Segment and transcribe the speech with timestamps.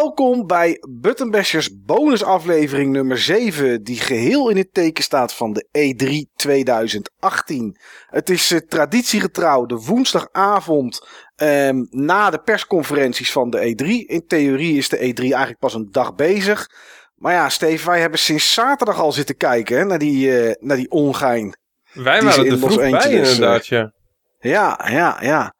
[0.00, 6.34] Welkom bij Buttonbashers bonusaflevering nummer 7, die geheel in het teken staat van de E3
[6.36, 7.76] 2018.
[8.06, 11.06] Het is uh, traditiegetrouw de woensdagavond
[11.36, 13.86] um, na de persconferenties van de E3.
[14.06, 16.66] In theorie is de E3 eigenlijk pas een dag bezig.
[17.14, 20.76] Maar ja, Steve, wij hebben sinds zaterdag al zitten kijken hè, naar, die, uh, naar
[20.76, 21.56] die ongein.
[21.92, 23.92] Wij waren er vroeg bij inderdaad, ja.
[24.38, 25.54] Ja, ja, ja.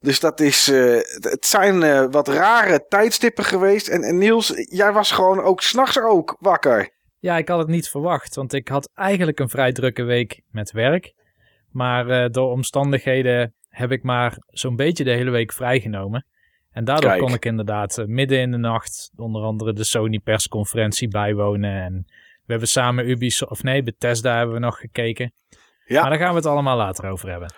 [0.00, 0.68] Dus dat is.
[0.68, 3.88] Uh, het zijn uh, wat rare tijdstippen geweest.
[3.88, 6.94] En, en Niels, jij was gewoon ook s'nachts ook wakker.
[7.18, 8.34] Ja, ik had het niet verwacht.
[8.34, 11.14] Want ik had eigenlijk een vrij drukke week met werk.
[11.70, 16.26] Maar uh, door omstandigheden heb ik maar zo'n beetje de hele week vrijgenomen.
[16.70, 17.22] En daardoor Kijk.
[17.22, 21.82] kon ik inderdaad midden in de nacht onder andere de Sony persconferentie bijwonen.
[21.82, 22.04] En
[22.44, 25.32] we hebben samen Ubisoft, of nee, Bethesda hebben we nog gekeken.
[25.84, 26.00] Ja.
[26.00, 27.52] Maar daar gaan we het allemaal later over hebben.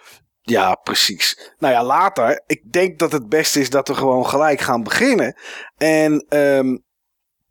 [0.48, 1.52] Ja, precies.
[1.58, 2.42] Nou ja, later.
[2.46, 5.36] Ik denk dat het beste is dat we gewoon gelijk gaan beginnen.
[5.76, 6.84] En um,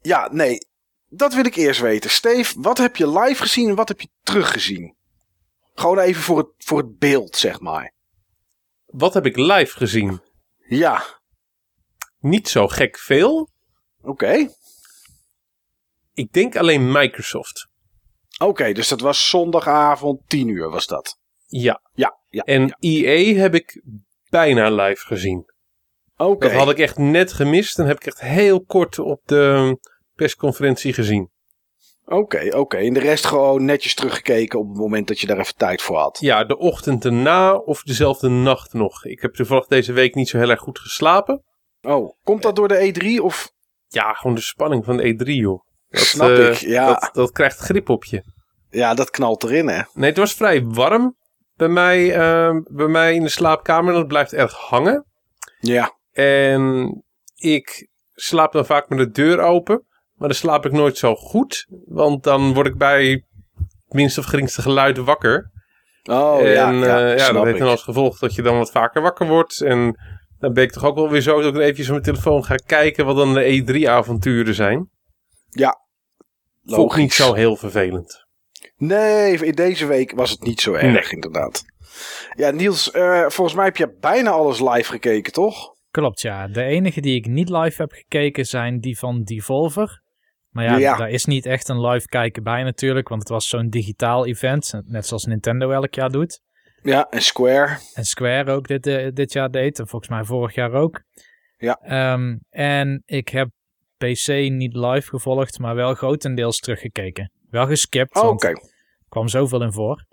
[0.01, 0.57] ja, nee.
[1.09, 2.09] Dat wil ik eerst weten.
[2.09, 4.95] Steve, wat heb je live gezien en wat heb je teruggezien?
[5.73, 7.93] Gewoon even voor het, voor het beeld, zeg maar.
[8.85, 10.21] Wat heb ik live gezien?
[10.67, 11.03] Ja.
[12.19, 13.49] Niet zo gek veel.
[13.99, 14.09] Oké.
[14.09, 14.49] Okay.
[16.13, 17.67] Ik denk alleen Microsoft.
[18.37, 21.19] Oké, okay, dus dat was zondagavond 10 uur was dat?
[21.47, 21.81] Ja.
[21.93, 22.43] Ja, ja.
[22.43, 22.77] En.
[22.79, 23.81] EA heb ik
[24.29, 25.51] bijna live gezien.
[26.17, 26.31] Oké.
[26.31, 26.49] Okay.
[26.49, 27.77] Dat had ik echt net gemist.
[27.77, 29.77] Dan heb ik echt heel kort op de
[30.15, 31.29] persconferentie gezien.
[32.05, 32.57] Oké, okay, oké.
[32.57, 32.85] Okay.
[32.85, 35.97] En de rest gewoon netjes teruggekeken op het moment dat je daar even tijd voor
[35.97, 36.17] had.
[36.19, 39.05] Ja, de ochtend erna of dezelfde nacht nog.
[39.05, 41.43] Ik heb toevallig deze week niet zo heel erg goed geslapen.
[41.81, 43.51] Oh, komt dat door de E3 of?
[43.87, 45.65] Ja, gewoon de spanning van de E3 joh.
[45.89, 46.85] Dat, Snap uh, ik, ja.
[46.85, 48.23] Dat, dat krijgt grip op je.
[48.69, 49.81] Ja, dat knalt erin hè.
[49.93, 51.15] Nee, het was vrij warm
[51.57, 53.93] bij mij, uh, bij mij in de slaapkamer.
[53.93, 55.05] Dat blijft erg hangen.
[55.59, 55.95] Ja.
[56.11, 57.03] En
[57.35, 59.85] ik slaap dan vaak met de deur open.
[60.13, 61.67] Maar dan slaap ik nooit zo goed.
[61.85, 65.51] Want dan word ik bij het minste of geringste geluid wakker.
[66.03, 68.71] Oh en, ja, ja, uh, ja dat heeft dan als gevolg dat je dan wat
[68.71, 69.61] vaker wakker wordt.
[69.61, 69.99] En
[70.39, 72.55] dan ben ik toch ook wel weer zo dat ik even op mijn telefoon ga
[72.55, 74.89] kijken wat dan de E3-avonturen zijn.
[75.49, 75.87] Ja,
[76.75, 78.26] Vond niet zo heel vervelend.
[78.77, 81.09] Nee, in deze week was het niet zo erg, nee.
[81.09, 81.65] inderdaad.
[82.35, 85.75] Ja, Niels, uh, volgens mij heb je bijna alles live gekeken, toch?
[85.91, 86.47] Klopt, ja.
[86.47, 90.01] De enige die ik niet live heb gekeken zijn die van Devolver.
[90.49, 90.97] Maar ja, ja.
[90.97, 94.73] daar is niet echt een live kijken bij natuurlijk, want het was zo'n digitaal event,
[94.85, 96.41] net zoals Nintendo elk jaar doet.
[96.81, 97.77] Ja, en Square.
[97.93, 101.01] En Square ook dit, uh, dit jaar deed, en volgens mij vorig jaar ook.
[101.57, 102.13] Ja.
[102.13, 103.49] Um, en ik heb
[103.97, 107.31] PC niet live gevolgd, maar wel grotendeels teruggekeken.
[107.57, 108.61] Wel geskipt, oh, er
[109.09, 110.05] kwam zoveel in voor.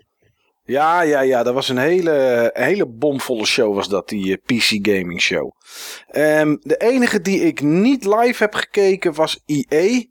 [0.63, 1.43] Ja, ja, ja.
[1.43, 5.51] Dat was een hele, hele bomvolle show was dat, die uh, PC Gaming Show.
[6.11, 10.03] Um, de enige die ik niet live heb gekeken was EA.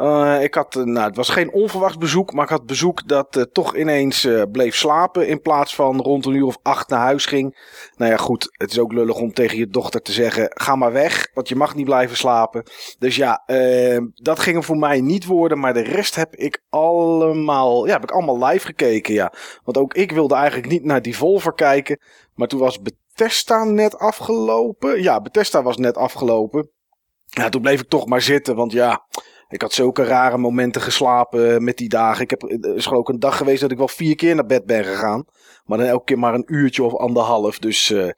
[0.00, 3.36] Uh, ik had, uh, nou, het was geen onverwacht bezoek, maar ik had bezoek dat
[3.36, 5.28] uh, toch ineens bleef slapen.
[5.28, 7.56] In plaats van rond een uur of acht naar huis ging.
[7.96, 10.92] Nou ja, goed, het is ook lullig om tegen je dochter te zeggen: ga maar
[10.92, 12.62] weg, want je mag niet blijven slapen.
[12.98, 15.58] Dus ja, ehm, dat ging er voor mij niet worden.
[15.58, 19.14] Maar de rest heb ik allemaal, ja, heb ik allemaal live gekeken.
[19.14, 19.32] Ja.
[19.64, 21.98] Want ook ik wilde eigenlijk niet naar Devolver kijken.
[22.34, 25.02] Maar toen was Bethesda net afgelopen.
[25.02, 26.70] Ja, Bethesda was net afgelopen.
[27.26, 29.06] Ja, toen bleef ik toch maar zitten, want ja.
[29.48, 32.22] Ik had zulke rare momenten geslapen met die dagen.
[32.22, 34.66] Ik heb, er is ook een dag geweest dat ik wel vier keer naar bed
[34.66, 35.24] ben gegaan.
[35.64, 37.58] Maar dan elke keer maar een uurtje of anderhalf.
[37.58, 38.10] Dus, uh,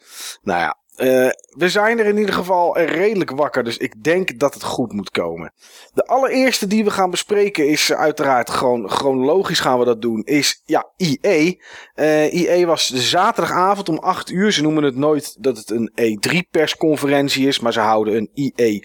[0.43, 0.77] nou ja.
[0.97, 3.65] We zijn er in ieder geval redelijk wakker.
[3.65, 5.53] Dus ik denk dat het goed moet komen.
[5.95, 10.23] De allereerste die we gaan bespreken is uiteraard gewoon chronologisch gaan we dat doen.
[10.25, 10.91] Is ja.
[10.99, 11.45] Uh,
[11.95, 14.53] EA was zaterdagavond om 8 uur.
[14.53, 17.61] Ze noemen het nooit dat het een E3 persconferentie is.
[17.61, 18.81] Maar ze houden een EA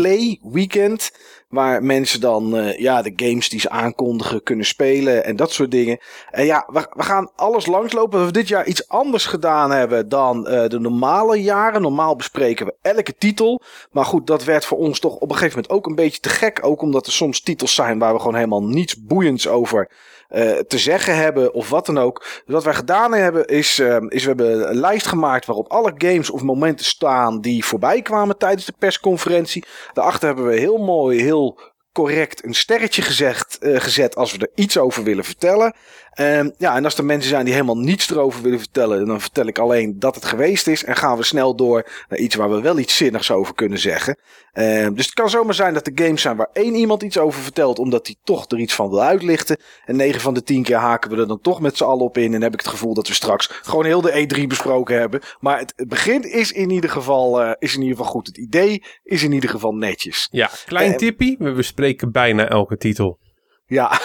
[0.00, 1.10] Play Weekend.
[1.48, 5.70] Waar mensen dan uh, ja, de games die ze aankondigen kunnen spelen en dat soort
[5.70, 5.98] dingen.
[6.30, 8.26] En ja, we, we gaan alles langslopen.
[8.26, 11.82] We dit jaar iets anders gedaan hebben dan uh, de normale jaren.
[11.82, 13.62] Normaal bespreken we elke titel.
[13.90, 16.28] Maar goed, dat werd voor ons toch op een gegeven moment ook een beetje te
[16.28, 16.58] gek.
[16.62, 19.90] Ook omdat er soms titels zijn waar we gewoon helemaal niets boeiends over
[20.34, 22.24] uh, te zeggen hebben of wat dan ook.
[22.44, 25.92] Dus wat wij gedaan hebben is, uh, is we hebben een lijst gemaakt waarop alle
[25.98, 29.64] games of momenten staan die voorbij kwamen tijdens de persconferentie.
[29.92, 31.58] Daarachter hebben we heel mooi, heel
[31.94, 35.74] correct een sterretje gezegd, uh, gezet als we er iets over willen vertellen.
[36.20, 39.46] Um, ja, en als er mensen zijn die helemaal niets erover willen vertellen, dan vertel
[39.46, 40.84] ik alleen dat het geweest is.
[40.84, 44.18] En gaan we snel door naar iets waar we wel iets zinnigs over kunnen zeggen.
[44.52, 47.42] Um, dus het kan zomaar zijn dat er games zijn waar één iemand iets over
[47.42, 49.56] vertelt, omdat hij toch er iets van wil uitlichten.
[49.84, 52.18] En 9 van de 10 keer haken we er dan toch met z'n allen op
[52.18, 52.34] in.
[52.34, 55.20] En heb ik het gevoel dat we straks gewoon heel de E3 besproken hebben.
[55.40, 58.26] Maar het, begin is in ieder geval, uh, is in ieder geval goed.
[58.26, 60.28] Het idee is in ieder geval netjes.
[60.30, 61.36] Ja, klein uh, tippie.
[61.38, 63.18] We bespreken bijna elke titel.
[63.66, 63.90] Ja.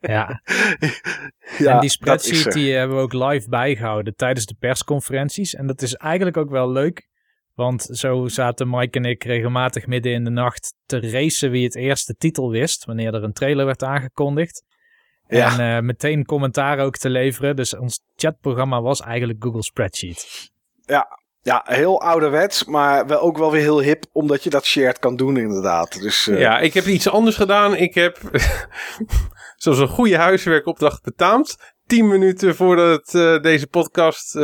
[0.00, 0.42] ja.
[1.58, 1.74] ja.
[1.74, 5.54] En die spreadsheet die hebben we ook live bijgehouden tijdens de persconferenties.
[5.54, 7.10] En dat is eigenlijk ook wel leuk.
[7.54, 11.76] Want zo zaten Mike en ik regelmatig midden in de nacht te racen wie het
[11.76, 12.84] eerste titel wist.
[12.84, 14.64] Wanneer er een trailer werd aangekondigd.
[15.26, 15.58] Ja.
[15.58, 17.56] En uh, meteen commentaar ook te leveren.
[17.56, 20.50] Dus ons chatprogramma was eigenlijk Google Spreadsheet.
[20.84, 24.98] Ja, ja, heel ouderwets, maar wel ook wel weer heel hip, omdat je dat shared
[24.98, 26.00] kan doen inderdaad.
[26.00, 26.40] Dus, uh...
[26.40, 27.76] Ja, ik heb iets anders gedaan.
[27.76, 28.18] Ik heb,
[29.56, 31.56] zoals een goede huiswerkopdracht betaamd,
[31.86, 34.42] tien minuten voordat uh, deze podcast uh,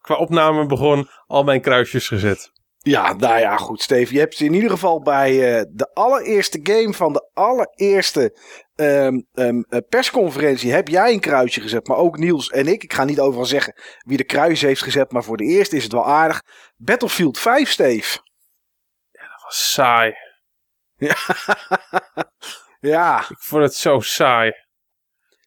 [0.00, 2.50] qua opname begon, al mijn kruisjes gezet.
[2.82, 4.12] Ja, nou ja, goed, Steve.
[4.12, 8.38] Je hebt in ieder geval bij uh, de allereerste game van de allereerste
[8.80, 11.86] um, um, persconferentie heb jij een kruisje gezet.
[11.86, 12.82] Maar ook Niels en ik.
[12.82, 15.12] Ik ga niet overal zeggen wie de kruis heeft gezet.
[15.12, 16.42] Maar voor de eerste is het wel aardig.
[16.76, 18.18] Battlefield 5, Steve.
[19.10, 20.14] Ja, dat was saai.
[20.96, 21.16] Ja.
[22.94, 23.20] ja.
[23.20, 24.52] Ik vond het zo saai.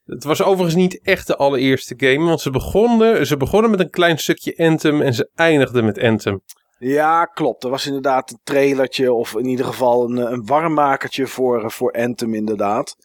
[0.05, 2.25] Het was overigens niet echt de allereerste game.
[2.25, 5.01] Want ze begonnen, ze begonnen met een klein stukje Anthem.
[5.01, 6.41] En ze eindigden met Anthem.
[6.77, 7.63] Ja, klopt.
[7.63, 12.33] Er was inderdaad een trailertje of in ieder geval een, een warmmakertje voor, voor Anthem
[12.33, 12.95] inderdaad.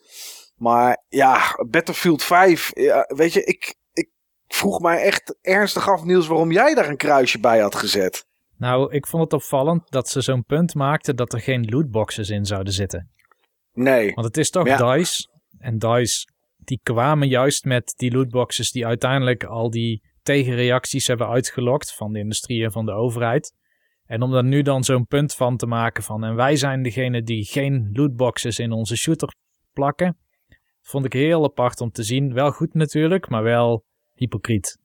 [0.57, 1.39] Maar ja,
[1.71, 4.11] Battlefield 5, ja, weet je, ik, ik
[4.47, 8.27] vroeg mij echt ernstig af Niels waarom jij daar een kruisje bij had gezet.
[8.57, 12.45] Nou, ik vond het opvallend dat ze zo'n punt maakten dat er geen lootboxes in
[12.45, 13.11] zouden zitten.
[13.73, 14.15] Nee.
[14.15, 14.95] Want het is toch ja.
[14.95, 15.29] DICE.
[15.59, 21.95] En DICE, die kwamen juist met die lootboxes die uiteindelijk al die tegenreacties hebben uitgelokt
[21.95, 23.53] van de industrie en van de overheid.
[24.09, 27.23] En om daar nu dan zo'n punt van te maken van en wij zijn degene
[27.23, 29.35] die geen lootboxes in onze shooter
[29.73, 30.19] plakken,
[30.83, 32.33] vond ik heel apart om te zien.
[32.33, 33.85] Wel goed natuurlijk, maar wel
[34.15, 34.79] hypocriet.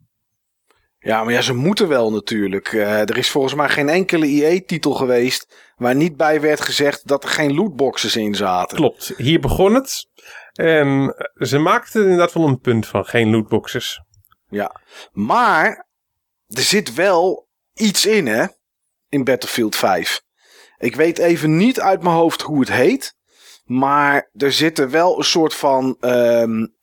[0.99, 2.71] Ja, maar ja, ze moeten wel natuurlijk.
[2.71, 7.23] Uh, er is volgens mij geen enkele IE-titel geweest waar niet bij werd gezegd dat
[7.23, 8.77] er geen lootboxes in zaten.
[8.77, 10.07] Klopt, hier begon het.
[10.53, 14.01] En ze maakten inderdaad wel een punt van geen lootboxes.
[14.47, 14.81] Ja,
[15.11, 15.87] maar
[16.47, 18.45] er zit wel iets in, hè?
[19.13, 20.21] In Battlefield 5.
[20.77, 23.15] Ik weet even niet uit mijn hoofd hoe het heet.
[23.63, 25.97] Maar er zitten wel een soort van.
[26.01, 26.73] Um,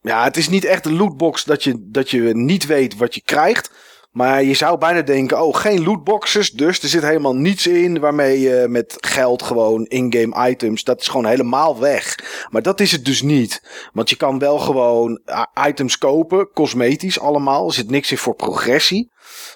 [0.00, 3.22] ja, het is niet echt een lootbox dat je, dat je niet weet wat je
[3.24, 3.70] krijgt.
[4.10, 6.50] Maar je zou bijna denken, oh, geen lootboxes.
[6.50, 10.84] Dus er zit helemaal niets in waarmee je met geld gewoon in-game items.
[10.84, 12.18] Dat is gewoon helemaal weg.
[12.50, 13.62] Maar dat is het dus niet.
[13.92, 15.20] Want je kan wel gewoon
[15.66, 17.66] items kopen, cosmetisch allemaal.
[17.66, 19.10] Er zit niks in voor progressie.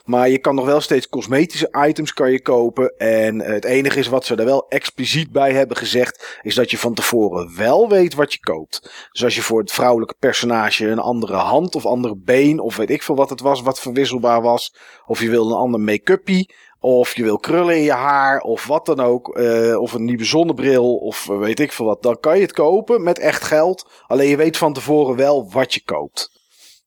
[0.04, 2.94] Maar je kan nog wel steeds cosmetische items kan je kopen.
[2.98, 6.38] En het enige is wat ze er wel expliciet bij hebben gezegd.
[6.42, 9.08] Is dat je van tevoren wel weet wat je koopt.
[9.12, 12.60] Dus als je voor het vrouwelijke personage een andere hand of andere been.
[12.60, 14.74] Of weet ik veel wat het was wat verwisselbaar was.
[15.06, 16.54] Of je wil een ander make-upie.
[16.80, 18.40] Of je wil krullen in je haar.
[18.40, 19.38] Of wat dan ook.
[19.38, 20.96] Uh, of een nieuwe zonnebril.
[20.96, 22.02] Of weet ik veel wat.
[22.02, 23.88] Dan kan je het kopen met echt geld.
[24.06, 26.30] Alleen je weet van tevoren wel wat je koopt.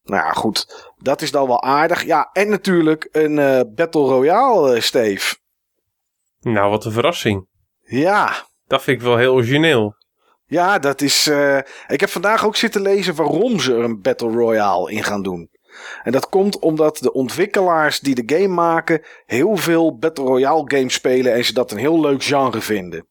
[0.04, 0.89] Nou ja, goed.
[1.02, 2.04] Dat is dan wel aardig.
[2.04, 5.36] Ja, en natuurlijk een uh, Battle Royale, uh, Steve.
[6.40, 7.48] Nou, wat een verrassing.
[7.82, 8.48] Ja.
[8.68, 9.96] Dat vind ik wel heel origineel.
[10.46, 11.28] Ja, dat is...
[11.28, 11.58] Uh,
[11.88, 15.50] ik heb vandaag ook zitten lezen waarom ze er een Battle Royale in gaan doen.
[16.04, 19.02] En dat komt omdat de ontwikkelaars die de game maken...
[19.26, 23.08] heel veel Battle Royale games spelen en ze dat een heel leuk genre vinden.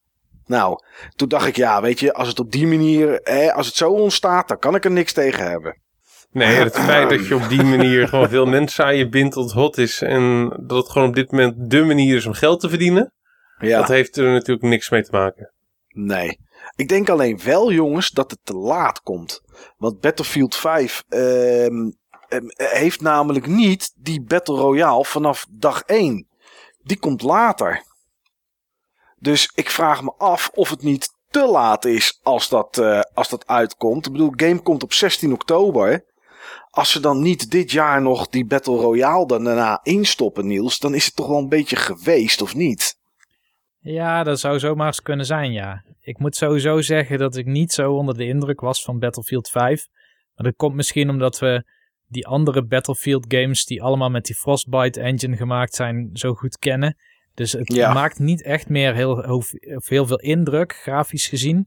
[0.46, 0.78] Nou,
[1.16, 3.22] toen dacht ik, ja, weet je, als het op die manier...
[3.22, 5.80] Eh, als het zo ontstaat, dan kan ik er niks tegen hebben.
[6.30, 9.52] Nee, het feit dat je op die manier gewoon veel mensen aan je bindt tot
[9.52, 10.02] hot is.
[10.02, 13.12] En dat het gewoon op dit moment de manier is om geld te verdienen.
[13.58, 13.78] Ja.
[13.78, 15.52] Dat heeft er natuurlijk niks mee te maken.
[15.88, 16.38] Nee.
[16.76, 19.42] Ik denk alleen wel, jongens, dat het te laat komt.
[19.76, 21.90] Want Battlefield 5 ehm,
[22.56, 26.28] heeft namelijk niet die Battle Royale vanaf dag 1.
[26.82, 27.82] Die komt later.
[29.18, 33.28] Dus ik vraag me af of het niet te laat is als dat, uh, als
[33.28, 34.06] dat uitkomt.
[34.06, 36.04] Ik bedoel, game komt op 16 oktober
[36.78, 41.04] als ze dan niet dit jaar nog die Battle Royale daarna instoppen, Niels, dan is
[41.04, 42.98] het toch wel een beetje geweest, of niet?
[43.78, 45.84] Ja, dat zou zomaar eens kunnen zijn, ja.
[46.00, 49.86] Ik moet sowieso zeggen dat ik niet zo onder de indruk was van Battlefield 5.
[50.34, 51.64] Maar dat komt misschien omdat we
[52.06, 56.96] die andere Battlefield games die allemaal met die Frostbite engine gemaakt zijn, zo goed kennen.
[57.34, 59.42] Dus het maakt niet echt meer heel,
[59.84, 61.66] heel veel indruk, grafisch gezien.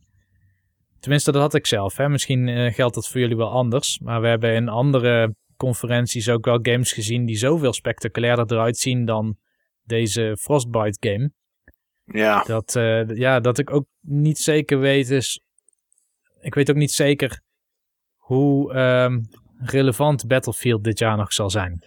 [1.02, 1.98] Tenminste, dat had ik zelf.
[1.98, 2.10] Hè.
[2.10, 4.00] Misschien uh, geldt dat voor jullie wel anders.
[4.00, 9.06] Maar we hebben in andere conferenties ook wel games gezien die zoveel spectaculairder eruit zien
[9.06, 9.38] dan
[9.84, 11.32] deze Frostbite game.
[12.06, 12.44] Ja.
[12.44, 15.42] Dat, uh, ja, dat ik ook niet zeker weet is...
[16.40, 17.42] Ik weet ook niet zeker
[18.16, 21.86] hoe um, relevant Battlefield dit jaar nog zal zijn.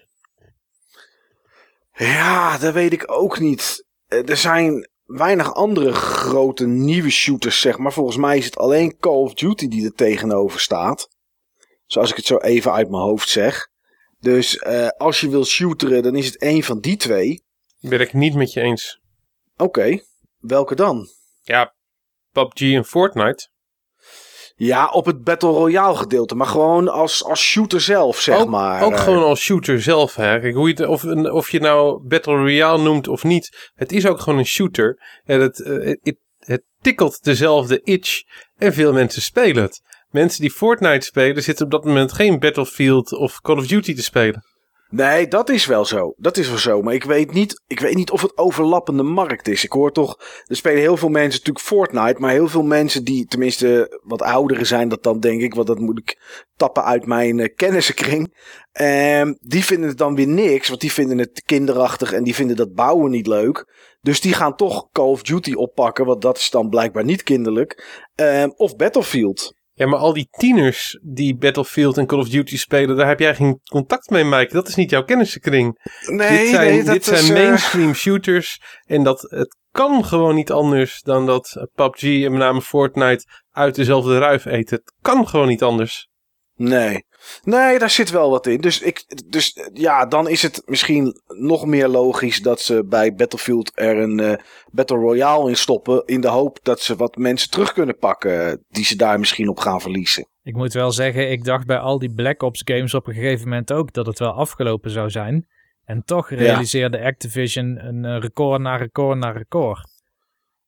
[1.93, 3.87] Ja, dat weet ik ook niet.
[4.07, 7.93] Eh, er zijn weinig andere grote nieuwe shooters, zeg maar.
[7.93, 11.09] Volgens mij is het alleen Call of Duty die er tegenover staat.
[11.87, 13.69] Zoals ik het zo even uit mijn hoofd zeg.
[14.21, 17.45] Dus uh, als je wil shooteren, dan is het één van die twee.
[17.81, 19.01] Ben ik niet met je eens.
[19.53, 20.05] Oké, okay.
[20.39, 21.09] welke dan?
[21.43, 21.75] Ja,
[22.33, 23.49] PUBG en Fortnite.
[24.57, 26.35] Ja, op het Battle Royale gedeelte.
[26.35, 28.83] Maar gewoon als, als shooter zelf, zeg ook, maar.
[28.83, 30.15] Ook gewoon als shooter zelf.
[30.15, 30.41] Hè.
[30.41, 33.71] Kijk, hoe je het, of, of je nou Battle Royale noemt of niet.
[33.75, 35.21] Het is ook gewoon een shooter.
[35.25, 38.23] En het, het, het, het tikkelt dezelfde itch.
[38.57, 39.81] En veel mensen spelen het.
[40.09, 44.03] Mensen die Fortnite spelen zitten op dat moment geen Battlefield of Call of Duty te
[44.03, 44.43] spelen.
[44.95, 46.15] Nee, dat is wel zo.
[46.17, 46.83] Dat is wel zo.
[46.83, 49.65] Maar ik weet niet, ik weet niet of het overlappende markt is.
[49.65, 52.21] Ik hoor toch, er spelen heel veel mensen natuurlijk Fortnite.
[52.21, 55.55] Maar heel veel mensen die tenminste wat ouderen zijn, dat dan denk ik.
[55.55, 56.19] Want dat moet ik
[56.57, 58.35] tappen uit mijn uh, kennissenkring.
[58.81, 60.69] Um, die vinden het dan weer niks.
[60.69, 63.73] Want die vinden het kinderachtig en die vinden dat bouwen niet leuk.
[64.01, 66.05] Dus die gaan toch Call of Duty oppakken.
[66.07, 67.85] Want dat is dan blijkbaar niet kinderlijk.
[68.15, 69.55] Um, of Battlefield.
[69.77, 73.35] Ja, maar al die tieners die Battlefield en Call of Duty spelen, daar heb jij
[73.35, 74.53] geen contact mee, Mike.
[74.53, 75.79] Dat is niet jouw kennissenkring.
[76.07, 77.33] Nee, dit zijn, nee, dat dit zijn uh...
[77.33, 78.61] mainstream shooters.
[78.87, 83.75] En dat het kan gewoon niet anders dan dat PUBG en met name Fortnite uit
[83.75, 84.77] dezelfde ruif eten.
[84.77, 86.09] Het kan gewoon niet anders.
[86.55, 87.05] Nee.
[87.43, 88.61] Nee, daar zit wel wat in.
[88.61, 93.73] Dus, ik, dus ja, dan is het misschien nog meer logisch dat ze bij Battlefield
[93.75, 94.33] er een uh,
[94.71, 96.03] Battle Royale in stoppen.
[96.07, 99.59] In de hoop dat ze wat mensen terug kunnen pakken die ze daar misschien op
[99.59, 100.29] gaan verliezen.
[100.43, 103.49] Ik moet wel zeggen, ik dacht bij al die Black Ops games op een gegeven
[103.49, 105.47] moment ook dat het wel afgelopen zou zijn.
[105.85, 107.05] En toch realiseerde ja.
[107.05, 109.89] Activision een record na record na record.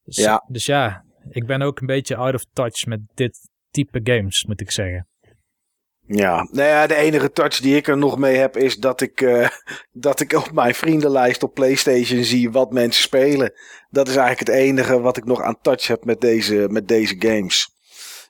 [0.04, 0.44] Dus ja.
[0.48, 4.60] dus ja, ik ben ook een beetje out of touch met dit type games, moet
[4.60, 5.06] ik zeggen.
[6.08, 9.20] Ja, nou ja, de enige touch die ik er nog mee heb is dat ik,
[9.20, 9.48] uh,
[9.92, 13.52] dat ik op mijn vriendenlijst op PlayStation zie wat mensen spelen.
[13.90, 17.16] Dat is eigenlijk het enige wat ik nog aan touch heb met deze, met deze
[17.18, 17.74] games.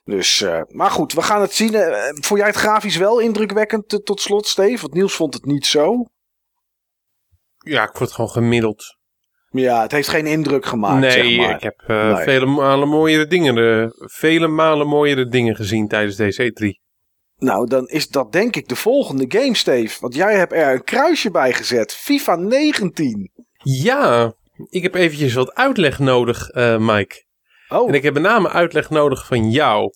[0.03, 1.73] Dus, uh, maar goed, we gaan het zien.
[1.73, 4.81] Uh, vond jij het grafisch wel indrukwekkend tot slot, Steve?
[4.81, 6.05] Want Niels vond het niet zo.
[7.57, 8.97] Ja, ik vond het gewoon gemiddeld.
[9.49, 10.99] Ja, het heeft geen indruk gemaakt.
[10.99, 11.55] Nee, zeg maar.
[11.55, 12.15] ik heb nee.
[12.15, 16.86] vele malen mooiere dingen, vele malen mooiere dingen gezien tijdens deze E3.
[17.37, 19.97] Nou, dan is dat denk ik de volgende game, Steve.
[19.99, 21.93] Want jij hebt er een kruisje bij gezet.
[21.93, 23.31] FIFA 19.
[23.57, 24.33] Ja,
[24.69, 27.25] ik heb eventjes wat uitleg nodig, uh, Mike.
[27.69, 27.87] Oh.
[27.87, 29.93] En ik heb met name uitleg nodig van jou.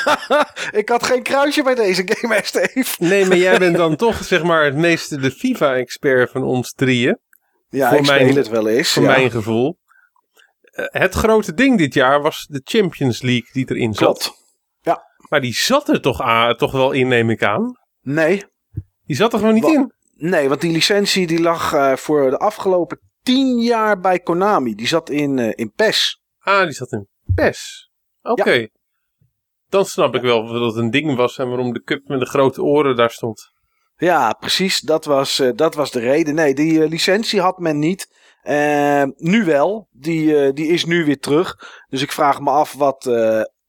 [0.80, 3.04] ik had geen kruisje bij deze game, hè, Steve.
[3.04, 7.18] nee, maar jij bent dan toch, zeg maar, het meeste de FIFA-expert van ons drieën.
[7.68, 8.92] Ja, voor ik mijn, speel het wel eens.
[8.92, 9.08] Voor ja.
[9.08, 9.78] mijn gevoel.
[10.72, 14.18] Uh, het grote ding dit jaar was de Champions League die erin zat.
[14.18, 14.41] Klopt.
[15.32, 17.78] Maar die zat er toch, aan, toch wel in, neem ik aan?
[18.00, 18.44] Nee.
[19.04, 19.92] Die zat er gewoon niet Wa in?
[20.14, 24.74] Nee, want die licentie die lag uh, voor de afgelopen tien jaar bij Konami.
[24.74, 26.22] Die zat in, uh, in PES.
[26.38, 27.90] Ah, die zat in PES.
[28.22, 28.40] Oké.
[28.40, 28.60] Okay.
[28.60, 28.68] Ja.
[29.68, 32.26] Dan snap ik wel dat het een ding was en waarom de cup met de
[32.26, 33.52] grote oren daar stond.
[33.96, 34.80] Ja, precies.
[34.80, 36.34] Dat was, uh, dat was de reden.
[36.34, 38.08] Nee, die licentie had men niet.
[39.16, 39.88] nu wel.
[39.90, 41.56] Die, die is nu weer terug.
[41.88, 43.04] Dus ik vraag me af wat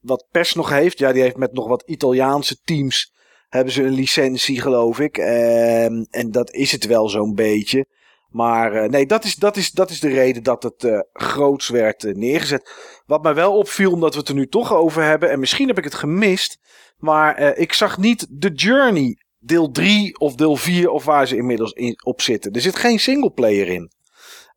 [0.04, 0.98] wat PES nog heeft.
[0.98, 3.12] Ja, die heeft met nog wat Italiaanse teams.
[3.48, 5.18] Hebben ze een licentie, geloof ik.
[5.18, 7.86] En, en dat is het wel zo'n beetje.
[8.30, 11.68] Maar uh, nee, dat is, dat, is, dat is de reden dat het uh, groots
[11.68, 12.70] werd uh, neergezet.
[13.06, 15.30] Wat mij wel opviel, omdat we het er nu toch over hebben.
[15.30, 16.58] En misschien heb ik het gemist.
[16.98, 21.72] Maar ik zag niet The Journey deel 3 of deel 4 of waar ze inmiddels
[21.72, 22.52] in, op zitten.
[22.52, 23.92] Er zit geen singleplayer in.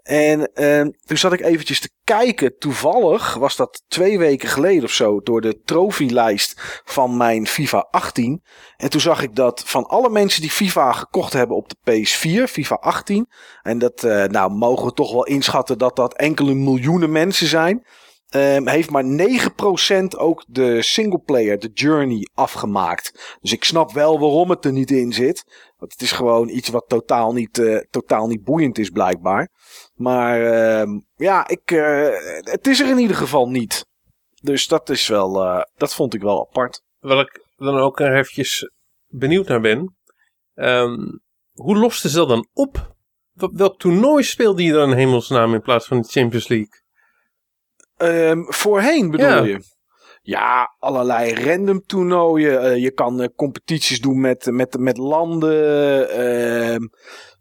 [0.07, 2.57] En uh, toen zat ik eventjes te kijken.
[2.57, 5.21] Toevallig was dat twee weken geleden of zo.
[5.21, 8.43] Door de trofeelijst van mijn FIFA 18.
[8.77, 12.51] En toen zag ik dat van alle mensen die FIFA gekocht hebben op de PS4.
[12.51, 13.27] FIFA 18.
[13.61, 17.85] En dat uh, nou mogen we toch wel inschatten dat dat enkele miljoenen mensen zijn.
[18.35, 23.37] Um, heeft maar 9% ook de singleplayer, de journey, afgemaakt.
[23.41, 25.43] Dus ik snap wel waarom het er niet in zit.
[25.77, 29.49] Want het is gewoon iets wat totaal niet, uh, totaal niet boeiend is blijkbaar.
[29.93, 33.85] Maar uh, ja, ik, uh, het is er in ieder geval niet.
[34.41, 36.81] Dus dat is wel, uh, dat vond ik wel apart.
[36.99, 38.71] Wat ik dan ook eventjes
[39.07, 39.97] benieuwd naar ben.
[40.55, 41.21] Um,
[41.53, 42.95] hoe losten ze dat dan op?
[43.33, 46.85] Welk toernooi speelde je dan in hemelsnaam in plaats van de Champions League?
[47.97, 49.43] Um, voorheen bedoel ja.
[49.43, 49.75] je?
[50.21, 52.63] Ja, allerlei random toernooien.
[52.63, 56.09] Uh, je kan uh, competities doen met, met, met landen.
[56.09, 56.87] Ehm,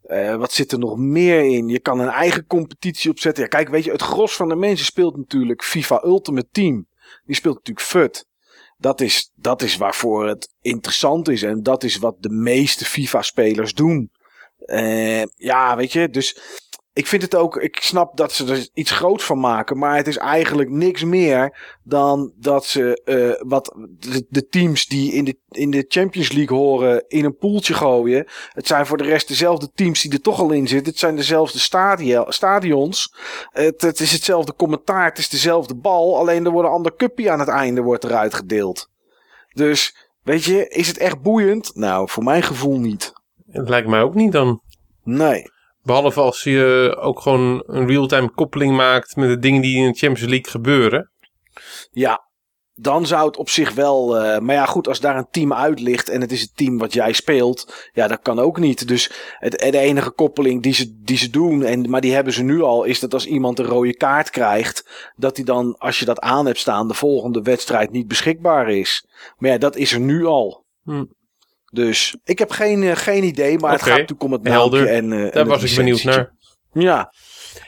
[0.06, 1.68] uh, wat zit er nog meer in?
[1.68, 3.42] Je kan een eigen competitie opzetten.
[3.42, 6.88] Ja, kijk, weet je, het gros van de mensen speelt natuurlijk FIFA Ultimate Team.
[7.24, 8.26] Die speelt natuurlijk FUT.
[8.78, 11.42] Dat is, dat is waarvoor het interessant is.
[11.42, 14.10] En dat is wat de meeste FIFA-spelers doen.
[14.66, 16.38] Uh, ja, weet je, dus
[16.96, 20.06] ik vind het ook, ik snap dat ze er iets groots van maken, maar het
[20.06, 25.38] is eigenlijk niks meer dan dat ze uh, wat de, de, teams die in de,
[25.48, 28.26] in de Champions League horen in een poeltje gooien.
[28.48, 30.90] Het zijn voor de rest dezelfde teams die er toch al in zitten.
[30.90, 31.58] Het zijn dezelfde
[32.28, 33.14] stadions.
[33.50, 37.30] Het, het is hetzelfde commentaar, het is dezelfde bal, alleen er wordt een ander cupje
[37.30, 38.90] aan het einde wordt eruit gedeeld.
[39.52, 41.74] Dus, weet je, is het echt boeiend?
[41.74, 43.12] Nou, voor mijn gevoel niet.
[43.50, 44.60] Het lijkt mij ook niet dan.
[45.02, 45.54] Nee.
[45.86, 49.98] Behalve als je ook gewoon een real-time koppeling maakt met de dingen die in de
[49.98, 51.10] Champions League gebeuren.
[51.90, 52.26] Ja,
[52.74, 54.16] dan zou het op zich wel.
[54.16, 56.78] Uh, maar ja, goed, als daar een team uit ligt en het is het team
[56.78, 58.88] wat jij speelt, ja, dat kan ook niet.
[58.88, 62.42] Dus het, de enige koppeling die ze, die ze doen, en, maar die hebben ze
[62.42, 66.04] nu al, is dat als iemand een rode kaart krijgt, dat hij dan, als je
[66.04, 69.06] dat aan hebt staan, de volgende wedstrijd niet beschikbaar is.
[69.38, 70.64] Maar ja, dat is er nu al.
[70.84, 71.04] Hm.
[71.72, 74.88] Dus ik heb geen, uh, geen idee, maar het gaat natuurlijk om het Helder.
[74.88, 76.34] En, Daar was ik benieuwd naar.
[76.72, 77.12] Ja.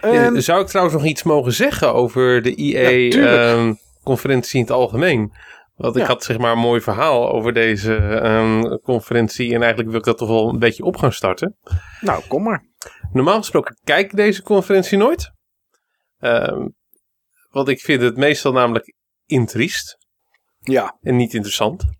[0.04, 4.70] Um, Zou ik trouwens nog iets mogen zeggen over de EA-conferentie ja, um, in het
[4.70, 5.32] algemeen?
[5.74, 6.08] Want ik ja.
[6.08, 7.92] had zeg maar een mooi verhaal over deze
[8.24, 9.54] um, conferentie.
[9.54, 11.56] En eigenlijk wil ik dat toch wel een beetje op gaan starten.
[12.00, 12.66] Nou, kom maar.
[13.12, 15.32] Normaal gesproken kijk ik deze conferentie nooit.
[17.50, 18.94] want ik vind het meestal namelijk
[19.26, 19.98] intriest.
[20.58, 20.98] Ja.
[21.00, 21.97] En niet interessant.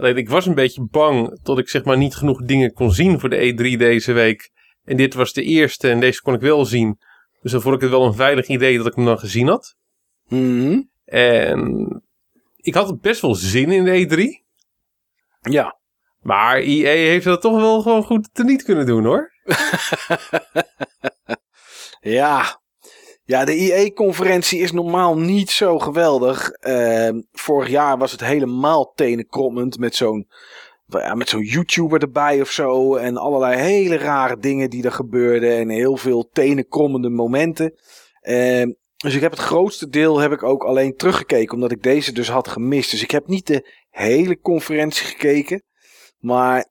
[0.00, 3.20] Alleen ik was een beetje bang tot ik zeg maar niet genoeg dingen kon zien
[3.20, 4.50] voor de E3 deze week.
[4.84, 6.98] En dit was de eerste en deze kon ik wel zien.
[7.40, 9.76] Dus dan vond ik het wel een veilig idee dat ik hem dan gezien had.
[10.28, 12.02] Mm En
[12.56, 14.44] ik had best wel zin in de E3.
[15.40, 15.78] Ja.
[16.20, 19.32] Maar EA heeft dat toch wel gewoon goed te niet kunnen doen hoor.
[22.18, 22.59] ja,
[23.30, 26.50] ja, de IE-conferentie is normaal niet zo geweldig.
[26.60, 30.28] Uh, vorig jaar was het helemaal tenenkrommend met zo'n
[30.86, 32.96] ja, met zo'n YouTuber erbij of zo.
[32.96, 35.56] En allerlei hele rare dingen die er gebeurden.
[35.56, 37.74] En heel veel tenenkrommende momenten.
[38.22, 38.66] Uh,
[38.96, 41.54] dus ik heb het grootste deel heb ik ook alleen teruggekeken.
[41.54, 42.90] Omdat ik deze dus had gemist.
[42.90, 45.62] Dus ik heb niet de hele conferentie gekeken.
[46.18, 46.66] Maar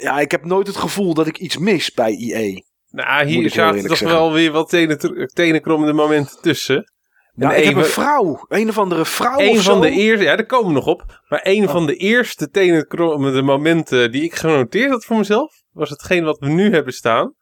[0.00, 2.72] ja, ik heb nooit het gevoel dat ik iets mis bij IE.
[2.94, 4.98] Nou, hier zaten toch wel weer wat tenen,
[5.32, 6.92] tenenkrommende momenten tussen.
[7.36, 8.44] Ik heb een vrouw.
[8.48, 9.80] Een of andere vrouw Een of van zo.
[9.80, 11.20] de eerste, ja, daar komen we nog op.
[11.28, 16.24] Maar een van de eerste tenenkrommende momenten die ik genoteerd had voor mezelf, was hetgeen
[16.24, 17.34] wat we nu hebben staan.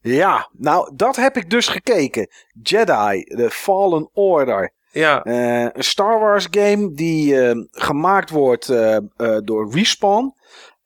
[0.00, 2.28] Ja, nou, dat heb ik dus gekeken.
[2.62, 4.72] Jedi, The Fallen Order.
[4.90, 5.26] Ja.
[5.26, 8.96] Uh, een Star Wars game die uh, gemaakt wordt uh,
[9.44, 10.34] door Respawn.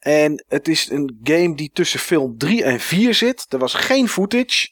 [0.08, 3.46] En het is een game die tussen film 3 en 4 zit.
[3.48, 4.68] Er was geen footage.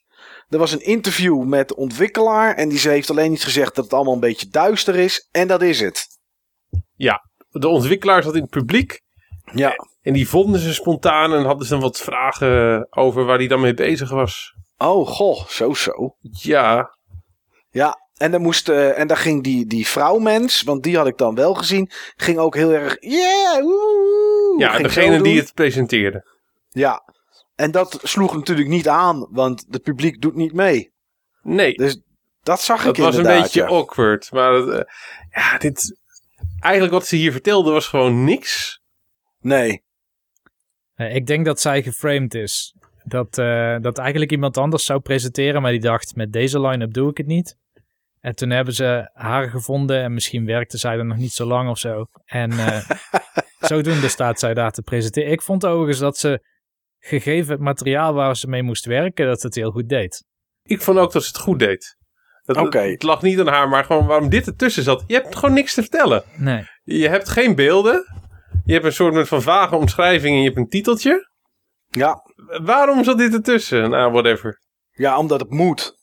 [0.48, 2.54] Er was een interview met de ontwikkelaar.
[2.54, 5.28] En die heeft alleen iets gezegd dat het allemaal een beetje duister is.
[5.30, 6.06] En dat is het.
[6.94, 9.00] Ja, de ontwikkelaar zat in het publiek.
[9.52, 9.74] Ja.
[10.02, 13.60] En die vonden ze spontaan en hadden ze dan wat vragen over waar hij dan
[13.60, 14.54] mee bezig was.
[14.76, 16.16] Oh, goh, zo zo.
[16.20, 16.96] Ja.
[17.70, 21.18] Ja, en dan moest, uh, en daar ging die, die vrouwmens, want die had ik
[21.18, 26.34] dan wel gezien, ging ook heel erg, yeah, woe, Ja, degene die het presenteerde.
[26.70, 27.02] Ja,
[27.54, 30.92] en dat sloeg natuurlijk niet aan, want het publiek doet niet mee.
[31.42, 31.74] Nee.
[31.74, 32.00] Dus
[32.42, 33.66] dat zag dat ik was inderdaad, een beetje ja.
[33.66, 34.32] awkward.
[34.32, 34.80] Maar uh,
[35.30, 35.98] ja, dit,
[36.60, 38.80] eigenlijk wat ze hier vertelde was gewoon niks.
[39.40, 39.82] Nee.
[40.96, 42.74] Uh, ik denk dat zij geframed is.
[43.04, 47.10] Dat, uh, dat eigenlijk iemand anders zou presenteren, maar die dacht, met deze line-up doe
[47.10, 47.56] ik het niet.
[48.20, 51.70] En toen hebben ze haar gevonden en misschien werkte zij er nog niet zo lang
[51.70, 52.04] of zo.
[52.24, 52.90] En uh,
[53.70, 55.32] zodoende staat zij daar te presenteren.
[55.32, 56.44] Ik vond overigens dat ze,
[56.98, 60.24] gegeven het materiaal waar ze mee moest werken, dat ze het heel goed deed.
[60.62, 61.96] Ik vond ook dat ze het goed deed.
[62.46, 62.60] Oké.
[62.60, 62.90] Okay.
[62.90, 65.04] Het lag niet aan haar, maar gewoon waarom dit ertussen zat.
[65.06, 66.24] Je hebt gewoon niks te vertellen.
[66.36, 66.64] Nee.
[66.82, 68.04] Je hebt geen beelden.
[68.64, 71.30] Je hebt een soort van vage omschrijving en je hebt een titeltje.
[71.88, 72.22] Ja.
[72.62, 73.90] Waarom zat dit ertussen?
[73.90, 74.60] Nou, whatever.
[74.90, 75.94] Ja, omdat het moet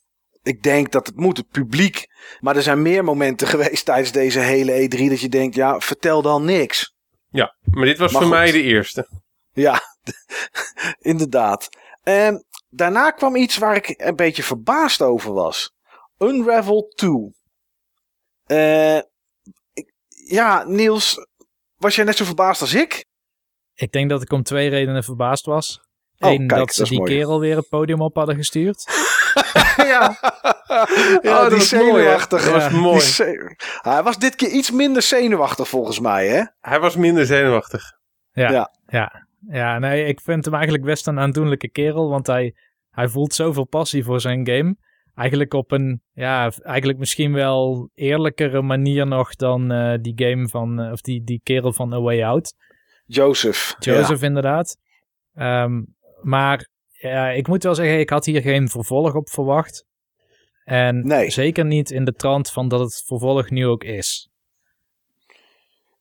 [0.43, 2.07] ik denk dat het moet, het publiek.
[2.39, 6.21] Maar er zijn meer momenten geweest tijdens deze hele E3 dat je denkt, ja, vertel
[6.21, 6.93] dan niks.
[7.29, 8.39] Ja, maar dit was maar voor goed.
[8.39, 9.07] mij de eerste.
[9.51, 9.81] Ja,
[11.11, 11.69] inderdaad.
[12.03, 15.73] En daarna kwam iets waar ik een beetje verbaasd over was.
[16.17, 17.11] Unravel 2.
[18.47, 18.97] Uh,
[19.73, 19.93] ik,
[20.25, 21.27] ja, Niels,
[21.75, 23.05] was jij net zo verbaasd als ik?
[23.73, 25.81] Ik denk dat ik om twee redenen verbaasd was.
[26.17, 27.11] Eén, oh, kijk, dat ze dat die mooi.
[27.11, 28.83] kerel weer het podium op hadden gestuurd.
[29.93, 30.17] ja.
[30.67, 30.87] ja,
[31.21, 31.91] Oh, dat die was mooi, hè?
[31.91, 32.43] zenuwachtig.
[32.43, 33.35] Dat was mooi.
[33.81, 36.43] Hij was dit keer iets minder zenuwachtig volgens mij, hè?
[36.59, 37.81] Hij was minder zenuwachtig.
[38.31, 38.71] Ja, Ja.
[38.87, 39.27] ja.
[39.47, 39.79] ja.
[39.79, 42.55] nee, ik vind hem eigenlijk best een aandoenlijke kerel, want hij,
[42.89, 44.75] hij voelt zoveel passie voor zijn game.
[45.15, 50.79] Eigenlijk op een, ja, eigenlijk misschien wel eerlijkere manier nog dan eh, die game van,
[50.79, 52.53] eh, of die, die kerel van A Way Out.
[53.05, 53.75] Joseph.
[53.79, 54.77] Joseph inderdaad.
[55.33, 55.81] Ehm,
[56.21, 56.67] maar
[57.09, 59.85] ja, ik moet wel zeggen, ik had hier geen vervolg op verwacht.
[60.63, 61.29] En Nee.
[61.29, 64.29] zeker niet in de trant van dat het vervolg nu ook is.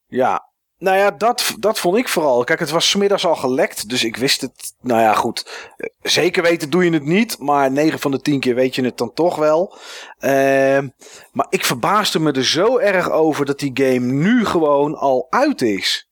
[0.06, 2.44] Ja, nou ja, dat, dat vond ik vooral.
[2.44, 4.74] Kijk, het was smiddags al gelekt, dus ik wist het.
[4.80, 5.70] Nou ja, goed.
[6.02, 8.98] Zeker weten doe je het niet, maar 9 van de 10 keer weet je het
[8.98, 9.76] dan toch wel.
[10.18, 10.88] Ehm,
[11.32, 15.62] maar ik verbaasde me er zo erg over dat die game nu gewoon al uit
[15.62, 16.08] is.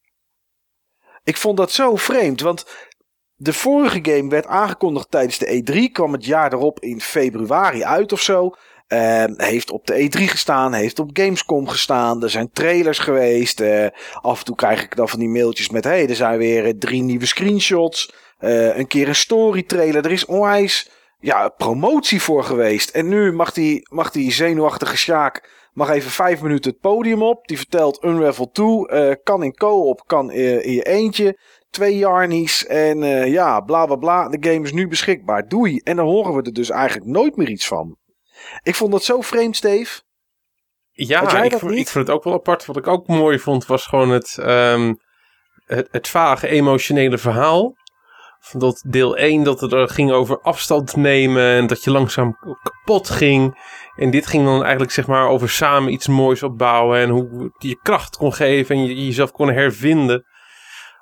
[1.25, 2.67] Ik vond dat zo vreemd, want
[3.43, 8.13] de vorige game werd aangekondigd tijdens de E3, kwam het jaar erop in februari uit
[8.13, 8.51] of zo.
[8.87, 12.23] Ehm, heeft op de E3 gestaan, heeft op Gamescom gestaan.
[12.23, 13.61] Er zijn trailers geweest.
[13.61, 13.87] eh,
[14.21, 16.73] af en toe krijg ik dan van die mailtjes met: hey, er zijn weer eh,
[16.79, 18.13] drie nieuwe screenshots.
[18.39, 20.05] eh, een keer een story trailer.
[20.05, 22.91] Er is onwijs ja, promotie voor geweest.
[22.91, 27.47] En nu mag die, mag die zenuwachtige Sjaak mag even vijf minuten het podium op.
[27.47, 28.89] Die vertelt Unravel 2.
[28.89, 31.39] eh, kan in co-op, kan in je eentje.
[31.71, 34.29] Twee Jarnies en eh, ja, bla bla bla.
[34.29, 35.49] De game is nu beschikbaar.
[35.49, 35.79] Doei.
[35.79, 37.97] En dan horen we er dus eigenlijk nooit meer iets van.
[38.63, 40.01] Ik vond dat zo vreemd, Steve.
[40.93, 42.67] Ja, ik, vond- ik vond het ook wel apart.
[42.67, 44.95] Wat ik ook mooi vond, was gewoon het, ehm,
[45.65, 47.79] het, het vage emotionele verhaal.
[48.41, 52.37] Van dat deel 1 dat het er ging over afstand nemen en dat je langzaam
[52.63, 53.59] kapot ging.
[53.97, 57.79] En dit ging dan eigenlijk zeg maar over samen iets moois opbouwen en hoe je
[57.83, 60.25] kracht kon geven en je jezelf kon hervinden.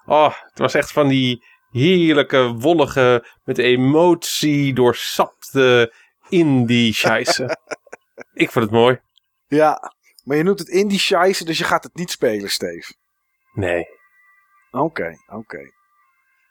[0.09, 5.92] Oh, het was echt van die heerlijke, wollige, met emotie doorsapte
[6.29, 7.59] indie scheisse.
[8.33, 9.01] ik vond het mooi.
[9.47, 9.92] Ja,
[10.25, 12.94] maar je noemt het indie scheisse, dus je gaat het niet spelen, Steve.
[13.53, 13.85] Nee.
[14.71, 15.59] Oké, oké.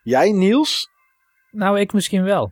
[0.04, 0.90] Jij, Niels?
[1.52, 2.52] Nou, ik misschien wel.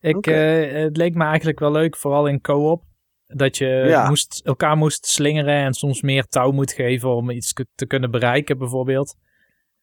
[0.00, 2.82] Ik, eh, het leek me eigenlijk wel leuk, vooral in co-op.
[3.26, 4.08] Dat je Ja.
[4.08, 8.58] moest, elkaar moest slingeren en soms meer touw moet geven om iets te kunnen bereiken,
[8.58, 9.16] bijvoorbeeld.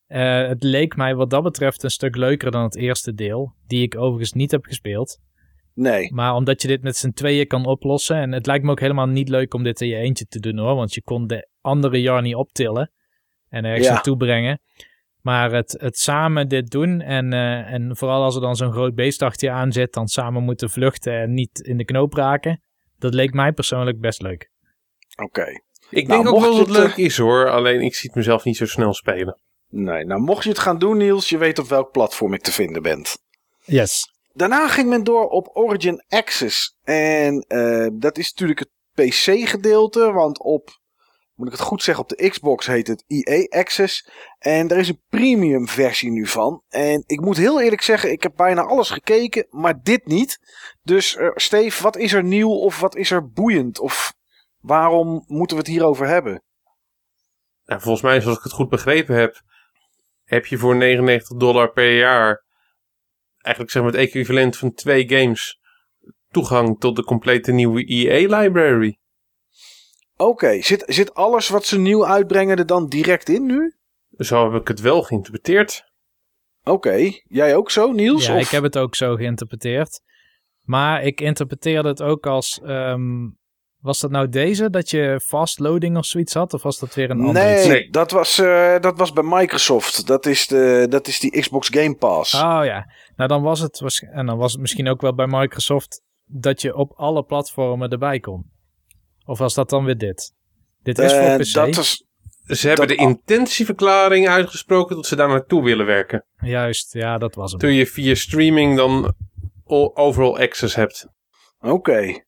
[0.07, 3.81] Eh, het leek mij wat dat betreft een stuk leuker dan het eerste deel, die
[3.81, 5.17] ik overigens niet heb gespeeld.
[5.73, 6.13] Nee.
[6.13, 9.07] Maar omdat je dit met z'n tweeën kan oplossen, en het lijkt me ook helemaal
[9.07, 12.01] niet leuk om dit in je eentje te doen hoor, want je kon de andere
[12.01, 12.91] Jarny optillen
[13.49, 13.93] en ergens Ja.
[13.93, 14.59] naartoe brengen.
[15.21, 18.95] Maar het, het samen dit doen en, eh, en vooral als er dan zo'n groot
[18.95, 22.61] beest achter je aan zit, dan samen moeten vluchten en niet in de knoop raken.
[22.97, 24.49] Dat leek mij persoonlijk best leuk.
[25.23, 25.45] Oké.
[25.89, 27.49] Ik Nou, denk ook wel dat het het, leuk is hoor.
[27.49, 29.39] Alleen ik zie het mezelf niet zo snel spelen.
[29.77, 32.51] Nee, nou mocht je het gaan doen, Niels, je weet op welk platform ik te
[32.51, 33.05] vinden ben.
[33.63, 34.11] Yes.
[34.33, 36.77] Daarna ging men door op Origin Access.
[36.83, 40.79] En eh, dat is natuurlijk het PC-gedeelte, want op,
[41.33, 44.09] moet ik het goed zeggen, op de Xbox heet het EA Access.
[44.37, 46.63] En er is een premium versie nu van.
[46.69, 50.39] En ik moet heel eerlijk zeggen, ik heb bijna alles gekeken, maar dit niet.
[50.83, 53.79] Dus eh Steve, wat is er nieuw of wat is er boeiend?
[53.79, 54.13] Of
[54.59, 56.43] waarom moeten we het hierover hebben?
[57.65, 59.43] Nou, volgens mij, zoals ik het goed begrepen heb,
[60.25, 62.43] heb je voor 99 dollar per jaar
[63.37, 65.59] eigenlijk zeg maar het equivalent van twee games
[66.29, 68.97] toegang tot de complete nieuwe EA-library.
[70.17, 73.75] Oké, zit, zit alles wat ze nieuw uitbrengen er dan direct in nu?
[74.17, 75.93] Zo heb ik het wel geïnterpreteerd.
[76.63, 78.25] Oké, jij ook zo, Niels?
[78.25, 78.41] Ja, of?
[78.41, 80.01] ik heb het ook zo geïnterpreteerd.
[80.61, 82.59] Maar ik interpreteerde het ook als...
[82.63, 83.27] ehm,
[83.85, 86.53] was dat nou deze, dat je fast loading of zoiets had?
[86.53, 87.67] Of was dat weer een ander Nee, iets?
[87.67, 87.89] Nee.
[87.89, 90.07] Dat, was, eh, dat was bij Microsoft.
[90.07, 92.33] Dat is, de, dat is die Xbox Game Pass.
[92.33, 96.01] Oh ja, nou dan was het, en dan was het misschien ook wel bij Microsoft
[96.25, 98.51] dat je op alle platformen erbij kon.
[99.25, 100.33] Of was dat dan weer dit?
[100.83, 101.53] Dit is Eh, voor PC.
[101.53, 102.03] dat was,
[102.45, 106.25] Ze hebben Dat- de intentieverklaring uitgesproken dat ze daar naartoe willen werken.
[106.37, 107.59] Juist, ja, dat was hem.
[107.59, 109.13] Toen je via streaming dan
[109.65, 111.07] all- overall access hebt.
[111.59, 112.24] Oké.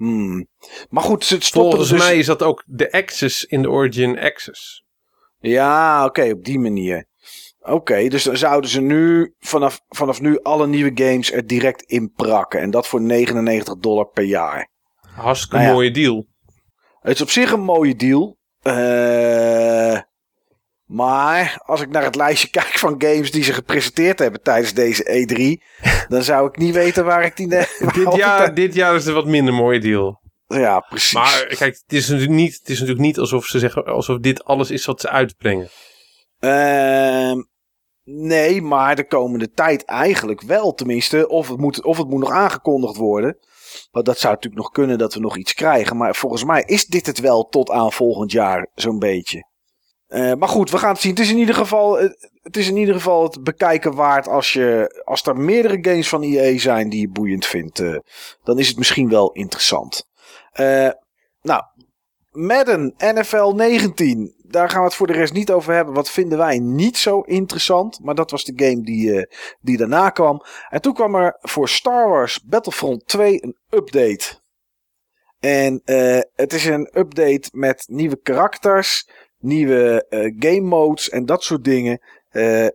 [0.00, 0.48] Hmm.
[0.88, 1.98] Maar goed, stoppen Volgens dus...
[1.98, 4.84] mij is dat ook de access in de Origin Access.
[5.38, 7.06] Ja, oké, op die manier.
[7.60, 12.12] Oké, dus dan zouden ze nu vanaf, vanaf nu alle nieuwe games er direct in
[12.12, 12.60] prakken.
[12.60, 14.70] En dat voor 99 dollar per jaar.
[15.00, 15.72] Hartstikke Nou ja.
[15.72, 16.26] mooie deal.
[17.00, 18.38] Het is op zich een mooie deal.
[18.62, 20.00] Eh,
[20.90, 25.26] maar als ik naar het lijstje kijk van games die ze gepresenteerd hebben tijdens deze
[25.26, 25.64] E3,
[26.08, 27.48] dan zou ik niet weten waar ik die.
[27.94, 30.20] Dit jaar, dit jaar is een wat minder mooie deal.
[30.46, 31.12] Ja, precies.
[31.12, 34.44] Maar kijk, het is natuurlijk niet, het is natuurlijk niet alsof ze zeggen alsof dit
[34.44, 35.68] alles is wat ze uitbrengen.
[36.38, 37.42] Ehm,
[38.04, 40.74] nee, maar de komende tijd eigenlijk wel.
[40.74, 43.38] Tenminste, of het moet, of het moet nog aangekondigd worden.
[43.90, 45.96] Want dat zou natuurlijk nog kunnen dat we nog iets krijgen.
[45.96, 49.48] Maar volgens mij is dit het wel tot aan volgend jaar zo'n beetje.
[50.10, 51.10] Uh, maar goed, we gaan het zien.
[51.10, 51.98] Het is in ieder geval
[52.42, 56.22] het, is in ieder geval het bekijken waard als, je, als er meerdere games van
[56.22, 57.80] EA zijn die je boeiend vindt.
[57.80, 57.98] Uh,
[58.42, 60.08] dan is het misschien wel interessant.
[60.60, 60.90] Uh,
[61.42, 61.62] nou,
[62.30, 64.34] Madden NFL 19.
[64.42, 65.94] Daar gaan we het voor de rest niet over hebben.
[65.94, 68.00] Wat vinden wij niet zo interessant.
[68.02, 69.28] Maar dat was de game die,
[69.60, 70.42] die daarna kwam.
[70.68, 74.38] En toen kwam er voor Star Wars Battlefront 2 een update.
[75.40, 75.82] En
[76.34, 79.08] het is een update met nieuwe karakters,
[79.40, 82.00] nieuwe uh, game modes en dat soort dingen.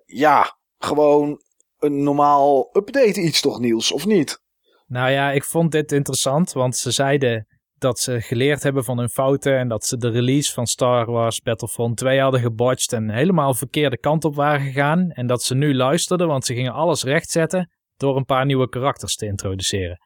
[0.06, 1.41] ja, gewoon
[1.80, 4.43] een normaal update iets toch Niels, of niet?
[4.88, 7.47] Nou ja, ik vond dit interessant, want ze zeiden
[7.78, 11.41] dat ze geleerd hebben van hun fouten en dat ze de release van Star Wars
[11.41, 15.12] Battlefront 2 hadden gebotcht en helemaal verkeerde kant op waren gegaan.
[15.12, 19.15] En dat ze nu luisterden, want ze gingen alles rechtzetten door een paar nieuwe karakters
[19.15, 19.99] te introduceren.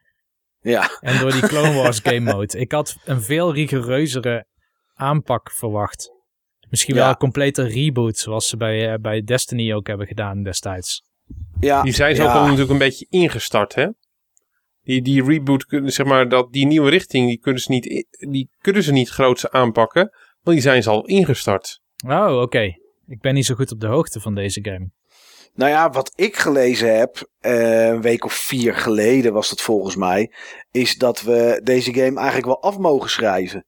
[0.60, 0.90] Ja.
[1.00, 2.58] En door die Clone Wars game mode.
[2.58, 4.46] Ik had een veel rigoureuzere
[4.94, 6.19] aanpak verwacht.
[6.70, 11.02] Misschien wel een complete reboot, zoals ze bij, uh, bij Destiny ook hebben gedaan destijds.
[11.60, 13.86] Ja, die zijn ze ook al natuurlijk een beetje ingestart, hè?
[14.82, 18.82] die, die reboot, zeg maar, dat, die nieuwe richting, die kunnen ze niet, die kunnen
[18.82, 20.10] ze niet groots aanpakken.
[20.42, 21.80] Want die zijn ze al ingestart.
[22.06, 22.62] Oh, oké.
[23.06, 24.90] Ik ben niet zo goed op de hoogte van deze game.
[25.54, 29.96] Nou ja, wat ik gelezen heb, uh, een week of vier geleden was het volgens
[29.96, 30.32] mij,
[30.70, 33.64] is dat we deze game eigenlijk wel af mogen schrijven.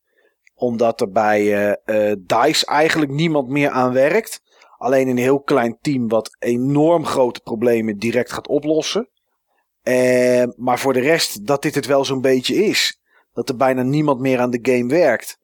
[0.63, 4.41] Omdat er bij uh, uh, DICE eigenlijk niemand meer aan werkt.
[4.79, 9.09] Alleen een heel klein team wat enorm grote problemen direct gaat oplossen.
[9.83, 13.01] Uh, maar voor de rest dat dit het wel zo'n beetje is.
[13.33, 15.39] Dat er bijna niemand meer aan de game werkt.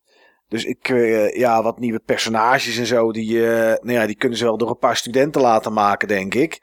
[0.48, 0.88] Dus ik,
[1.36, 4.78] ja, wat nieuwe personages en zo, die, nou ja, die kunnen ze wel door een
[4.78, 6.58] paar studenten laten maken, denk ik.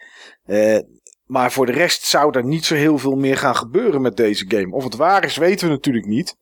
[1.26, 4.46] maar voor de rest zou er niet zo heel veel meer gaan gebeuren met deze
[4.48, 4.76] game.
[4.76, 6.36] Of het waar is, weten we natuurlijk niet.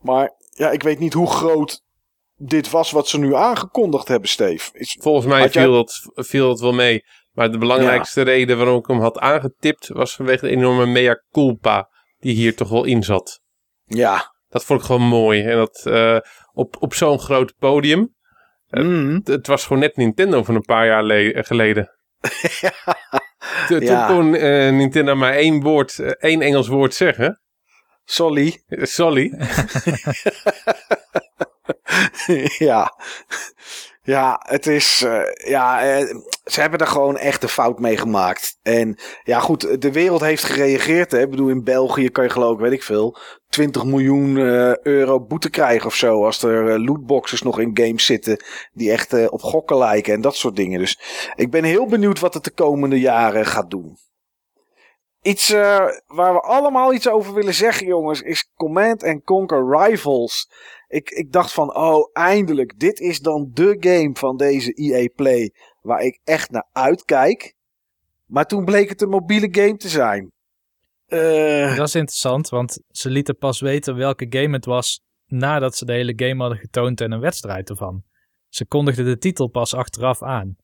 [0.00, 1.82] Maar ja, ik weet niet hoe groot
[2.36, 4.70] dit was wat ze nu aangekondigd hebben, Steve.
[5.00, 7.04] Volgens mij viel, dat, viel dat wel mee.
[7.32, 11.88] Maar de belangrijkste reden waarom ik hem had aangetipt was vanwege de enorme mea culpa
[12.18, 13.40] die hier toch wel in zat.
[13.84, 14.34] Ja.
[14.48, 15.42] Dat vond ik gewoon mooi.
[15.42, 16.18] En dat uh,
[16.52, 18.14] op, op zo'n groot podium.
[18.70, 19.14] Mm.
[19.14, 21.90] Het, het, was gewoon net Nintendo van een paar jaar eh, geleden.
[22.60, 22.72] ja.
[23.68, 24.06] Toen ja.
[24.06, 27.40] kon uh, Nintendo maar één woord, één Engels woord zeggen.
[28.10, 28.62] Solly.
[28.68, 29.32] Solly.
[32.58, 32.92] ja.
[34.02, 35.02] Ja, het is.
[35.06, 38.58] Uh, ja, uh, ze hebben er gewoon echt een fout mee gemaakt.
[38.62, 41.10] En ja, goed, de wereld heeft gereageerd.
[41.10, 41.20] Hè.
[41.20, 43.16] Ik bedoel, in België kan je geloof ik, weet ik veel,
[43.48, 46.24] 20 miljoen uh, euro boete krijgen of zo.
[46.24, 50.56] Als er lootboxes nog in games zitten die echt op gokken lijken en dat soort
[50.56, 50.78] dingen.
[50.78, 51.00] Dus
[51.34, 53.98] ik ben heel benieuwd wat het de komende jaren gaat doen.
[55.28, 55.50] Iets
[56.06, 60.50] waar we allemaal iets over willen zeggen, jongens, is Command Conquer Rivals.
[60.88, 62.78] Ik, ik dacht van, oh, eindelijk.
[62.78, 67.54] Dit is dan de game van deze EA Play waar ik echt naar uitkijk.
[68.26, 70.32] Maar toen bleek het een mobiele game te zijn.
[71.08, 71.76] Uh...
[71.76, 75.92] Dat is interessant, want ze lieten pas weten welke game het was nadat ze de
[75.92, 78.02] hele game hadden getoond en een wedstrijd ervan.
[78.48, 80.56] Ze kondigden de titel pas achteraf aan.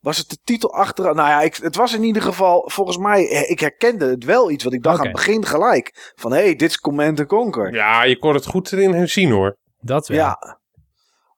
[0.00, 1.14] Was het de titel achteraf?
[1.14, 4.50] Nou ja, ik, het was in ieder geval, volgens mij, eh, ik herkende het wel
[4.50, 4.64] iets.
[4.64, 6.12] wat ik dacht aan het begin gelijk.
[6.14, 7.74] Van, hé, hey, dit is Command Conquer.
[7.74, 9.56] Ja, je kon het goed erin zien hoor.
[9.78, 10.18] Dat wel.
[10.18, 10.60] Ja.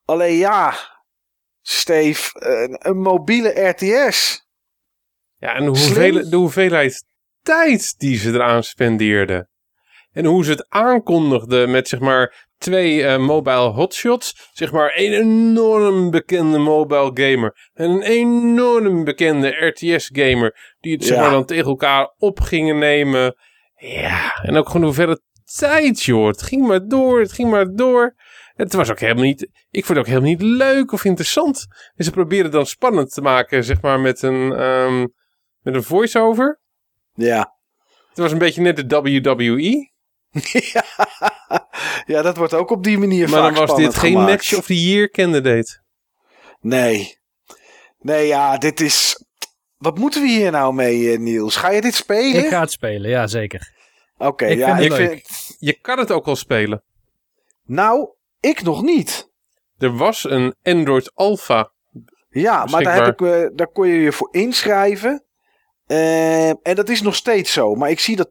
[0.04, 0.74] Alleen ja,
[1.60, 4.46] Steve, een, een mobiele RTS.
[5.36, 7.04] Ja, en de, hoeveel, de hoeveelheid
[7.42, 9.50] tijd die ze eraan spendeerden.
[10.12, 14.50] En hoe ze het aankondigden met zeg maar twee uh, mobile hotshots.
[14.52, 17.70] Zeg maar een enorm bekende mobile gamer.
[17.72, 20.74] En een enorm bekende RTS gamer.
[20.80, 23.36] Die het zeg maar dan tegen elkaar op gingen nemen.
[23.76, 25.18] Ja, en ook gewoon hoeveel
[25.58, 26.26] tijd joh.
[26.26, 28.14] Het ging maar door, het ging maar door.
[28.54, 31.66] Het was ook helemaal niet, ik vond het ook helemaal niet leuk of interessant.
[31.94, 35.12] En ze probeerden dan spannend te maken, zeg maar, met een, um,
[35.60, 36.60] met een voice-over.
[37.12, 37.56] Ja.
[38.08, 39.90] Het was een beetje net de WWE.
[40.72, 40.84] ja.
[42.06, 44.66] Ja, dat wordt ook op die manier maar vaak dan was dit geen match of
[44.66, 45.80] the year candidate.
[46.60, 47.18] Nee.
[47.98, 49.24] Nee, ja, dit is...
[49.76, 51.56] Wat moeten we hier nou mee, eh, Niels?
[51.56, 52.44] Ga je dit spelen?
[52.44, 53.72] Ik ga het spelen, ja, zeker.
[54.16, 54.78] Oké, ja.
[54.78, 55.22] ik vind...
[55.58, 56.82] Je kan het ook al spelen.
[57.64, 58.08] Nou,
[58.40, 59.30] ik nog niet.
[59.78, 61.72] Er was een Android Alpha.
[62.28, 65.24] Ja, maar daar, heb ik, uh, daar kon je je voor inschrijven.
[65.86, 67.74] Uh, en dat is nog steeds zo.
[67.74, 68.28] Maar ik zie dat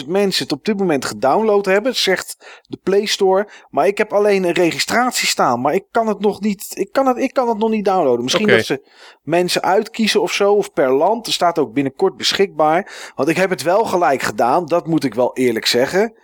[0.00, 1.96] 10.000 mensen het op dit moment gedownload hebben.
[1.96, 3.48] Zegt de Play Store.
[3.70, 5.60] Maar ik heb alleen een registratie staan.
[5.60, 8.22] Maar ik kan het nog niet, ik kan het, ik kan het nog niet downloaden.
[8.22, 8.56] Misschien okay.
[8.56, 8.88] dat ze
[9.22, 10.52] mensen uitkiezen of zo.
[10.52, 11.26] Of per land.
[11.26, 13.12] Er staat ook binnenkort beschikbaar.
[13.14, 14.66] Want ik heb het wel gelijk gedaan.
[14.66, 16.14] Dat moet ik wel eerlijk zeggen.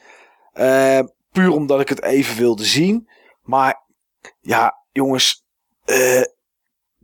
[0.55, 1.01] Uh,
[1.33, 3.09] puur omdat ik het even wilde zien.
[3.43, 3.83] Maar
[4.41, 5.45] ja, jongens,
[5.87, 6.23] uh,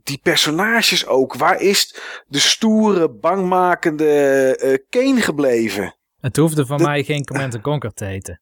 [0.09, 1.35] die personages ook.
[1.35, 1.95] Waar is
[2.27, 5.95] de stoere, bangmakende uh, Kane gebleven?
[6.19, 8.41] Het hoefde van mij geen Command Conquer te heten.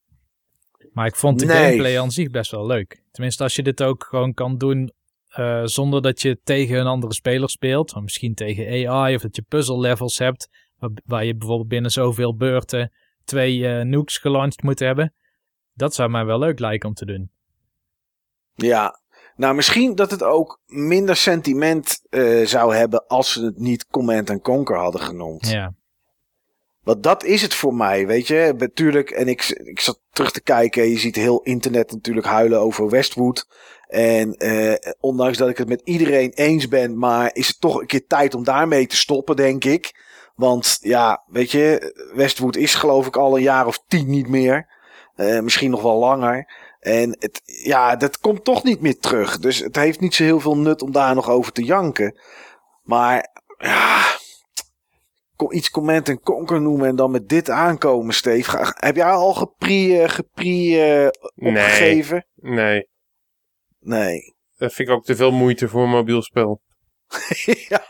[0.92, 1.64] Maar ik vond de nee.
[1.64, 3.04] gameplay aan zich best wel leuk.
[3.12, 4.92] Tenminste, als je dit ook gewoon kan doen
[5.38, 7.96] uh, zonder dat je tegen een andere speler speelt.
[7.96, 10.50] Of misschien tegen AI of dat je puzzle levels hebt.
[10.78, 12.92] Waar, waar je bijvoorbeeld binnen zoveel beurten
[13.24, 15.14] twee uh, nukes gelanceerd moet hebben.
[15.74, 17.32] Dat zou mij wel leuk lijken om te doen.
[18.54, 19.00] Ja,
[19.38, 24.42] nou misschien dat het ook minder sentiment uh, zou hebben als ze het niet Command
[24.42, 25.50] Conquer hadden genoemd.
[25.50, 25.74] Ja.
[26.84, 28.54] Want dat is het voor mij, weet je.
[28.58, 30.90] Natuurlijk, en ik, ik zat terug te kijken.
[30.90, 33.48] Je ziet heel internet natuurlijk huilen over Westwood.
[33.88, 37.88] En eh, ondanks dat ik het met iedereen eens ben, maar is het toch een
[37.88, 40.06] keer tijd om daarmee te stoppen, denk ik.
[40.36, 44.68] Want ja, weet je, Westwood is geloof ik al een jaar of tien niet meer.
[45.16, 46.54] Uh, misschien nog wel langer.
[46.88, 49.40] En het, ja, dat komt toch niet meer terug.
[49.40, 52.20] Dus het heeft niet zo heel veel nut om daar nog over te janken.
[52.84, 54.06] Maar ja,
[55.50, 58.74] iets comment en conquer noemen en dan met dit aankomen, Steve.
[58.76, 62.26] Heb jij al geprie, uh, geprie uh, opgegeven?
[62.36, 62.90] Nee, nee.
[63.80, 64.36] Nee.
[64.56, 66.62] Dat vind ik ook te veel moeite voor een mobiel spel.
[67.70, 67.84] ja,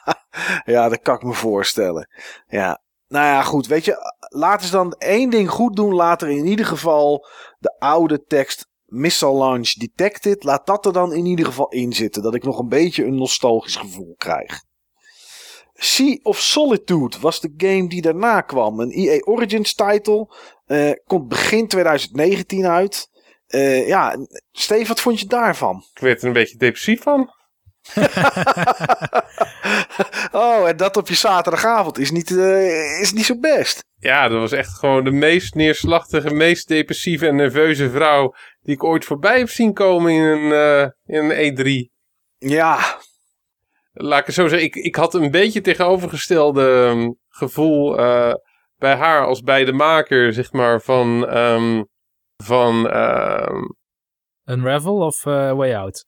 [0.66, 2.10] ja, dat kan ik me voorstellen.
[2.48, 2.82] Ja.
[3.08, 3.68] Nou ja, goed.
[3.68, 3.98] Weet je,
[4.30, 5.94] laten ze dan één ding goed doen.
[5.94, 7.28] Later in ieder geval
[7.60, 10.43] de oude tekst Missile Launch Detected.
[10.43, 12.23] Laat dat er dan in ieder geval in zitten.
[12.23, 14.65] Dat ik nog een beetje een nostalgisch gevoel krijg.
[15.73, 18.80] Sea of Solitude was de game die daarna kwam.
[18.80, 20.36] Een EA Origins title.
[20.67, 23.10] Uh, komt begin 2019 uit.
[23.47, 25.84] Uh, ja, Steve, wat vond je daarvan?
[25.93, 27.36] Ik werd er een beetje depressief van.
[30.41, 33.86] oh, en dat op je zaterdagavond is niet, uh, is niet zo best.
[34.00, 38.84] Ja, dat was echt gewoon de meest neerslachtige, meest depressieve en nerveuze vrouw die ik
[38.84, 41.89] ooit voorbij heb zien komen in een, uh, in een E3.
[42.38, 43.00] Ja.
[43.91, 48.34] Laat ik het zo zeggen, ik, ik had een beetje tegenovergestelde um, gevoel uh,
[48.76, 51.38] bij haar als bij de maker, zeg maar, van...
[51.38, 51.88] Um,
[52.43, 53.62] van uh,
[54.45, 56.06] Unravel of uh, Way Out?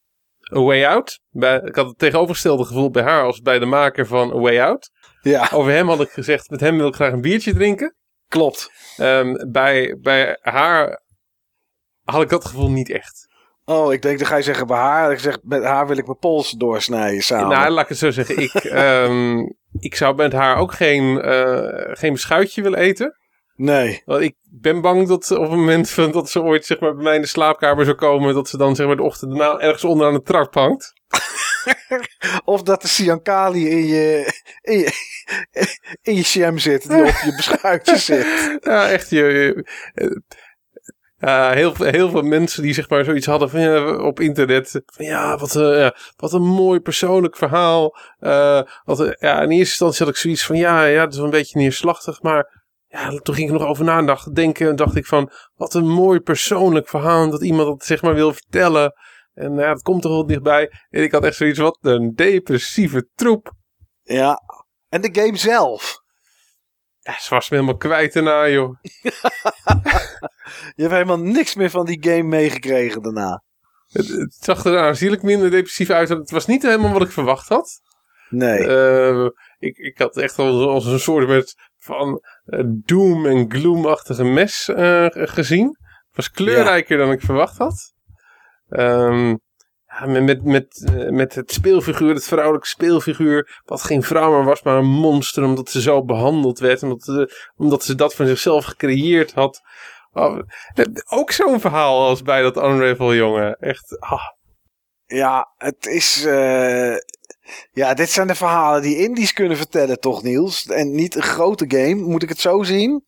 [0.55, 1.19] A Way Out.
[1.29, 4.61] Bij, ik had het tegenovergestelde gevoel bij haar als bij de maker van A Way
[4.61, 4.91] Out.
[5.21, 5.49] Ja.
[5.51, 7.95] Over hem had ik gezegd, met hem wil ik graag een biertje drinken.
[8.27, 8.71] Klopt.
[8.97, 11.03] Um, bij, bij haar
[12.03, 13.27] had ik dat gevoel niet echt.
[13.65, 15.11] Oh, ik denk dat ga je zeggen bij haar.
[15.11, 17.57] Ik zeg, met haar wil ik mijn pols doorsnijden samen.
[17.57, 18.37] Nou, laat ik het zo zeggen.
[18.37, 19.55] Ik, um,
[19.89, 23.18] ik zou met haar ook geen, uh, geen beschuitje willen eten.
[23.59, 24.01] Nee.
[24.05, 27.03] Want ik ben bang dat op het moment van dat ze ooit zeg maar, bij
[27.03, 29.83] mij in de slaapkamer zou komen, dat ze dan zeg maar, de ochtend daarna ergens
[29.83, 30.93] onder aan de trap hangt.
[32.45, 34.91] of dat de Siankali in je, in je,
[36.01, 38.57] in je jam zit, die op je beschuitje zit.
[38.61, 39.09] Ja, echt.
[39.09, 39.65] Je, je
[41.19, 44.81] uh, heel, heel veel mensen die zeg maar zoiets hadden van, ja, op internet.
[44.85, 47.97] Van ja, wat, uh, wat een mooi persoonlijk verhaal.
[48.19, 51.29] Uh, wat, ja, in eerste instantie had ik zoiets van ja, ja, dat is een
[51.29, 52.21] beetje neerslachtig.
[52.21, 52.58] Maar
[52.89, 56.87] ja, toen ging ik nog over nadenken en dacht ik van, wat een mooi persoonlijk
[56.87, 58.93] verhaal dat iemand dat zeg maar wil vertellen.
[59.33, 60.71] En ja, dat komt toch wel dichtbij.
[60.89, 63.51] En ik had echt zoiets, wat een depressieve troep.
[64.01, 64.41] Ja,
[64.89, 65.97] en de game zelf.
[66.99, 68.75] Ja, ze was me helemaal kwijt daarna, joh.
[70.75, 73.43] Je hebt helemaal niks meer van die game meegekregen daarna.
[73.87, 76.09] Het, het zag er aanzienlijk minder depressief uit.
[76.09, 77.81] Het was niet helemaal wat ik verwacht had.
[78.29, 78.59] Nee.
[78.59, 82.21] Uh, ik, ik had echt al als een soort met van
[82.85, 85.67] doom en gloom-achtige mes uh, gezien.
[85.67, 87.03] Het was kleurrijker ja.
[87.03, 87.93] dan ik verwacht had.
[88.69, 89.39] Um,
[89.85, 94.77] ja, met, met, met het speelfiguur, het vrouwelijke speelfiguur, wat geen vrouw maar was, maar
[94.77, 99.33] een monster, omdat ze zo behandeld werd, omdat, ze, omdat ze dat van zichzelf gecreëerd
[99.33, 99.61] had.
[100.11, 100.39] Oh,
[101.09, 103.55] ook zo'n verhaal als bij dat Unravel, jongen.
[103.59, 104.27] Echt, ah.
[105.05, 106.25] Ja, het is...
[106.25, 106.95] Uh,
[107.71, 110.65] ja, dit zijn de verhalen die indies kunnen vertellen, toch Niels?
[110.65, 113.03] En niet een grote game, moet ik het zo zien?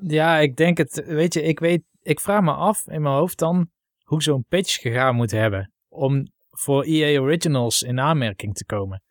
[0.00, 1.02] Ja, ik denk het...
[1.06, 1.82] Weet je, ik weet...
[2.02, 3.70] Ik vraag me af in mijn hoofd dan
[4.02, 9.02] hoe zo'n pitch gegaan moet hebben om voor EA Originals in aanmerking te komen.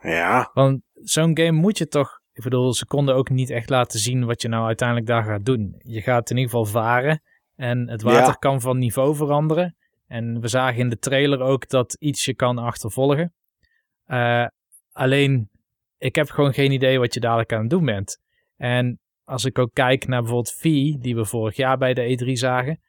[0.00, 0.50] Ja.
[0.52, 2.20] Want zo'n game moet je toch...
[2.32, 5.44] Ik bedoel, ze konden ook niet echt laten zien wat je nou uiteindelijk daar gaat
[5.44, 5.74] doen.
[5.78, 7.22] Je gaat in ieder geval varen
[7.56, 8.32] en het water ja.
[8.32, 9.76] kan van niveau veranderen.
[10.06, 13.34] En we zagen in de trailer ook dat iets je kan achtervolgen.
[14.10, 14.46] Uh,
[14.92, 15.48] alleen,
[15.98, 18.18] ik heb gewoon geen idee wat je dadelijk aan het doen bent.
[18.56, 20.62] En als ik ook kijk naar bijvoorbeeld V,
[20.94, 22.80] die we vorig jaar bij de E3 zagen.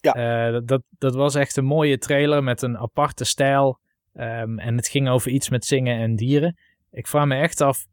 [0.00, 0.50] Ja.
[0.52, 3.80] Uh, dat, dat was echt een mooie trailer met een aparte stijl.
[4.14, 6.56] Um, en het ging over iets met zingen en dieren.
[6.90, 7.86] Ik vraag me echt af,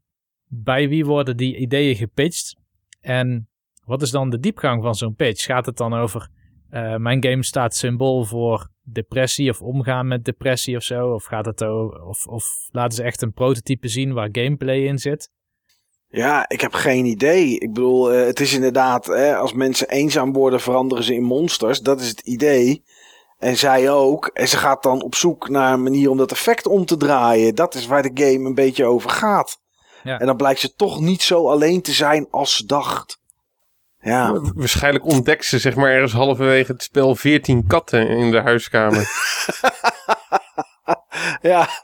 [0.45, 2.55] bij wie worden die ideeën gepitcht?
[2.99, 3.49] En
[3.85, 5.45] wat is dan de diepgang van zo'n pitch?
[5.45, 6.29] Gaat het dan over,
[6.71, 11.13] uh, mijn game staat symbool voor depressie of omgaan met depressie of zo?
[11.13, 15.29] Of, gaat het of, of laten ze echt een prototype zien waar gameplay in zit?
[16.07, 17.59] Ja, ik heb geen idee.
[17.59, 21.79] Ik bedoel, uh, het is inderdaad, hè, als mensen eenzaam worden, veranderen ze in monsters.
[21.79, 22.83] Dat is het idee.
[23.37, 24.27] En zij ook.
[24.27, 27.55] En ze gaat dan op zoek naar een manier om dat effect om te draaien.
[27.55, 29.57] Dat is waar de game een beetje over gaat.
[30.03, 30.19] Ja.
[30.19, 33.18] En dan blijkt ze toch niet zo alleen te zijn als ze dacht.
[34.01, 34.41] Ja.
[34.55, 39.07] Waarschijnlijk ontdekt ze zeg maar ergens halverwege het spel 14 katten in de huiskamer.
[41.41, 41.67] ja.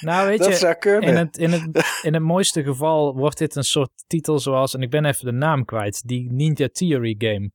[0.00, 1.08] Nou, weet dat je, zou kunnen.
[1.08, 4.82] In het, in, het, in het mooiste geval wordt dit een soort titel zoals, en
[4.82, 7.50] ik ben even de naam kwijt, die Ninja Theory game.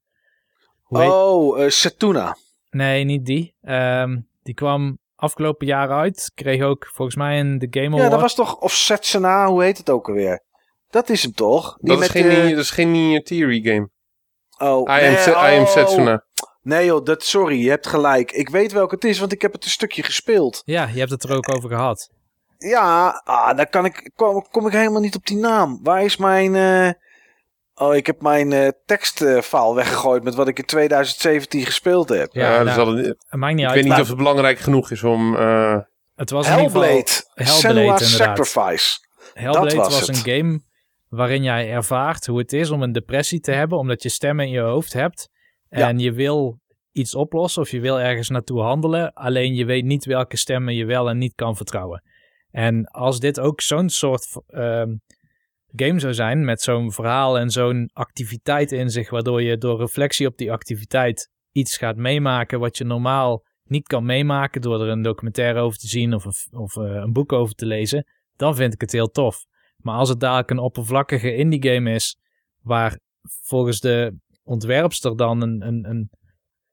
[0.88, 2.38] oh, uh, Setuna.
[2.70, 3.56] Nee, niet die.
[3.62, 6.32] Um, die kwam afgelopen jaar uit.
[6.36, 8.04] Kreeg ook volgens mij een de Game Award.
[8.04, 10.43] Ja, dat was toch, of Setsuna, hoe heet het ook alweer?
[10.90, 11.78] Dat is hem toch?
[11.80, 12.50] Die dat, is geen, uh...
[12.50, 13.90] dat is geen Ninja Theory game.
[14.58, 15.52] Oh, I, nee, am, oh.
[15.52, 16.24] I am Setsuna.
[16.62, 18.32] Nee joh, dat, sorry, je hebt gelijk.
[18.32, 20.62] Ik weet welke het is, want ik heb het een stukje gespeeld.
[20.66, 22.10] Ja, je hebt het er ook over gehad.
[22.58, 25.80] Ja, ah, dan kan ik, kom, kom ik helemaal niet op die naam.
[25.84, 26.54] Waar is mijn...
[26.54, 26.92] Uh...
[27.76, 32.34] Oh, ik heb mijn uh, tekstfile weggegooid met wat ik in 2017 gespeeld heb.
[32.34, 33.76] Ja, ja nou, het, maakt niet ik uit.
[33.76, 35.36] weet niet of het belangrijk genoeg is om...
[35.36, 35.78] Uh...
[36.16, 37.08] Het was Hellblade.
[37.34, 38.98] Hellblade, Sacrifice.
[39.34, 40.62] Hellblade was, was een game
[41.10, 44.51] waarin jij ervaart hoe het is om een depressie te hebben, omdat je stemmen in
[44.51, 45.30] je hoofd hebt.
[45.70, 46.60] En je wil
[46.91, 50.86] iets oplossen of je wil ergens naartoe handelen, alleen je weet niet welke stemmen je
[50.86, 52.03] wel en niet kan vertrouwen.
[52.51, 54.84] En als dit ook zo'n soort uh,
[55.76, 60.28] game zou zijn met zo'n verhaal en zo'n activiteit in zich, waardoor je door reflectie
[60.28, 65.01] op die activiteit iets gaat meemaken wat je normaal niet kan meemaken door er een
[65.01, 68.74] documentaire over te zien of een, of, uh, een boek over te lezen, dan vind
[68.74, 69.45] ik het heel tof.
[69.82, 72.17] Maar als het dadelijk een oppervlakkige indie game is,
[72.61, 72.99] waar
[73.43, 76.09] volgens de ontwerpster dan een, een, een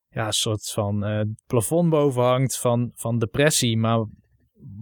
[0.09, 4.05] ja, soort van uh, plafond boven hangt van, van depressie, maar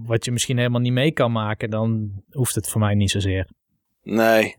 [0.05, 3.49] wat je misschien helemaal niet mee kan maken, dan hoeft het voor mij niet zozeer.
[4.03, 4.57] Nee.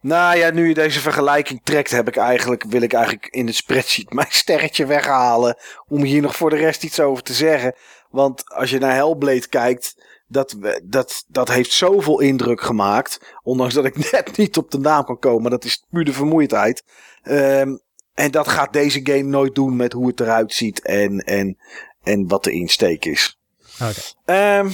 [0.00, 3.52] Nou ja, nu je deze vergelijking trekt, heb ik eigenlijk, wil ik eigenlijk in de
[3.52, 5.56] spreadsheet mijn sterretje weghalen.
[5.86, 7.74] Om hier nog voor de rest iets over te zeggen.
[8.10, 9.94] Want als je naar Hellblade kijkt,
[10.26, 13.36] dat, dat, dat heeft zoveel indruk gemaakt.
[13.42, 15.50] Ondanks dat ik net niet op de naam kan komen.
[15.50, 16.84] Dat is puur de vermoeidheid.
[17.22, 17.82] Um,
[18.14, 21.56] en dat gaat deze game nooit doen met hoe het eruit ziet en, en,
[22.02, 23.38] en wat de insteek is.
[23.74, 24.58] Okay.
[24.58, 24.72] Um,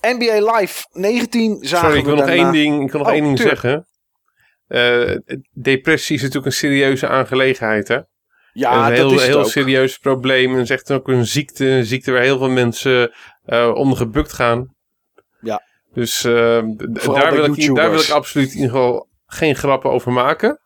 [0.00, 3.24] NBA Live 19 zagen Sorry, ik wil nog één ding, ik wil nog oh, één
[3.24, 3.86] ding zeggen.
[4.68, 5.16] Uh,
[5.52, 7.98] depressie is natuurlijk een serieuze aangelegenheid, hè?
[8.52, 10.54] Ja, een heel, dat is heel serieus probleem.
[10.54, 13.12] En is echt ook een ziekte, een ziekte waar heel veel mensen
[13.46, 14.76] uh, onder gebukt gaan.
[15.98, 20.12] Dus uh, daar, wil ik, daar wil ik absoluut in ieder geval geen grappen over
[20.12, 20.60] maken.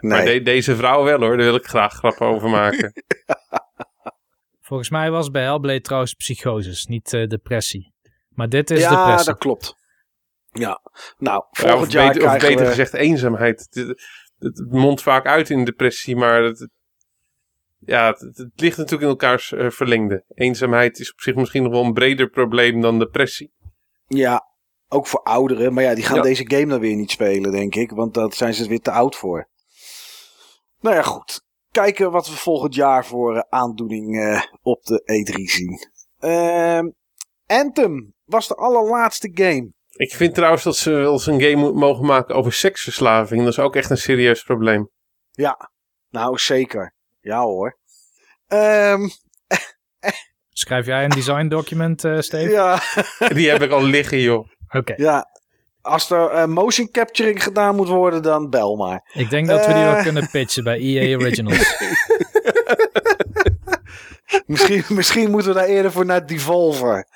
[0.00, 0.24] Nee.
[0.24, 2.92] Maar deze vrouw wel hoor, daar wil ik graag grappen over maken.
[4.60, 7.94] Volgens mij was bij Hellblade trouwens psychoses, niet uh, depressie.
[8.28, 9.18] Maar dit is ja, depressie.
[9.18, 9.74] Ja, dat klopt.
[10.50, 10.80] Ja,
[11.18, 13.66] nou, volgend ja, of jaar beter, Of beter gezegd eenzaamheid.
[13.70, 14.08] Het,
[14.38, 16.68] het, mondt vaak uit in depressie, maar het,
[17.78, 20.24] ja, het, ligt natuurlijk in elkaars uh, verlengde.
[20.34, 23.52] Eenzaamheid is op zich misschien nog wel een breder probleem dan depressie.
[24.06, 24.47] Ja,
[24.88, 25.72] ook voor ouderen.
[25.72, 27.90] Maar ja, die gaan deze game dan weer niet spelen, denk ik.
[27.90, 29.48] Want daar zijn ze weer te oud voor.
[30.80, 31.42] Nou ja, goed.
[31.70, 35.78] Kijken wat we volgend jaar voor uh, aandoening uh, op de E3 zien.
[36.20, 36.80] Uh,
[37.46, 39.72] Anthem was de allerlaatste game.
[39.96, 43.42] Ik vind trouwens dat ze wel eens een game mogen maken over seksverslaving.
[43.42, 44.90] Dat is ook echt een serieus probleem.
[45.30, 45.70] Ja,
[46.08, 46.94] nou zeker.
[47.20, 47.78] Ja hoor.
[48.46, 49.10] Um,
[50.48, 52.50] Schrijf jij een design document, uh, Steve?
[52.50, 52.80] Ja.
[53.34, 54.48] Die heb ik al liggen, joh.
[54.70, 54.94] Oké.
[54.96, 55.28] Ja,
[55.80, 59.10] als er uh, motion capturing gedaan moet worden, dan bel maar.
[59.12, 60.02] Ik denk dat we die wel eh.
[60.02, 61.76] kunnen pitchen bij EA Originals.
[64.46, 67.06] misschien, misschien moeten we daar eerder voor naar Devolver.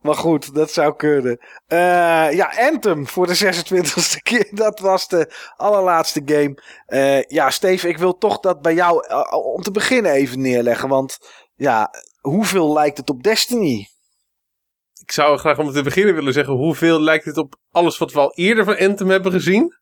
[0.00, 1.38] Maar goed, dat zou kunnen.
[1.68, 4.48] Uh, ja, Anthem voor de 26e keer.
[4.50, 6.62] Dat was de allerlaatste game.
[6.88, 9.06] Uh, ja, Steve, ik wil toch dat bij jou
[9.54, 10.88] om te beginnen even neerleggen.
[10.88, 11.18] Want
[11.56, 11.90] ja,
[12.20, 13.88] hoeveel lijkt het op Destiny?
[15.12, 18.18] Ik zou graag om te beginnen willen zeggen, hoeveel lijkt het op alles wat we
[18.18, 19.74] al eerder van Anthem hebben gezien?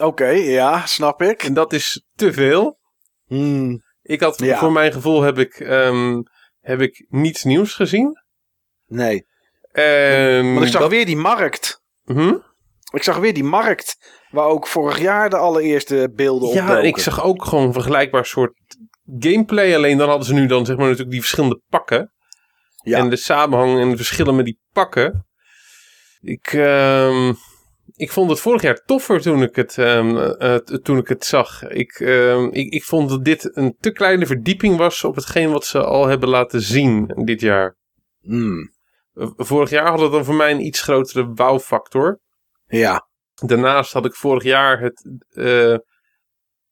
[0.00, 1.42] Oké, ja, snap ik.
[1.42, 2.78] En dat is te veel.
[3.26, 3.82] Hmm.
[4.02, 6.22] Ik had, voor mijn gevoel heb ik, um,
[6.60, 8.18] heb ik niets nieuws gezien.
[8.86, 9.26] Nee.
[9.72, 11.82] Um, Want ik zag weer die markt.
[12.04, 12.34] Hm?
[12.92, 13.96] Ik zag weer die markt,
[14.30, 18.26] waar ook vorig jaar de allereerste beelden op Ja, ik zag ook gewoon een vergelijkbaar
[18.26, 18.54] soort
[19.18, 19.74] gameplay.
[19.74, 22.13] Alleen dan hadden ze nu dan zeg maar natuurlijk die verschillende pakken.
[22.84, 22.98] Ja.
[22.98, 25.26] En de samenhang en de verschillen met die pakken.
[26.20, 27.32] Ik, uh,
[27.96, 31.68] ik vond het vorig jaar toffer toen ik het, um, uh, toen ik het zag.
[31.68, 35.64] Ik, uh, ik, ik vond dat dit een te kleine verdieping was op hetgeen wat
[35.64, 37.76] ze al hebben laten zien dit jaar.
[38.20, 38.72] Hmm.
[39.36, 42.20] Vorig jaar had het dan voor mij een iets grotere bouwfactor.
[42.66, 43.08] Ja.
[43.34, 45.76] Daarnaast had ik vorig jaar het, uh,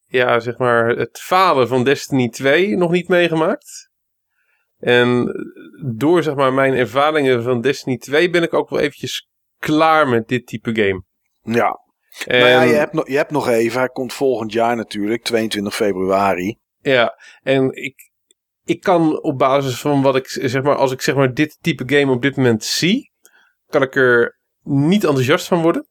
[0.04, 3.90] ja, zeg maar, het falen van Destiny 2 nog niet meegemaakt.
[4.82, 5.32] En
[5.96, 9.28] door zeg maar, mijn ervaringen van Destiny 2 ben ik ook wel eventjes
[9.58, 11.02] klaar met dit type game.
[11.42, 11.80] Ja.
[12.26, 12.38] En...
[12.38, 13.78] Nou ja, je hebt, nog, je hebt nog even.
[13.78, 16.58] Hij komt volgend jaar natuurlijk, 22 februari.
[16.80, 18.10] Ja, en ik,
[18.64, 21.96] ik kan op basis van wat ik zeg maar, als ik zeg maar dit type
[21.96, 23.12] game op dit moment zie,
[23.66, 25.86] kan ik er niet enthousiast van worden.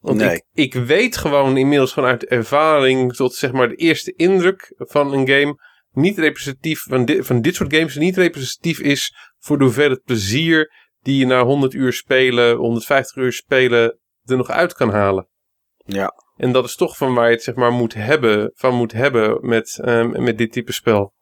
[0.00, 0.34] Want nee.
[0.34, 5.28] ik, ik weet gewoon inmiddels vanuit ervaring tot zeg maar de eerste indruk van een
[5.28, 5.58] game
[5.92, 10.72] niet representatief van, dit, van dit soort games niet representatief is voor de hoeveelheid plezier
[11.02, 15.28] die je na 100 uur spelen, 150 uur spelen er nog uit kan halen.
[15.76, 16.12] Ja.
[16.36, 19.46] En dat is toch van waar je het zeg maar moet hebben, van moet hebben
[19.46, 21.12] met, um, met dit type spel.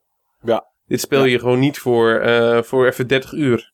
[0.42, 0.66] Ja.
[0.86, 3.72] Dit speel je gewoon niet voor, uh, voor even 30 uur.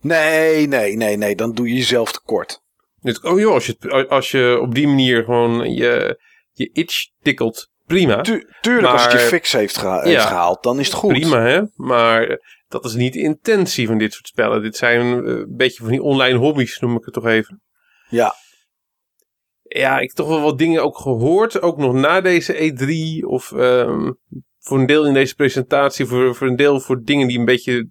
[0.00, 1.36] Nee, nee, nee, nee.
[1.36, 2.62] Dan doe je jezelf tekort.
[3.00, 6.20] Dus, oh joh, als je, als je op die manier gewoon je,
[6.52, 8.20] je itch tikkelt, prima.
[8.20, 10.96] Tu tuurlijk, maar, als het je fix heeft, geha heeft ja, gehaald, dan is het
[10.96, 11.12] goed.
[11.12, 11.62] Prima, hè.
[11.74, 14.62] Maar dat is niet de intentie van dit soort spellen.
[14.62, 17.62] Dit zijn een beetje van die online hobby's, noem ik het toch even.
[18.08, 18.34] Ja.
[19.62, 23.26] Ja, ik heb toch wel wat dingen ook gehoord, ook nog na deze E3.
[23.26, 24.18] Of um,
[24.58, 27.88] voor een deel in deze presentatie, voor, voor een deel voor dingen die een beetje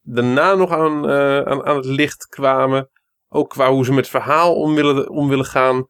[0.00, 2.90] daarna nog aan, uh, aan, aan het licht kwamen.
[3.28, 5.86] Ook qua hoe ze met het verhaal om willen, om willen gaan.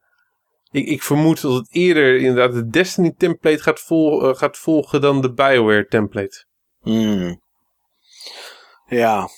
[0.73, 5.01] Ik, ik vermoed dat het eerder inderdaad de Destiny template gaat, vol, uh, gaat volgen
[5.01, 6.45] dan de Bioware template.
[6.81, 7.41] Hmm.
[8.85, 9.29] Ja.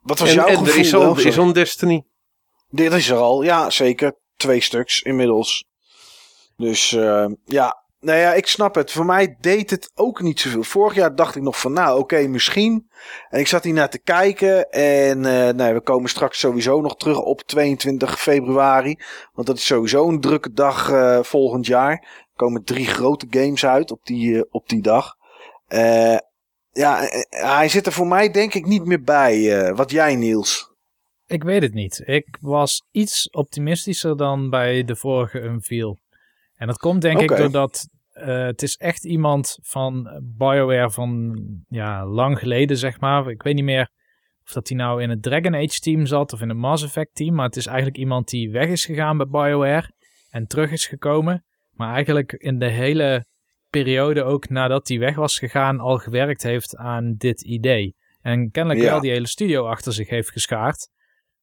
[0.00, 0.72] Wat was en, jouw en gevoel?
[0.72, 2.04] er is al, er is al Destiny.
[2.68, 4.18] Dit is er al, ja zeker.
[4.36, 5.64] Twee stuks inmiddels.
[6.56, 8.92] Dus uh, ja, nou ja, ik snap het.
[8.92, 10.62] Voor mij deed het ook niet zoveel.
[10.62, 12.90] Vorig jaar dacht ik nog van, nou oké, misschien.
[13.28, 14.70] En ik zat hier naar te kijken.
[14.70, 18.98] En uh, we komen straks sowieso nog terug op 22 februari.
[19.32, 21.92] Want dat is sowieso een drukke dag uh, volgend jaar.
[21.92, 25.14] Er komen drie grote games uit op die, uh, op die dag.
[26.72, 29.74] ja, hij zit er voor mij denk ik niet meer bij.
[29.74, 30.74] wat jij Niels?
[31.26, 32.02] Ik weet het niet.
[32.04, 35.98] Ik was iets optimistischer dan bij de vorige Unveil.
[36.56, 37.36] En dat komt denk okay.
[37.36, 41.38] ik doordat uh, het is echt iemand van BioWare van
[41.68, 43.30] ja, lang geleden, zeg maar.
[43.30, 43.90] Ik weet niet meer
[44.44, 47.14] of dat hij nou in het Dragon Age team zat of in het Mass Effect
[47.14, 47.34] team.
[47.34, 49.92] Maar het is eigenlijk iemand die weg is gegaan bij BioWare
[50.30, 51.44] en terug is gekomen.
[51.70, 53.26] Maar eigenlijk in de hele
[53.70, 57.94] periode ook nadat hij weg was gegaan al gewerkt heeft aan dit idee.
[58.20, 58.90] En kennelijk ja.
[58.90, 60.88] wel die hele studio achter zich heeft geschaard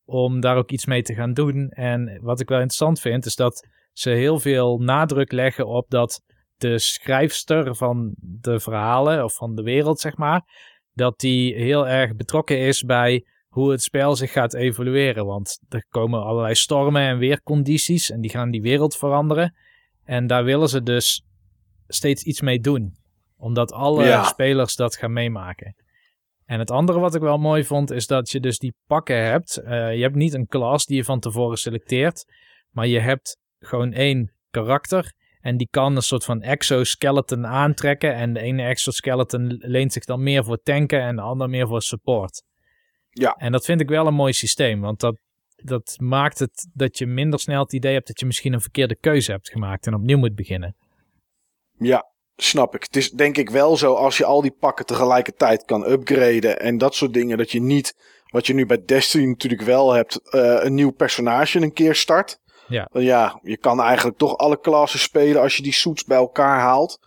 [0.06, 1.70] om daar ook iets mee te gaan doen.
[1.70, 6.22] En wat ik wel interessant vind is dat ze heel veel nadruk leggen op dat
[6.58, 10.42] de schrijfster van de verhalen of van de wereld, zeg maar,
[10.94, 15.26] dat die heel erg betrokken is bij hoe het spel zich gaat evolueren.
[15.26, 19.56] Want er komen allerlei stormen en weercondities en die gaan die wereld veranderen.
[20.04, 21.26] En daar willen ze dus
[21.88, 22.96] steeds iets mee doen.
[23.38, 24.24] Omdat alle ja.
[24.24, 25.76] spelers dat gaan meemaken.
[26.46, 29.62] En het andere wat ik wel mooi vond, is dat je dus die pakken hebt.
[29.64, 32.26] Uh, je hebt niet een klas die je van tevoren selecteert.
[32.70, 35.14] Maar je hebt gewoon één karakter.
[35.42, 38.14] En die kan een soort van exoskeleton aantrekken.
[38.14, 41.82] En de ene exoskeleton leent zich dan meer voor tanken en de andere meer voor
[41.82, 42.44] support.
[43.10, 43.34] Ja.
[43.34, 44.82] En dat vind ik wel een mooi systeem.
[44.82, 45.18] Want dat,
[45.56, 48.96] dat maakt het dat je minder snel het idee hebt dat je misschien een verkeerde
[48.96, 50.76] keuze hebt gemaakt en opnieuw moet beginnen.
[51.78, 52.84] Ja, snap ik.
[52.84, 56.78] Het is denk ik wel zo als je al die pakken tegelijkertijd kan upgraden en
[56.78, 57.38] dat soort dingen.
[57.38, 57.96] Dat je niet,
[58.32, 62.42] wat je nu bij Destiny natuurlijk wel hebt, uh, een nieuw personage een keer start.
[62.68, 62.90] Ja.
[62.92, 67.00] ja, je kan eigenlijk toch alle klassen spelen als je die suits bij elkaar haalt.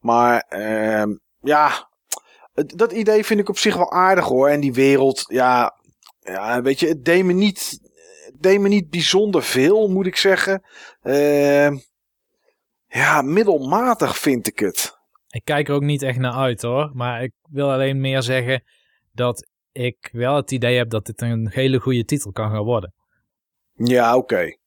[0.00, 1.88] Maar uh, ja,
[2.54, 4.48] dat idee vind ik op zich wel aardig hoor.
[4.48, 5.74] En die wereld, ja,
[6.20, 7.80] ja weet je, het deed me niet,
[8.38, 10.62] deed me niet bijzonder veel, moet ik zeggen.
[11.02, 11.70] Uh,
[12.86, 14.98] ja, middelmatig vind ik het.
[15.28, 16.90] Ik kijk er ook niet echt naar uit hoor.
[16.92, 18.62] Maar ik wil alleen meer zeggen
[19.12, 22.94] dat ik wel het idee heb dat dit een hele goede titel kan gaan worden.
[23.72, 24.34] Ja, oké.
[24.34, 24.58] Okay.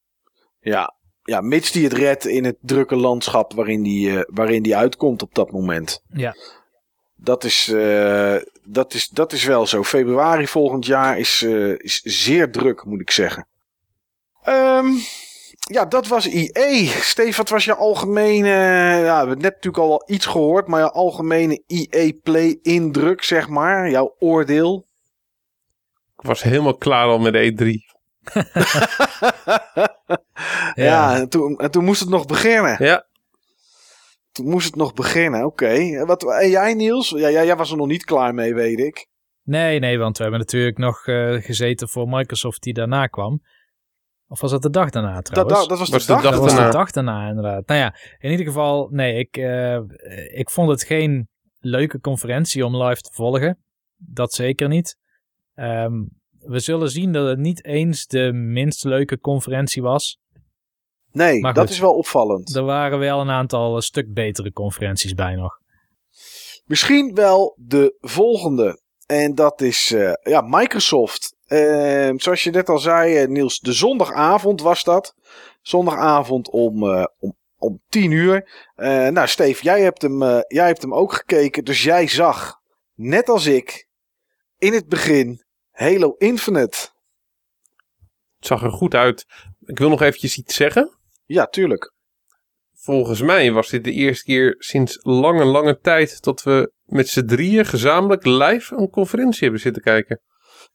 [0.60, 0.96] Ja.
[1.24, 5.22] ja, mits die het redt in het drukke landschap waarin die, uh, waarin die uitkomt
[5.22, 6.04] op dat moment.
[6.14, 6.36] Ja.
[7.16, 9.84] Dat is, uh, dat is, dat is wel zo.
[9.84, 13.48] Februari volgend jaar is, uh, is zeer druk, moet ik zeggen.
[14.48, 14.98] Um,
[15.60, 16.88] ja, dat was IE.
[16.88, 18.50] Steve, wat was je algemene...
[18.50, 23.24] Ja, we hebben net natuurlijk al wel iets gehoord, maar je algemene IE Play indruk,
[23.24, 23.90] zeg maar.
[23.90, 24.86] Jouw oordeel.
[26.18, 27.97] Ik was helemaal klaar al met E3.
[30.76, 32.84] ja, en, toen, en toen moest het nog beginnen.
[32.86, 33.06] Ja.
[34.32, 36.06] Toen moest het nog beginnen, oké.
[36.06, 37.10] Wat En jij Niels?
[37.10, 39.08] Ja, jij was er nog niet klaar mee, weet ik.
[39.44, 43.42] Nee, nee, want we hebben natuurlijk nog uh, gezeten voor Microsoft die daarna kwam.
[44.28, 45.60] Of was dat de dag daarna trouwens?
[45.60, 46.72] Dat, dat was, Was de, de dag, dag Dat was daarna.
[46.72, 47.68] de dag daarna inderdaad.
[47.68, 49.80] Nou ja, in ieder geval, nee, ik, eh,
[50.40, 51.28] ik vond het geen
[51.60, 53.58] leuke conferentie om live te volgen.
[53.96, 54.98] Dat zeker niet.
[55.56, 55.94] Ehm,
[56.48, 60.20] we zullen zien dat het niet eens de minst leuke conferentie was.
[61.12, 61.74] Nee, Maar dat goed.
[61.74, 62.56] is wel opvallend.
[62.56, 65.60] Er waren wel een aantal een stuk betere conferenties bij nog.
[66.66, 68.82] Misschien wel de volgende.
[69.06, 71.36] En dat is eh, ja, Microsoft.
[71.46, 75.14] Eh, zoals je net al zei, eh, Niels, de zondagavond was dat.
[75.62, 78.66] Zondagavond om, eh, om, om 10 uur.
[78.76, 81.66] Eh, nou, Steve, jij hebt, hem, eh, jij hebt hem ook gekeken.
[81.66, 82.60] Dus jij zag,
[82.96, 83.88] net als ik,
[84.58, 85.46] in het begin
[85.78, 86.78] Halo Infinite.
[88.38, 89.26] Het zag er goed uit.
[89.66, 90.98] Ik wil nog eventjes iets zeggen.
[91.26, 91.94] Ja, tuurlijk.
[92.74, 97.26] Volgens mij was dit de eerste keer sinds lange, lange tijd dat we met z'n
[97.26, 100.22] drieën gezamenlijk live een conferentie hebben zitten kijken.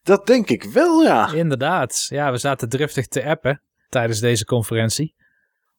[0.02, 1.32] Dat denk ik wel, ja.
[1.32, 5.14] Inderdaad, ja, we zaten driftig te appen tijdens deze conferentie.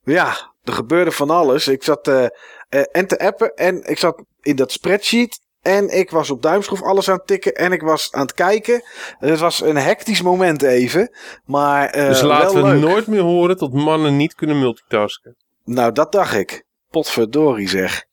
[0.01, 1.67] Ja, er gebeurde van alles.
[1.67, 2.26] Ik zat eh,
[2.69, 5.39] eh, en te appen en ik zat in dat spreadsheet.
[5.64, 8.84] En ik was op duimschroef alles aan het tikken en ik was aan het kijken.
[9.20, 11.16] Het was een hectisch moment even.
[11.45, 12.82] Maar eh, dus laten we leuk.
[12.82, 15.36] nooit meer horen dat mannen niet kunnen multitasken.
[15.66, 16.66] Nou, dat dacht ik.
[16.89, 18.05] Potverdorie zeg.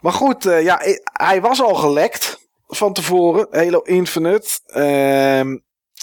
[0.00, 3.46] Maar goed, eh, ja, hij was al gelekt van tevoren.
[3.50, 4.60] Halo Infinite.
[4.66, 5.58] Ehm,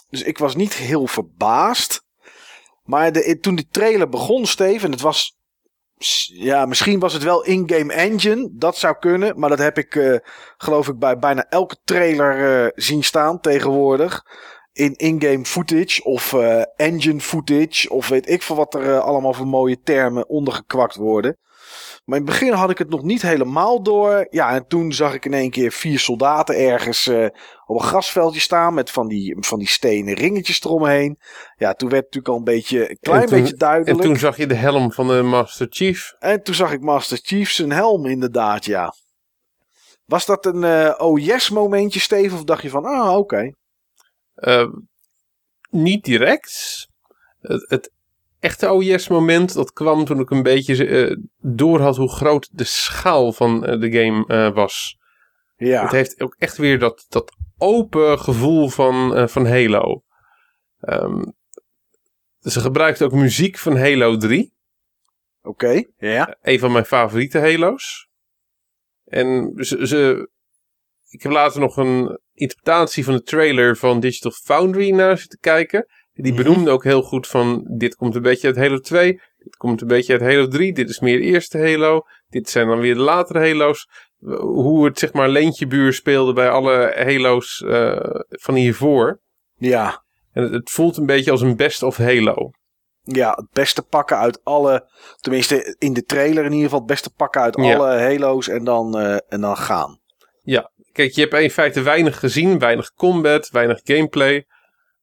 [0.10, 2.04] dus ik was niet heel verbaasd.
[2.84, 5.40] Maar de, toen die trailer begon, Steven, het was...
[6.34, 8.50] Ja, misschien was het wel in-game engine.
[8.52, 9.40] Dat zou kunnen.
[9.40, 10.16] Maar dat heb ik, eh,
[10.58, 14.24] geloof ik, bij bijna elke trailer eh, zien staan tegenwoordig.
[14.74, 17.90] In in-game footage of eh, engine footage.
[17.90, 21.38] Of weet ik veel wat er allemaal voor mooie termen ondergekwakt worden.
[22.04, 24.28] Maar in het begin had ik het nog niet helemaal door.
[24.30, 27.26] Ja, en toen zag ik in één keer vier soldaten ergens eh,
[27.66, 28.74] op een grasveldje staan.
[28.74, 31.20] Met van die, van die stenen ringetjes eromheen.
[31.56, 33.98] Ja, toen werd het natuurlijk al een beetje, een klein toen- beetje duidelijk.
[34.00, 36.14] En toen zag je de helm van de Master Chief.
[36.20, 38.94] En toen zag ik Master Chief zijn helm inderdaad, ja.
[40.06, 42.38] Was dat een eh, oh yes momentje, Steven?
[42.38, 43.52] Of dacht je van, ah, oké.
[44.34, 44.68] Eh,
[45.70, 46.88] niet direct.
[47.40, 47.92] Het, het
[48.42, 52.64] echte OES moment, dat kwam toen ik een beetje eh door had hoe groot de
[52.64, 55.00] schaal van eh, de game eh, was.
[55.56, 60.04] Ja, Het heeft ook echt weer dat, dat open gevoel van, van Halo.
[60.80, 61.24] Ehm,
[62.40, 64.54] ze gebruikt ook muziek van Halo 3.
[65.42, 65.84] oké.
[65.98, 66.38] Ja.
[66.42, 68.10] Een van mijn favoriete Halo's.
[69.06, 70.30] En ze, ze,
[71.10, 75.86] ik heb later nog een interpretatie van de trailer van Digital Foundry naar zitten kijken.
[76.22, 76.44] Die Mhm.
[76.44, 79.22] benoemde ook heel goed van dit komt een beetje uit Halo 2.
[79.38, 80.74] Dit komt een beetje uit Halo 3.
[80.74, 82.02] Dit is meer de eerste Halo.
[82.30, 83.88] Dit zijn dan weer de latere Halo's.
[84.40, 89.20] Hoe het zeg maar leentjebuur speelde bij alle Halo's eh, van hiervoor.
[89.58, 90.04] Ja.
[90.32, 92.52] En het, het voelt een beetje als een best of Halo.
[93.04, 97.14] Ja, het beste pakken uit alle, tenminste in de trailer in ieder geval, het beste
[97.14, 97.76] pakken uit Ja.
[97.76, 100.00] alle Halo's en dan, eh, en dan gaan.
[100.92, 104.46] Kijk, je hebt in feite weinig gezien, weinig combat, weinig gameplay.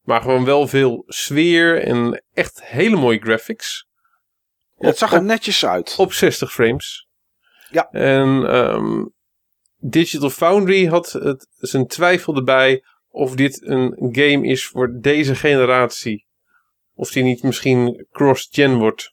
[0.09, 3.87] Maar gewoon wel veel sfeer en echt hele mooie graphics.
[4.79, 5.95] Ja, het zag er op, netjes uit.
[5.99, 7.09] op 60 frames.
[7.71, 7.89] Ja.
[7.91, 9.05] En ehm,
[9.77, 16.27] Digital Foundry had het, zijn twijfel erbij of dit een game is voor deze generatie.
[16.95, 19.13] Of die niet misschien cross-gen wordt.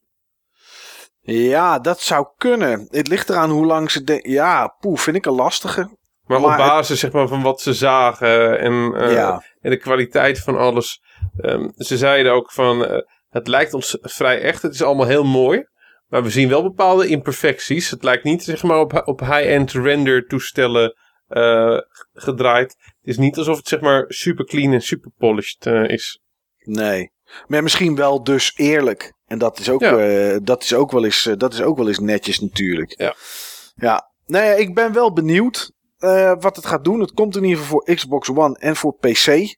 [1.22, 2.88] Ja, dat zou kunnen.
[2.90, 4.04] Het ligt eraan hoe lang ze...
[4.04, 5.90] De ja, poeh, vind ik een lastige.
[6.26, 9.44] Maar, Maar op het- basis zeg maar, van wat ze zagen en, eh, Ja.
[9.62, 11.02] en de kwaliteit van alles.
[11.38, 12.98] Ehm, ze zeiden ook van, eh,
[13.30, 14.62] het lijkt ons vrij echt.
[14.62, 15.68] Het is allemaal heel mooi.
[16.08, 17.90] Maar we zien wel bepaalde imperfecties.
[17.90, 20.96] Het lijkt niet zeg maar, op, op high-end render toestellen
[21.28, 21.78] eh,
[22.14, 22.76] gedraaid.
[22.80, 26.20] Het is niet alsof het zeg maar, super clean en super polished is.
[26.58, 27.12] Nee.
[27.48, 29.14] Maar misschien wel dus eerlijk.
[29.26, 30.40] En dat is ook, Ja.
[30.40, 32.94] dat is ook, wel, eens, dat is ook wel eens netjes natuurlijk.
[33.00, 33.14] Ja.
[33.76, 34.12] Ja.
[34.26, 35.72] Nee, ik ben wel benieuwd
[36.06, 37.00] eh, wat het gaat doen.
[37.00, 39.56] Het komt in ieder geval voor Xbox One en voor PC.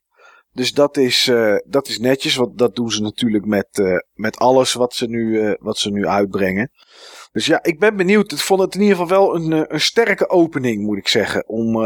[0.52, 2.36] Dus dat is, eh, dat is netjes.
[2.36, 6.06] Want dat doen ze natuurlijk met, eh, met alles wat ze, nu, wat ze nu
[6.06, 6.70] uitbrengen.
[7.32, 8.32] Dus ja, ik ben benieuwd.
[8.32, 11.48] Ik vond het in ieder geval wel een, een sterke opening, moet ik zeggen.
[11.48, 11.76] Om,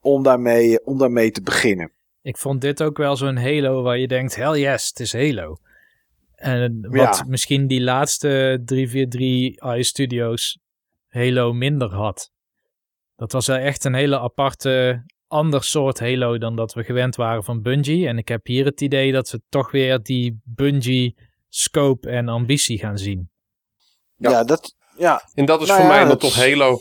[0.00, 1.92] om, daarmee, om daarmee te beginnen.
[2.22, 5.56] Ik vond dit ook wel zo'n Halo waar je denkt, hell yes, het is Halo.
[6.34, 7.24] En wat Ja.
[7.26, 10.58] misschien die laatste 343 i Studios
[11.08, 12.30] Halo minder had.
[13.18, 17.44] Dat was wel echt een hele aparte ander soort Halo dan dat we gewend waren
[17.44, 18.06] van Bungie.
[18.06, 22.78] En ik heb hier het idee dat we toch weer die Bungie scope en ambitie
[22.78, 23.30] gaan zien.
[24.16, 25.28] Ja, dat, ja.
[25.34, 26.80] En dat is Nou voor ja, mij dan toch Halo.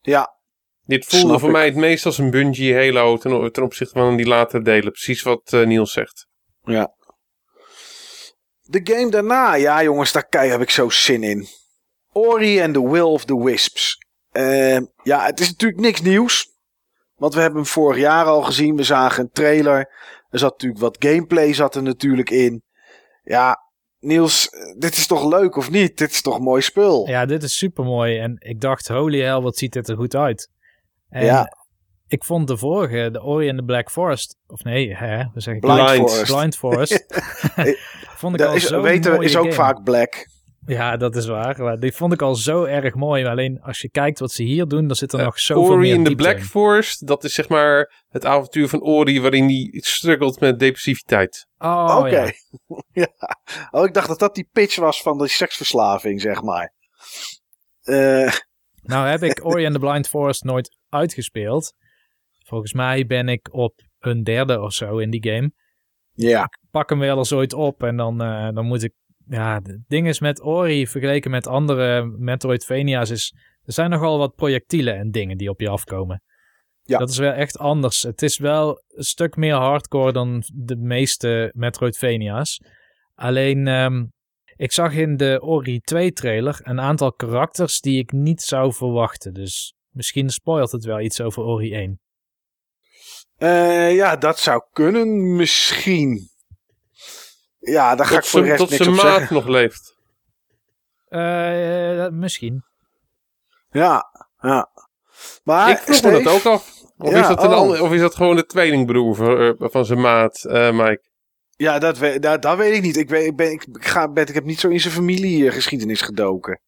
[0.00, 0.36] ja,
[0.84, 1.54] Dit voelde voor ik.
[1.54, 4.92] mij het meest als een Bungie Halo ten, ten opzichte van die latere delen.
[4.92, 6.26] Precies wat eh, Niels zegt.
[6.62, 6.96] ja.
[8.62, 11.46] De game daarna, ja jongens, daar kei- heb ik zo zin in.
[12.12, 13.96] Ori and the Will of the Wisps.
[14.32, 16.48] Ehm, ja, het is natuurlijk niks nieuws.
[17.16, 18.76] Want we hebben hem vorig jaar al gezien.
[18.76, 19.78] We zagen een trailer.
[20.30, 22.62] Er zat natuurlijk wat gameplay zat er natuurlijk in.
[23.24, 23.58] Ja,
[24.00, 24.48] Niels,
[24.78, 25.98] dit is toch leuk of niet?
[25.98, 27.08] Dit is toch een mooi spul?
[27.08, 28.18] Ja, dit is super mooi.
[28.18, 30.50] En ik dacht, holy hell, wat ziet dit er goed uit.
[31.08, 31.52] En Ja.
[32.06, 35.60] ik vond de vorige, de Ori and the Black Forest, of nee, hè, we zeggen
[35.60, 36.10] Blind, Blind.
[36.10, 36.32] Forest.
[36.34, 37.04] Blind Forest.
[38.20, 39.54] vond ik Dat al is, weten we, is ook game.
[39.54, 40.26] vaak black.
[40.68, 41.62] Ja, dat is waar.
[41.62, 43.22] Maar die vond ik al zo erg mooi.
[43.22, 45.72] Maar alleen als je kijkt wat ze hier doen, dan zit er Eh, nog zoveel
[45.72, 46.42] Ori meer in the Black in.
[46.44, 51.46] Forest, dat is zeg maar het avontuur van Ori waarin hij struggelt met depressiviteit.
[51.58, 52.08] Oh, Oké.
[52.08, 52.32] ja.
[52.92, 53.08] Ja.
[53.70, 56.74] Oh, ik dacht dat dat die pitch was van de seksverslaving, zeg maar.
[57.82, 58.32] Eh,
[58.82, 61.72] Nou heb ik Ori and the Blind Forest nooit uitgespeeld.
[62.46, 65.52] Volgens mij ben ik op een derde of zo in die game.
[66.14, 66.48] ja.
[66.70, 68.92] Pak hem wel eens ooit op en dan, eh, dan moet ik...
[69.28, 73.34] Ja, het ding is met Ori vergeleken met andere Metroidvania's is...
[73.64, 76.22] Er zijn nogal wat projectielen en dingen die op je afkomen.
[76.82, 76.98] Ja.
[76.98, 78.02] Dat is wel echt anders.
[78.02, 82.60] Het is wel een stuk meer hardcore dan de meeste Metroidvania's.
[83.14, 84.04] Alleen, ehm,
[84.56, 89.34] ik zag in de Ori 2 trailer een aantal karakters die ik niet zou verwachten.
[89.34, 92.00] Dus misschien spoilt het wel iets over Ori 1.
[93.36, 96.30] Eh, ja, dat zou kunnen, misschien.
[97.58, 99.36] Ja, daar ga Tot ik voor de zijn- rest tot niks zijn op maat zeggen.
[99.36, 99.96] nog leeft.
[101.08, 102.64] Eh, misschien.
[103.70, 104.04] Ja,
[104.40, 104.70] ja.
[105.44, 106.76] Maar, ik vroeg me dat ook af.
[106.98, 107.56] Of, Ja, is dat een oh.
[107.56, 111.02] ander, of is dat gewoon de tweelingbroer van, eh, van zijn maat, eh, Mike?
[111.56, 112.96] Ja, dat weet, dat, dat weet ik niet.
[112.96, 116.60] Ik, weet, ik, ben, ik, ga, ben, ik heb niet zo in zijn familiegeschiedenis gedoken.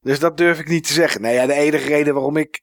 [0.00, 1.20] Dus dat durf ik niet te zeggen.
[1.20, 2.60] Nou ja, de enige reden waarom ik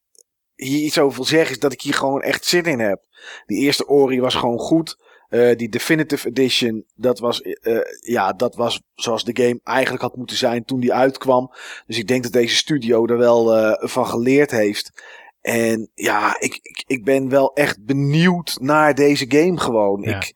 [0.55, 2.99] hier iets over wil zeggen is dat ik hier gewoon echt zin in heb.
[3.45, 4.97] Die eerste Ori was gewoon goed.
[5.28, 10.15] Eh, die Definitive Edition, dat was, eh, ja, dat was zoals de game eigenlijk had
[10.15, 11.51] moeten zijn toen die uitkwam.
[11.86, 15.03] Dus ik denk dat deze studio er wel eh, van geleerd heeft.
[15.41, 20.01] En ja, ik, ik, ik ben wel echt benieuwd naar deze game gewoon.
[20.01, 20.15] Ja.
[20.15, 20.32] Ik,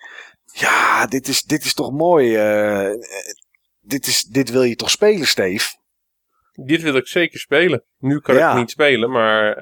[0.54, 2.32] ja, dit is, dit is toch mooi.
[3.80, 5.76] dit, is, dit wil je toch spelen, Steve?
[6.52, 7.84] Dit wil ik zeker spelen.
[7.98, 8.50] Nu kan ik Ja.
[8.50, 9.56] het niet spelen, maar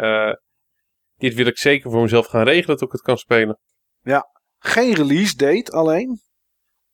[1.18, 3.60] dit wil ik zeker voor mezelf gaan regelen dat ik het kan spelen.
[4.60, 6.22] Geen release date alleen.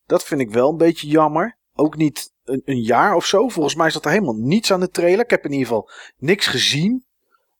[0.05, 1.57] Dat vind ik wel een beetje jammer.
[1.73, 3.47] Ook niet een, een jaar of zo.
[3.49, 5.23] Volgens mij zat er helemaal niets aan de trailer.
[5.23, 7.05] Ik heb in ieder geval niks gezien.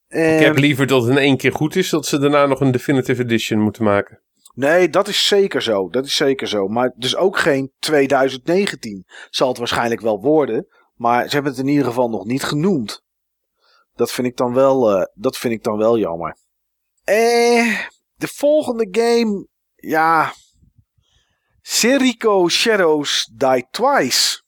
[0.07, 2.59] En, Ik heb liever dat het in één keer goed is, dat ze daarna nog
[2.59, 4.19] een Definitive Edition moeten maken.
[4.53, 5.89] Nee, dat is zeker zo.
[5.89, 6.67] Dat is zeker zo.
[6.67, 9.05] Maar dus ook geen 2019.
[9.29, 10.67] Zal het waarschijnlijk wel worden.
[10.93, 13.03] Maar ze hebben het in ieder geval nog niet genoemd.
[13.93, 16.37] Dat vind ik dan wel, eh, dat vind ik dan wel jammer.
[17.03, 17.79] Eh,
[18.15, 19.47] de volgende game.
[19.85, 20.33] Ja.
[21.61, 24.43] Serico Shadows Die Twice.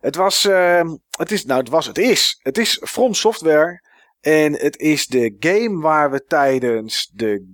[0.00, 2.38] Het was, eh, het is, nou het was, het is.
[2.42, 3.82] Het is From Software.
[4.20, 7.46] En het is de game waar we tijdens de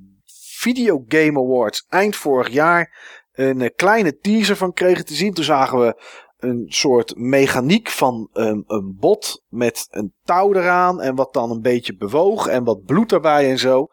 [0.57, 2.99] Video Game Awards eind vorig jaar
[3.33, 5.35] een eh, kleine teaser van kregen te zien.
[5.35, 6.03] Toen zagen we
[6.39, 11.63] een soort mechaniek van een, een bot met een touw eraan en wat dan een
[11.63, 13.89] beetje bewoog en wat bloed erbij en zo.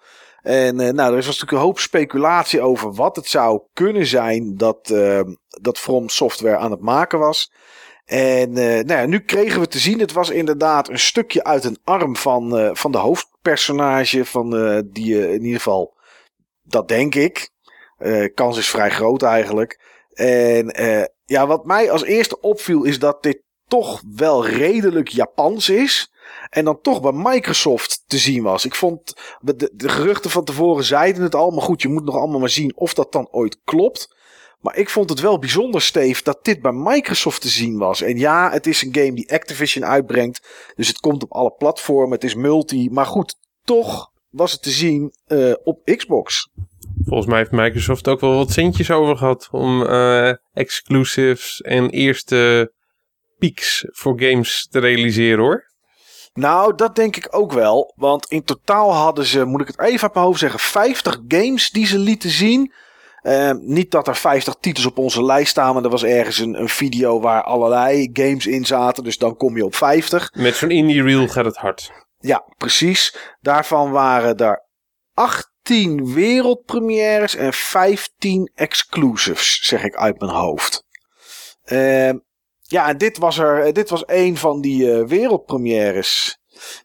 [0.49, 4.57] En eh, nou, er was natuurlijk een hoop speculatie over wat het zou kunnen zijn
[4.57, 5.21] dat, eh,
[5.61, 7.51] dat From Software aan het maken was.
[8.05, 11.63] En eh, nou ja, nu kregen we te zien, het was inderdaad een stukje uit
[11.63, 14.25] een arm van, eh, van de hoofdpersonage.
[14.25, 14.49] Van,
[14.91, 15.93] die in ieder geval,
[16.63, 17.49] dat denk ik.
[18.33, 19.79] Kans is vrij groot eigenlijk.
[20.13, 20.73] En
[21.25, 26.11] ja, wat mij als eerste opviel is dat dit toch wel redelijk Japans is.
[26.49, 28.65] En dan toch bij Microsoft te zien was.
[28.65, 31.51] Ik vond, de, geruchten van tevoren zeiden het al.
[31.51, 34.17] Maar goed, je moet nog allemaal maar zien of dat dan ooit klopt.
[34.59, 38.01] Maar ik vond het wel bijzonder, Steve, dat dit bij Microsoft te zien was.
[38.01, 40.47] En ja, het is een game die Activision uitbrengt.
[40.75, 42.11] Dus het komt op alle platformen.
[42.11, 42.89] Het is multi.
[42.89, 46.49] Maar goed, toch was het te zien eh, op Xbox.
[47.05, 52.71] Volgens mij heeft Microsoft ook wel wat centjes over gehad om eh, exclusives en eerste
[53.37, 55.68] peaks voor games te realiseren hoor.
[56.39, 57.93] Nou, dat denk ik ook wel.
[57.95, 61.69] Want in totaal hadden ze, moet ik het even uit mijn hoofd zeggen, 50 games
[61.69, 62.73] die ze lieten zien.
[63.21, 66.59] Eh, niet dat er 50 titels op onze lijst staan, maar er was ergens een,
[66.59, 69.03] een video waar allerlei games in zaten.
[69.03, 70.31] Dus dan kom je op 50.
[70.33, 71.91] Met zo'n indie reel gaat het hard.
[72.19, 73.17] Ja, precies.
[73.39, 74.65] Daarvan waren er
[75.13, 80.83] acht 10 wereldpremières en 15 exclusives, zeg ik uit mijn hoofd.
[81.65, 82.11] Uh,
[82.69, 86.37] ja, dit was er, dit was een van die uh, wereldpremières.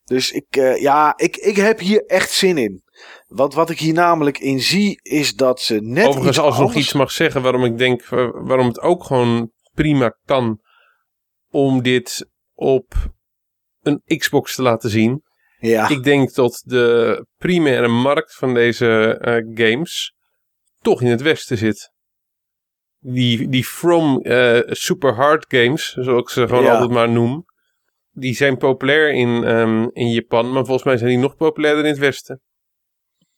[0.05, 2.83] Dus ik, uh, ja, ik, ik heb hier echt zin in.
[3.27, 6.07] Want wat ik hier namelijk in zie, is dat ze net.
[6.07, 10.17] Overigens, als ik nog iets mag zeggen waarom ik denk, waarom het ook gewoon prima
[10.25, 10.61] kan
[11.51, 12.95] om dit op
[13.83, 15.23] een Xbox te laten zien.
[15.59, 15.89] Ja.
[15.89, 20.15] Ik denk dat de primaire markt van deze uh, games
[20.81, 21.93] toch in het westen zit.
[23.07, 26.73] Die, die From uh, Super Hard games, zoals ik ze gewoon ja.
[26.73, 27.45] altijd maar noem,
[28.11, 31.91] die zijn populair in, um, in Japan, maar volgens mij zijn die nog populairder in
[31.91, 32.41] het westen.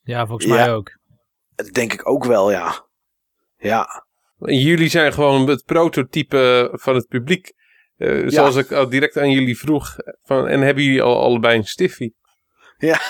[0.02, 0.98] Ja, volgens mij ook.
[1.54, 2.86] Dat denk ik ook wel, ja.
[3.56, 4.06] Ja.
[4.38, 7.52] Jullie zijn gewoon het prototype van het publiek.
[7.96, 8.28] Uh, ja.
[8.28, 9.96] Zoals ik al direct aan jullie vroeg.
[10.22, 12.16] Van, en hebben jullie al allebei een stiffie?
[12.78, 13.00] Ja,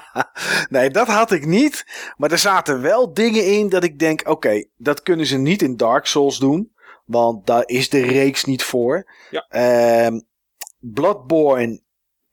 [0.70, 1.86] nee, dat had ik niet.
[2.16, 5.62] Maar er zaten wel dingen in dat ik denk: oké, okay, dat kunnen ze niet
[5.62, 6.72] in Dark Souls doen.
[7.04, 9.10] Want daar is de reeks niet voor.
[9.30, 9.46] Ja.
[10.10, 10.20] Uh,
[10.78, 11.80] Bloodborne.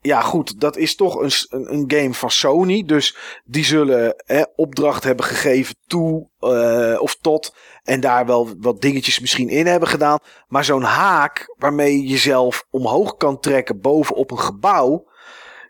[0.00, 2.84] Ja, goed, dat is toch een, een, een game van Sony.
[2.84, 7.54] Dus die zullen hè, opdracht hebben gegeven toe uh, of tot.
[7.82, 10.18] En daar wel wat dingetjes misschien in hebben gedaan.
[10.48, 15.06] Maar zo'n haak waarmee je jezelf omhoog kan trekken bovenop een gebouw.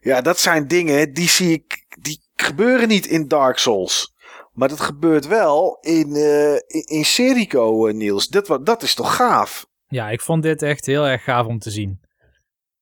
[0.08, 1.86] Ja, dat zijn dingen die zie ik.
[2.00, 4.14] Die gebeuren niet in Dark Souls.
[4.52, 6.54] Maar dat gebeurt wel in, uh,
[6.86, 8.28] in, Serico, uh, Niels.
[8.28, 9.66] Dat, dat is toch gaaf?
[9.88, 12.00] Ja, ik vond dit echt heel erg gaaf om te zien.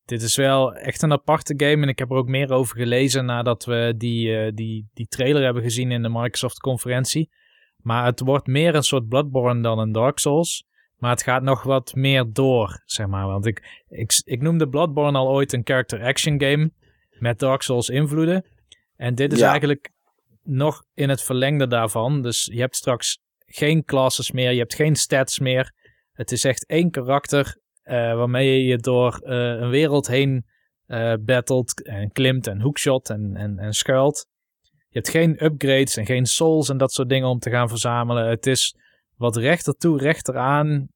[0.04, 1.82] Dit is wel echt een aparte game.
[1.82, 5.44] En ik heb er ook meer over gelezen nadat we die, uh, die, die trailer
[5.44, 7.30] hebben gezien in de Microsoft-conferentie.
[7.76, 10.66] Maar het wordt meer een soort Bloodborne dan een Dark Souls.
[10.96, 13.26] Maar het gaat nog wat meer door, zeg maar.
[13.26, 16.70] Want ik, ik, ik noemde Bloodborne al ooit een character action game
[17.18, 18.44] met Dark Souls invloeden.
[18.96, 19.48] En dit is ja.
[19.48, 19.90] eigenlijk
[20.42, 22.22] nog in het verlengde daarvan.
[22.22, 25.72] Dus je hebt straks geen classes meer, je hebt geen stats meer.
[26.12, 30.46] Het is echt één karakter uh, waarmee je door uh, een wereld heen
[30.86, 34.26] uh, battelt en klimt en hookshot en, en, en schuilt.
[34.62, 38.28] Je hebt geen upgrades en geen souls en dat soort dingen om te gaan verzamelen.
[38.28, 38.76] Het is
[39.16, 40.88] wat rechter toe, rechter aan,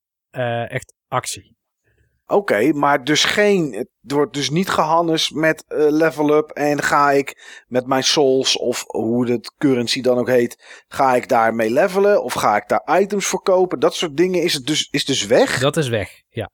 [0.68, 1.56] echt actie.
[2.30, 3.72] Oké, okay, maar dus geen.
[3.72, 6.50] Het wordt dus niet gehannes met uh, level up.
[6.50, 10.84] En ga ik met mijn souls, of hoe het currency dan ook heet.
[10.88, 12.22] Ga ik daarmee levelen?
[12.22, 13.80] Of ga ik daar items voor kopen?
[13.80, 15.58] Dat soort dingen is, het dus, is dus weg.
[15.58, 16.50] Dat is weg, ja.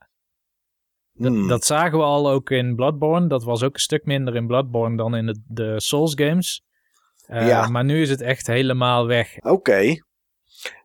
[1.13, 1.49] Hmm.
[1.49, 3.27] Dat zagen we al ook in Bloodborne.
[3.27, 6.65] Dat was ook een stuk minder in Bloodborne dan in de, de Souls games.
[7.29, 7.69] Uh, ja.
[7.69, 9.37] Maar nu is het echt helemaal weg.
[9.37, 9.51] Oké.
[9.51, 10.03] Okay.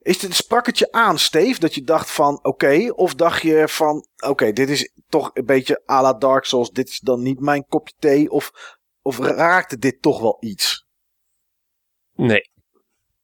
[0.02, 3.42] Is het, sprak het je aan, Steve, dat je dacht van oké, okay, of dacht
[3.42, 7.00] je van oké, okay, dit is toch een beetje à la Dark Souls, dit is
[7.00, 8.52] dan niet mijn kopje thee, of,
[9.02, 10.86] of raakte dit toch wel iets?
[12.14, 12.52] Nee.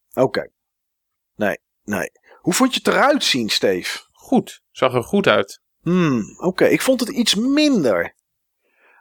[0.08, 0.20] Oké.
[0.20, 0.50] Okay.
[1.34, 2.10] Nee, nee.
[2.40, 3.98] Hoe vond je het eruit zien, Steve?
[4.12, 5.60] Goed, zag er goed uit.
[5.80, 8.16] Hmm, oké, ik vond het iets minder.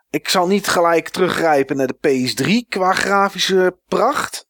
[0.10, 4.47] Ik zal niet gelijk teruggrijpen naar de PS3 qua grafische pracht.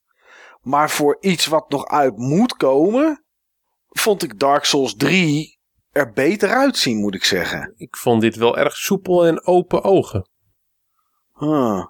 [0.68, 3.24] Maar voor iets wat nog uit moet komen,
[3.88, 5.59] vond ik Dark Souls 3
[5.91, 7.74] er beter uitzien, moet ik zeggen.
[7.76, 10.30] Ik vond dit wel erg soepel en open ogen.
[11.34, 11.86] Huh.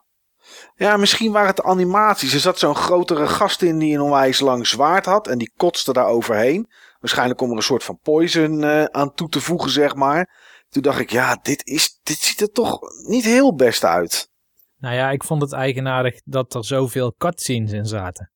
[0.75, 2.33] Ja, misschien waren het de animaties.
[2.33, 5.27] Er zat zo'n grotere gast in die een onwijs lang zwaard had.
[5.27, 6.67] En die kotste daar overheen.
[6.99, 10.29] Waarschijnlijk om er een soort van poison uh, aan toe te voegen, zeg maar.
[10.69, 14.29] Toen dacht ik, ja, dit, is, dit ziet er toch niet heel best uit.
[14.77, 18.31] Nou ja, ik vond het eigenaardig dat er zoveel cutscenes in zaten.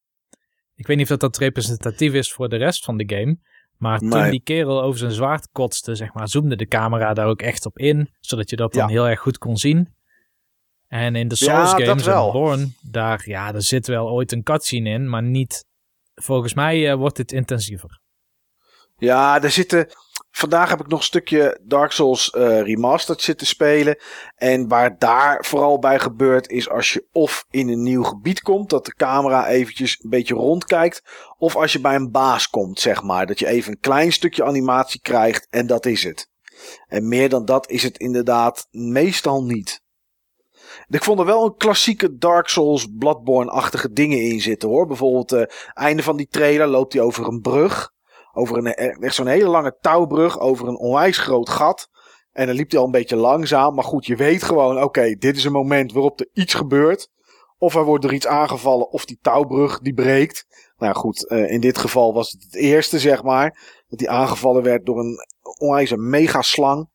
[0.82, 3.38] Ik weet niet of dat representatief is voor de rest van de game.
[3.78, 4.32] Maar toen nee.
[4.32, 7.78] die kerel over zijn zwaard kotste, zeg maar, zoomde de camera daar ook echt op
[7.78, 8.10] in.
[8.20, 8.90] Zodat je dat dan ja.
[8.90, 9.94] heel erg goed kon zien.
[10.88, 14.44] En in de Souls ja, games en Born, daar, ja, er zit wel ooit een
[14.44, 15.10] cutscene in.
[15.10, 15.66] Maar niet,
[16.14, 18.00] volgens mij uh, wordt dit intensiever.
[18.98, 19.88] Ja, er zitten...
[20.32, 23.98] Vandaag heb ik nog een stukje Dark Souls uh, Remastered zitten spelen.
[24.36, 28.70] En waar daar vooral bij gebeurt is als je of in een nieuw gebied komt,
[28.70, 31.04] dat de camera eventjes een beetje rondkijkt.
[31.38, 33.26] Of als je bij een baas komt, zeg maar.
[33.26, 36.30] Dat je even een klein stukje animatie krijgt en dat is het.
[36.88, 39.82] En meer dan dat is het inderdaad meestal niet.
[40.88, 44.88] Ik vond er wel een klassieke Dark Souls Bloodborne-achtige dingen in zitten hoor.
[44.88, 47.92] Bijvoorbeeld het uh, einde van die trailer loopt hij over een brug
[48.34, 51.90] over een, echt zo'n hele lange touwbrug over een onwijs groot gat.
[52.32, 53.76] En dan liep hij al een beetje langzaam.
[53.76, 57.10] Maar goed, je weet gewoon, oké, dit is een moment waarop er iets gebeurt.
[57.58, 60.46] Of er wordt er iets aangevallen, of die touwbrug die breekt.
[60.78, 63.82] Nou goed, uh, in dit geval was het het eerste, zeg maar.
[63.88, 65.18] Dat die aangevallen werd door een
[65.60, 66.90] onwijs megaslang.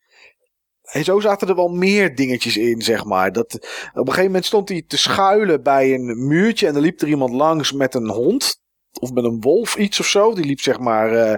[0.82, 3.32] en zo zaten er wel meer dingetjes in, zeg maar.
[3.32, 3.60] Dat, op
[3.94, 6.66] een gegeven moment stond hij te schuilen bij een muurtje.
[6.66, 8.60] En er liep er iemand langs met een hond.
[9.00, 10.34] Of met een wolf, iets of zo.
[10.34, 11.34] Die liep zeg maar uh,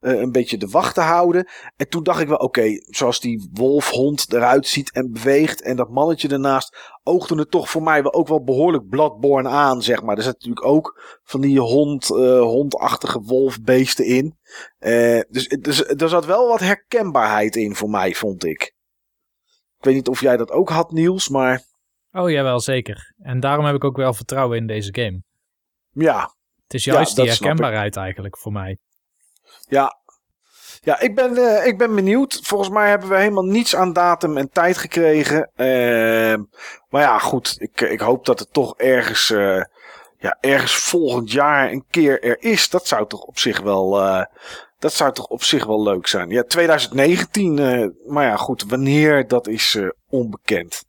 [0.00, 1.48] een beetje de wacht te houden.
[1.76, 5.62] En toen dacht ik wel, oké, zoals die wolfhond eruit ziet en beweegt.
[5.62, 6.98] En dat mannetje ernaast.
[7.02, 10.16] Oogde het toch voor mij wel ook wel behoorlijk bladborn aan, zeg maar.
[10.16, 14.38] Er zit natuurlijk ook van die hond, uh, hondachtige wolfbeesten in.
[15.28, 18.76] dus, dus er zat wel wat herkenbaarheid in voor mij, vond ik.
[19.78, 21.62] Ik weet niet of jij dat ook had, Niels, maar...
[22.12, 23.14] Oh, jawel, zeker.
[23.18, 25.22] En daarom heb ik ook wel vertrouwen in deze game.
[25.90, 26.36] Ja.
[26.68, 28.78] Het is juist die herkenbaarheid eigenlijk voor mij.
[29.68, 29.96] Ja.
[30.80, 32.40] Ja, ik ben, uh, ik ben benieuwd.
[32.42, 35.50] Volgens mij hebben we helemaal niets aan datum en tijd gekregen.
[35.56, 36.44] Uh,
[36.88, 37.56] maar ja, goed.
[37.58, 39.62] Ik, ik hoop dat het toch ergens, uh,
[40.18, 42.68] ja, ergens volgend jaar een keer er is.
[42.68, 43.90] Dat zou toch op zich wel,
[44.78, 46.30] dat zou toch op zich wel leuk zijn.
[46.30, 50.87] Ja, 2019, uh, maar ja goed, wanneer, dat is onbekend.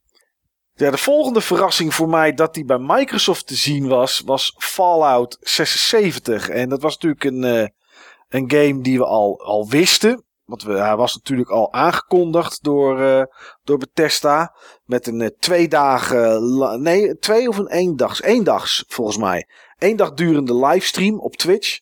[0.80, 5.38] Ja, de volgende verrassing voor mij dat die bij Microsoft te zien was, was Fallout
[5.40, 6.50] 76.
[6.50, 7.68] En dat was natuurlijk een, uh,
[8.28, 10.24] een game die we al, al wisten.
[10.46, 13.24] Want we, hij was natuurlijk al aangekondigd door, uh,
[13.64, 14.56] door Bethesda.
[14.86, 19.48] Met een uh, twee dagen, nee, twee of een eendags, eendags volgens mij.
[19.78, 21.80] Eén dag durende livestream op Twitch.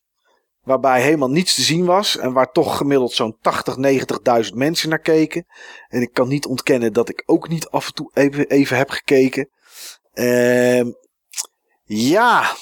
[0.67, 2.17] Waarbij helemaal niets te zien was.
[2.17, 3.75] En waar toch gemiddeld zo'n 80,
[4.49, 5.45] 90.000 mensen naar keken.
[5.87, 8.89] En ik kan niet ontkennen dat ik ook niet af en toe even, even heb
[8.89, 9.49] gekeken.
[10.13, 10.85] Uh,
[11.83, 12.55] ja.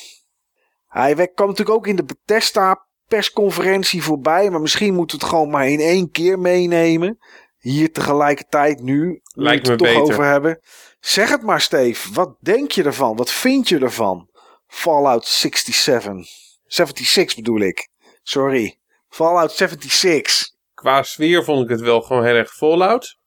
[0.87, 4.49] Hij kwam natuurlijk ook in de Bethesda persconferentie voorbij.
[4.49, 7.17] Maar misschien moeten we het gewoon maar in één keer meenemen.
[7.57, 9.21] Hier tegelijkertijd nu.
[9.23, 9.95] Lijkt me het beter.
[9.95, 10.59] toch over hebben.
[10.99, 12.13] Zeg het maar, Steve.
[12.13, 13.15] Wat denk je ervan?
[13.15, 14.29] Wat vind je ervan?
[14.67, 16.27] Fallout 67.
[16.65, 17.93] 76 bedoel ik.
[18.27, 18.79] Sorry.
[19.09, 20.51] Fallout 76.
[20.73, 23.17] Qua sfeer vond ik het wel gewoon heel erg Fallout.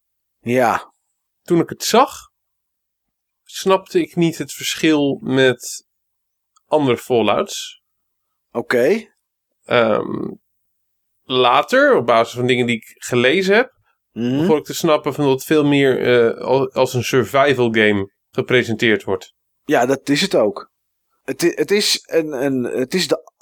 [0.41, 0.93] Ja.
[1.43, 2.31] Toen ik het zag,
[3.45, 5.87] snapte ik niet het verschil met
[6.67, 7.83] andere Fallouts.
[8.53, 8.59] Oké.
[8.59, 9.13] Okay.
[9.67, 10.41] Um,
[11.23, 13.73] later, op basis van dingen die ik gelezen heb,
[14.13, 14.39] mm.
[14.39, 19.05] begon ik te snappen van dat het veel meer uh, als een survival game gepresenteerd
[19.05, 19.35] wordt.
[19.65, 20.71] Ja, dat is het ook.
[21.23, 23.37] Het, het, is, een, een, het is de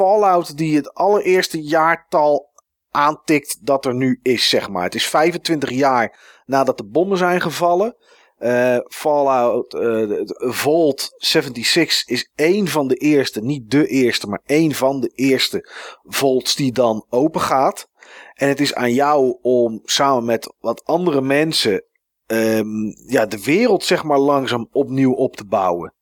[0.00, 2.50] Fallout die het allereerste jaartal
[2.90, 4.82] aantikt dat er nu is, zeg maar.
[4.82, 7.96] Het is 25 jaar nadat de bommen zijn gevallen.
[8.38, 14.72] Uh, Fallout uh, Vault 76 is één van de eerste, niet de eerste, maar één
[14.72, 15.68] van de eerste
[16.02, 17.88] vaults die dan open gaat.
[18.34, 21.84] En het is aan jou om samen met wat andere mensen
[22.26, 25.94] um, ja, de wereld zeg maar langzaam opnieuw op te bouwen.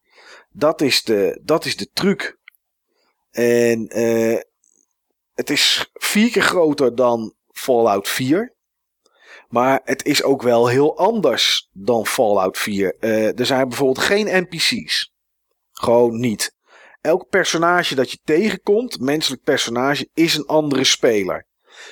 [0.51, 2.38] Dat is de, dat is de truc.
[3.39, 4.39] En uh,
[5.35, 8.57] het is vier keer groter dan Fallout 4.
[9.49, 12.97] Maar het is ook wel heel anders dan Fallout 4.
[13.01, 15.13] Uh, er zijn bijvoorbeeld geen NPC's.
[15.73, 16.57] Gewoon niet.
[17.01, 21.47] Elk personage dat je tegenkomt, menselijk personage, is een andere speler.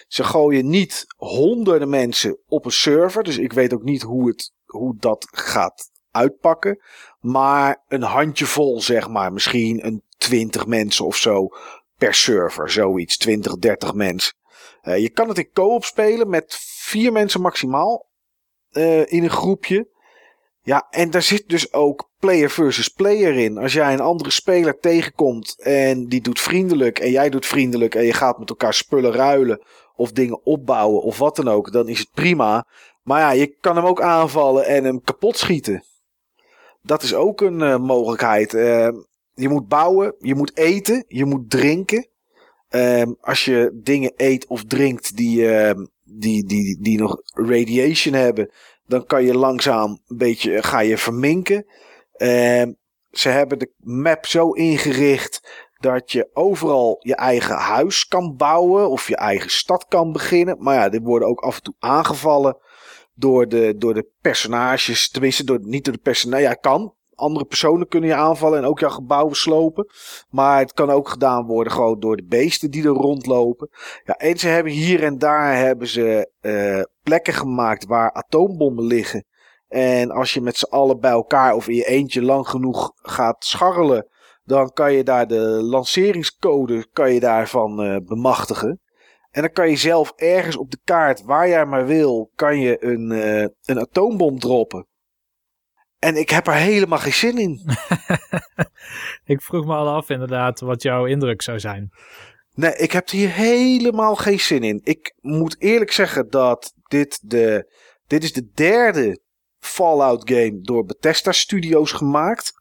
[0.06, 3.22] Ze gooien niet honderden mensen op een server.
[3.22, 6.82] Dus ik weet ook niet hoe, het, hoe dat gaat uitpakken.
[7.20, 9.32] Maar een handjevol, zeg maar.
[9.32, 11.48] Misschien een 20 mensen of zo
[11.98, 12.70] per server.
[12.70, 14.34] Zoiets, 20, 30 mensen.
[14.82, 18.06] Uh, je kan het in co-op spelen met vier mensen maximaal.
[18.72, 19.88] Uh, in een groepje.
[20.62, 23.58] Ja, en daar zit dus ook player versus player in.
[23.58, 28.04] Als jij een andere speler tegenkomt en die doet vriendelijk en jij doet vriendelijk en
[28.04, 29.62] je gaat met elkaar spullen ruilen
[29.94, 32.66] of dingen opbouwen of wat dan ook, dan is het prima.
[33.02, 35.84] Maar ja, je kan hem ook aanvallen en hem kapot schieten.
[36.82, 38.52] Dat is ook een uh, mogelijkheid.
[38.52, 38.88] Uh,
[39.36, 42.08] je moet bouwen, je moet eten, je moet drinken.
[42.70, 45.70] Um, als je dingen eet of drinkt die, uh,
[46.04, 48.50] die, die, die nog radiation hebben,
[48.86, 51.66] dan kan je langzaam een beetje ga je verminken.
[52.16, 52.76] Um,
[53.10, 59.08] ze hebben de map zo ingericht dat je overal je eigen huis kan bouwen of
[59.08, 60.56] je eigen stad kan beginnen.
[60.58, 62.58] Maar ja, dit worden ook af en toe aangevallen
[63.14, 65.10] door de, door de personages.
[65.10, 66.46] Tenminste, door, niet door de personages.
[66.46, 66.94] Ja, kan.
[67.16, 69.86] Andere personen kunnen je aanvallen en ook jouw gebouwen slopen.
[70.28, 73.68] Maar het kan ook gedaan worden gewoon door de beesten die er rondlopen.
[74.04, 79.24] Ja, en ze hebben hier en daar hebben ze uh, plekken gemaakt waar atoombommen liggen.
[79.68, 83.44] En als je met z'n allen bij elkaar of in je eentje lang genoeg gaat
[83.44, 84.08] scharrelen,
[84.44, 88.80] dan kan je daar de lanceringscode kan je daarvan uh, bemachtigen.
[89.30, 92.84] En dan kan je zelf ergens op de kaart, waar jij maar wil, kan je
[92.84, 94.86] een, uh, een atoombom droppen.
[96.06, 97.60] En ik heb er helemaal geen zin in.
[99.34, 101.90] ik vroeg me al af inderdaad wat jouw indruk zou zijn.
[102.54, 104.80] Nee, ik heb hier helemaal geen zin in.
[104.84, 107.72] Ik moet eerlijk zeggen dat dit de,
[108.06, 109.20] Dit is de derde
[109.58, 112.52] Fallout game door Bethesda Studios gemaakt.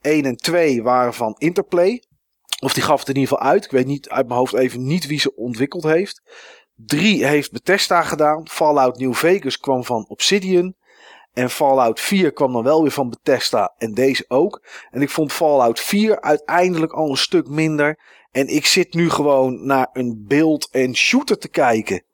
[0.00, 2.02] 1 en 2 waren van Interplay.
[2.62, 3.64] Of die gaf het in ieder geval uit.
[3.64, 6.22] Ik weet niet uit mijn hoofd even niet wie ze ontwikkeld heeft.
[6.74, 8.48] 3 heeft Bethesda gedaan.
[8.48, 10.74] Fallout New Vegas kwam van Obsidian.
[11.32, 14.62] En Fallout 4 kwam dan wel weer van Bethesda en deze ook.
[14.90, 17.98] En ik vond Fallout 4 uiteindelijk al een stuk minder.
[18.30, 22.04] En ik zit nu gewoon naar een beeld en shooter te kijken.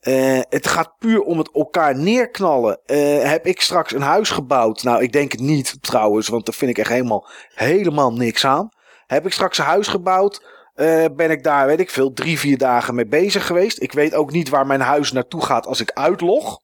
[0.00, 2.80] Uh, het gaat puur om het elkaar neerknallen.
[2.86, 4.82] Uh, heb ik straks een huis gebouwd?
[4.82, 8.68] Nou, ik denk het niet trouwens, want daar vind ik echt helemaal, helemaal niks aan.
[9.06, 10.44] Heb ik straks een huis gebouwd?
[10.76, 13.82] Uh, ben ik daar, weet ik veel, drie, vier dagen mee bezig geweest.
[13.82, 16.60] Ik weet ook niet waar mijn huis naartoe gaat als ik uitlog.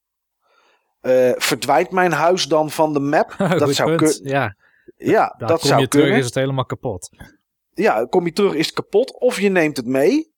[1.36, 3.34] Verdwijnt mijn huis dan van de map?
[3.58, 4.20] dat zou kunnen.
[4.22, 4.56] Ja,
[4.96, 6.08] ja Daar dat kom zou je kunnen.
[6.08, 7.08] terug is het helemaal kapot.
[7.72, 9.20] Ja, kom je terug is het kapot.
[9.20, 10.34] Of je neemt het mee.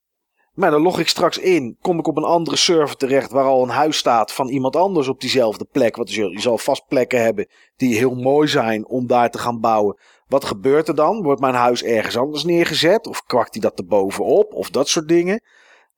[0.59, 3.63] Maar dan log ik straks in, kom ik op een andere server terecht waar al
[3.63, 5.97] een huis staat van iemand anders op diezelfde plek.
[5.97, 9.61] Want je, je zal vast plekken hebben die heel mooi zijn om daar te gaan
[9.61, 9.99] bouwen.
[10.27, 11.23] Wat gebeurt er dan?
[11.23, 13.07] Wordt mijn huis ergens anders neergezet?
[13.07, 14.53] Of kwakt hij dat erbovenop?
[14.53, 15.43] Of dat soort dingen.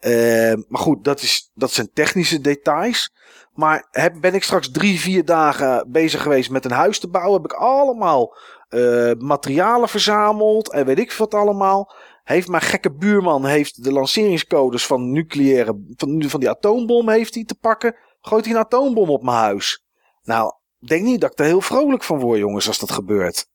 [0.00, 3.12] Uh, maar goed, dat, is, dat zijn technische details.
[3.54, 7.42] Maar heb, ben ik straks drie, vier dagen bezig geweest met een huis te bouwen?
[7.42, 8.36] Heb ik allemaal
[8.70, 11.92] uh, materialen verzameld en weet ik wat allemaal.
[12.22, 17.44] Heeft mijn gekke buurman heeft de lanceringscodes van nucleaire, van, van die atoombom heeft hij
[17.44, 17.96] te pakken.
[18.20, 19.84] Gooit hij een atoombom op mijn huis.
[20.22, 23.46] Nou, denk niet dat ik er heel vrolijk van word, jongens, als dat gebeurt.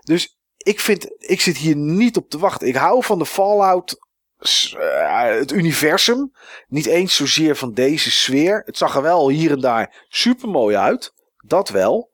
[0.00, 2.68] Dus ik vind, ik zit hier niet op te wachten.
[2.68, 4.07] Ik hou van de Fallout,
[4.38, 6.32] het universum.
[6.68, 8.62] Niet eens zozeer van deze sfeer.
[8.64, 11.12] Het zag er wel hier en daar super mooi uit.
[11.36, 12.10] Dat wel.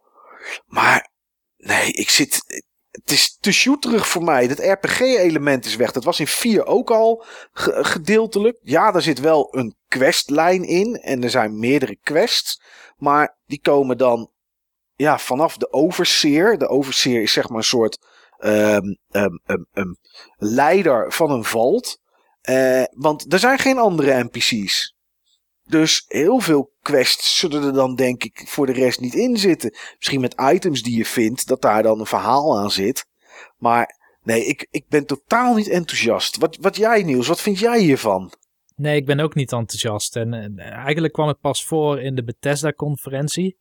[0.67, 1.11] Maar
[1.57, 4.47] nee, ik zit, het is te shooterig voor mij.
[4.47, 5.93] Het RPG-element is weg.
[5.93, 8.59] Dat was in 4 ook al gedeeltelijk.
[8.63, 10.95] Ja, daar zit wel een questlijn in.
[10.95, 12.63] En er zijn meerdere quests.
[12.97, 14.31] Maar die komen dan
[14.95, 16.59] ja, vanaf de overseer.
[16.59, 17.99] De overseer is zeg maar een soort
[18.39, 18.99] um,
[20.37, 22.03] leider van een vault.
[22.51, 24.95] Uh, want er zijn geen andere NPC's.
[25.67, 29.75] Dus heel veel quests zullen er dan denk ik voor de rest niet in zitten.
[29.97, 33.07] Misschien met items die je vindt, dat daar dan een verhaal aan zit.
[33.57, 36.37] Maar nee, ik, ik ben totaal niet enthousiast.
[36.37, 38.33] Wat, wat jij Niels, wat vind jij hiervan?
[38.77, 40.17] Nee, ik ben ook niet enthousiast.
[40.17, 43.57] En, en eigenlijk kwam het pas voor in de Bethesda-conferentie.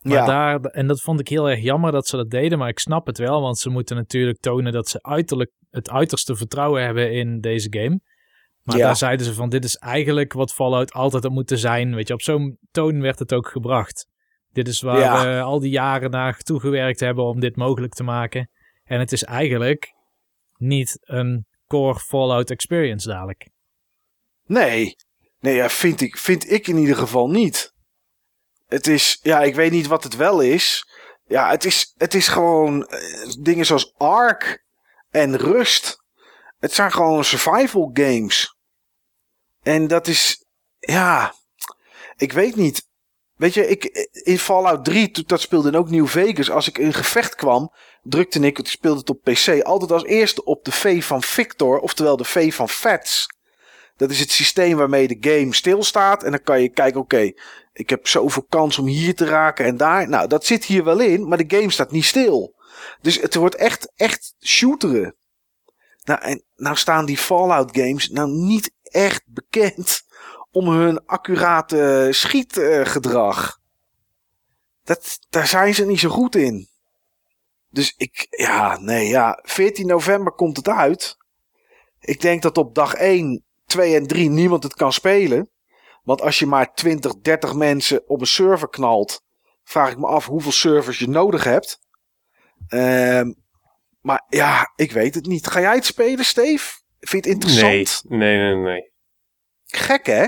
[0.00, 0.24] Maar Ja.
[0.26, 3.06] daar, en dat vond ik heel erg jammer dat ze dat deden, maar ik snap
[3.06, 7.40] het wel, want ze moeten natuurlijk tonen dat ze uiterlijk het uiterste vertrouwen hebben in
[7.40, 8.00] deze game.
[8.64, 8.86] Maar Ja.
[8.86, 11.94] daar zeiden ze van, dit is eigenlijk wat Fallout altijd had moeten zijn.
[11.94, 14.06] Weet je, op zo'n toon werd het ook gebracht.
[14.52, 15.24] Dit is waar Ja.
[15.24, 18.50] we al die jaren naar toegewerkt hebben om dit mogelijk te maken.
[18.84, 19.94] En het is eigenlijk
[20.56, 23.48] niet een core Fallout experience dadelijk.
[24.46, 24.96] Nee,
[25.40, 27.72] nee ja, vind, ik, vind ik in ieder geval niet.
[28.66, 30.88] Het is, ja, ik weet niet wat het wel is.
[31.26, 34.64] Ja, het is, het is gewoon eh, dingen zoals Ark
[35.10, 35.96] en Rust.
[36.58, 38.53] Het zijn gewoon survival games.
[39.64, 40.44] En dat is,
[40.78, 41.34] ja,
[42.16, 42.88] ik weet niet.
[43.34, 46.92] Weet je, ik, in Fallout 3, toen dat speelde ook New Vegas, als ik in
[46.92, 51.04] gevecht kwam, drukte ik, ik speelde het op PC, altijd als eerste op de V
[51.04, 53.26] van Victor, oftewel de V van Fats.
[53.96, 56.22] Dat is het systeem waarmee de game stilstaat.
[56.22, 57.32] En dan kan je kijken, oké,
[57.72, 60.08] ik heb zoveel kans om hier te raken en daar.
[60.08, 62.54] Nou, dat zit hier wel in, maar de game staat niet stil.
[63.00, 65.16] Dus het wordt echt, echt shooteren.
[66.04, 70.02] Nou, en nou staan die Fallout games nou niet echt bekend
[70.50, 73.58] om hun accurate schietgedrag.
[74.82, 76.68] Dat, daar zijn ze niet zo goed in.
[77.70, 79.38] Dus ik, ja, nee, ja.
[79.42, 81.16] 14 november komt het uit.
[82.00, 85.50] Ik denk dat op dag 1, 2 en 3 niemand het kan spelen.
[86.02, 89.22] Want als je maar 20, 30 mensen op een server knalt,
[89.64, 91.78] vraag ik me af hoeveel servers je nodig hebt.
[92.68, 93.32] Ehm,
[94.00, 95.46] maar ja, ik weet het niet.
[95.46, 96.83] Ga jij het spelen, Steve?
[97.08, 98.04] Vind je het interessant?
[98.08, 98.92] Nee, nee, nee, nee.
[99.64, 100.24] Gek, hè?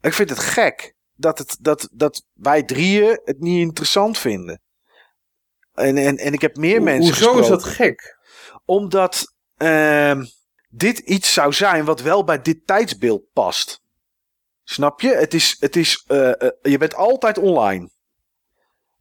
[0.00, 4.60] Ik vind het gek dat, het, dat, dat wij drieën het niet interessant vinden.
[5.74, 8.18] En, en, en ik heb meer mensen Hoezo is dat gek?
[8.64, 10.24] Omdat ehm,
[10.68, 13.80] dit iets zou zijn wat wel bij dit tijdsbeeld past.
[14.64, 15.14] Snap je?
[15.14, 17.90] Het is, het is, eh, eh, je bent altijd online.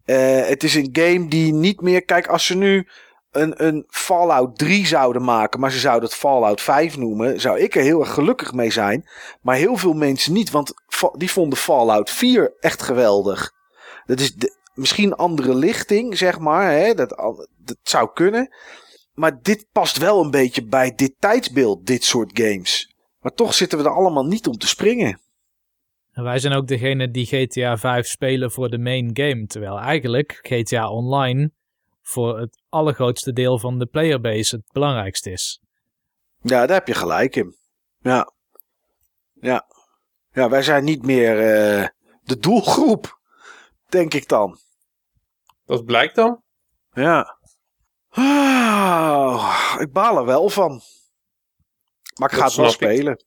[0.03, 2.05] Eh, het is een game die niet meer...
[2.05, 2.89] Kijk, als ze nu
[3.31, 5.59] een, een Fallout 3 zouden maken...
[5.59, 7.41] maar ze zouden het Fallout 5 noemen...
[7.41, 9.09] zou ik er heel erg gelukkig mee zijn.
[9.41, 10.73] Maar heel veel mensen niet, want
[11.17, 13.51] die vonden Fallout 4 echt geweldig.
[14.05, 14.35] Dat is
[14.73, 16.71] misschien andere lichting, zeg maar.
[16.71, 16.93] Hè?
[16.93, 17.09] Dat,
[17.57, 18.55] dat zou kunnen.
[19.13, 22.95] Maar dit past wel een beetje bij dit tijdsbeeld, dit soort games.
[23.19, 25.19] Maar toch zitten we er allemaal niet om te springen.
[26.11, 29.45] En wij zijn ook degene die GTA 5 spelen voor de main game.
[29.45, 31.51] Terwijl eigenlijk GTA Online
[32.11, 35.61] voor het allergrootste deel van de playerbase het belangrijkste is.
[36.41, 37.55] Ja, daar heb je gelijk in.
[37.97, 38.33] Ja.
[39.33, 39.65] Ja.
[40.31, 41.87] Ja, wij zijn niet meer uh,
[42.21, 43.19] de doelgroep,
[43.89, 44.59] denk ik dan.
[45.65, 46.43] Dat blijkt dan?
[46.91, 47.37] Ja.
[48.09, 50.81] Ah, ik baal er wel van.
[52.19, 53.13] Maar ik ga het wel spelen.
[53.13, 53.19] Ik.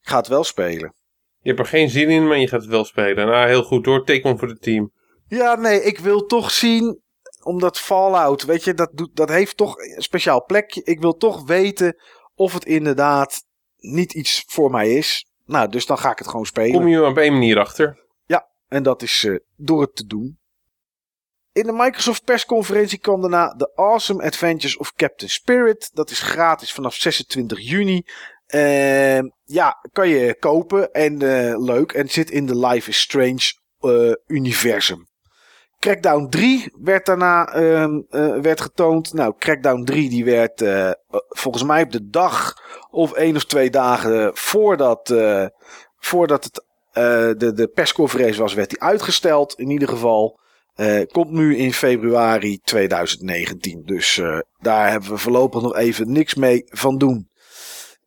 [0.00, 0.94] ik ga het wel spelen.
[1.38, 3.26] Je hebt er geen zin in, maar je gaat het wel spelen.
[3.26, 4.04] Nou, heel goed hoor.
[4.04, 4.92] Take one voor het team.
[5.26, 7.02] Ja, nee, ik wil toch zien,
[7.42, 10.82] omdat Fallout, weet je, dat, doet, dat heeft toch een speciaal plekje.
[10.84, 11.96] Ik wil toch weten
[12.34, 13.42] of het inderdaad
[13.76, 15.26] niet iets voor mij is.
[15.44, 16.72] Nou, dus dan ga ik het gewoon spelen.
[16.72, 17.98] Kom je op één manier achter?
[18.26, 20.38] Ja, en dat is uh, door het te doen.
[21.52, 25.90] In de Microsoft persconferentie kwam daarna The Awesome Adventures of Captain Spirit.
[25.92, 28.02] Dat is gratis vanaf 26 juni.
[28.54, 31.92] Uh, ja, kan je kopen en uh, leuk.
[31.92, 35.08] En zit in de Life is Strange uh, universum.
[35.80, 37.96] Crackdown 3 werd daarna uh,
[38.40, 39.12] werd getoond.
[39.12, 40.64] Nou, Crackdown 3 die werd
[41.28, 42.54] volgens mij op de dag
[42.90, 45.14] of één of twee dagen voordat,
[45.98, 46.64] voordat het,
[47.38, 49.54] de, de persconferentie was, werd die uitgesteld.
[49.58, 50.38] In ieder geval.
[51.12, 53.82] komt nu in februari 2019.
[53.84, 54.22] Dus
[54.58, 57.30] daar hebben we voorlopig nog even niks mee van doen.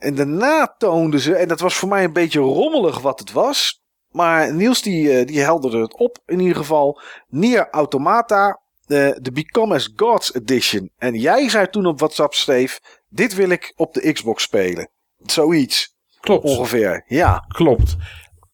[0.03, 3.82] En daarna toonden ze, en dat was voor mij een beetje rommelig wat het was.
[4.13, 7.01] Maar Niels die, uh, die helderde het op in ieder geval.
[7.27, 10.89] Nier Automata, uh, de Become as Gods Edition.
[10.97, 12.79] En jij zei toen op WhatsApp, Steve,
[13.09, 14.89] dit wil ik op de Xbox spelen.
[15.25, 15.95] Zoiets.
[16.19, 16.43] Klopt.
[16.43, 17.45] Ongeveer, ja.
[17.47, 17.95] Klopt.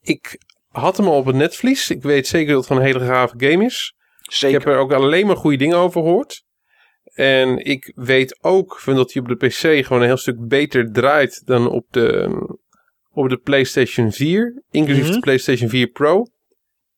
[0.02, 0.38] Ik
[0.72, 1.90] had hem al op het netvlies.
[1.90, 3.95] Ik weet zeker dat het een hele gave game is.
[4.22, 4.57] Zeker.
[4.57, 6.44] Ik heb er ook alleen maar goede dingen over gehoord.
[7.14, 10.91] En ik weet ook van dat hij op de PC gewoon een heel stuk beter
[10.91, 12.30] draait dan op de,
[13.11, 14.64] op de PlayStation 4.
[14.69, 15.19] Inclusief de mhm.
[15.19, 16.26] PlayStation 4 Pro.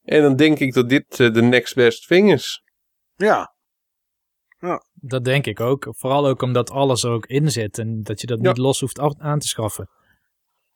[0.04, 2.64] En dan denk ik dat dit uh, de next best thing is.
[3.16, 3.54] Ja.
[4.60, 4.84] ja.
[4.94, 5.88] Dat denk ik ook.
[5.90, 7.78] Vooral ook omdat alles er ook in zit.
[7.78, 9.90] En dat je dat niet los hoeft af, aan te schaffen.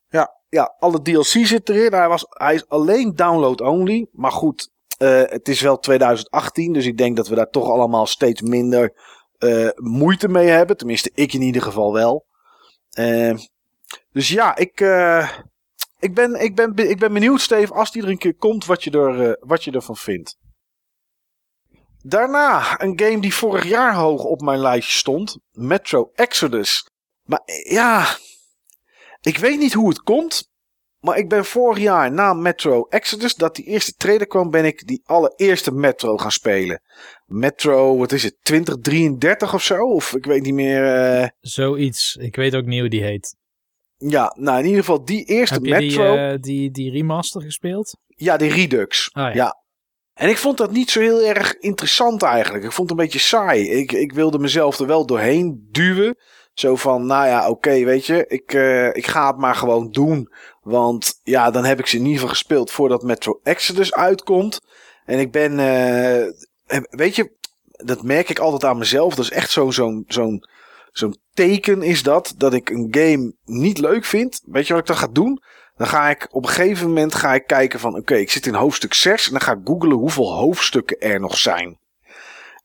[0.07, 1.93] Ja, ja, alle DLC zit erin.
[1.93, 4.07] Hij, was, hij is alleen download only.
[4.11, 6.73] Maar goed, uh, het is wel 2018.
[6.73, 8.93] Dus ik denk dat we daar toch allemaal steeds minder
[9.39, 10.77] uh, moeite mee hebben.
[10.77, 12.25] Tenminste, ik in ieder geval wel.
[12.99, 13.37] Uh,
[14.15, 15.31] dus ja, ik, uh,
[15.99, 18.83] ik, ben, ik, ben, ik ben benieuwd, Steve, als die er een keer komt, wat
[18.83, 20.37] je, er, wat je ervan vindt.
[22.01, 25.37] Daarna een game die vorig jaar hoog op mijn lijstje stond.
[25.51, 26.89] Metro Exodus.
[27.23, 28.17] Maar ja,
[29.21, 30.53] ik weet niet hoe het komt.
[30.99, 34.87] Maar ik ben vorig jaar na Metro Exodus, dat die eerste trailer kwam, ben ik
[34.87, 36.81] die allereerste Metro gaan spelen.
[37.25, 39.77] Metro, wat is het, 2033 of zo?
[39.77, 41.31] Of ik weet niet meer.
[41.39, 42.15] Zoiets.
[42.15, 43.35] Ik weet ook niet hoe die heet.
[43.97, 46.11] Ja, nou in ieder geval die eerste Heb je Metro.
[46.15, 47.97] Die, uh, die, die remaster gespeeld?
[48.07, 49.09] Ja, die Redux.
[49.13, 49.33] Ah, ja.
[49.33, 49.63] ja.
[50.13, 52.63] En ik vond dat niet zo heel erg interessant eigenlijk.
[52.63, 53.69] Ik vond het een beetje saai.
[53.69, 56.17] Ik, ik wilde mezelf er wel doorheen duwen.
[56.53, 60.31] Zo van, nou ja, oké, weet je, ik, uh, ik ga het maar gewoon doen.
[60.61, 64.59] Want ja, dan heb ik ze in ieder geval gespeeld voordat Metro Exodus uitkomt.
[65.05, 67.31] En ik ben, uh, weet je,
[67.71, 69.15] dat merk ik altijd aan mezelf.
[69.15, 70.45] Dat is echt zo'n zo'n zo'n
[70.97, 74.41] zo'n teken is dat, dat ik een game niet leuk vind.
[74.45, 75.41] Weet je wat ik dan ga doen?
[75.75, 78.53] Dan ga ik op een gegeven moment ga ik kijken van, oké, ik zit in
[78.53, 81.79] hoofdstuk 6 en dan ga ik googlen hoeveel hoofdstukken er nog zijn.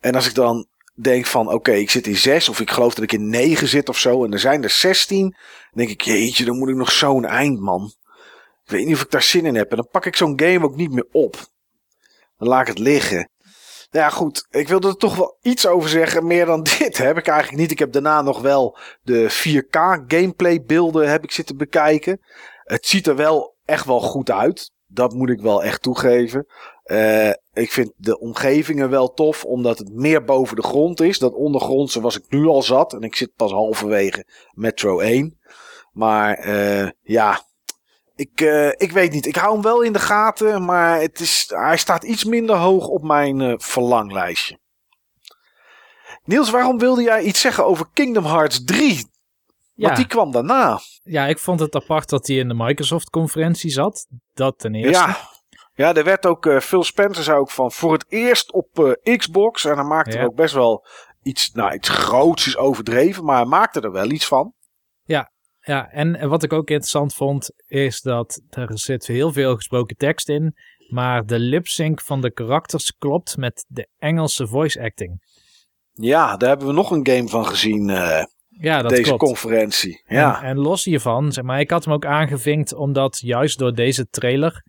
[0.00, 3.04] En als ik dan denk van oké, ik zit in 6 of ik geloof dat
[3.04, 5.38] ik in 9 zit of zo en er zijn er 16, dan
[5.72, 7.92] denk ik jeetje, dan moet ik nog zo'n eind man.
[8.64, 10.64] Ik weet niet of ik daar zin in heb en dan pak ik zo'n game
[10.64, 11.36] ook niet meer op.
[12.38, 13.28] Dan laat ik het liggen.
[13.90, 14.46] Nou ja, goed.
[14.50, 16.26] Ik wilde er toch wel iets over zeggen.
[16.26, 17.70] Meer dan dit heb ik eigenlijk niet.
[17.70, 22.20] Ik heb daarna nog wel de 4K gameplay beelden heb ik zitten bekijken.
[22.64, 24.72] Het ziet er wel echt wel goed uit.
[24.86, 26.46] Dat moet ik wel echt toegeven.
[26.84, 31.18] Uh, ik vind de omgevingen wel tof, omdat het meer boven de grond is.
[31.18, 32.92] Dat ondergrondse was ik nu al zat.
[32.92, 35.38] En ik zit pas halverwege Metro 1.
[35.92, 37.42] Maar uh, ja,
[38.20, 39.26] ik, uh, ik weet niet.
[39.26, 42.86] Ik hou hem wel in de gaten, maar het is, hij staat iets minder hoog
[42.86, 44.58] op mijn verlanglijstje.
[46.24, 49.08] Niels, waarom wilde jij iets zeggen over Kingdom Hearts 3?
[49.74, 50.80] Want die kwam daarna.
[51.02, 54.06] Ja, ik vond het apart dat hij in de Microsoft-conferentie zat.
[54.34, 54.92] Dat ten eerste.
[54.92, 55.18] Ja,
[55.74, 59.64] ja, er werd ook, uh, Phil Spencer zei ook van voor het eerst op Xbox.
[59.64, 60.86] En hij maakte er ook best wel
[61.22, 64.54] iets, nou iets groots is overdreven, maar hij maakte er wel iets van.
[65.04, 65.30] Ja,
[65.70, 70.28] ja, en wat ik ook interessant vond, is dat er zit heel veel gesproken tekst
[70.28, 70.54] in.
[70.88, 75.22] Maar de lip-sync van de karakters klopt met de Engelse voice acting.
[75.92, 77.88] Ja, daar hebben we nog een game van gezien.
[77.88, 79.22] Uh, Ja, dat deze klopt.
[79.22, 80.02] conferentie.
[80.06, 80.42] Ja.
[80.42, 84.08] En, en los hiervan, zeg maar, ik had hem ook aangevinkt omdat juist door deze
[84.08, 84.62] trailer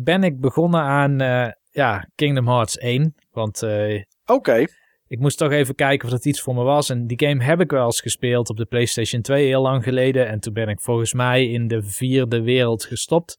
[0.00, 3.14] ben ik begonnen aan eh, ja, Kingdom Hearts 1.
[3.30, 4.64] Want eh, Oké.
[5.12, 6.90] Ik moest toch even kijken of dat iets voor me was.
[6.90, 10.28] En die game heb ik wel eens gespeeld op de PlayStation 2 heel lang geleden.
[10.28, 13.38] En toen ben ik volgens mij in de vierde wereld gestopt.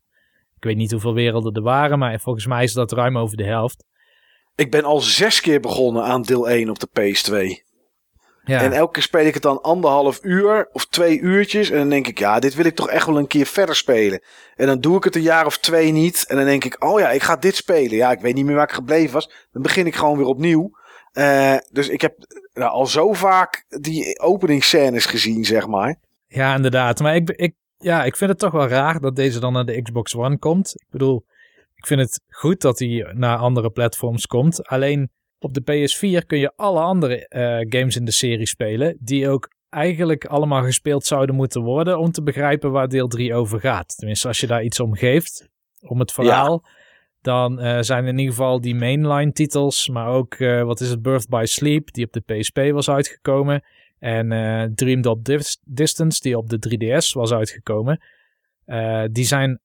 [0.56, 3.46] Ik weet niet hoeveel werelden er waren, maar volgens mij is dat ruim over de
[3.46, 3.86] helft.
[4.56, 7.72] Ik ben al zes keer begonnen aan deel 1 op de PS2.
[8.44, 11.70] Ja, En elke keer speel ik het dan anderhalf uur of twee uurtjes.
[11.70, 14.24] En dan denk ik, ja, dit wil ik toch echt wel een keer verder spelen.
[14.56, 16.26] En dan doe ik het een jaar of twee niet.
[16.28, 17.96] En dan denk ik, oh ja, ik ga dit spelen.
[17.96, 19.30] Ja, ik weet niet meer waar ik gebleven was.
[19.52, 20.82] Dan begin ik gewoon weer opnieuw.
[21.14, 22.16] Eh, dus ik heb
[22.54, 26.00] nou, al zo vaak die openingsscènes gezien, zeg maar.
[26.28, 27.00] ja inderdaad.
[27.00, 29.82] Maar ik, ik, ja, ik vind het toch wel raar dat deze dan naar de
[29.82, 30.74] Xbox One komt.
[30.76, 31.26] Ik bedoel,
[31.76, 34.68] ik vind het goed dat hij naar andere platforms komt.
[34.68, 38.98] Alleen op de PS4 kun je alle andere eh, games in de serie spelen.
[39.00, 42.00] Die ook eigenlijk allemaal gespeeld zouden moeten worden.
[42.00, 43.96] Om te begrijpen waar deel 3 over gaat.
[43.98, 45.50] Tenminste, als je daar iets om geeft.
[45.82, 46.64] Om het verhaal.
[47.24, 49.90] Dan eh, zijn in ieder geval die mainline titels.
[49.90, 51.94] Maar ook, eh, wat is het, Birth by Sleep.
[51.94, 53.64] Die op de PSP was uitgekomen.
[54.00, 56.22] En eh Dreamed Up Dis- Distance.
[56.22, 58.02] Die op de 3DS was uitgekomen.
[59.12, 59.60] Die zijn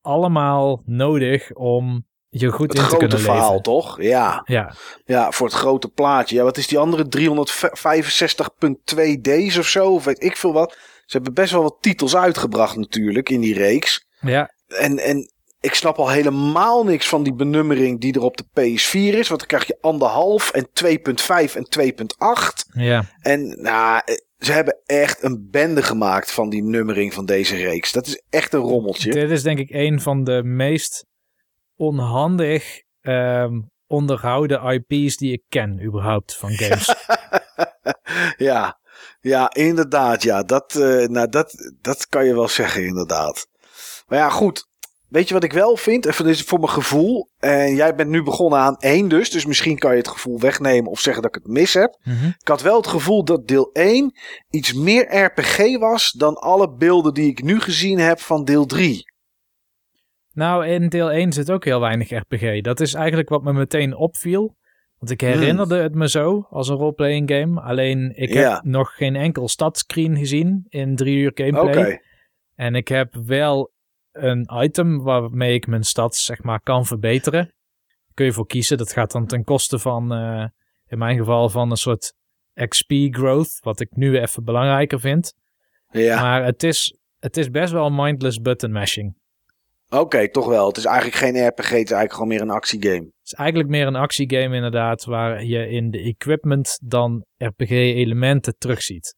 [0.00, 3.62] allemaal nodig om je goed Het in te grote kunnen verhaal, leven.
[3.62, 4.02] toch?
[4.02, 4.42] Ja.
[4.44, 4.74] Ja,
[5.04, 6.36] ja, voor het grote plaatje.
[6.36, 9.92] Ja, wat is die andere 365.2 D's of zo?
[9.94, 10.72] Of weet ik veel wat.
[11.06, 14.06] Ze hebben best wel wat titels uitgebracht natuurlijk in die reeks.
[14.20, 15.32] ja, En, en
[15.64, 19.28] ik snap al helemaal niks van die benummering die er op de PS4 is.
[19.28, 21.66] Want dan krijg je anderhalf en 2.5 en
[22.66, 22.72] 2.8.
[22.72, 23.04] ja.
[23.20, 24.02] En nou,
[24.38, 27.92] ze hebben echt een bende gemaakt van die nummering van deze reeks.
[27.92, 29.10] Dat is echt een rommeltje.
[29.10, 31.06] Dit is denk ik een van de meest
[31.76, 36.94] onhandig ehm, onderhouden IP's die ik ken überhaupt van games.
[38.48, 38.78] ja,
[39.20, 40.22] ja, inderdaad.
[40.22, 43.46] Ja, dat, eh, nou, dat, dat kan je wel zeggen, inderdaad.
[44.06, 44.72] Maar ja, goed.
[45.14, 46.06] Weet je wat ik wel vind?
[46.06, 47.28] Even dit is voor mijn gevoel.
[47.38, 49.30] En jij bent nu begonnen aan één dus.
[49.30, 51.98] Dus misschien kan je het gevoel wegnemen of zeggen dat ik het mis heb.
[52.04, 52.26] Mhm.
[52.26, 54.12] Ik had wel het gevoel dat deel 1
[54.50, 59.02] iets meer RPG was dan alle beelden die ik nu gezien heb van deel 3.
[60.32, 62.60] Nou, in deel 1 zit ook heel weinig RPG.
[62.60, 64.56] Dat is eigenlijk wat me meteen opviel.
[64.98, 67.60] Want ik herinnerde het me zo als een roleplaying game.
[67.60, 68.60] Alleen ik heb Ja.
[68.64, 71.84] nog geen enkel stadscreen gezien in drie uur gameplay.
[71.84, 71.98] Oké.
[72.54, 73.72] En ik heb wel
[74.14, 77.54] een item waarmee ik mijn stad zeg maar kan verbeteren.
[78.14, 78.78] Kun je voor kiezen.
[78.78, 80.46] Dat gaat dan ten koste van, eh,
[80.86, 82.14] in mijn geval, van een soort
[82.68, 83.56] XP growth.
[83.60, 85.34] Wat ik nu even belangrijker vind.
[85.90, 89.16] Ja, Maar het is, het is best wel mindless button mashing.
[89.88, 90.66] oké, toch wel.
[90.66, 93.04] Het is eigenlijk geen RPG, het is eigenlijk gewoon meer een actiegame.
[93.04, 95.04] Het is eigenlijk meer een actiegame inderdaad.
[95.04, 99.16] Waar je in de equipment dan RPG elementen terugziet.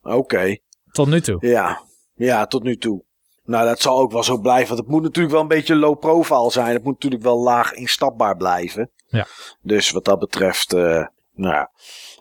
[0.00, 0.56] Oké,
[0.90, 1.46] Tot nu toe.
[1.46, 1.84] ja.
[2.14, 3.04] Ja, tot nu toe.
[3.46, 4.68] Nou, dat zal ook wel zo blijven.
[4.68, 6.72] Want het moet natuurlijk wel een beetje low profile zijn.
[6.72, 8.90] Het moet natuurlijk wel laag instapbaar blijven.
[9.06, 9.26] Ja.
[9.62, 11.70] Dus wat dat betreft, eh, nou ja.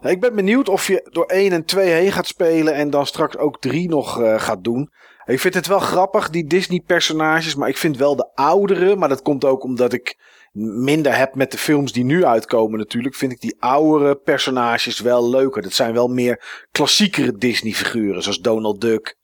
[0.02, 3.38] Ik ben benieuwd of je door 1 en 2 heen gaat spelen en dan straks
[3.38, 4.90] ook 3 nog eh, gaat doen.
[5.26, 9.22] Ik vind het wel grappig, die Disney-personages, maar ik vind wel de oudere, maar dat
[9.22, 10.18] komt ook omdat ik
[10.56, 15.30] minder heb met de films die nu uitkomen natuurlijk, vind ik die oudere personages wel
[15.30, 15.62] leuker.
[15.62, 19.18] Dat zijn wel meer klassiekere Disney-figuren, zoals Donald Duck,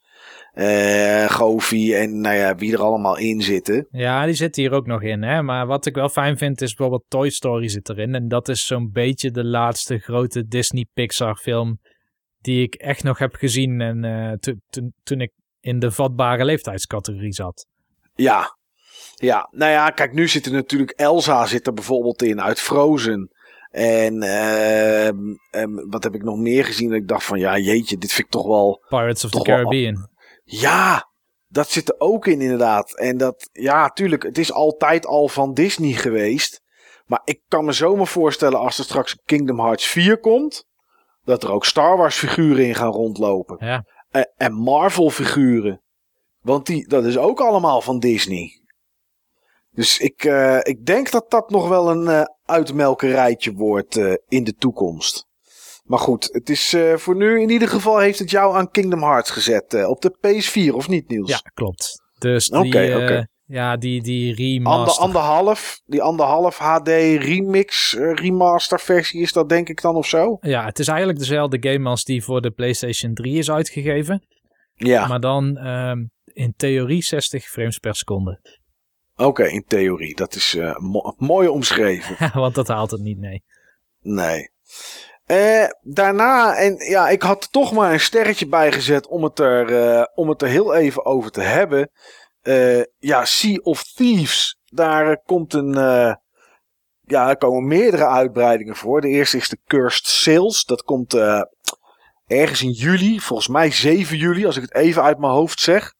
[0.52, 3.88] eh Goofy en nou ja, wie er allemaal in zitten.
[3.91, 5.22] Ja, die zit hier ook nog in.
[5.23, 5.41] Hè?
[5.41, 8.15] Maar wat ik wel fijn vind is bijvoorbeeld Toy Story zit erin.
[8.15, 11.80] En dat is zo'n beetje de laatste grote Disney Pixar film
[12.40, 13.82] die ik echt nog heb gezien.
[13.82, 17.65] En eh, to- toen- toen ik in de vatbare leeftijdscategorie zat.
[18.14, 18.57] Ja.
[19.15, 23.30] Ja, nou ja, kijk, nu zit er natuurlijk Elsa zit er bijvoorbeeld in uit Frozen.
[23.72, 25.18] En ehm,
[25.52, 26.90] ehm, wat heb ik nog meer gezien?
[26.90, 28.84] Dat ik dacht van, ja, jeetje, dit vind ik toch wel...
[28.90, 30.10] Pirates of the wel- Caribbean.
[30.52, 31.10] Ja,
[31.48, 32.98] dat zit er ook in inderdaad.
[32.98, 36.61] En dat, ja, tuurlijk, het is altijd al van Disney geweest.
[37.06, 40.65] Maar ik kan me zomaar voorstellen als er straks Kingdom Hearts 4 komt...
[41.23, 43.65] dat er ook Star Wars figuren in gaan rondlopen.
[43.65, 43.86] Ja.
[44.10, 45.82] En, en Marvel figuren.
[46.41, 48.61] Want die, dat is ook allemaal van Disney.
[49.72, 54.44] Dus ik, eh, ik denk dat dat nog wel een eh uitmelkerijtje wordt eh, in
[54.44, 55.28] de toekomst.
[55.91, 59.01] Maar goed, het is eh, voor nu in ieder geval heeft het jou aan Kingdom
[59.03, 59.73] Hearts gezet.
[59.73, 61.30] eh, op de PS4 of niet Niels?
[61.30, 62.01] Ja, klopt.
[62.19, 65.03] Dus die, Oké, eh, ja, die, die Ander, remaster.
[65.03, 70.38] anderhalf, die anderhalf HD remix remaster versie is dat denk ik dan of zo?
[70.41, 74.26] Ja, het is eigenlijk dezelfde game als die voor de PlayStation 3 is uitgegeven.
[74.73, 78.39] Ja, Maar dan ehm, in theorie 60 frames per seconde.
[79.15, 80.15] oké, in theorie.
[80.15, 82.31] Dat is mo- mooi omschreven.
[82.41, 83.43] Want dat haalt het niet, nee.
[83.99, 84.49] Nee.
[85.32, 89.40] Uh, daarna, en ja, ik had er toch maar een sterretje bij gezet om het
[89.40, 91.91] er, uh, om het er heel even over te hebben.
[92.44, 94.60] Uh, ja, Sea of Thieves.
[94.66, 95.74] Daar komt een.
[97.02, 99.02] ja, komen meerdere uitbreidingen voor.
[99.02, 100.64] De eerste is de Cursed Sales.
[100.66, 101.14] Dat komt
[102.28, 103.20] ergens in juli.
[103.20, 105.94] Volgens mij 7 juli, als ik het even uit mijn hoofd zeg.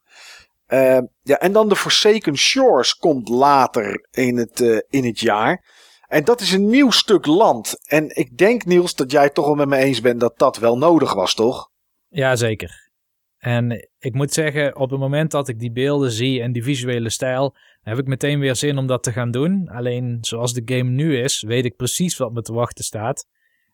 [1.22, 5.64] ja, en dan de Forsaken Shores komt later in het, in het jaar.
[6.12, 7.88] En dat is een nieuw stuk land.
[7.88, 10.58] En ik denk, Niels, dat jij het toch wel met me eens bent dat dat
[10.58, 11.70] wel nodig was, toch?
[12.08, 12.90] Ja, zeker.
[13.38, 17.10] En ik moet zeggen, op het moment dat ik die beelden zie en die visuele
[17.10, 19.70] stijl, heb ik meteen weer zin om dat te gaan doen.
[19.70, 23.28] Alleen zoals de game nu is, weet ik precies wat me te wachten staat.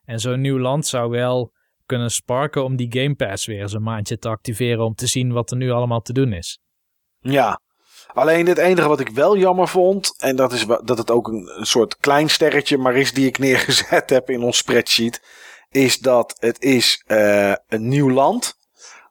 [0.05, 1.53] En zo'n nieuw land zou wel
[1.85, 5.31] kunnen sparken om die Game Pass weer eens een maandje te activeren om te zien
[5.31, 6.59] wat er nu allemaal te doen is.
[7.19, 7.61] Ja,
[8.17, 11.51] Alleen het enige wat ik wel jammer vond, en dat is dat het ook een,
[11.57, 15.21] een soort klein sterretje maar is die ik neergezet heb in ons spreadsheet,
[15.69, 18.57] is dat het is uh, een nieuw land.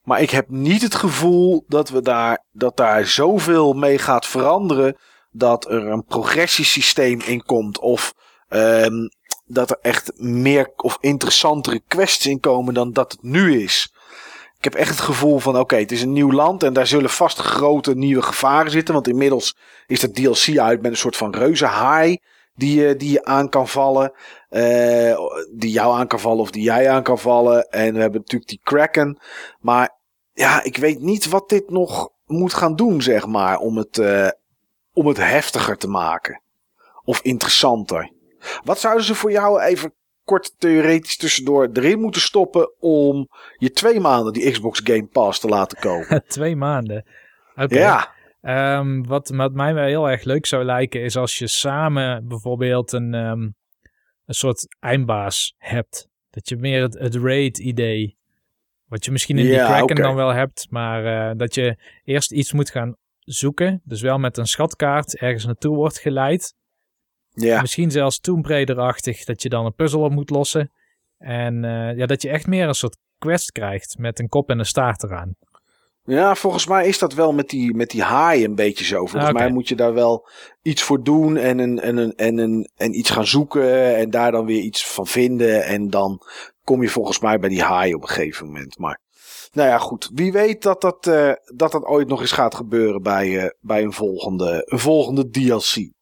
[0.03, 4.97] Maar ik heb niet het gevoel dat, we daar, dat daar zoveel mee gaat veranderen
[5.31, 7.79] dat er een progressiesysteem in komt.
[7.79, 8.15] Of
[8.49, 9.09] um,
[9.45, 13.95] dat er echt meer of interessantere quests in komen dan dat het nu is.
[14.59, 17.11] Ik heb echt het gevoel van oké, het is een nieuw land en daar zullen
[17.11, 18.95] vast grote nieuwe gevaren zitten.
[18.95, 19.57] Want inmiddels
[19.87, 22.21] is het DLC uit met een soort van reuze haai
[22.55, 24.13] die die je aan kan vallen.
[24.51, 25.17] Uh,
[25.53, 27.69] die jou aan kan vallen of die jij aan kan vallen.
[27.69, 29.19] En we hebben natuurlijk die Kraken.
[29.61, 29.95] Maar
[30.33, 34.29] ja, ik weet niet wat dit nog moet gaan doen, zeg maar, om het, uh,
[34.93, 36.41] om het heftiger te maken.
[37.05, 38.13] Of interessanter.
[38.65, 39.95] Wat zouden ze voor jou even
[40.27, 45.49] kort theoretisch tussendoor erin moeten stoppen om je twee maanden die Xbox Game Pass te
[45.49, 46.25] laten komen.
[46.29, 47.05] twee maanden?
[47.55, 47.79] Oké.
[47.79, 48.15] Ja.
[48.79, 52.93] Um, wat, wat mij wel heel erg leuk zou lijken is als je samen bijvoorbeeld
[52.93, 53.55] een, um,
[54.25, 56.09] een soort eindbaas hebt.
[56.31, 58.19] Dat je meer het, het raid idee,
[58.89, 62.53] wat je misschien in die Kraken dan wel hebt, maar uh, dat je eerst iets
[62.53, 63.81] moet gaan zoeken.
[63.85, 66.55] Dus wel met een schatkaart ergens naartoe wordt geleid.
[67.45, 67.61] Ja.
[67.61, 70.71] Misschien zelfs Tomb Raider-achtig, dat je dan een puzzel op moet lossen.
[71.19, 74.59] En uh, ja, dat je echt meer een soort quest krijgt met een kop en
[74.59, 75.35] een staart eraan.
[76.03, 79.07] Ja, volgens mij is dat wel met die, met die haai een beetje zo.
[79.07, 80.29] Volgens mij moet je daar wel
[80.63, 84.31] iets voor doen en, een, en, een, en, een, en iets gaan zoeken en daar
[84.31, 85.65] dan weer iets van vinden.
[85.65, 86.21] En dan
[86.65, 88.79] kom je volgens mij bij die haai op een gegeven moment.
[88.79, 89.01] Maar
[89.53, 90.11] nou ja, goed.
[90.15, 93.83] Wie weet dat dat, uh, dat, dat ooit nog eens gaat gebeuren bij, uh, bij
[93.83, 95.95] een, volgende, een volgende DLC.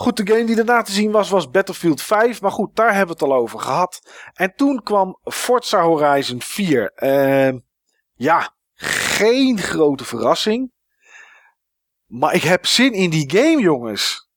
[0.00, 2.40] Goed, de game die daarna te zien was, was Battlefield 5.
[2.40, 4.00] Maar goed, daar hebben we het al over gehad.
[4.34, 6.92] En toen kwam Forza Horizon 4.
[6.96, 7.60] Uh,
[8.14, 10.72] ja, geen grote verrassing.
[12.06, 14.28] Maar ik heb zin in die game, jongens.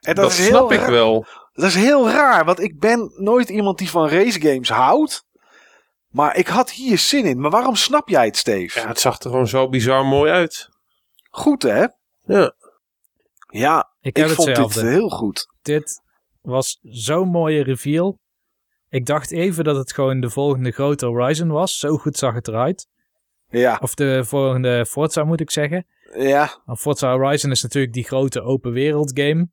[0.00, 1.26] En dat, dat is snap ik wel.
[1.52, 5.26] Dat is heel raar, want ik ben nooit iemand die van race games houdt.
[6.08, 7.40] Maar ik had hier zin in.
[7.40, 8.80] Maar waarom snap jij het, Steve?
[8.80, 10.68] Ja, het zag er gewoon zo bizar mooi uit.
[11.30, 11.86] Goed, hè?
[12.22, 12.54] Ja.
[13.58, 15.46] Ja, ik, ik vond dit heel goed.
[15.62, 16.02] Dit
[16.40, 18.18] was zo'n mooie reveal.
[18.88, 21.78] Ik dacht even dat het gewoon de volgende grote Horizon was.
[21.78, 22.88] Zo goed zag het eruit.
[23.48, 23.78] Ja.
[23.82, 25.86] Of de volgende Forza moet ik zeggen.
[26.16, 26.62] Ja.
[26.64, 29.48] Want Forza Horizon is natuurlijk die grote open wereld game.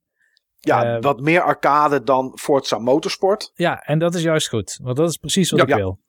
[0.60, 3.52] Ja, uh, wat meer arcade dan Forza Motorsport.
[3.53, 4.80] Ja, en dat is juist goed.
[4.84, 5.99] Want dat is precies wat ik wil.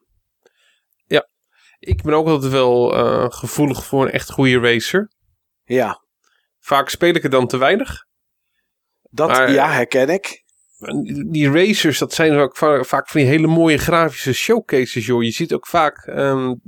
[1.07, 1.29] Ja,
[1.79, 5.11] ik ben ook altijd wel uh, gevoelig voor een echt goede racer.
[5.65, 6.01] Ja.
[6.63, 8.07] Vaak speel ik er dan te weinig.
[9.11, 10.43] Dat, ja, herken ik.
[11.31, 15.23] Die racers, dat zijn ook vaak van die hele mooie grafische showcases, joh.
[15.23, 16.61] Je ziet ook vaak um,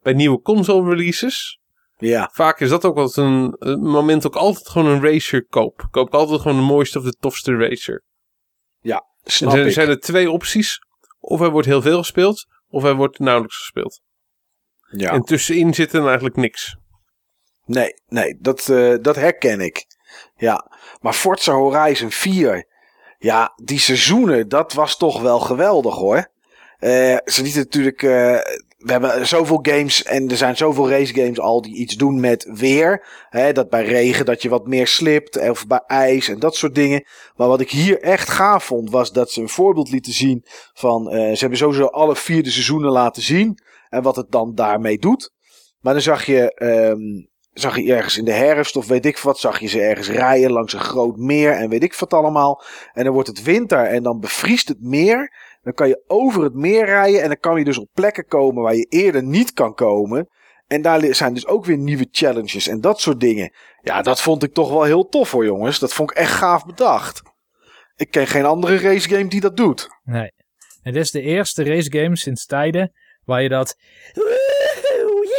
[0.00, 1.60] bij nieuwe console releases.
[1.96, 2.30] Ja.
[2.32, 5.86] Vaak is dat ook altijd een, een, moment ook altijd gewoon een racer koop.
[5.90, 8.04] Koop ik altijd gewoon de mooiste of de tofste racer.
[8.80, 9.72] Ja, snap en er ik.
[9.72, 10.78] zijn er twee opties.
[11.18, 14.00] Of hij wordt heel veel gespeeld, of hij wordt nauwelijks gespeeld.
[14.90, 15.12] Ja.
[15.12, 16.76] En tussenin zit er eigenlijk niks.
[17.68, 19.86] Nee, nee, dat, uh, dat herken ik.
[20.36, 20.70] Ja,
[21.00, 22.66] maar Forza Horizon 4,
[23.18, 26.28] ja, die seizoenen, dat was toch wel geweldig hoor.
[27.24, 28.10] Ze lieten natuurlijk, uh,
[28.78, 32.48] we hebben zoveel games en er zijn zoveel race games al die iets doen met
[32.52, 33.06] weer.
[33.28, 36.74] Hè, dat bij regen dat je wat meer slipt of bij ijs en dat soort
[36.74, 37.04] dingen.
[37.36, 41.04] Maar wat ik hier echt gaaf vond was dat ze een voorbeeld lieten zien van,
[41.10, 43.58] ze hebben sowieso alle vierde seizoenen laten zien
[43.88, 45.32] en wat het dan daarmee doet.
[45.80, 47.27] Maar dan zag je um,
[47.60, 50.50] zag je ergens in de herfst of weet ik wat, zag je ze ergens rijden
[50.50, 52.62] langs een groot meer en weet ik wat allemaal.
[52.92, 55.32] En dan wordt het winter en dan bevriest het meer.
[55.62, 58.62] Dan kan je over het meer rijden en dan kan je dus op plekken komen
[58.62, 60.28] waar je eerder niet kan komen.
[60.66, 63.52] En daar zijn dus ook weer nieuwe challenges en dat soort dingen.
[63.80, 65.78] Ja, dat vond ik toch wel heel tof hoor jongens.
[65.78, 67.22] Dat vond ik echt gaaf bedacht.
[67.96, 69.88] Ik ken geen andere racegame die dat doet.
[70.04, 70.32] Nee.
[70.82, 72.92] Het is de eerste racegame sinds tijden
[73.24, 73.76] waar je dat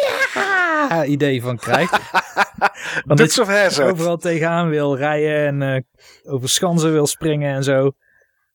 [0.33, 1.09] yeah!
[1.09, 1.91] idee van krijgt.
[3.05, 5.75] Want Dukes of overal tegenaan wil rijden en
[6.25, 7.91] uh, over schansen wil springen en zo.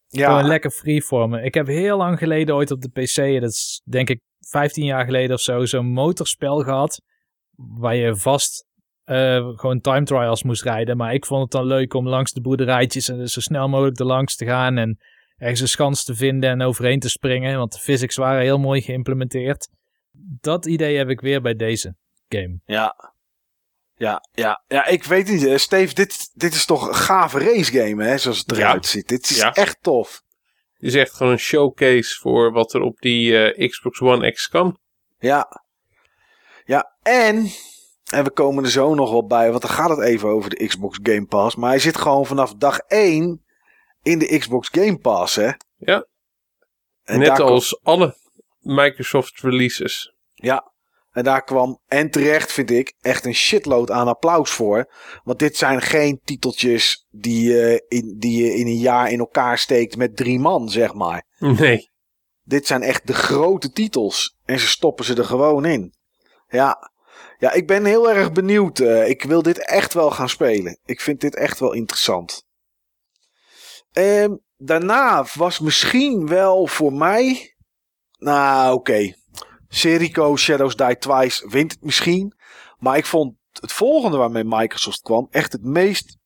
[0.08, 0.28] Ja.
[0.28, 1.44] Gewoon lekker freeformen.
[1.44, 5.04] Ik heb heel lang geleden ooit op de PC, dat is denk ik 15 jaar
[5.04, 7.00] geleden of zo, zo'n motorspel gehad.
[7.56, 8.66] Waar je vast
[9.06, 10.96] uh, gewoon time trials moest rijden.
[10.96, 14.06] Maar ik vond het dan leuk om langs de boerderijtjes en zo snel mogelijk er
[14.06, 14.76] langs te gaan.
[14.76, 14.98] En
[15.36, 17.58] ergens een schans te vinden en overheen te springen.
[17.58, 19.68] Want de physics waren heel mooi geïmplementeerd.
[20.40, 21.96] Dat idee heb ik weer bij deze
[22.28, 22.60] game.
[22.64, 23.14] Ja,
[23.96, 25.42] ja, ja, ja, ik weet niet.
[25.42, 29.08] Uh, Steve, dit, dit is toch een gave race game, hè, zoals het eruit ziet.
[29.08, 30.22] Dit is echt tof.
[30.74, 34.48] Het is echt gewoon een showcase voor wat er op die uh, Xbox One X
[34.48, 34.78] kan.
[35.18, 35.62] Ja.
[36.64, 37.50] Ja, en,
[38.12, 40.66] en we komen er zo nog wel bij, want dan gaat het even over de
[40.66, 41.56] Xbox Game Pass.
[41.56, 43.44] Maar hij zit gewoon vanaf dag 1
[44.02, 45.50] in de Xbox Game Pass, hè?
[45.76, 46.06] Ja.
[47.04, 48.16] En Net als alle
[48.64, 50.14] Microsoft releases.
[50.34, 50.72] Ja,
[51.14, 54.92] en daar kwam, en terecht vind ik, echt een shitload aan applaus voor.
[55.24, 59.58] Want dit zijn geen titeltjes die, je in, die je in een jaar in elkaar
[59.58, 61.26] steekt met drie man, zeg maar.
[61.58, 61.92] Nee.
[62.42, 64.36] Dit zijn echt de grote titels.
[64.44, 65.94] En ze stoppen ze er gewoon in.
[66.48, 66.90] Ja,
[67.38, 68.78] ja ik ben heel erg benieuwd.
[68.78, 70.78] Uh, ik wil dit echt wel gaan spelen.
[70.84, 72.46] Ik vind dit echt wel interessant.
[73.92, 77.53] En daarna was misschien wel voor mij.
[78.24, 79.14] Nou, oké.
[79.68, 82.34] Serico Shadows Die Twice wint het misschien.
[82.78, 86.16] Maar ik vond het volgende waarmee Microsoft kwam echt het meest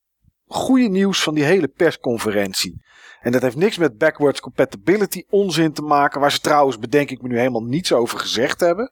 [0.47, 2.83] goede nieuws van die hele persconferentie.
[3.21, 6.21] En dat heeft niks met backwards compatibility onzin te maken.
[6.21, 8.91] Waar ze trouwens, bedenk ik me nu helemaal niets over gezegd hebben.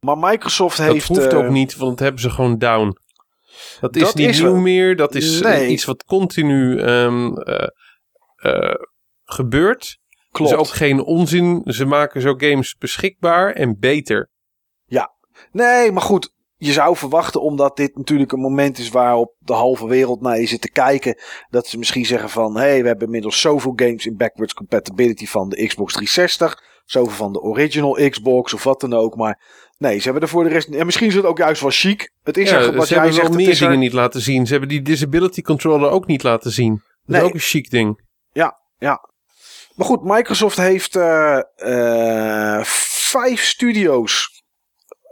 [0.00, 1.08] Maar Microsoft heeft.
[1.08, 2.98] Dat hoeft ook eh, niet, want dat hebben ze gewoon down.
[3.80, 4.96] Dat is niet nieuw meer.
[4.96, 7.38] Dat is eh, iets wat continu um,
[8.36, 8.74] uh,
[9.24, 9.98] gebeurt.
[10.36, 10.52] Klopt.
[10.52, 11.62] is ook geen onzin.
[11.64, 14.30] Ze maken zo games beschikbaar en beter.
[14.84, 15.14] Ja,
[15.52, 16.34] nee, maar goed.
[16.58, 20.46] Je zou verwachten, omdat dit natuurlijk een moment is waarop de halve wereld naar je
[20.46, 21.18] zit te kijken,
[21.50, 25.26] dat ze misschien zeggen van, hé, hey, we hebben inmiddels zoveel games in backwards compatibility
[25.26, 29.40] van de Xbox 360, zoveel van de original Xbox of wat dan ook, maar
[29.78, 32.12] nee, ze hebben er voor de rest, en misschien is het ook juist wel chic.
[32.22, 34.46] Het is ja, er, wat ze hebben zegt, wel meer dingen niet laten zien.
[34.46, 36.74] Ze hebben die disability controller ook niet laten zien.
[36.74, 37.20] Dat nee.
[37.20, 38.00] is ook een chic ding.
[38.32, 39.10] Ja, ja.
[39.76, 44.42] Maar goed, Microsoft heeft uh, uh, vijf studio's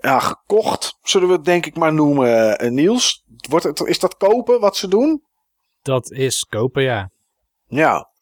[0.00, 3.24] ja, gekocht, zullen we het denk ik maar noemen, uh, Niels.
[3.48, 5.22] Wordt het, is dat kopen wat ze doen?
[5.82, 7.10] Dat is kopen, ja.
[7.66, 8.12] Ja.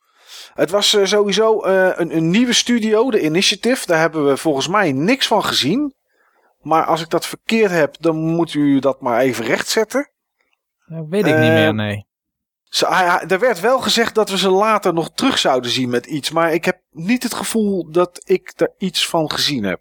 [0.55, 3.87] Het was sowieso een, een, nieuwe studio, de Initiative.
[3.87, 5.95] Daar hebben we volgens mij niks van gezien.
[6.61, 10.11] Maar als ik dat verkeerd heb, dan moet u dat maar even rechtzetten.
[10.87, 12.07] Dat weet ik niet meer, nee.
[12.73, 12.87] Ze,
[13.29, 16.31] er werd wel gezegd dat we ze later nog terug zouden zien met iets.
[16.31, 19.81] Maar ik heb niet het gevoel dat ik er iets van gezien heb.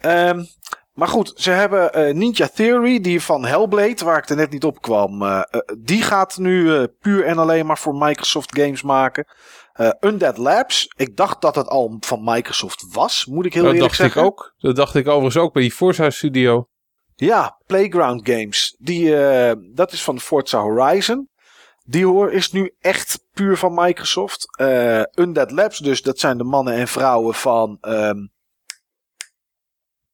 [0.00, 0.46] Um,
[0.92, 4.64] maar goed, ze hebben uh, Ninja Theory, die van Hellblade, waar ik er net niet
[4.64, 5.22] op kwam.
[5.22, 9.26] Uh, uh, die gaat nu puur en alleen maar voor Microsoft games maken.
[10.00, 13.94] Undead Labs, ik dacht dat het al van Microsoft was, moet ik heel dat eerlijk
[13.94, 14.22] zeggen.
[14.22, 14.68] Dat dacht ik ook.
[14.68, 16.68] Dat dacht ik overigens ook bij die Forza Studio.
[17.14, 18.76] Ja, Playground Games.
[18.78, 19.14] Die,
[19.74, 21.28] dat is van Forza Horizon.
[21.86, 24.46] Die hoor is nu echt puur van Microsoft.
[24.60, 27.78] Uh, Undead Labs dus, dat zijn de mannen en vrouwen van...
[27.80, 28.32] Um,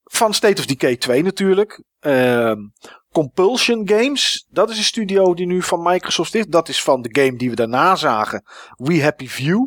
[0.03, 1.83] van State of Decay 2 natuurlijk.
[1.99, 2.73] Um,
[3.11, 6.45] Compulsion Games, dat is een studio die nu van Microsoft is.
[6.45, 8.43] Dat is van de game die we daarna zagen.
[8.75, 9.65] We Happy View.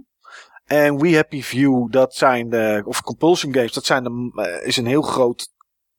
[0.64, 4.76] En We Happy View, dat zijn de, of Compulsion Games, dat zijn de, uh, is
[4.76, 5.52] een heel groot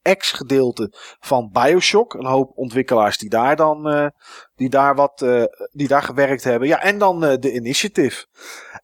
[0.05, 2.13] ex-gedeelte van Bioshock.
[2.13, 4.07] Een hoop ontwikkelaars die daar dan uh,
[4.55, 6.67] die daar wat uh, die daar gewerkt hebben.
[6.67, 8.25] Ja, en dan uh, de Initiative.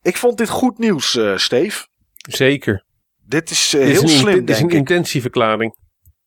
[0.02, 1.88] Ik vond dit goed nieuws, Steve.
[2.30, 2.86] Zeker.
[3.26, 4.46] Dit is heel slim.
[4.46, 5.76] Dit is een intentieverklaring.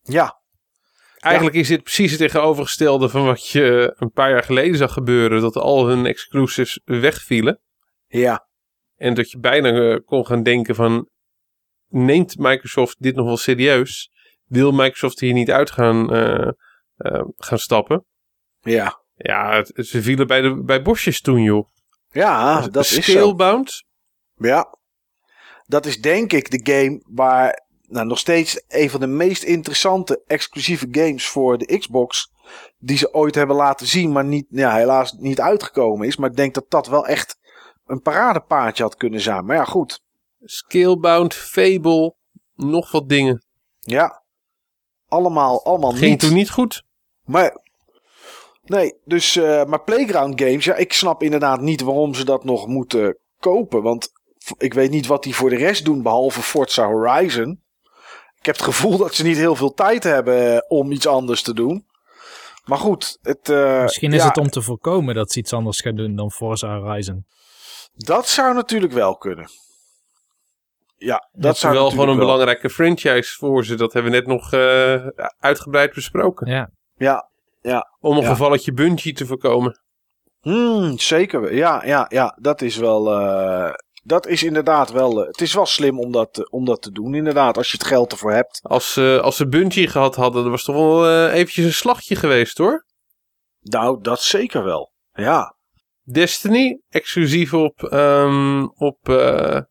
[0.02, 0.42] Ja.
[1.18, 5.40] Eigenlijk is dit precies het tegenovergestelde van wat je een paar jaar geleden zag gebeuren.
[5.40, 7.60] Dat al hun exclusives wegvielen.
[8.06, 8.48] Ja.
[8.96, 11.08] En dat je bijna kon gaan denken van...
[11.88, 14.10] Neemt Microsoft dit nog wel serieus?
[14.46, 16.48] Wil Microsoft hier niet uit gaan, uh,
[16.96, 18.04] uh, gaan stappen.
[18.60, 19.02] Ja.
[19.16, 21.68] Ja, ze vielen bij, de, bij bosjes toen, joh.
[22.10, 23.84] Ja, dat is Scalebound.
[24.34, 24.78] Ja.
[25.66, 30.22] Dat is denk ik de game waar nou, nog steeds een van de meest interessante
[30.26, 32.32] exclusieve games voor de Xbox.
[32.78, 36.16] Die ze ooit hebben laten zien, maar niet, ja, helaas niet uitgekomen is.
[36.16, 37.38] Maar ik denk dat dat wel echt
[37.86, 39.44] een paradepaardje had kunnen zijn.
[39.44, 40.02] Maar ja, goed.
[40.40, 42.14] Scalebound, Fable,
[42.54, 43.44] nog wat dingen.
[43.80, 44.23] Ja
[45.14, 46.20] allemaal, allemaal Ging niet.
[46.20, 46.82] toen niet goed?
[47.24, 47.58] Maar,
[48.64, 52.66] nee, dus, uh, maar Playground Games, ja, ik snap inderdaad niet waarom ze dat nog
[52.66, 53.82] moeten kopen.
[53.82, 54.12] Want
[54.58, 57.62] ik weet niet wat die voor de rest doen, behalve Forza Horizon.
[58.38, 61.54] Ik heb het gevoel dat ze niet heel veel tijd hebben om iets anders te
[61.54, 61.86] doen.
[62.64, 63.48] Maar goed, het,
[63.82, 67.26] Misschien is het om te voorkomen dat ze iets anders gaan doen dan Forza Horizon.
[67.94, 69.48] Dat zou natuurlijk wel kunnen.
[70.96, 73.74] Ja, dat zou wel gewoon een belangrijke franchise voor ze.
[73.74, 75.06] Dat hebben we net nog uh,
[75.38, 76.50] uitgebreid besproken.
[76.50, 76.70] Ja.
[76.94, 77.30] Ja,
[77.60, 77.96] ja.
[78.00, 79.82] Om een gevalletje Bungie te voorkomen.
[80.40, 81.54] Hmm, zeker.
[81.54, 82.38] Ja, ja, ja.
[82.40, 83.20] Dat is wel.
[83.20, 83.72] Uh,
[84.02, 85.20] dat is inderdaad wel.
[85.20, 87.56] Uh, het is wel slim om dat, om dat te doen, inderdaad.
[87.56, 88.60] Als je het geld ervoor hebt.
[88.62, 92.86] Als, als ze Bungie gehad hadden, dan was toch wel eventjes een slagje geweest hoor.
[93.60, 94.92] Nou, dat zeker wel.
[95.12, 95.56] Ja.
[96.02, 98.98] Destiny, exclusief op, um, op,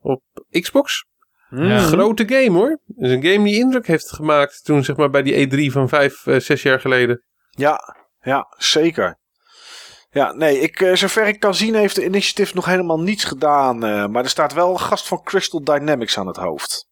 [0.00, 1.04] op Xbox.
[1.56, 1.78] Ja.
[1.78, 2.70] Grote game hoor.
[2.70, 5.88] Het is een game die indruk heeft gemaakt toen zeg maar bij die E3 van
[5.88, 7.22] vijf, uh, zes jaar geleden.
[7.50, 9.18] Ja, ja, zeker.
[10.10, 13.84] Ja, nee, ik, uh, zover ik kan zien heeft de initiative nog helemaal niets gedaan.
[13.84, 16.88] Uh, maar er staat wel een gast van Crystal Dynamics aan het hoofd.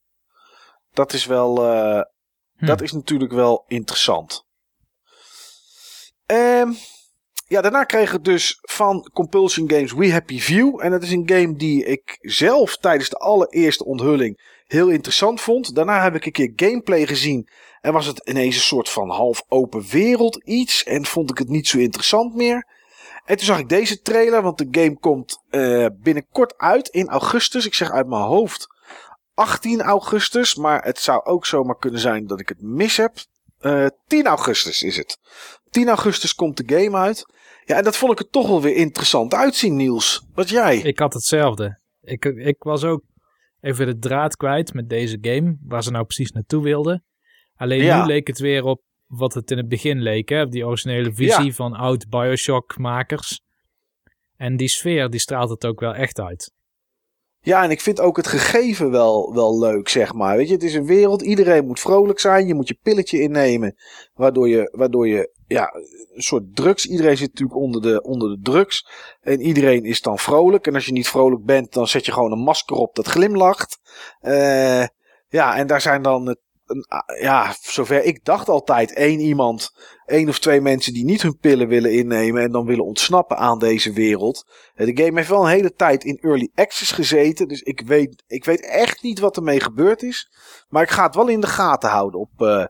[0.93, 2.67] Dat is wel, hm.
[2.67, 4.47] dat is natuurlijk wel interessant.
[6.27, 6.77] Um,
[7.53, 10.81] ja, daarna kregen we dus van Compulsion Games We Happy View.
[10.83, 15.75] En dat is een game die ik zelf tijdens de allereerste onthulling heel interessant vond.
[15.75, 17.49] Daarna heb ik een keer gameplay gezien.
[17.81, 20.85] En was het ineens een soort van half open wereld iets.
[20.85, 22.67] En vond ik het niet zo interessant meer.
[23.25, 27.67] En toen zag ik deze trailer, want de game komt uh, binnenkort uit in augustus.
[27.67, 28.67] Ik zeg uit mijn hoofd
[29.35, 30.55] 18 augustus.
[30.55, 33.13] Maar het zou ook zomaar kunnen zijn dat ik het mis heb.
[33.61, 35.19] Uh, eh, 10 augustus is het.
[35.71, 37.27] 10 augustus komt de game uit.
[37.65, 40.27] Ja, en dat vond ik er toch wel weer interessant uitzien, Niels.
[40.35, 40.77] Wat jij?
[40.77, 41.81] Ik had hetzelfde.
[42.01, 43.03] Ik, ik was ook
[43.63, 47.05] even de draad kwijt met deze game, waar ze nou precies naartoe wilden.
[47.55, 50.49] Alleen nu leek het weer op wat het in het begin leek, hè?
[50.49, 53.41] die originele visie van oud Bioshock-makers.
[54.37, 56.53] En die sfeer, die straalt het ook wel echt uit.
[57.45, 60.37] Ja, en ik vind ook het gegeven wel, wel leuk, zeg maar.
[60.37, 62.47] Weet je, het is een wereld, iedereen moet vrolijk zijn.
[62.47, 63.77] Je moet je pilletje innemen,
[64.15, 65.75] waardoor je, waardoor je ja,
[66.15, 66.87] een soort drugs.
[66.87, 68.89] Iedereen zit natuurlijk onder de, onder de drugs.
[69.21, 70.67] En iedereen is dan vrolijk.
[70.67, 73.79] En als je niet vrolijk bent, dan zet je gewoon een masker op dat glimlacht.
[74.23, 74.85] Uh,
[75.29, 76.37] ja, en daar zijn dan
[77.21, 79.71] ja, zover ik dacht altijd één iemand,
[80.07, 83.59] één of twee mensen die niet hun pillen willen innemen en dan willen ontsnappen aan
[83.59, 84.45] deze wereld.
[84.75, 88.45] De game heeft wel een hele tijd in early access gezeten, dus ik weet, ik
[88.45, 90.31] weet echt niet wat ermee gebeurd is.
[90.69, 92.65] Maar ik ga het wel in de gaten houden op, uh,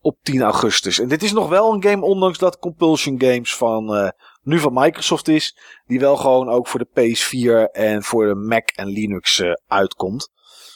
[0.00, 0.98] op 10 augustus.
[0.98, 4.08] En dit is nog wel een game, ondanks dat Compulsion Games van, uh,
[4.42, 8.68] nu van Microsoft is, die wel gewoon ook voor de PS4 en voor de Mac
[8.68, 10.32] en Linux uitkomt.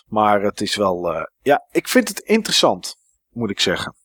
[0.09, 2.97] Maar het is wel, uh, ja, ik vind het interessant,
[3.31, 3.97] moet ik zeggen.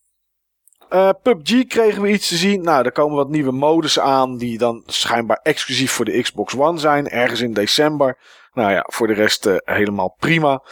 [0.89, 2.61] Uh, PUBG kregen we iets te zien.
[2.61, 6.79] Nou, er komen wat nieuwe modus aan die dan schijnbaar exclusief voor de Xbox One
[6.79, 7.09] zijn.
[7.09, 8.17] Ergens in december.
[8.53, 10.63] Nou ja, voor de rest uh, helemaal prima.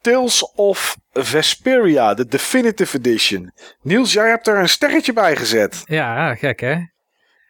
[0.00, 3.52] Tales of Vesperia, de Definitive Edition.
[3.80, 5.82] Niels, jij hebt er een sterretje bij gezet.
[5.84, 6.76] Ja, gek hè?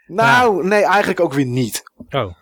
[0.06, 1.82] Nou, nee, eigenlijk ook weer niet.
[2.10, 2.34] Oh.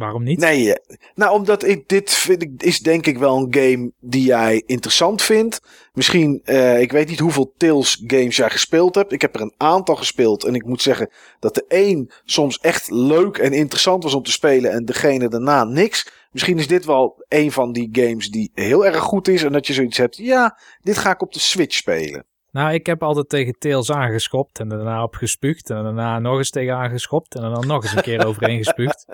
[0.00, 0.38] Waarom niet?
[0.38, 4.24] Nee, eh, nou omdat ik dit vind ik, is denk ik wel een game die
[4.24, 5.60] jij interessant vindt.
[5.92, 9.12] Misschien, uh, ik weet niet hoeveel Tales games jij gespeeld hebt.
[9.12, 12.90] Ik heb er een aantal gespeeld en ik moet zeggen dat de een soms echt
[12.90, 16.10] leuk en interessant was om te spelen en degene daarna niks.
[16.30, 19.66] Misschien is dit wel een van die games die heel erg goed is en dat
[19.66, 20.16] je zoiets hebt.
[20.16, 22.24] Ja, dit ga ik op de Switch spelen.
[22.50, 25.70] Nou, ik heb altijd tegen Tails aangeschopt en daarna op gespuugd.
[25.70, 29.04] En daarna nog eens tegen aangeschopt en dan nog eens een keer overheen gespuugd.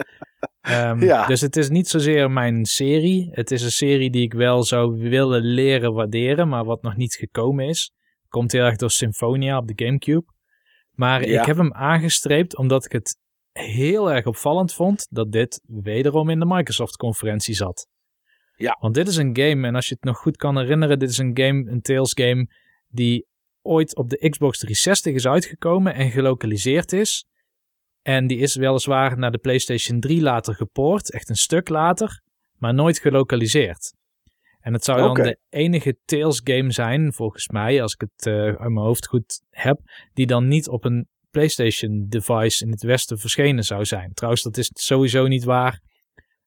[0.68, 1.26] Um, ja.
[1.26, 3.28] Dus het is niet zozeer mijn serie.
[3.32, 7.14] Het is een serie die ik wel zou willen leren waarderen, maar wat nog niet
[7.14, 7.92] gekomen is.
[8.28, 10.24] Komt heel erg door Symphonia op de Gamecube.
[10.92, 13.18] Maar ik heb hem aangestreept omdat ik het
[13.52, 17.88] heel erg opvallend vond dat dit wederom in de Microsoft-conferentie zat.
[18.56, 18.76] Ja.
[18.80, 21.18] Want dit is een game, en als je het nog goed kan herinneren, dit is
[21.18, 22.48] een game, een Tales game,
[22.88, 23.26] die
[23.62, 27.26] ooit op de Xbox 360 is uitgekomen en gelokaliseerd is.
[28.06, 32.20] En die is weliswaar naar de PlayStation 3 later gepoord, echt een stuk later,
[32.58, 33.94] maar nooit gelokaliseerd.
[34.60, 38.34] En het zou dan de enige Tales game zijn, volgens mij, als ik het uh,
[38.34, 39.80] uit mijn hoofd goed heb,
[40.12, 44.12] die dan niet op een PlayStation device in het Westen verschenen zou zijn.
[44.14, 45.80] Trouwens, dat is sowieso niet waar.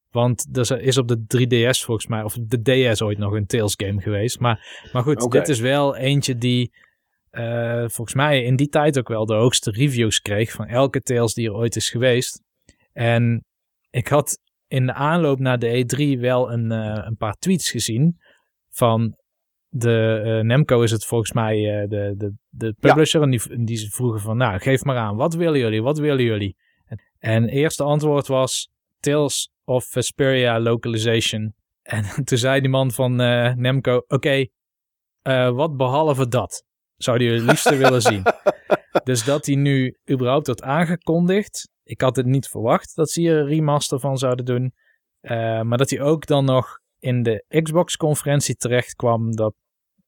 [0.10, 3.74] Want er is op de 3DS volgens mij, of de DS ooit nog een Tales
[3.78, 4.40] game geweest.
[4.40, 6.72] Maar, maar goed, dit is wel eentje die
[7.32, 11.34] uh, volgens mij in die tijd ook wel de hoogste reviews kreeg van elke Tales
[11.34, 12.42] die er ooit is geweest.
[12.94, 13.46] En
[13.90, 18.18] ik had in de aanloop naar de E3 wel een, uh, een paar tweets gezien
[18.70, 19.18] van
[19.68, 23.22] de uh, Nemco is het volgens mij de, de, de publisher.
[23.22, 26.58] En die, die vroegen van, nou geef maar aan, wat willen jullie, wat willen jullie?
[27.20, 28.70] En het eerste antwoord was
[29.00, 31.54] Tales of Vesperia Localization.
[31.90, 33.16] En toen zei die man van
[33.56, 34.46] Nemco, oké,
[35.54, 36.64] wat behalve dat
[37.00, 38.24] zouden jullie het liefst willen zien?
[39.04, 41.70] Dus dat hij nu überhaupt wordt aangekondigd.
[41.84, 44.74] Ik had het niet verwacht dat ze hier een remaster van zouden doen.
[45.22, 49.54] Uh, maar dat hij ook dan nog in de Xbox-conferentie terecht kwam, dat,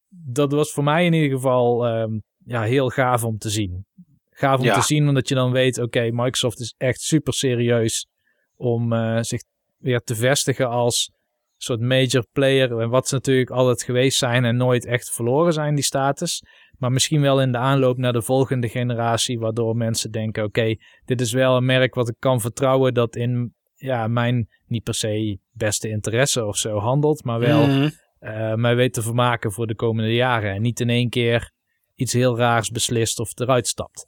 [0.09, 3.85] dat was voor mij in ieder geval um, ja, heel gaaf om te zien.
[4.29, 8.07] Gaaf om te zien, omdat je dan weet, oké, Microsoft is echt super serieus
[8.55, 9.41] om uh, zich
[9.77, 11.11] weer te vestigen als
[11.57, 12.79] soort major player.
[12.79, 16.43] En wat ze natuurlijk altijd geweest zijn en nooit echt verloren zijn, die status.
[16.81, 20.75] Maar misschien wel in de aanloop naar de volgende generatie, waardoor mensen denken: oké,
[21.05, 24.93] dit is wel een merk wat ik kan vertrouwen dat in ja, mijn niet per
[24.93, 27.91] se beste interesse of zo handelt, maar wel mm
[28.21, 30.53] uh, mij weet te vermaken voor de komende jaren.
[30.53, 31.51] En niet in één keer
[31.95, 34.07] iets heel raars beslist of eruit stapt.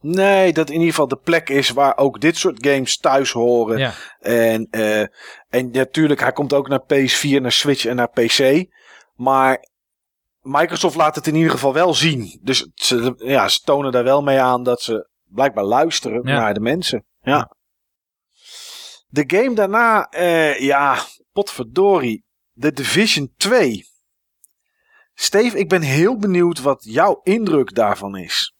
[0.00, 3.78] Nee, dat in ieder geval de plek is waar ook dit soort games thuis horen.
[3.78, 3.92] Ja.
[4.20, 5.00] En, uh,
[5.48, 8.64] en natuurlijk, hij komt ook naar PS4, naar Switch en naar PC.
[9.14, 9.68] Maar
[10.42, 12.38] Microsoft laat het in ieder geval wel zien.
[12.42, 16.60] Dus ze, ja, ze tonen daar wel mee aan dat ze blijkbaar luisteren naar de
[16.60, 17.06] mensen.
[17.20, 17.56] Ja.
[19.06, 20.98] De game daarna, uh, ja,
[21.32, 22.24] potverdorie.
[22.54, 23.86] The Division 2.
[25.14, 28.54] Steve, ik ben heel benieuwd wat jouw indruk daarvan is.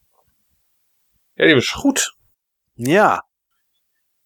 [1.33, 2.17] Ja, die was goed.
[2.73, 3.27] Ja.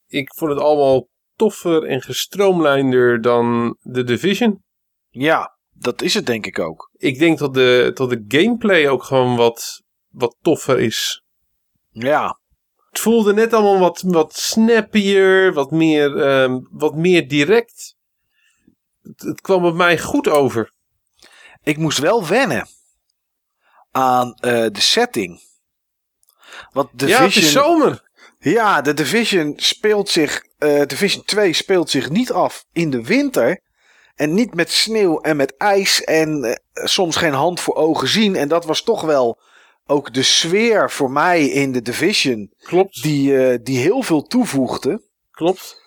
[0.06, 4.64] Ik vond het allemaal toffer en gestroomlijnder dan The Division.
[5.08, 6.90] Ja, dat is het denk ik ook.
[6.96, 11.22] Ik denk dat de, dat de gameplay ook gewoon wat, wat toffer is.
[11.90, 12.38] Ja.
[12.90, 17.94] Het voelde net allemaal wat, wat snappier, wat meer, um, wat meer direct.
[19.02, 20.72] Het, het kwam op mij goed over.
[21.62, 22.68] Ik moest wel wennen
[23.90, 25.40] aan uh, de setting.
[26.72, 28.04] Want Division, ja, het is zomer.
[28.38, 30.44] Ja, de Division speelt zich.
[30.58, 33.60] Uh, Division 2 speelt zich niet af in de winter.
[34.16, 36.04] En niet met sneeuw en met ijs.
[36.04, 38.36] En uh, soms geen hand voor ogen zien.
[38.36, 39.38] En dat was toch wel
[39.86, 42.52] ook de sfeer voor mij in de Division.
[42.58, 43.02] Klopt.
[43.02, 45.02] Die, uh, die heel veel toevoegde.
[45.30, 45.84] Klopt.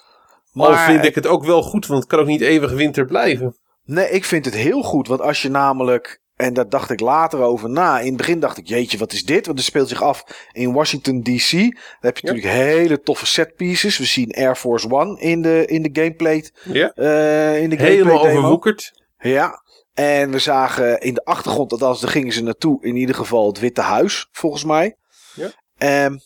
[0.51, 3.06] Maar Al vind ik het ook wel goed, want het kan ook niet eeuwig winter
[3.06, 3.56] blijven.
[3.85, 5.07] Nee, ik vind het heel goed.
[5.07, 7.99] Want als je namelijk en daar dacht ik later over na.
[7.99, 9.45] In het begin dacht ik, jeetje, wat is dit?
[9.45, 11.52] Want het speelt zich af in Washington DC.
[11.52, 13.98] Daar heb je natuurlijk hele toffe set pieces.
[13.98, 16.49] We zien Air Force One in de, in de gameplay.
[16.64, 16.91] Ja.
[16.95, 18.91] Uh, in de gameplay Helemaal overwoekerd.
[19.18, 19.64] Ja.
[19.94, 23.60] En we zagen in de achtergrond, althans daar gingen ze naartoe, in ieder geval het
[23.60, 24.95] Witte Huis, volgens mij.
[25.34, 26.06] Ja.
[26.06, 26.20] Um,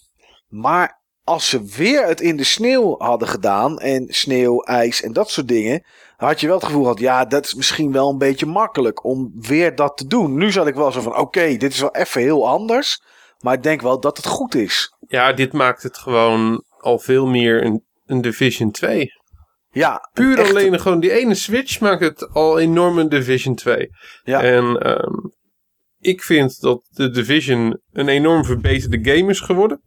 [0.48, 5.30] maar als ze weer het in de sneeuw hadden gedaan, en sneeuw, ijs en dat
[5.30, 5.84] soort dingen,
[6.18, 9.32] had je wel het gevoel gehad, ja, dat is misschien wel een beetje makkelijk om
[9.36, 10.38] weer dat te doen.
[10.38, 13.02] Nu zat ik wel zo van, oké, dit is wel even heel anders,
[13.40, 14.96] maar ik denk wel dat het goed is.
[15.08, 19.08] Ja, dit maakt het gewoon al veel meer een, een Division 2.
[19.70, 23.90] Ja, puur alleen gewoon die ene switch maakt het al enorm een Division 2.
[24.24, 24.42] Ja.
[24.42, 25.34] En um,
[26.00, 29.82] ik vind dat de Division een enorm verbeterde game is geworden.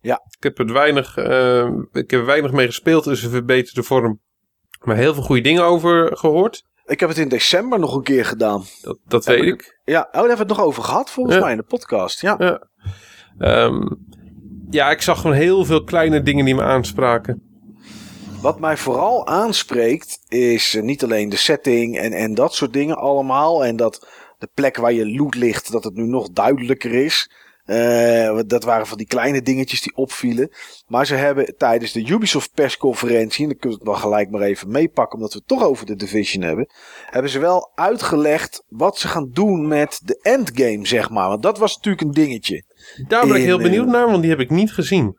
[0.00, 0.22] Ja.
[0.36, 4.20] Ik heb het weinig, uh, ik heb er weinig mee gespeeld, dus een verbeterde vorm.
[4.80, 6.68] Maar heel veel goede dingen over gehoord.
[6.84, 8.64] Ik heb het in december nog een keer gedaan.
[8.82, 9.80] Dat, dat weet ik.
[9.84, 12.20] Ja, oh, daar hebben we het nog over gehad volgens mij in de podcast.
[12.20, 12.36] Ja.
[12.38, 12.68] Ja.
[13.64, 14.06] Um,
[14.70, 17.42] ja, ik zag gewoon heel veel kleine dingen die me aanspraken.
[18.40, 22.96] Wat mij vooral aanspreekt is eh, niet alleen de setting en, en dat soort dingen
[22.96, 23.64] allemaal.
[23.64, 24.08] En dat
[24.38, 27.30] de plek waar je loot ligt, dat het nu nog duidelijker is.
[27.70, 30.50] Uh, dat waren van die kleine dingetjes die opvielen.
[30.86, 34.40] Maar ze hebben tijdens de Ubisoft persconferentie, en dan kunnen we het wel gelijk maar
[34.40, 36.70] even meepakken, omdat we het toch over de Division hebben.
[37.04, 41.28] Hebben ze wel uitgelegd wat ze gaan doen met de endgame, zeg maar.
[41.28, 42.64] Want dat was natuurlijk een dingetje.
[43.08, 45.18] Daar ben ik heel benieuwd naar, want die heb ik niet gezien.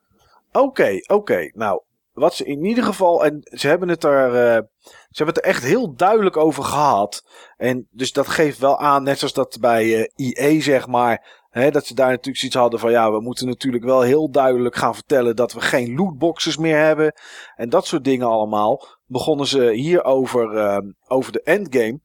[0.52, 1.52] Oké, oké.
[1.54, 1.82] Nou,
[2.14, 4.62] wat ze in ieder geval, en ze hebben het er, uh,
[5.10, 7.26] ze hebben het er echt heel duidelijk over gehad.
[7.58, 11.41] En dus dat geeft wel aan, net zoals dat bij uh, eh, IE zeg maar,
[11.52, 14.96] dat ze daar natuurlijk zoiets hadden van ja, we moeten natuurlijk wel heel duidelijk gaan
[14.96, 17.14] vertellen dat we geen lootboxes meer hebben.
[17.56, 18.88] En dat soort dingen allemaal.
[19.06, 22.00] Begonnen ze hier over, uh, over de endgame.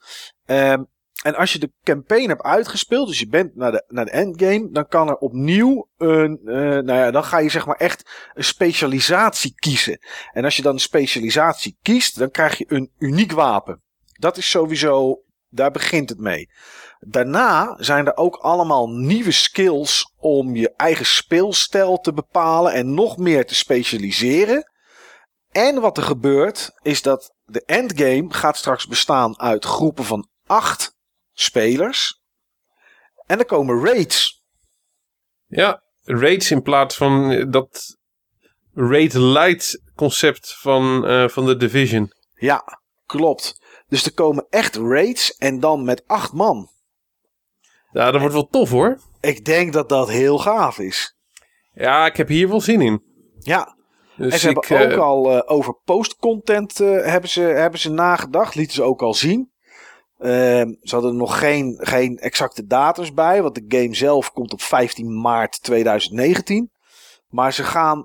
[0.46, 0.86] Um,
[1.22, 4.68] en als je de campaign hebt uitgespeeld, dus je bent naar de, naar de endgame,
[4.70, 8.44] dan kan er opnieuw een, uh, nou ja, dan ga je zeg maar echt een
[8.44, 9.98] specialisatie kiezen.
[10.32, 13.82] En als je dan een specialisatie kiest, dan krijg je een uniek wapen.
[14.12, 16.50] Dat is sowieso, daar begint het mee.
[16.98, 23.16] Daarna zijn er ook allemaal nieuwe skills om je eigen speelstijl te bepalen en nog
[23.16, 24.70] meer te specialiseren.
[25.50, 30.96] En wat er gebeurt, is dat de endgame gaat straks bestaan uit groepen van acht
[31.32, 32.20] spelers.
[33.26, 34.44] En er komen raids.
[35.46, 37.96] Ja, raids in plaats van dat
[38.74, 42.12] raid light concept van, uh, van de Division.
[42.34, 43.64] Ja, klopt.
[43.88, 46.70] Dus er komen echt raids en dan met acht man.
[47.92, 48.98] Ja, dat wordt wel tof hoor.
[49.20, 51.16] Ik denk dat dat heel gaaf is.
[51.72, 53.02] Ja, ik heb hier wel zin in.
[53.38, 53.76] Ja.
[54.16, 57.80] Dus en ze ik, hebben ook eh, al uh, over post-content uh, hebben, ze, hebben
[57.80, 58.54] ze nagedacht.
[58.54, 59.50] Lieten ze ook al zien.
[60.18, 60.28] Uh,
[60.80, 63.42] ze hadden nog geen, geen exacte datums bij.
[63.42, 66.70] Want de game zelf komt op 15 maart 2019.
[67.28, 68.04] Maar ze gaan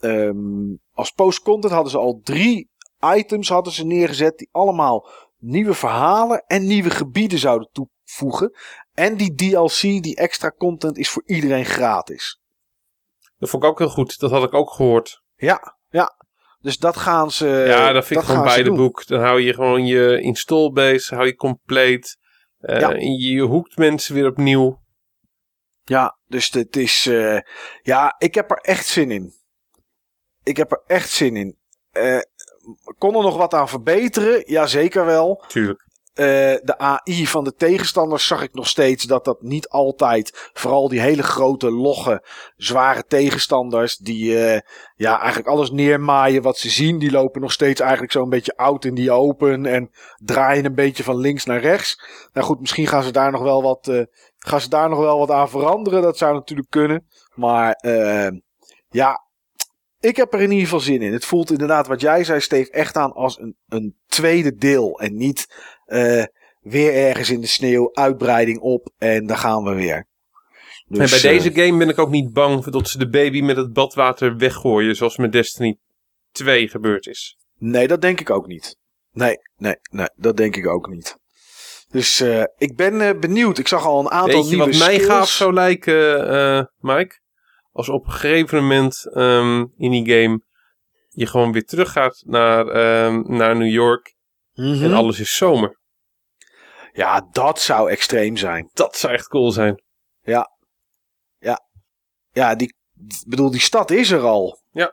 [0.00, 2.70] um, als post-content hadden ze al drie
[3.14, 4.38] items hadden ze neergezet.
[4.38, 8.52] Die allemaal nieuwe verhalen en nieuwe gebieden zouden toevoegen.
[8.96, 12.40] En die DLC, die extra content, is voor iedereen gratis.
[13.38, 14.18] Dat vond ik ook heel goed.
[14.18, 15.22] Dat had ik ook gehoord.
[15.34, 16.14] Ja, ja.
[16.60, 17.46] Dus dat gaan ze.
[17.46, 19.06] Ja, dat vind ik gewoon bij de boek.
[19.06, 22.16] Dan hou je gewoon je install base, hou je compleet.
[22.60, 22.94] Uh, ja.
[22.96, 24.82] Je hoekt mensen weer opnieuw.
[25.82, 27.06] Ja, dus het is.
[27.06, 27.38] Uh,
[27.82, 29.32] ja, ik heb er echt zin in.
[30.42, 31.58] Ik heb er echt zin in.
[31.92, 32.20] Uh,
[32.98, 34.42] kon er nog wat aan verbeteren?
[34.46, 35.44] Ja, zeker wel.
[35.46, 35.85] Tuurlijk.
[36.18, 36.24] Uh,
[36.62, 41.00] de AI van de tegenstanders zag ik nog steeds dat dat niet altijd, vooral die
[41.00, 42.24] hele grote, logge,
[42.56, 44.58] zware tegenstanders, die uh,
[44.94, 48.84] ja, eigenlijk alles neermaaien wat ze zien, die lopen nog steeds eigenlijk zo'n beetje oud
[48.84, 52.00] in die open en draaien een beetje van links naar rechts.
[52.32, 54.02] Nou goed, misschien gaan ze daar nog wel wat, uh,
[54.38, 57.06] gaan ze daar nog wel wat aan veranderen, dat zou natuurlijk kunnen.
[57.34, 57.78] Maar
[58.88, 59.26] ja,
[60.00, 61.12] ik heb er in ieder geval zin in.
[61.12, 65.00] Het voelt inderdaad, wat jij zei, Steve, echt aan als een, een tweede deel.
[65.00, 65.46] En niet
[65.86, 66.24] uh,
[66.60, 70.06] weer ergens in de sneeuw, uitbreiding op en dan gaan we weer.
[70.88, 73.40] Dus, en bij deze uh, game ben ik ook niet bang dat ze de baby
[73.40, 75.78] met het badwater weggooien, zoals met Destiny
[76.32, 77.36] 2 gebeurd is.
[77.58, 78.76] Nee, dat denk ik ook niet.
[79.12, 81.18] Nee, nee, nee, dat denk ik ook niet.
[81.88, 83.58] Dus uh, ik ben benieuwd.
[83.58, 85.10] Ik zag al een aantal Weet je nieuwe wat mij skills.
[85.10, 87.18] gaaf zou lijken, Mike?
[87.72, 90.40] Als op een gegeven moment um, in die game
[91.08, 92.66] je gewoon weer teruggaat naar,
[93.06, 94.15] um, naar New York
[94.56, 94.82] Mm -hmm.
[94.82, 95.78] en alles is zomer.
[96.92, 98.70] Ja, dat zou extreem zijn.
[98.72, 99.82] Dat zou echt cool zijn.
[100.22, 100.50] Ja.
[101.38, 101.60] Ja.
[102.32, 102.74] Ja, die,
[103.26, 104.60] bedoel, die stad is er al.
[104.70, 104.92] Ja.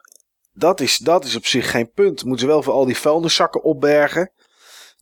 [0.54, 2.24] Dat is, dat is op zich geen punt.
[2.24, 4.32] Moeten ze wel voor al die vuilniszakken opbergen.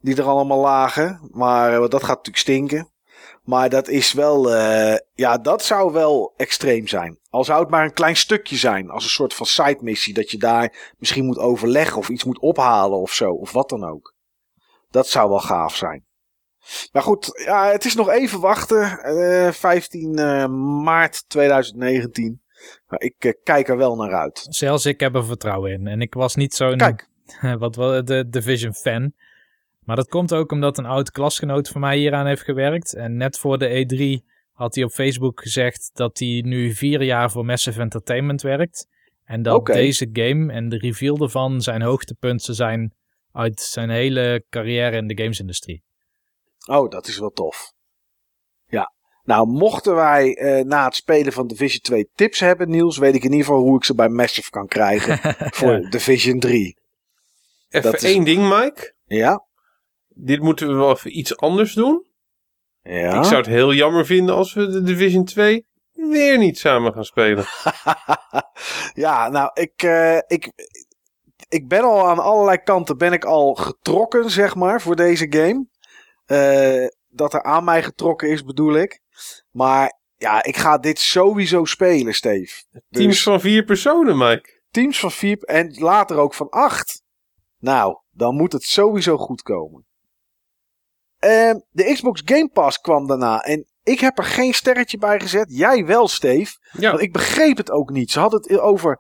[0.02, 1.30] Die er allemaal lagen.
[1.32, 2.92] Maar uh, dat gaat natuurlijk stinken.
[3.44, 7.20] Maar dat is wel, uh, ja, dat zou wel extreem zijn.
[7.30, 8.90] Al zou het maar een klein stukje zijn.
[8.90, 10.14] Als een soort van side missie.
[10.14, 13.32] Dat je daar misschien moet overleggen of iets moet ophalen of zo.
[13.32, 14.14] Of wat dan ook.
[14.92, 16.06] Dat zou wel gaaf zijn.
[16.92, 19.00] Maar goed, ja, het is nog even wachten.
[19.06, 20.48] Uh, 15 uh,
[20.84, 22.42] maart 2019.
[22.88, 24.46] Maar ik uh, kijk er wel naar uit.
[24.50, 25.88] Zelfs ik heb er vertrouwen in.
[25.88, 27.10] En ik was niet zo'n Kijk.
[27.60, 29.14] wat wel de Division fan.
[29.80, 32.94] Maar dat komt ook omdat een oud klasgenoot van mij hieraan heeft gewerkt.
[32.94, 37.32] En net voor de E3 had hij op Facebook gezegd dat hij nu vier jaar
[37.32, 38.88] voor Massive Entertainment werkt.
[39.26, 42.94] En dat deze game en de reveal ervan zijn hoogtepunten zijn
[43.34, 45.84] uit zijn hele carrière in de gamesindustrie.
[46.66, 47.74] Oh, dat is wel tof.
[48.66, 48.94] Ja.
[49.24, 53.24] Nou, mochten wij eh, na het spelen van Division 2 tips hebben, Niels, weet ik
[53.24, 55.90] in ieder geval hoe ik ze bij Massive kan krijgen voor Ja.
[55.90, 56.78] Division 3.
[57.70, 58.94] Even Dat is- één ding, Mike.
[59.06, 59.46] Ja?
[60.08, 62.06] Dit moeten we wel even iets anders doen.
[62.82, 63.18] Ja.
[63.18, 67.06] Ik zou het heel jammer vinden als we de Division 2 weer niet samen gaan
[67.06, 67.46] spelen.
[69.06, 70.52] ja, nou, ik, eh, ik,
[71.52, 75.66] ik ben al aan allerlei kanten ben ik al getrokken, zeg maar, voor deze game.
[76.26, 79.00] Eh, dat er aan mij getrokken is, bedoel ik.
[79.52, 82.64] Maar ja, ik ga dit sowieso spelen, Steve.
[82.90, 84.62] Teams Dus- van vier personen, Mike.
[84.70, 87.04] teams van vier en later ook van acht.
[87.60, 89.86] Nou, dan moet het sowieso goed komen.
[91.20, 95.46] Ehm, de Xbox Game Pass kwam daarna en ik heb er geen sterretje bij gezet.
[95.50, 96.58] Jij wel, Steve.
[96.72, 98.12] Ja, Want ik begreep het ook niet.
[98.12, 99.00] Ze hadden het over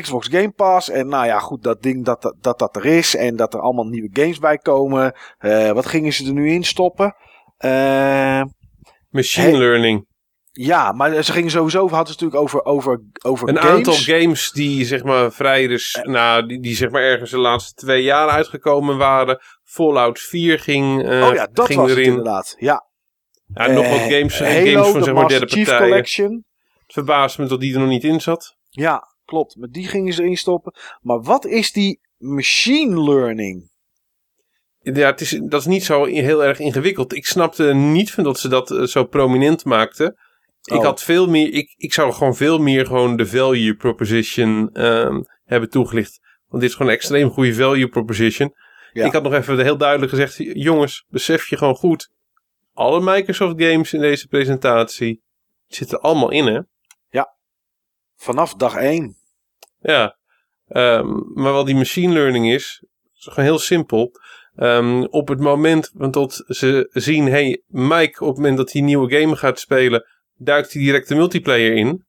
[0.00, 3.16] Xbox Game Pass en nou ja, goed, dat ding dat dat, dat, dat er is
[3.16, 5.12] en dat er allemaal nieuwe games bij komen.
[5.38, 7.16] Eh, wat gingen ze er nu in stoppen?
[7.56, 8.42] Eh,
[9.10, 9.58] machine Hey.
[9.58, 10.06] learning.
[10.52, 13.70] ja, maar ze gingen sowieso, hadden ze natuurlijk over, over, over Een games.
[13.72, 17.72] aantal games die zeg maar vrij dus, nou, die, die zeg maar ergens de laatste
[17.86, 19.38] twee jaar uitgekomen waren.
[19.64, 22.08] Fallout 4 ging, oh ja, dat ging was het erin.
[22.10, 22.54] inderdaad.
[22.58, 22.86] Ja,
[23.54, 25.78] Ja, nog wat games, en Halo, games van de zeg maar derde partijen.
[25.78, 26.44] Collection.
[26.82, 28.56] Het verbaast me dat die er nog niet in zat.
[28.70, 29.02] Ja,
[29.34, 29.56] klopt.
[29.56, 30.72] Maar die gingen ze erin stoppen.
[31.02, 33.72] Maar wat is die machine learning?
[34.78, 37.14] Ja, het is, dat is niet zo heel erg ingewikkeld.
[37.14, 40.16] Ik snapte niet van dat ze dat eh, zo prominent maakten.
[40.62, 40.84] Ik Oh.
[40.84, 45.70] had veel meer, ik, ik zou gewoon veel meer gewoon de value proposition ehm, hebben
[45.70, 46.20] toegelicht.
[46.48, 48.54] Want dit is gewoon een extreem goede value proposition.
[48.92, 49.04] Ja.
[49.06, 52.10] Ik had nog even heel duidelijk gezegd, jongens, besef je gewoon goed.
[52.72, 55.22] Alle Microsoft games in deze presentatie
[55.66, 56.60] zitten allemaal in, hè?
[58.16, 59.16] Vanaf dag 1.
[59.84, 60.16] Ja.
[60.68, 62.84] Ehm, maar wat die machine learning is,
[63.14, 64.10] is gewoon heel simpel.
[64.56, 68.86] Ehm, op het moment dat ze zien, hey, Mike, op het moment dat hij een
[68.86, 70.06] nieuwe game gaat spelen,
[70.36, 72.04] duikt hij direct de multiplayer in.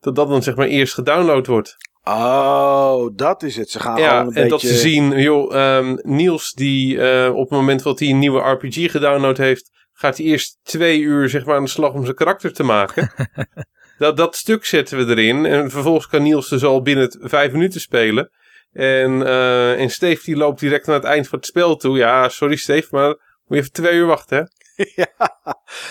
[0.00, 1.76] Dat dat dan zeg maar eerst gedownload wordt.
[2.02, 3.70] Oh, dat is het.
[3.70, 4.48] Ze gaan ja, een en beetje...
[4.48, 8.40] dat ze zien, joh, ehm, Niels die uh, op het moment dat hij een nieuwe
[8.40, 12.16] RPG gedownload heeft, gaat hij eerst twee uur zeg maar aan de slag om zijn
[12.16, 13.12] karakter te maken.
[13.98, 15.46] dat, dat stuk zetten we erin.
[15.46, 18.30] En vervolgens kan Niels dus al binnen vijf minuten spelen.
[18.72, 21.96] En, uh, en Steve die loopt direct naar het eind van het spel toe.
[21.96, 24.44] Ja, sorry Steve, maar moet je even twee uur wachten, hè?
[25.02, 25.28] ja,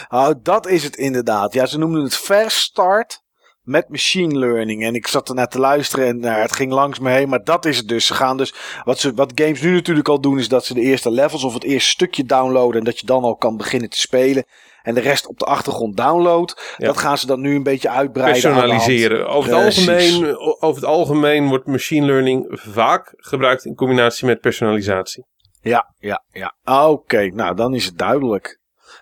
[0.09, 1.53] oh, dat is het inderdaad.
[1.53, 3.21] Ja, ze noemden het fast start
[3.61, 4.84] met machine learning.
[4.84, 7.30] En ik zat er naar te luisteren en nou, het ging langs me heen.
[7.30, 8.05] Maar dat is het dus.
[8.05, 8.53] Ze gaan dus.
[8.84, 11.53] Wat, ze, wat games nu natuurlijk al doen, is dat ze de eerste levels of
[11.53, 12.80] het eerste stukje downloaden.
[12.80, 14.45] En dat je dan al kan beginnen te spelen.
[14.84, 16.76] En de rest op de achtergrond download.
[16.77, 18.41] Dat gaan ze dan nu een beetje uitbreiden.
[18.41, 19.27] Personaliseren.
[19.27, 25.26] Over het, algemeen, over het algemeen wordt machine learning vaak gebruikt in combinatie met personalisatie.
[25.61, 26.55] Ja, ja, ja.
[26.64, 28.60] Oké, okay, nou dan is het duidelijk.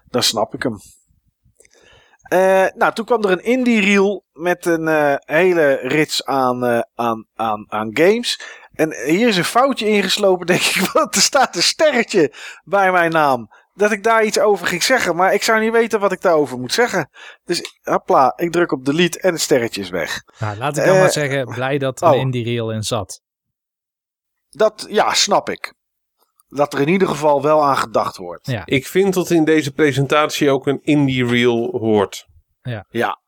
[0.10, 0.78] Dan snap ik hem.
[2.34, 6.80] Uh, nou, toen kwam er een indie reel met een uh, hele rits aan, uh,
[6.96, 8.42] aan, aan, aan games.
[8.74, 12.34] En hier is een foutje ingeslopen, denk ik, want er staat een sterretje
[12.64, 13.50] bij mijn naam.
[13.82, 16.60] Dat ik daar iets over ging zeggen, maar ik zou niet weten wat ik daarover
[16.60, 17.10] moet zeggen.
[17.44, 20.24] Dus hopla, ik druk op delete en het sterretje is weg.
[20.40, 22.20] Nou, laat ik dan maar zeggen, blij dat er een oh.
[22.20, 23.22] indie reel in zat.
[24.50, 25.74] Dat, ja, snap ik
[26.48, 28.48] dat er in ieder geval wel aan gedacht wordt.
[28.48, 28.66] Ja.
[28.66, 32.26] Ik vind dat in deze presentatie ook een indie reel hoort.
[32.62, 32.86] Ja.
[32.90, 33.20] ja.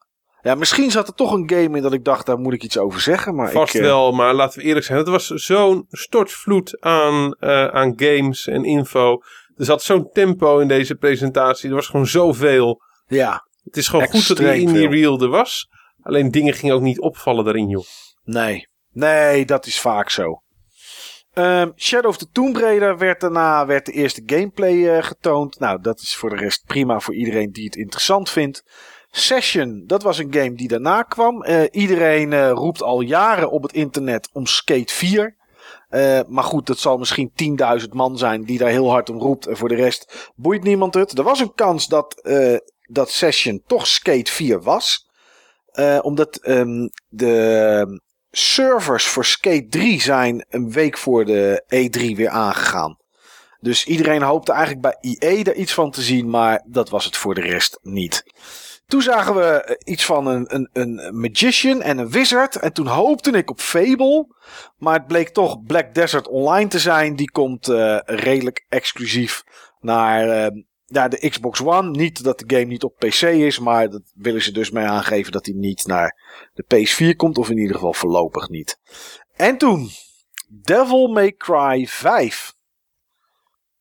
[0.42, 2.78] Ja, misschien zat er toch een game in dat ik dacht, daar moet ik iets
[2.78, 3.36] over zeggen.
[3.36, 4.98] Maar Vast ik, wel, maar laten we eerlijk zijn.
[4.98, 9.22] Het was zo'n stortvloed aan, uh, aan games en info.
[9.58, 11.70] Er zat zo'n tempo in deze presentatie.
[11.70, 12.82] Er was gewoon zoveel.
[13.08, 13.48] Ja.
[13.64, 15.68] Het is gewoon goed dat die indie reel er was.
[16.02, 17.84] Alleen dingen gingen ook niet opvallen daarin, joh.
[18.24, 18.68] Nee.
[18.92, 20.42] Nee, dat is vaak zo.
[21.34, 25.60] Um, Shadow of the Tomb Raider werd daarna werd de eerste gameplay uh, getoond.
[25.60, 28.64] Nou, dat is voor de rest prima voor iedereen die het interessant vindt.
[29.12, 31.46] Session, dat was een game die daarna kwam.
[31.46, 35.36] Uh, iedereen uh, roept al jaren op het internet om Skate 4.
[36.28, 37.32] Maar goed, dat zal misschien
[37.82, 39.48] 10.000 man zijn die daar heel hard om roept.
[39.48, 41.18] En voor de rest boeit niemand het.
[41.18, 42.22] Er was een kans dat,
[42.82, 45.10] dat Session toch Skate 4 was.
[46.02, 48.02] omdat um, de
[48.32, 52.98] servers voor Skate 3 zijn een week voor de E3 weer aangegaan.
[53.60, 57.18] Dus iedereen hoopte eigenlijk bij IE er iets van te zien, maar dat was het
[57.18, 58.24] voor de rest niet.
[58.94, 62.56] Toen zagen we eh, iets van een, een, een magician en een wizard.
[62.56, 64.28] En toen hoopte ik op Fable.
[64.78, 67.16] Maar het bleek toch Black Desert Online te zijn.
[67.16, 69.44] Die komt uh, redelijk exclusief
[69.80, 71.90] naar, uh, naar de Xbox One.
[71.90, 75.32] Niet dat de game niet op PC is, maar dat willen ze dus mee aangeven
[75.32, 76.18] dat hij niet naar
[76.54, 77.38] de PS4 komt.
[77.38, 78.80] Of in ieder geval voorlopig niet.
[79.36, 79.90] En toen
[80.50, 82.54] Devil May Cry 5.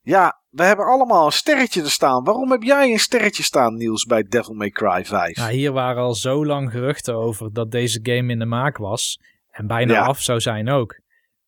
[0.01, 2.25] Ja, we hebben allemaal een sterretje te staan.
[2.25, 5.37] Waarom heb jij een sterretje staan, Niels, bij Devil May Cry 5?
[5.37, 9.21] Nou, hier waren al zo lang geruchten over dat deze game in de maak was.
[9.51, 11.01] En bijna af zou zijn ook.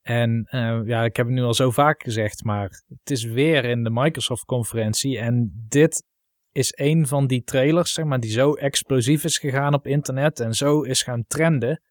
[0.03, 3.65] En uh, ja, ik heb het nu al zo vaak gezegd, maar het is weer
[3.65, 5.19] in de Microsoft-conferentie.
[5.19, 6.05] En dit
[6.53, 10.55] is een van die trailers, zeg maar, die zo explosief is gegaan op internet en
[10.55, 11.83] zo is gaan trenden.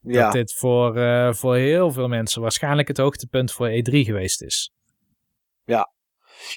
[0.00, 0.22] Ja.
[0.22, 4.72] Dat dit voor, uh, voor heel veel mensen waarschijnlijk het hoogtepunt voor E3 geweest is.
[5.64, 5.92] Ja,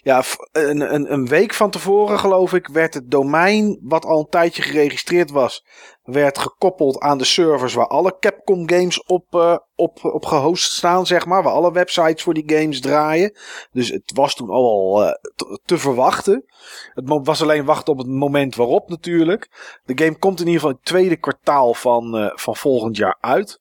[0.02, 4.30] ja, een, een, een, week van tevoren geloof ik werd het domein, wat al een
[4.30, 5.66] tijdje geregistreerd was,
[6.04, 11.06] werd gekoppeld aan de servers waar alle Capcom games op, uh, op, op gehost staan,
[11.06, 11.44] zeg maar.
[11.44, 13.38] Waar alle websites voor die games draaien.
[13.72, 16.46] Dus het was toen al uh, te, te, verwachten.
[16.94, 19.50] Het was alleen wachten op het moment waarop natuurlijk.
[19.84, 23.60] De game komt in ieder geval het tweede kwartaal van, uh, van volgend jaar uit.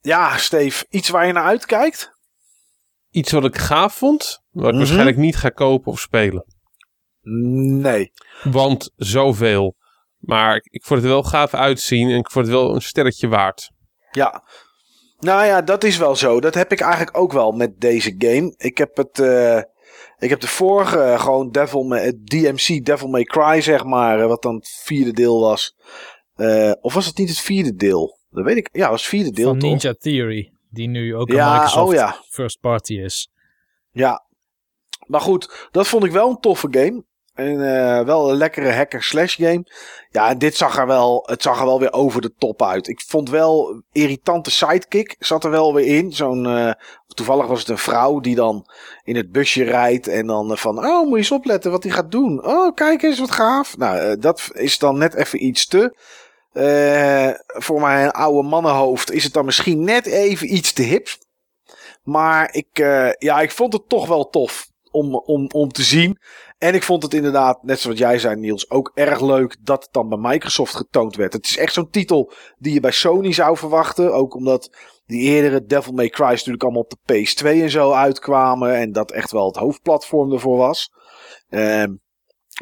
[0.00, 2.11] ja, Steve, iets waar je naar uitkijkt?
[3.12, 4.78] Iets wat ik gaaf vond, wat ik mhm.
[4.78, 6.44] waarschijnlijk niet ga kopen of spelen.
[7.80, 8.12] Nee.
[8.42, 9.76] Want zoveel.
[10.18, 13.70] Maar ik vond het wel gaaf uitzien en ik vond het wel een sterretje waard.
[14.10, 14.44] Ja.
[15.18, 16.40] Nou ja, dat is wel zo.
[16.40, 18.54] Dat heb ik eigenlijk ook wel met deze game.
[18.56, 19.18] Ik heb het...
[19.18, 19.60] Uh,
[20.18, 24.20] ik heb de vorige uh, gewoon Devil May, DMC Devil May Cry, zeg maar.
[24.20, 25.76] Uh, wat dan het vierde deel was.
[26.80, 28.18] of was het niet het vierde deel?
[28.30, 28.68] Dat weet ik.
[28.72, 29.70] Ja, het was het vierde deel Van toch?
[29.70, 30.52] Ninja Theory.
[30.72, 32.16] Die nu ook een Microsoft oh ja.
[32.28, 33.30] first party is.
[33.90, 34.24] Ja.
[35.06, 37.04] Maar goed, dat vond ik wel een toffe game.
[37.34, 39.64] En uh, wel een lekkere hacker slash game.
[40.10, 42.88] Ja, dit zag er wel, het zag er wel weer over de top uit.
[42.88, 46.12] Ik vond wel irritante sidekick zat er wel weer in.
[46.12, 46.72] Zo'n, uh,
[47.06, 48.66] toevallig was het een vrouw die dan
[49.04, 51.92] in het busje rijdt en dan uh, van, oh moet je eens opletten wat hij
[51.92, 52.46] gaat doen.
[52.46, 53.76] Oh kijk eens wat gaaf.
[53.76, 55.96] Nou, dat is dan net even iets te.
[57.46, 61.08] Voor mijn oude mannenhoofd is het dan misschien net even iets te hip.
[62.02, 62.78] Maar ik,
[63.18, 66.18] ja, ik vond het toch wel tof om, om, om te zien.
[66.58, 69.92] En ik vond het inderdaad, net zoals jij zei Niels, ook erg leuk dat het
[69.92, 71.32] dan bij Microsoft getoond werd.
[71.32, 74.14] Het is echt zo'n titel die je bij Sony zou verwachten.
[74.14, 74.70] Ook omdat
[75.06, 78.74] die eerdere Devil May Cry natuurlijk allemaal op de PS2 en zo uitkwamen.
[78.74, 80.90] En dat echt wel het hoofdplatform ervoor was.
[81.48, 81.94] Ehm,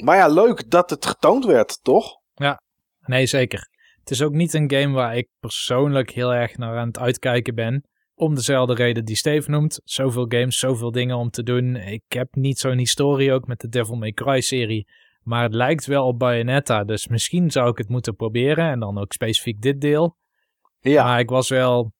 [0.02, 2.16] maar ja, leuk dat het getoond werd, toch?
[2.34, 2.60] Ja,
[3.00, 3.69] nee zeker.
[4.10, 7.54] Het is ook niet een game waar ik persoonlijk heel erg naar aan het uitkijken
[7.54, 7.84] ben.
[8.14, 9.80] Om dezelfde reden die Steve noemt.
[9.84, 11.76] Zoveel games, zoveel dingen om te doen.
[11.76, 14.88] Ik heb niet zo'n historie ook met de Devil May Cry serie.
[15.22, 16.84] Maar het lijkt wel op Bayonetta.
[16.84, 18.70] Dus misschien zou ik het moeten proberen.
[18.70, 20.16] En dan ook specifiek dit deel.
[20.80, 21.04] Ja.
[21.04, 21.92] Maar ik was wel...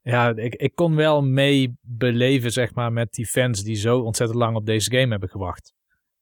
[0.00, 4.38] Ja, ik, ik kon wel mee beleven, zeg maar, met die fans die zo ontzettend
[4.38, 5.74] lang op deze game hebben gewacht.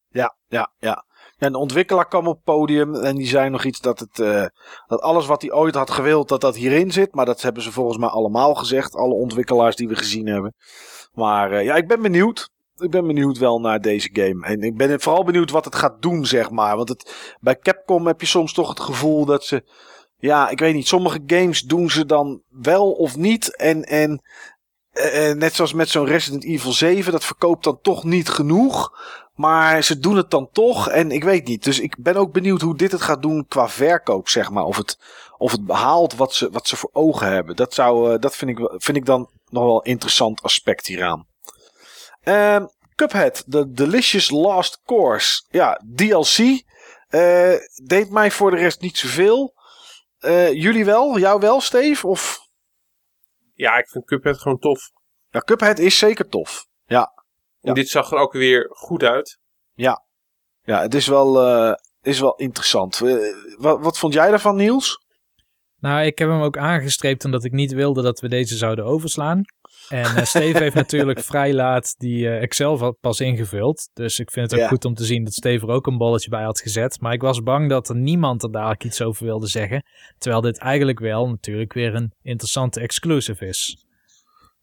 [0.07, 1.05] Ja, ja, ja.
[1.37, 4.45] En de ontwikkelaar kwam op het podium en die zei nog iets dat, het, uh,
[4.87, 7.13] dat alles wat hij ooit had gewild, dat dat hierin zit.
[7.13, 10.53] Maar dat hebben ze volgens mij allemaal gezegd, alle ontwikkelaars die we gezien hebben.
[11.13, 12.49] Maar uh, ja, ik ben benieuwd.
[12.77, 14.45] Ik ben benieuwd wel naar deze game.
[14.45, 16.75] En ik ben vooral benieuwd wat het gaat doen, zeg maar.
[16.75, 19.63] Want het, bij Capcom heb je soms toch het gevoel dat ze...
[20.17, 20.87] Ja, ik weet niet.
[20.87, 23.55] Sommige games doen ze dan wel of niet.
[23.55, 24.21] En, en
[24.97, 28.91] uh, net zoals met zo'n Resident Evil 7, dat verkoopt dan toch niet genoeg.
[29.37, 30.89] Maar ze doen het dan toch.
[30.89, 31.63] En ik weet niet.
[31.63, 34.63] Dus ik ben ook benieuwd hoe dit het gaat doen qua verkoop, zeg maar.
[34.63, 34.99] Of het,
[35.37, 37.55] of het behaalt wat ze, wat ze voor ogen hebben.
[37.55, 41.27] Dat, zou, uh, dat vind, ik, vind ik dan nog wel een interessant aspect hieraan.
[42.23, 42.65] Uh,
[42.95, 45.43] Cuphead, The Delicious Last Course.
[45.49, 46.63] Ja, DLC.
[47.83, 49.53] Deed mij voor de rest niet zoveel.
[50.53, 51.19] Jullie wel?
[51.19, 52.07] Jou wel, Steve?
[52.07, 52.46] Of...
[53.57, 54.91] Ja, ik vind Cuphead gewoon tof.
[55.29, 56.67] Ja, Cuphead is zeker tof.
[56.85, 57.11] Ja.
[57.61, 59.39] En dit zag er ook weer goed uit.
[59.73, 60.03] Ja,
[60.61, 63.01] ja het is wel, uh, is wel interessant.
[63.01, 65.05] Uh, wat, wat vond jij daarvan, Niels?
[65.79, 69.41] Nou, ik heb hem ook aangestreept omdat ik niet wilde dat we deze zouden overslaan.
[69.89, 73.89] En uh, Steve heeft natuurlijk vrij laat die Excel pas ingevuld.
[73.93, 74.71] Dus ik vind het ook ja.
[74.71, 77.01] goed om te zien dat Steve er ook een bolletje bij had gezet.
[77.01, 79.83] Maar ik was bang dat er niemand er dadelijk iets over wilde zeggen.
[80.17, 83.85] Terwijl dit eigenlijk wel natuurlijk weer een interessante exclusive is.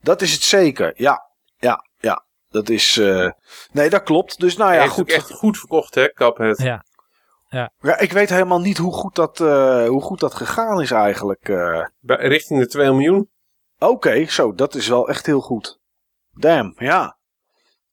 [0.00, 1.22] Dat is het zeker, ja.
[1.56, 2.24] Ja, ja.
[2.48, 2.96] Dat is.
[2.96, 3.30] Uh,
[3.72, 4.40] nee, dat klopt.
[4.40, 5.12] Dus nou ja, Hij goed.
[5.12, 6.58] echt goed verkocht, hè, Cuphead.
[6.58, 6.84] Ja.
[7.48, 7.72] Ja.
[7.80, 11.48] ja, ik weet helemaal niet hoe goed dat, uh, hoe goed dat gegaan is eigenlijk.
[11.48, 11.86] Uh.
[12.02, 13.30] Richting de 2 miljoen.
[13.84, 15.80] Oké, okay, zo, dat is wel echt heel goed.
[16.32, 17.18] Damn, ja.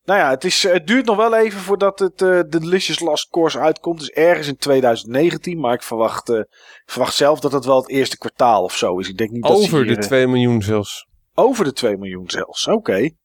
[0.04, 3.60] Nou ja, het, is, het duurt nog wel even voordat het uh, Delicious Last Course
[3.60, 4.00] uitkomt.
[4.00, 5.60] Dus ergens in 2019.
[5.60, 9.00] Maar ik verwacht, uh, ik verwacht zelf dat het wel het eerste kwartaal of zo
[9.00, 9.10] is.
[9.10, 11.08] Ik denk niet dat Over hier, de 2 miljoen zelfs.
[11.34, 12.78] Over de 2 miljoen zelfs, oké.
[12.78, 13.16] Okay.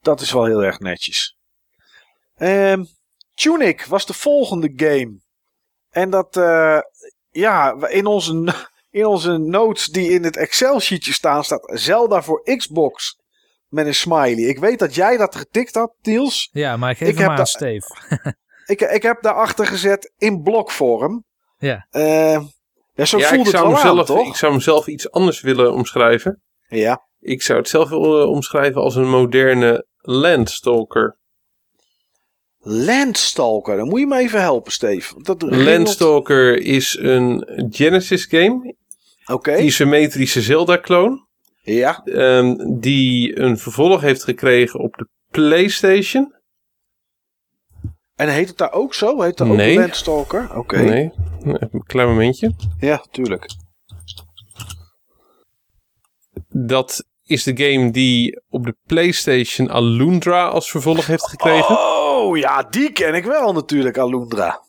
[0.00, 1.36] Dat is wel heel erg netjes.
[2.36, 2.86] Um,
[3.34, 5.20] Tunic was de volgende game.
[5.90, 6.80] En dat, uh,
[7.30, 8.54] ja, in onze,
[8.90, 13.16] in onze notes die in het Excel-sheetje staan, staat Zelda voor Xbox.
[13.68, 14.44] Met een smiley.
[14.44, 16.48] Ik weet dat jij dat getikt had, Niels.
[16.52, 17.86] Ja, maar geef ik hem aan Steve.
[18.66, 21.24] ik, ik heb daarachter gezet in blokvorm.
[21.58, 21.86] Ja.
[21.90, 22.40] Uh,
[22.94, 24.26] ja, zo ja, voelt het wel zelf, aan, toch?
[24.26, 26.42] Ik zou hem zelf iets anders willen omschrijven.
[26.68, 27.06] Ja.
[27.20, 31.17] Ik zou het zelf willen omschrijven als een moderne Landstalker.
[32.70, 35.14] Landstalker, dan moet je me even helpen, Steve.
[35.22, 38.74] Dat Landstalker is een Genesis game.
[39.22, 39.32] Oké.
[39.32, 39.60] Okay.
[39.60, 41.26] Isometrische Zelda-kloon.
[41.62, 42.02] Ja.
[42.04, 46.34] Um, die een vervolg heeft gekregen op de PlayStation.
[48.14, 49.22] En heet het daar ook zo?
[49.22, 49.72] Heet het nee.
[49.72, 50.44] ook Landstalker?
[50.44, 50.58] Oké.
[50.58, 50.84] Okay.
[50.84, 51.12] Nee,
[51.44, 52.54] een klein momentje.
[52.80, 53.46] Ja, tuurlijk.
[56.48, 61.78] Dat is de game die op de PlayStation Alundra als vervolg heeft gekregen.
[61.78, 64.60] Oh ja, die ken ik wel natuurlijk, Alundra.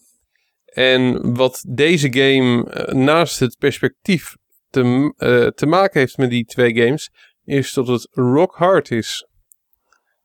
[0.66, 4.36] En wat deze game uh, naast het perspectief
[4.70, 7.10] te, uh, te maken heeft met die twee games,
[7.44, 9.28] is dat het rock hard is.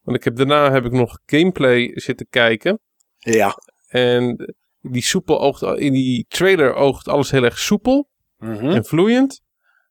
[0.03, 2.81] Want ik heb, daarna heb ik nog gameplay zitten kijken.
[3.19, 3.59] Ja.
[3.89, 8.71] En die soepel oogt, in die trailer oogt alles heel erg soepel mm -hmm.
[8.71, 9.43] en vloeiend.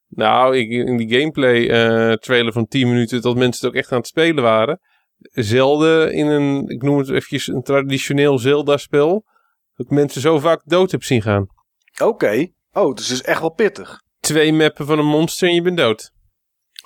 [0.08, 3.92] Nou, ik, in die gameplay uh, trailer van 10 minuten dat mensen het ook echt
[3.92, 4.80] aan het spelen waren.
[5.32, 9.24] Zelden in een, ik noem het even een traditioneel Zelda-spel,
[9.74, 11.46] dat ik mensen zo vaak dood heb zien gaan.
[11.92, 12.04] Oké.
[12.04, 12.54] Okay.
[12.72, 14.02] Oh, dus het is echt wel pittig.
[14.20, 16.12] Twee mappen van een monster en je bent dood.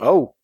[0.03, 0.37] Oh.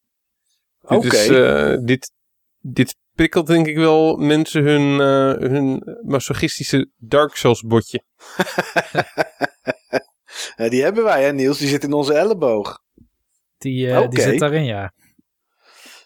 [0.81, 0.95] Oké.
[0.95, 1.09] Okay.
[1.09, 2.12] Dus, uh, dit,
[2.61, 8.03] dit prikkelt denk ik wel mensen hun, uh, hun masochistische Dark Souls botje.
[10.71, 11.59] Die hebben wij, hè, Niels?
[11.59, 12.83] Die zit in onze elleboog.
[13.59, 14.09] Die, uh, okay.
[14.09, 14.93] die zit daarin, ja.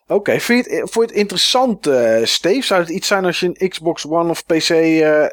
[0.09, 0.40] Oké, okay.
[0.40, 2.66] vind je het, voor het interessant, uh, Steve?
[2.66, 5.26] Zou het iets zijn als je een Xbox One of PC uh,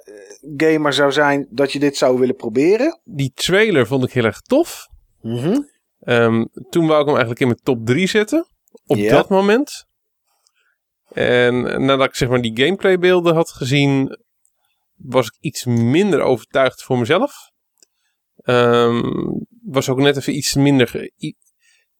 [0.57, 2.99] gamer zou zijn, dat je dit zou willen proberen?
[3.03, 4.87] Die trailer vond ik heel erg tof.
[5.21, 5.69] Mm -hmm.
[6.05, 8.47] um, toen wou ik hem eigenlijk in mijn top 3 zetten.
[8.85, 9.85] Op dat moment.
[11.11, 14.17] En nadat ik zeg maar die gameplaybeelden had gezien,
[14.95, 17.51] was ik iets minder overtuigd voor mezelf.
[18.43, 21.11] Um, was ook net even iets minder.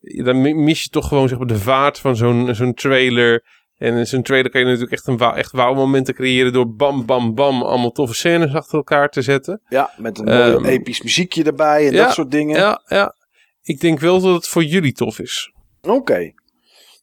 [0.06, 3.44] Dan mis je toch gewoon zeg maar, de vaart van zo'n zo'n trailer.
[3.78, 7.36] En in zo'n trailer kan je natuurlijk echt, een echt momenten creëren door bam, bam,
[7.36, 7.62] bam.
[7.62, 9.62] allemaal toffe scènes achter elkaar te zetten.
[9.70, 12.58] Ja, met een um, episch muziekje erbij en dat soort dingen.
[12.58, 13.16] Ja, ja.
[13.62, 15.52] Ik denk wel dat het voor jullie tof is.
[15.82, 16.34] Oké.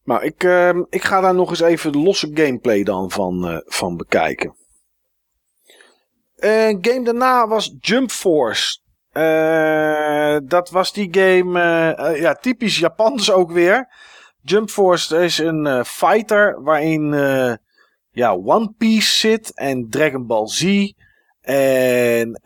[0.04, 3.58] Nou, ik, uh, ik ga daar nog eens even de losse gameplay dan van, uh,
[3.64, 4.56] van bekijken.
[6.36, 8.80] Een uh, game daarna was Jump Force.
[9.12, 13.88] Uh, dat was die game, uh, ja, typisch Japans ook weer.
[14.40, 17.12] Jump Force is een fighter waarin
[18.10, 20.92] ja, One Piece zit en Dragon Ball Z.
[21.40, 22.40] En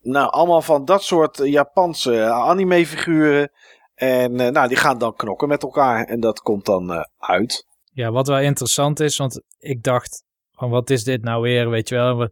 [0.00, 3.50] nou, allemaal van dat soort Japanse anime figuren.
[3.94, 7.66] En nou, die gaan dan knokken met elkaar en dat komt dan uit.
[7.92, 11.88] Ja, wat wel interessant is, want ik dacht van wat is dit nou weer, weet
[11.88, 12.28] je wel.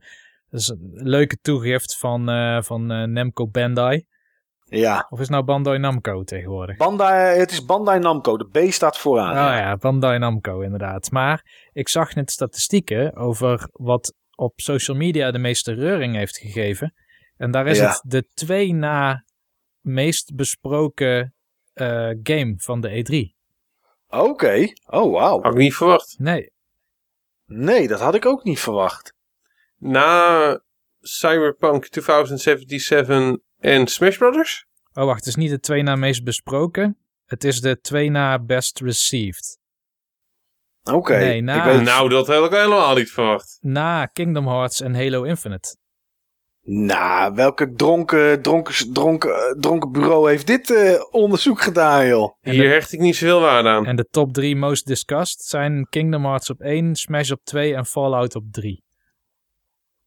[0.50, 4.06] Dat is een leuke toegift van, uh, van uh, Namco Bandai.
[4.64, 5.06] Ja.
[5.08, 6.76] Of is het nou Bandai Namco tegenwoordig?
[6.76, 8.36] Bandai, het is Bandai Namco.
[8.36, 9.30] De B staat vooraan.
[9.30, 11.10] Oh ja, Bandai Namco inderdaad.
[11.10, 16.94] Maar ik zag net statistieken over wat op social media de meeste reuring heeft gegeven.
[17.36, 19.24] En daar is het de twee na
[19.80, 21.34] meest besproken
[21.74, 23.38] uh, game van de E3.
[24.08, 24.72] Oké.
[24.86, 25.42] Oh, wauw.
[25.42, 26.14] Had ik niet verwacht.
[26.18, 26.52] Nee.
[27.46, 29.18] Nee, dat had ik ook niet verwacht
[29.80, 30.60] na
[31.00, 34.66] Cyberpunk 2077 en Smash Brothers?
[34.92, 35.18] Oh, wacht.
[35.18, 36.98] Het is niet de twee na meest besproken.
[37.24, 39.58] Het is de twee na best received.
[40.82, 40.96] Oké.
[40.96, 41.40] Okay.
[41.40, 43.58] Nee, Nou, dat heb ik helemaal niet verwacht.
[43.60, 45.78] Na Kingdom Hearts en Halo Infinite.
[46.62, 52.32] Nou, welke dronken, dronken, dronken, dronken bureau heeft dit uh, onderzoek gedaan, joh?
[52.40, 53.86] Hier hecht ik niet zoveel waarde aan.
[53.86, 57.86] En de top 3 most discussed zijn Kingdom Hearts op 1, Smash op 2 en
[57.86, 58.84] Fallout op 3.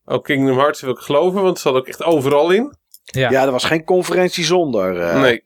[0.06, 2.76] Ook Kingdom Hearts wil ik geloven, want het zat ook echt overal in.
[3.04, 4.96] Ja, ja er was geen conferentie zonder.
[4.96, 5.22] Uh...
[5.22, 5.44] Nee.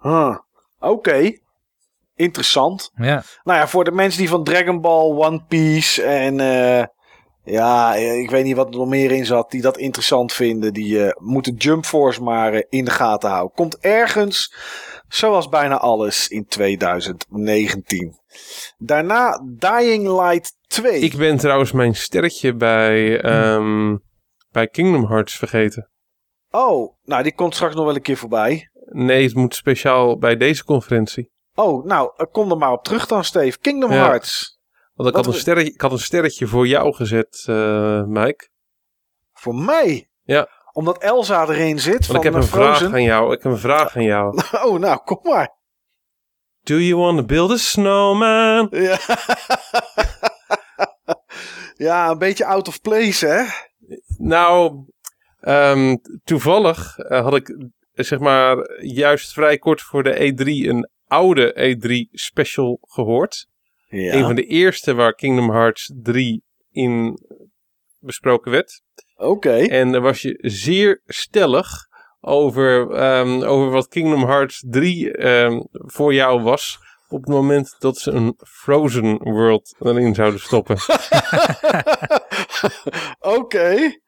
[0.00, 0.36] Huh.
[0.78, 1.38] Oké.
[2.14, 2.90] Interessant.
[2.94, 3.22] Ja.
[3.44, 6.84] Nou ja, voor de mensen die van Dragon Ball, One Piece en uh,
[7.44, 10.98] ja, ik weet niet wat er nog meer in zat, die dat interessant vinden, die
[10.98, 13.54] uh, moeten Jump Force maar in de gaten houden.
[13.54, 14.54] Komt ergens,
[15.08, 18.18] zoals bijna alles, in 2019.
[18.78, 21.00] Daarna Dying Light 2.
[21.00, 23.24] Ik ben trouwens mijn sterretje bij,
[23.54, 24.02] um,
[24.50, 25.90] bij Kingdom Hearts vergeten.
[26.50, 28.70] Oh, nou die komt straks nog wel een keer voorbij.
[28.84, 31.30] Nee, het moet speciaal bij deze conferentie.
[31.54, 33.58] Oh, nou, kom er maar op terug dan, Steve.
[33.58, 34.58] Kingdom Hearts.
[34.94, 38.48] Want ik had, een sterretje, ik had een sterretje voor jou gezet, uh, Mike.
[39.32, 40.10] Voor mij?
[40.22, 40.48] Ja.
[40.72, 41.92] Omdat Elsa erin zit.
[41.92, 43.32] Want van ik heb een vraag aan jou.
[43.32, 44.42] Ik heb een vraag aan jou.
[44.66, 45.56] Oh, nou, kom maar.
[46.62, 48.68] Do you want to build a snowman?
[48.70, 48.98] Ja.
[51.78, 53.44] ja, een beetje out of place, hè?
[54.18, 54.84] Nou,
[55.40, 57.56] um, toevallig uh, had ik
[57.92, 63.46] zeg maar juist vrij kort voor de E3 een oude E3 special gehoord.
[63.88, 64.12] Ja.
[64.14, 67.18] Een van de eerste waar Kingdom Hearts 3 in
[68.00, 68.82] besproken werd.
[69.16, 69.56] Oké.
[69.56, 71.86] En daar was je zeer stellig
[72.20, 72.80] over,
[73.18, 76.78] um, over wat Kingdom Hearts 3 um, voor jou was.
[77.08, 80.76] Op het moment dat ze een Frozen World erin zouden stoppen.
[83.38, 83.98] Oké.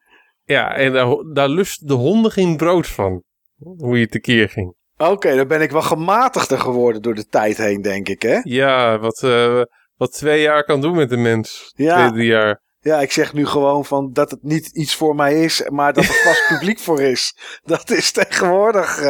[0.44, 3.22] Ja, en daar, daar lust de honden geen brood van.
[3.56, 4.74] Hoe je tekeer ging.
[4.96, 8.40] Oké, dan ben ik wel gematigder geworden door de tijd heen, denk ik, hè?
[8.42, 9.62] Ja, wat, uh,
[9.96, 11.72] wat twee jaar kan doen met een mens.
[11.76, 12.12] Ja.
[12.14, 12.62] Jaar.
[12.80, 16.04] Ja, ik zeg nu gewoon van dat het niet iets voor mij is, maar dat
[16.04, 17.34] er vast publiek voor is.
[17.62, 18.98] Dat is tegenwoordig.
[18.98, 19.04] Uh...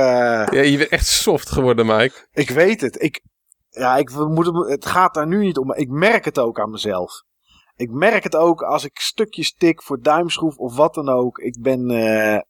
[0.50, 2.26] Ja, je bent echt soft geworden, Mike.
[2.32, 3.02] Ik weet het.
[3.02, 3.20] Ik,
[3.70, 5.74] ja, ik moet het, het gaat daar nu niet om.
[5.74, 7.22] Ik merk het ook aan mezelf.
[7.76, 11.38] Ik merk het ook als ik stukjes tik voor duimschroef of wat dan ook.
[11.38, 12.40] Ik ben, uh,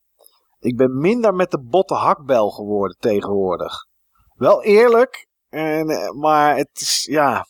[0.59, 3.87] ik ben minder met de botte hakbel geworden tegenwoordig.
[4.35, 7.47] Wel eerlijk, en, eh, maar het is, ja,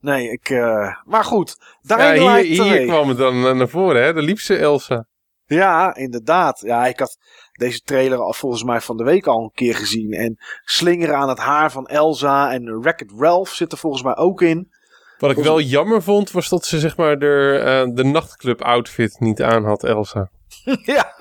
[0.00, 0.48] Nee, ik...
[0.48, 1.56] Uh, maar goed.
[1.80, 4.12] Ja, hier, hier kwam het dan naar voren, hè?
[4.12, 5.06] De liefste Elsa.
[5.44, 6.60] Ja, inderdaad.
[6.60, 7.16] Ja, ik had
[7.60, 10.12] deze trailer al volgens mij van de week al een keer gezien.
[10.12, 14.42] En slingeren aan het haar van Elsa en Wreck-It Ralph zit er volgens mij ook
[14.42, 14.72] in.
[15.18, 19.20] Wat ik wel jammer vond, was dat ze zeg maar de, uh, de nachtclub outfit
[19.20, 20.30] niet aan had, Elsa.
[20.96, 21.14] ja,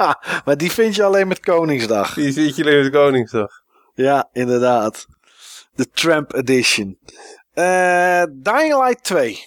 [0.46, 2.14] maar die vind je alleen met Koningsdag.
[2.14, 3.52] Die vind je alleen met Koningsdag.
[3.94, 5.06] Ja, inderdaad.
[5.76, 7.00] De Tramp Edition.
[7.54, 9.40] Uh, Dying Light 2.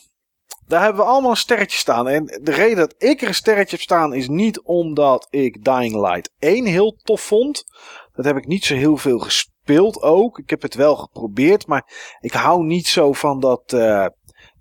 [0.72, 2.08] Daar hebben we allemaal een sterretje staan.
[2.08, 5.94] En de reden dat ik er een sterretje heb staan is niet omdat ik Dying
[5.94, 7.64] Light 1 heel tof vond.
[8.12, 10.38] Dat heb ik niet zo heel veel gespeeld ook.
[10.38, 14.06] Ik heb het wel geprobeerd, maar ik hou niet zo van dat, uh,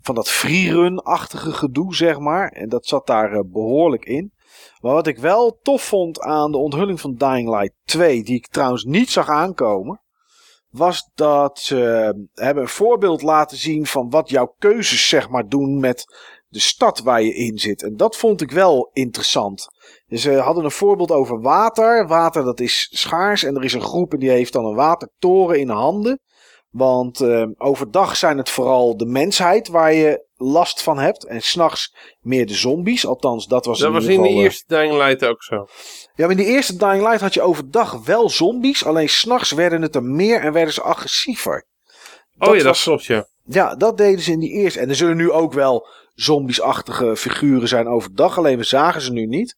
[0.01, 2.49] van dat freerun-achtige gedoe, zeg maar.
[2.49, 4.33] En dat zat daar uh, behoorlijk in.
[4.81, 8.47] Maar wat ik wel tof vond aan de onthulling van Dying Light 2, die ik
[8.47, 10.01] trouwens niet zag aankomen,
[10.72, 11.77] was dat ze
[12.34, 16.06] hebben een voorbeeld laten zien van wat jouw keuzes zeg maar doen met
[16.48, 17.84] de stad waar je in zit.
[17.84, 19.68] En dat vond ik wel interessant.
[20.07, 22.07] Dus ze hadden een voorbeeld over water.
[22.07, 25.60] Water dat is schaars en er is een groep en die heeft dan een watertoren
[25.60, 26.19] in handen.
[26.72, 31.26] Want uh, overdag zijn het vooral de mensheid waar je last van hebt.
[31.26, 33.06] En s'nachts meer de zombies.
[33.06, 35.56] Althans, dat was Dat in was in de eh, eerste Dying Light ook zo.
[36.15, 38.85] Ja, maar in de eerste Dying Light had je overdag wel zombies.
[38.85, 41.65] Alleen s'nachts werden het er meer en werden ze agressiever.
[42.38, 43.27] Oh ja, dat klopt, ja.
[43.43, 44.80] Ja, dat deden ze in die eerste.
[44.80, 48.38] En er zullen nu ook wel zombiesachtige figuren zijn overdag.
[48.38, 49.56] Alleen we zagen ze nu niet.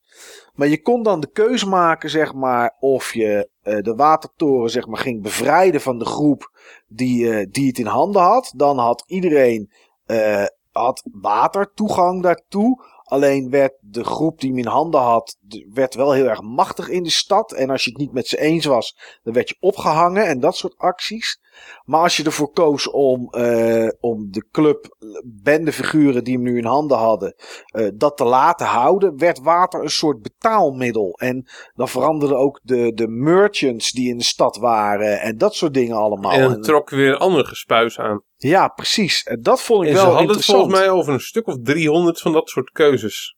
[0.53, 4.88] Maar je kon dan de keuze maken, zeg maar, of je eh, de watertoren, zeg
[4.88, 6.52] maar, ging bevrijden van de groep
[6.88, 8.53] die, eh, die het in handen had.
[8.56, 9.72] Dan had iedereen
[10.06, 12.84] eh, had water toegang daartoe.
[13.14, 15.38] Alleen werd de groep die hem in handen had,
[15.73, 17.52] werd wel heel erg machtig in de stad.
[17.52, 20.56] En als je het niet met ze eens was, dan werd je opgehangen en dat
[20.56, 21.40] soort acties.
[21.85, 24.95] Maar als je ervoor koos om, eh, om de club,
[25.26, 27.35] bendefiguren die hem nu in handen hadden,
[27.65, 31.14] eh, dat te laten houden, werd water een soort betaalmiddel.
[31.19, 35.73] En dan veranderden ook de, de merchants die in de stad waren en dat soort
[35.73, 36.31] dingen allemaal.
[36.31, 38.23] En trok weer andere gespuis aan.
[38.49, 39.24] Ja, precies.
[39.24, 40.60] En dat vond ik En wel ze hadden het interessant.
[40.60, 43.36] volgens mij over een stuk of 300 van dat soort keuzes.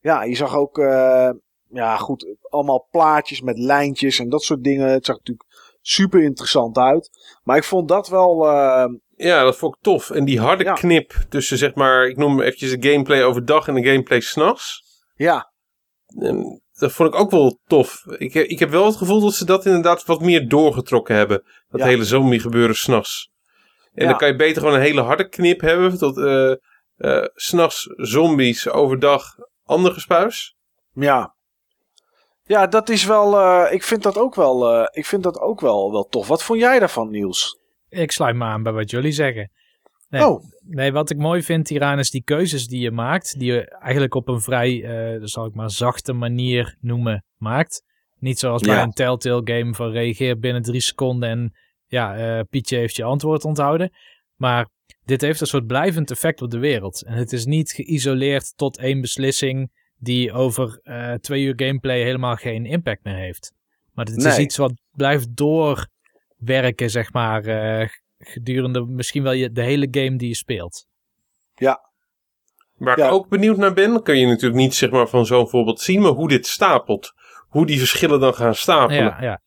[0.00, 1.30] Ja, je zag ook, eh,
[1.68, 4.88] ja goed, allemaal plaatjes met lijntjes en dat soort dingen.
[4.88, 5.48] Het zag natuurlijk
[5.80, 7.10] super interessant uit.
[7.42, 8.84] Maar ik vond dat wel, eh,
[9.16, 10.10] Ja, dat vond ik tof.
[10.10, 10.72] En die harde Ja.
[10.72, 14.82] knip tussen, zeg maar, ik noem eventjes de gameplay overdag en de gameplay s'nachts.
[15.14, 15.52] ja,
[16.06, 18.04] En Dat vond ik ook wel tof.
[18.18, 21.42] Ik, heb- ik heb wel het gevoel dat ze dat inderdaad wat meer doorgetrokken hebben.
[21.68, 21.86] Dat Ja.
[21.86, 23.29] hele zombie gebeuren s'nachts.
[23.94, 24.08] En Ja.
[24.10, 25.98] dan kan je beter gewoon een hele harde knip hebben.
[25.98, 26.52] Tot eh
[26.96, 29.34] eh, s'nachts zombies, overdag
[29.64, 30.56] ander gespuis.
[30.92, 31.34] ja.
[32.42, 35.60] Ja, dat is wel, eh, ik vind dat ook wel, eh, ik vind dat ook
[35.60, 36.28] wel, wel tof.
[36.28, 37.58] Wat vond jij daarvan, Niels?
[37.88, 39.50] Ik sluit me aan bij wat jullie zeggen.
[40.08, 43.38] Nee, Oh, nee, wat ik mooi vind hieraan is die keuzes die je maakt.
[43.38, 47.82] Die je eigenlijk op een vrij, eh, zal ik maar, zachte manier noemen, maakt.
[48.18, 48.82] Niet zoals bij Ja.
[48.82, 51.54] een Telltale game van reageer binnen drie seconden en
[51.90, 53.92] ja, eh, Pietje heeft je antwoord onthouden.
[54.36, 54.68] Maar
[55.04, 57.02] dit heeft een soort blijvend effect op de wereld.
[57.02, 62.36] En het is niet geïsoleerd tot één beslissing die over eh, twee uur gameplay helemaal
[62.36, 63.52] geen impact meer heeft.
[63.94, 67.88] Maar het is iets wat blijft doorwerken, zeg maar, eh,
[68.18, 70.86] gedurende misschien wel je, de hele game die je speelt.
[72.74, 73.06] Waar Ja.
[73.06, 76.00] ik ook benieuwd naar ben, kun je natuurlijk niet zeg maar, van zo'n voorbeeld zien,
[76.00, 77.12] maar hoe dit stapelt.
[77.48, 79.02] Hoe die verschillen dan gaan stapelen.
[79.02, 79.40] Ja, ja.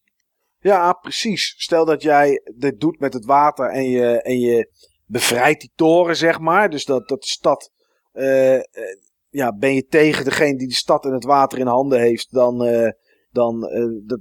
[0.64, 1.54] Ja, precies.
[1.58, 4.72] Stel dat jij dit doet met het water en je, en je
[5.06, 6.70] bevrijdt die toren, zeg maar.
[6.70, 7.72] Dus dat, dat de stad.
[8.12, 8.64] eh, eh,
[9.30, 12.64] ja, ben je tegen degene die de stad en het water in handen heeft, dan,
[12.64, 12.92] eh,
[13.32, 13.60] dan,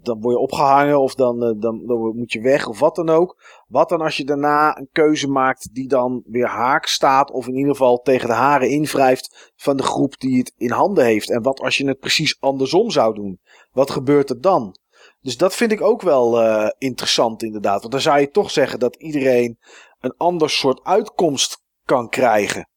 [0.03, 3.43] dan word je opgehangen of dan, dan, dan moet je weg of wat dan ook.
[3.67, 7.57] Wat dan als je daarna een keuze maakt die dan weer haak staat, of in
[7.57, 11.31] ieder geval tegen de haren invrijft van de groep die het in handen heeft?
[11.31, 13.41] En wat als je het precies andersom zou doen?
[13.71, 14.77] Wat gebeurt er dan?
[15.23, 17.81] Dus dat vind ik ook wel eh, interessant inderdaad.
[17.81, 19.59] Want dan zou je toch zeggen dat iedereen
[20.01, 22.69] een ander soort uitkomst kan krijgen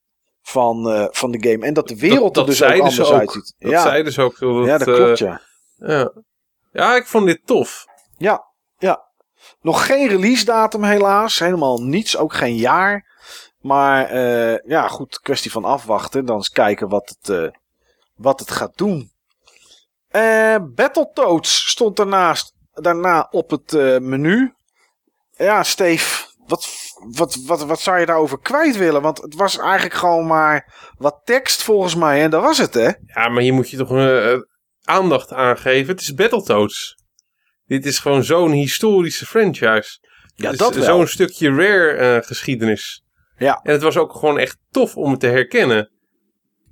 [0.41, 1.65] van, eh, van de game.
[1.65, 3.19] En dat de wereld dat er dus ook anders ook.
[3.19, 3.55] uitziet.
[3.57, 4.39] Dat ja, zeiden ze ook.
[4.39, 5.41] Dat, ja, dat eh, klopt ja.
[5.75, 6.11] ja.
[6.71, 7.85] Ja, ik vond dit tof.
[8.17, 8.45] Ja,
[8.77, 9.03] ja.
[9.61, 11.39] Nog geen release datum helaas.
[11.39, 12.17] Helemaal niets.
[12.17, 13.13] Ook geen jaar.
[13.59, 14.17] Maar
[14.67, 15.19] ja, goed.
[15.19, 16.25] Kwestie van afwachten.
[16.25, 17.53] Dan eens kijken wat het,
[18.15, 19.14] wat het gaat doen.
[20.15, 24.53] Eh Battletoads stond daarnaast, daarna op het eh, menu.
[25.31, 26.33] Ja, Steve.
[26.47, 26.67] Wat,
[27.11, 29.01] wat, wat, wat zou je daarover kwijt willen?
[29.01, 32.21] Want het was eigenlijk gewoon maar wat tekst volgens mij.
[32.21, 32.89] En dat was het, hè?
[33.05, 34.37] Ja, maar hier moet je toch eh,
[34.83, 35.91] aandacht aan geven.
[35.93, 36.95] Het is Battletoads.
[37.65, 39.99] Dit is gewoon zo'n historische franchise.
[40.35, 40.83] Ja, is dat wel.
[40.83, 43.03] Zo'n stukje rare geschiedenis.
[43.37, 43.59] Ja.
[43.63, 45.91] En het was ook gewoon echt tof om het te herkennen.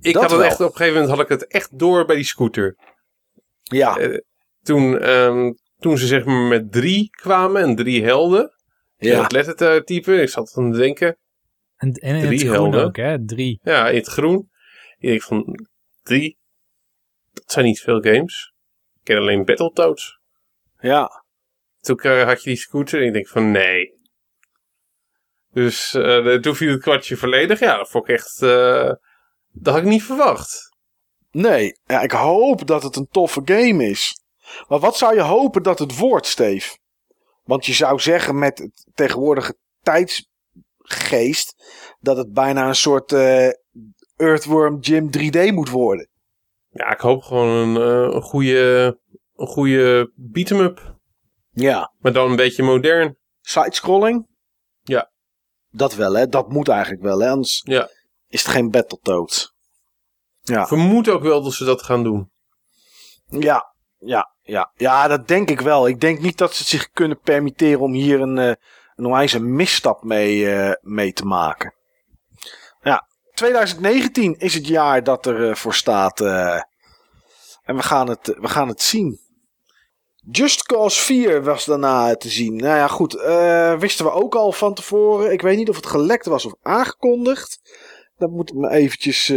[0.00, 0.48] Ik Dat had het wel.
[0.48, 2.76] echt, op een gegeven moment had ik het echt door bij die scooter.
[3.64, 4.18] Ja, Eh,
[4.62, 8.52] toen, ehm, toen ze zeg maar met drie kwamen en drie helden.
[8.96, 9.22] Ja.
[9.22, 11.18] Het lettertype, ik zat aan te denken.
[11.76, 12.84] En, en in Drie het groen helden.
[12.84, 13.24] ook, hè?
[13.24, 13.60] Drie.
[13.62, 14.50] Ja, in het groen.
[14.98, 15.66] Ik denk van
[16.02, 16.38] drie.
[17.32, 18.52] Dat zijn niet veel games.
[18.94, 20.18] Ik ken alleen Battletoads.
[20.80, 21.22] ja.
[21.80, 23.92] Toen eh, had je die scooter en ik denk van nee.
[25.52, 27.58] Dus eh, toen viel het kwartje volledig.
[27.60, 28.42] Ja, dat vond ik echt...
[28.42, 28.92] eh,
[29.50, 30.73] dat had ik niet verwacht.
[31.34, 34.18] Nee, ja, ik hoop dat het een toffe game is.
[34.68, 36.78] Maar wat zou je hopen dat het wordt, Steve?
[37.42, 39.56] Want je zou zeggen met het tegenwoordige
[40.78, 41.54] geest
[42.00, 43.48] dat het bijna een soort uh,
[44.16, 46.08] Earthworm Jim 3D moet worden.
[46.68, 48.98] Ja, ik hoop gewoon een, uh, een goede,
[49.34, 50.96] een goede beat-em-up.
[51.50, 51.92] Ja.
[51.98, 53.18] Maar dan een beetje modern.
[53.40, 54.26] Sidescrolling?
[54.82, 55.12] Ja.
[55.70, 56.28] Dat wel, hè?
[56.28, 57.30] Dat moet eigenlijk wel, hè?
[57.30, 57.88] Anders ja.
[58.28, 59.53] is het geen Battletoads.
[60.44, 60.66] Ja.
[60.66, 62.30] Vermoed ook wel dat ze dat gaan doen.
[63.26, 64.72] Ja, ja, ja.
[64.74, 65.88] Ja, dat denk ik wel.
[65.88, 70.36] Ik denk niet dat ze zich kunnen permitteren om hier een, uh, een misstap mee,
[70.36, 71.74] uh, mee te maken.
[72.80, 76.20] Ja, 2019 is het jaar dat er uh, voor staat.
[76.20, 79.22] en we gaan, het, we gaan het zien.
[80.30, 82.56] Just Cause 4 was daarna te zien.
[82.56, 83.12] Nou ja, goed.
[83.78, 85.32] wisten we ook al van tevoren.
[85.32, 87.60] Ik weet niet of het gelekt was of aangekondigd.
[88.16, 89.32] Dat moet ik me eventjes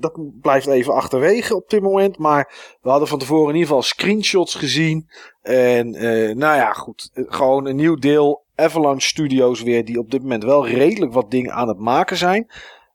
[0.00, 2.18] dat blijft even achterwege op dit moment.
[2.18, 5.10] Maar we hadden van tevoren in ieder geval screenshots gezien.
[5.42, 7.10] En uh, nou ja, goed.
[7.14, 8.44] Gewoon een nieuw deel.
[8.54, 9.84] Avalanche Studios weer.
[9.84, 12.50] Die op dit moment wel redelijk wat dingen aan het maken zijn.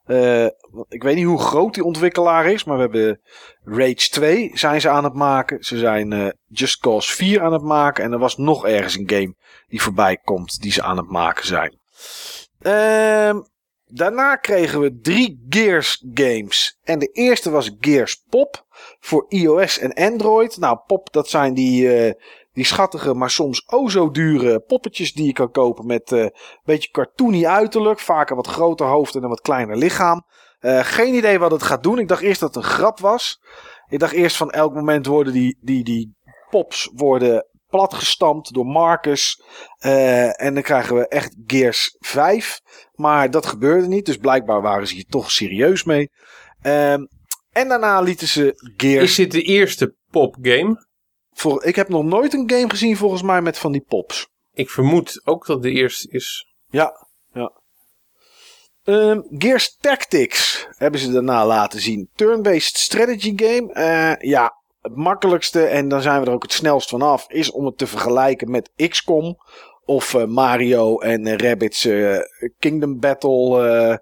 [0.06, 0.44] Uh,
[0.88, 2.64] ik weet niet hoe groot die ontwikkelaar is.
[2.64, 3.20] Maar we hebben
[3.64, 5.64] Rage 2 zijn ze aan het maken.
[5.64, 8.04] Ze zijn Just Cause 4 aan het maken.
[8.04, 9.34] En er was nog ergens een game
[9.68, 10.60] die voorbij komt.
[10.62, 11.78] Die ze aan het maken zijn.
[12.60, 13.38] Ehm
[13.88, 16.78] Daarna kregen we drie Gears games.
[16.82, 18.66] En de eerste was Gears Pop
[19.00, 20.56] voor iOS en Android.
[20.56, 22.12] Nou, Pop, dat zijn die, uh,
[22.52, 26.32] die schattige, maar soms o zo dure poppetjes die je kan kopen met uh, een
[26.64, 28.00] beetje cartoony uiterlijk.
[28.00, 30.24] Vaak een wat groter hoofd en een wat kleiner lichaam.
[30.60, 31.98] Uh, geen idee wat het gaat doen.
[31.98, 33.40] Ik dacht eerst dat het een grap was.
[33.88, 36.16] Ik dacht eerst van elk moment worden die, die, die
[36.50, 37.46] pops worden
[37.76, 39.42] platgestampt door Marcus.
[39.80, 42.60] Uh, en dan krijgen we echt Gears 5.
[42.94, 44.06] Maar dat gebeurde niet.
[44.06, 46.10] Dus blijkbaar waren ze hier toch serieus mee.
[46.62, 47.08] Uh, en
[47.68, 49.04] daarna lieten ze Gears...
[49.04, 50.86] Is dit de eerste popgame?
[51.32, 54.28] Voor, ik heb nog nooit een game gezien volgens mij met van die pops.
[54.52, 56.46] Ik vermoed ook dat de eerste is.
[56.68, 57.52] Ja, ja.
[58.84, 62.08] Um, Gears Tactics hebben ze daarna laten zien.
[62.14, 63.74] Turn-based strategy game.
[63.74, 64.52] Uh, ja,
[64.86, 67.86] het makkelijkste, en dan zijn we er ook het snelst vanaf, is om het te
[67.86, 69.36] vergelijken met XCOM.
[69.84, 72.18] Of uh, Mario en uh, Rabbids uh,
[72.58, 74.00] Kingdom Battle.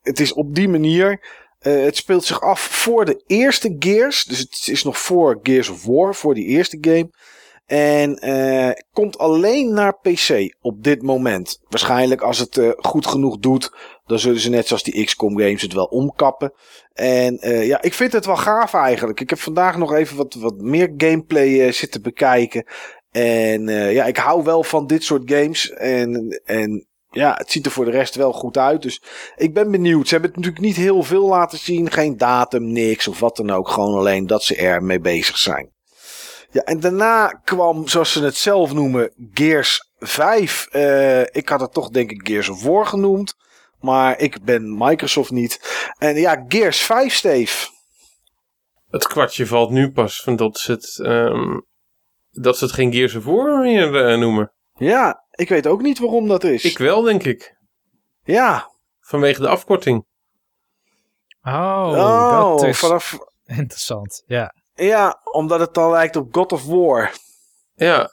[0.00, 1.24] het is op die manier.
[1.58, 4.24] het speelt zich af voor de eerste Gears.
[4.24, 7.10] Dus het is nog voor Gears of War, voor die eerste game.
[7.66, 11.60] En uh, komt alleen naar PC op dit moment.
[11.68, 13.72] Waarschijnlijk als het goed genoeg doet,
[14.10, 16.52] dan zullen ze net zoals die XCOM games het wel omkappen.
[16.92, 19.20] En uh, ja, ik vind het wel gaaf eigenlijk.
[19.20, 22.66] Ik heb vandaag nog even wat, wat meer gameplay zitten bekijken.
[23.10, 25.70] En ja, ik hou wel van dit soort games.
[25.70, 28.82] En, en ja, het ziet er voor de rest wel goed uit.
[28.82, 29.02] Dus
[29.36, 30.08] ik ben benieuwd.
[30.08, 31.90] Ze hebben het natuurlijk niet heel veel laten zien.
[31.90, 33.68] Geen datum, niks of wat dan ook.
[33.68, 35.72] Gewoon alleen dat ze er mee bezig zijn.
[36.50, 40.66] Ja, en daarna kwam, zoals ze het zelf noemen, Gears 5.
[40.72, 43.34] Uh, ik had het toch denk ik Gears of genoemd.
[43.80, 45.60] Maar ik ben Microsoft niet.
[45.98, 47.68] En ja, Gears 5, Steve.
[48.90, 51.66] Het kwartje valt nu pas van dat ze het, um,
[52.30, 54.52] dat ze het geen Gears of War meer uh, noemen.
[54.74, 56.64] Ja, ik weet ook niet waarom dat is.
[56.64, 57.56] Ik wel, denk ik.
[58.22, 58.70] Ja.
[59.00, 60.06] Vanwege de afkorting.
[61.42, 63.18] Oh, oh dat is vanaf...
[63.44, 64.54] interessant, ja.
[64.74, 67.12] Ja, omdat het dan lijkt op God of War.
[67.74, 68.10] Ja.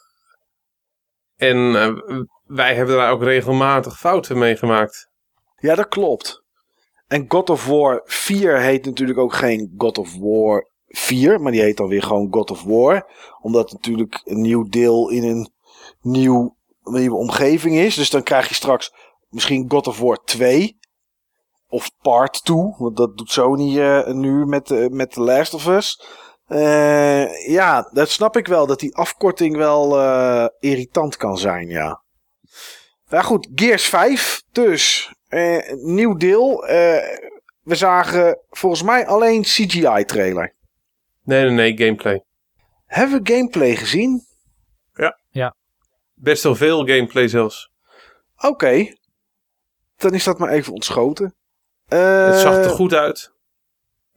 [1.36, 5.07] En uh, wij hebben daar ook regelmatig fouten mee gemaakt.
[5.60, 6.42] Ja, dat klopt.
[7.06, 11.60] En God of War 4 heet natuurlijk ook geen God of War 4, maar die
[11.60, 13.06] heet dan weer gewoon God of War.
[13.40, 15.50] Omdat het natuurlijk een nieuw deel in een
[16.00, 17.94] nieuw, nieuwe omgeving is.
[17.94, 18.92] Dus dan krijg je straks
[19.28, 20.76] misschien God of War 2.
[21.68, 25.66] Of Part 2, want dat doet Sony uh, nu met, uh, met The Last of
[25.66, 26.02] Us.
[26.48, 28.66] Uh, ja, dat snap ik wel.
[28.66, 29.98] Dat die afkorting wel
[30.58, 32.02] irritant kan zijn, ja.
[33.08, 35.12] Maar goed, Gears 5 dus.
[35.28, 36.60] Uh, nieuw deel.
[37.62, 40.54] we zagen volgens mij alleen CGI-trailer.
[41.24, 42.24] Nee, nee, nee, gameplay.
[42.86, 44.26] Hebben we gameplay gezien?
[44.94, 45.18] Ja.
[45.30, 45.56] Ja.
[46.14, 47.70] Best wel veel gameplay zelfs.
[48.36, 48.46] Oké.
[48.46, 48.98] Okay.
[49.96, 51.34] Dan is dat maar even ontschoten.
[51.88, 53.36] het zag er goed uit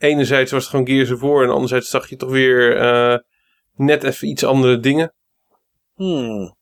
[0.01, 3.17] enerzijds was het gewoon Gears of War en anderzijds zag je toch weer uh,
[3.75, 5.13] net even iets andere dingen.
[5.95, 6.55] Hmm.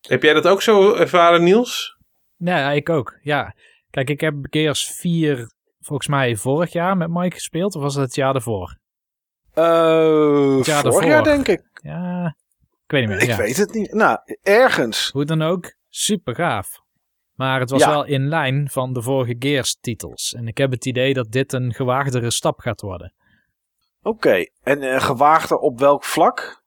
[0.00, 1.93] Heb jij dat ook zo ervaren, Niels?
[2.36, 3.18] Ja, ik ook.
[3.22, 3.54] Ja.
[3.90, 7.74] Kijk, ik heb Gears 4 volgens mij vorig jaar met Mike gespeeld.
[7.74, 8.78] Of was het het jaar daarvoor?
[9.54, 11.04] Uh, het jaar vorig daarvoor.
[11.04, 11.62] jaar denk ik.
[11.82, 12.36] Ja,
[12.84, 13.22] ik weet niet meer.
[13.22, 13.36] Ik ja.
[13.36, 13.92] weet het niet.
[13.92, 15.10] Nou, ergens.
[15.10, 16.82] Hoe dan ook, super gaaf.
[17.34, 17.90] Maar het was ja.
[17.90, 20.34] wel in lijn van de vorige Gears-titels.
[20.34, 23.14] En ik heb het idee dat dit een gewaagdere stap gaat worden.
[24.02, 24.50] Oké, okay.
[24.62, 26.62] en uh, gewaagder op welk vlak?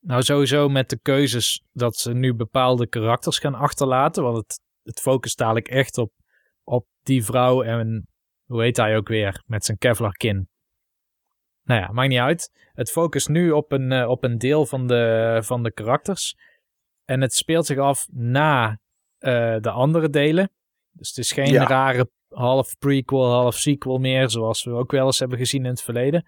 [0.00, 4.22] Nou, sowieso met de keuzes dat ze nu bepaalde karakters gaan achterlaten.
[4.22, 6.12] Want het, het focust dadelijk echt op,
[6.64, 8.06] op die vrouw en
[8.44, 9.42] hoe heet hij ook weer?
[9.46, 10.48] Met zijn Kevlar kin.
[11.62, 12.50] Nou ja, maakt niet uit.
[12.72, 16.36] Het focust nu op een, uh, op een deel van de, van de karakters.
[17.04, 20.50] En het speelt zich af na uh, de andere delen.
[20.92, 21.66] Dus het is geen ja.
[21.66, 25.82] rare half prequel, half sequel meer, zoals we ook wel eens hebben gezien in het
[25.82, 26.26] verleden.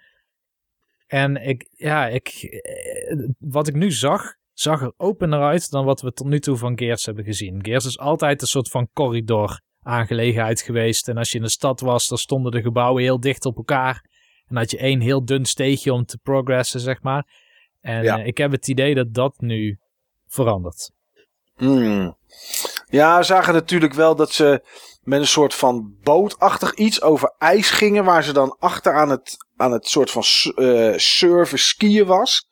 [1.06, 6.00] En ik, ja, ik, eh, wat ik nu zag, zag er opener uit dan wat
[6.00, 7.64] we tot nu toe van Gears hebben gezien.
[7.64, 11.08] Gears is altijd een soort van corridor aangelegenheid geweest.
[11.08, 14.04] En als je in de stad was, dan stonden de gebouwen heel dicht op elkaar.
[14.48, 17.26] En had je één heel dun steegje om te progressen, zeg maar.
[17.80, 18.18] En ja.
[18.18, 19.78] uh, ik heb het idee dat dat nu
[20.26, 20.90] verandert.
[21.56, 22.16] Hmm.
[22.88, 24.62] Ja, we zagen natuurlijk wel dat ze
[25.02, 28.04] met een soort van bootachtig iets over ijs gingen.
[28.04, 30.22] Waar ze dan achter aan het, aan het soort van
[30.56, 32.48] uh, surfen skiën was.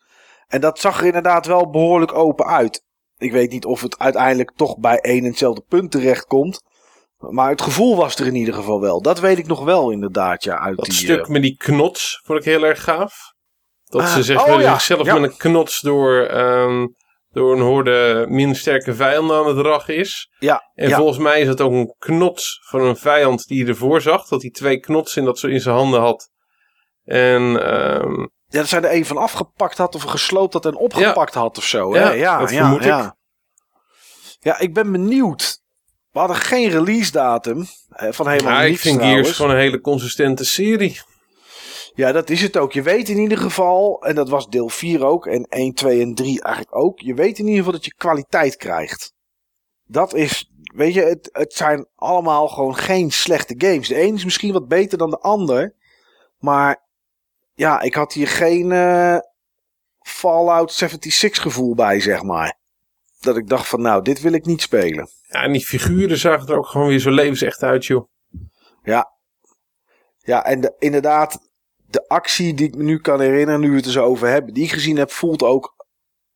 [0.52, 2.84] En dat zag er inderdaad wel behoorlijk open uit.
[3.16, 6.62] Ik weet niet of het uiteindelijk toch bij één en hetzelfde punt terecht komt.
[7.18, 9.02] Maar het gevoel was er in ieder geval wel.
[9.02, 10.58] Dat weet ik nog wel inderdaad, ja.
[10.58, 11.26] Uit dat die, stuk uh...
[11.26, 13.32] met die knots vond ik heel erg gaaf.
[13.84, 15.18] Dat Ah, ze zeg oh ja, ja.
[15.18, 16.86] met een knots door, ehm,
[17.30, 20.30] door een horde min sterke vijanden aan het rachen is.
[20.38, 20.96] Ja, En ja.
[20.96, 24.28] volgens mij is het ook een knots van een vijand die je ervoor zag.
[24.28, 26.30] Dat hij twee knotsen in, dat zo in zijn handen had.
[27.04, 31.34] En ehm, ja, dat zij er een van afgepakt had of gesloopt had en opgepakt
[31.34, 31.94] had of zo.
[31.94, 32.10] Ja, hè?
[32.12, 32.86] ja, dat ja, vermoed ik.
[32.86, 33.16] ja.
[34.40, 35.60] Ja, ik ben benieuwd.
[36.10, 37.66] We hadden geen release datum.
[37.88, 39.22] eh, Van helemaal ja, ik niets vind trouwens.
[39.24, 41.00] Gears gewoon een hele consistente serie.
[41.94, 42.72] Ja, dat is het ook.
[42.72, 46.14] Je weet in ieder geval, en dat was deel 4 ook, en 1, 2 en
[46.14, 47.00] 3 eigenlijk ook.
[47.00, 49.12] Je weet in ieder geval dat je kwaliteit krijgt.
[49.84, 53.88] Dat is, weet je, het, het zijn allemaal gewoon geen slechte games.
[53.88, 55.74] De een is misschien wat beter dan de ander.
[56.38, 56.88] Maar
[57.62, 59.18] ja, ik had hier geen eh,
[60.00, 62.58] Fallout 76 gevoel bij, zeg maar.
[63.20, 65.08] Dat ik dacht van, nou, dit wil ik niet spelen.
[65.28, 68.08] Ja, en die figuren zagen er ook gewoon weer zo levensecht uit, joh.
[68.82, 69.12] Ja,
[70.18, 71.50] ja en de, inderdaad,
[71.86, 74.54] de actie die ik me nu kan herinneren, nu we het er zo over hebben,
[74.54, 75.86] die ik gezien heb, voelt ook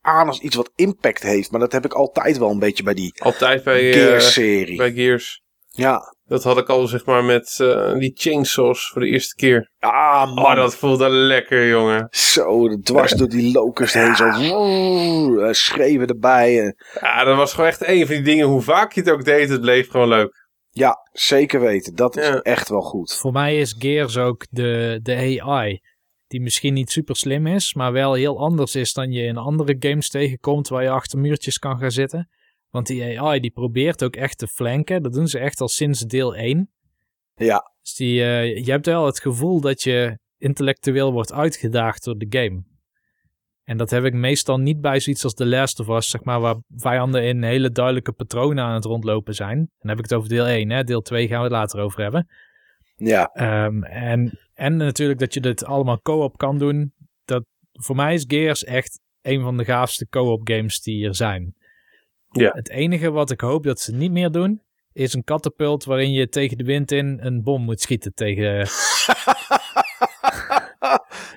[0.01, 1.51] aan als iets wat impact heeft.
[1.51, 4.77] Maar dat heb ik altijd wel een beetje bij die Altijd bij, eh, Gears-serie.
[4.77, 5.43] bij Gears.
[5.69, 6.15] Ja.
[6.27, 9.71] Dat had ik al zeg maar met eh, die chainsaws voor de eerste keer.
[9.79, 10.45] Ah, man.
[10.45, 12.07] Oh, dat voelde lekker, jongen.
[12.09, 14.15] Zo, dwars door die locust heen.
[14.15, 16.59] Zo, woe, eh, schreeuwen erbij.
[16.59, 16.71] eh.
[17.01, 18.47] Ja, dat was gewoon echt een van die dingen.
[18.47, 20.45] Hoe vaak je het ook deed, het bleef gewoon leuk.
[20.69, 21.95] Ja, zeker weten.
[21.95, 22.39] Dat is Ja.
[22.39, 23.13] echt wel goed.
[23.13, 25.79] Voor mij is Gears ook de, de AI.
[26.27, 29.75] Die misschien niet super slim is, maar wel heel anders is dan je in andere
[29.79, 32.29] games tegenkomt waar je achter muurtjes kan gaan zitten.
[32.69, 35.03] Want die AI die probeert ook echt te flanken.
[35.03, 36.71] Dat doen ze echt al sinds deel 1.
[37.35, 42.17] Ja, Dus die, eh, je hebt wel het gevoel dat je intellectueel wordt uitgedaagd door
[42.17, 42.63] de game.
[43.63, 46.39] En dat heb ik meestal niet bij zoiets als The Last of Us, zeg maar,
[46.39, 49.57] waar vijanden in hele duidelijke patronen aan het rondlopen zijn.
[49.57, 50.83] Dan heb ik het over deel 1, hè.
[50.83, 52.27] Deel 2 gaan we het later over hebben.
[52.95, 53.29] ja.
[53.33, 56.93] Ehm, en, en natuurlijk dat je dit allemaal co-op kan doen.
[57.25, 61.55] Dat, voor mij is Gears echt een van de gaafste co-op games die er zijn.
[62.31, 62.51] Ja.
[62.53, 64.61] Het enige wat ik hoop dat ze niet meer doen,
[64.93, 68.67] is een katapult waarin je tegen de wind in een bom moet schieten tegen...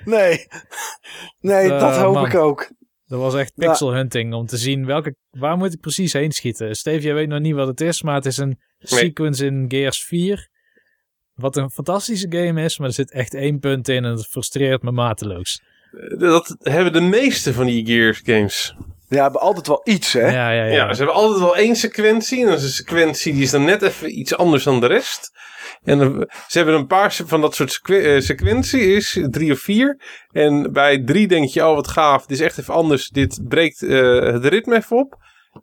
[0.04, 0.46] nee.
[1.40, 2.26] Nee, Eh, dat hoop man.
[2.26, 2.70] ik ook.
[3.06, 6.74] Dat was echt pixel hunting om te zien welke, waar moet ik precies heen schieten.
[6.76, 10.04] Steve, jij weet nog niet wat het is, maar het is een sequence in Gears
[10.04, 10.48] 4.
[11.34, 14.82] Wat een fantastische game is, maar er zit echt één punt in en het frustreert
[14.82, 15.62] me mateloos.
[16.18, 18.74] Dat hebben de meeste van die Gears games.
[19.10, 20.26] Ja, hebben altijd wel iets, hè?
[20.26, 20.74] Ja, ja, ja.
[20.74, 22.40] Ja, ze hebben altijd wel één sequentie.
[22.40, 25.30] En dat is een sequentie die is dan net even iets anders dan de rest.
[25.82, 30.00] En ze hebben een paar van dat soort eh, sequenties, drie of vier.
[30.30, 33.08] En bij drie denk je, oh wat gaaf, dit is echt even anders.
[33.08, 35.16] Dit breekt eh, het ritme even op.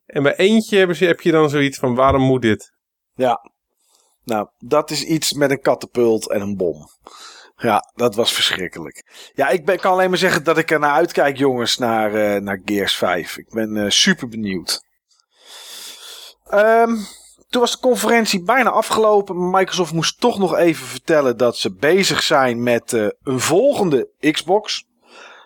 [0.05, 2.71] En bij eentje hebben ze, heb je dan zoiets van, waarom moet dit?
[3.13, 3.51] Ja.
[4.23, 6.87] Nou, dat is iets met een katapult en een bom.
[7.59, 9.03] Ja, dat was verschrikkelijk.
[9.33, 12.61] Ja, ik kan alleen maar zeggen dat ik er naar uitkijk, jongens, naar, eh, naar
[12.65, 13.37] Gears 5.
[13.37, 14.81] Ik ben eh, super benieuwd.
[16.49, 16.95] Ehm,
[17.49, 19.49] toen was de conferentie bijna afgelopen.
[19.49, 24.85] Microsoft moest toch nog even vertellen dat ze bezig zijn met eh, een volgende Xbox.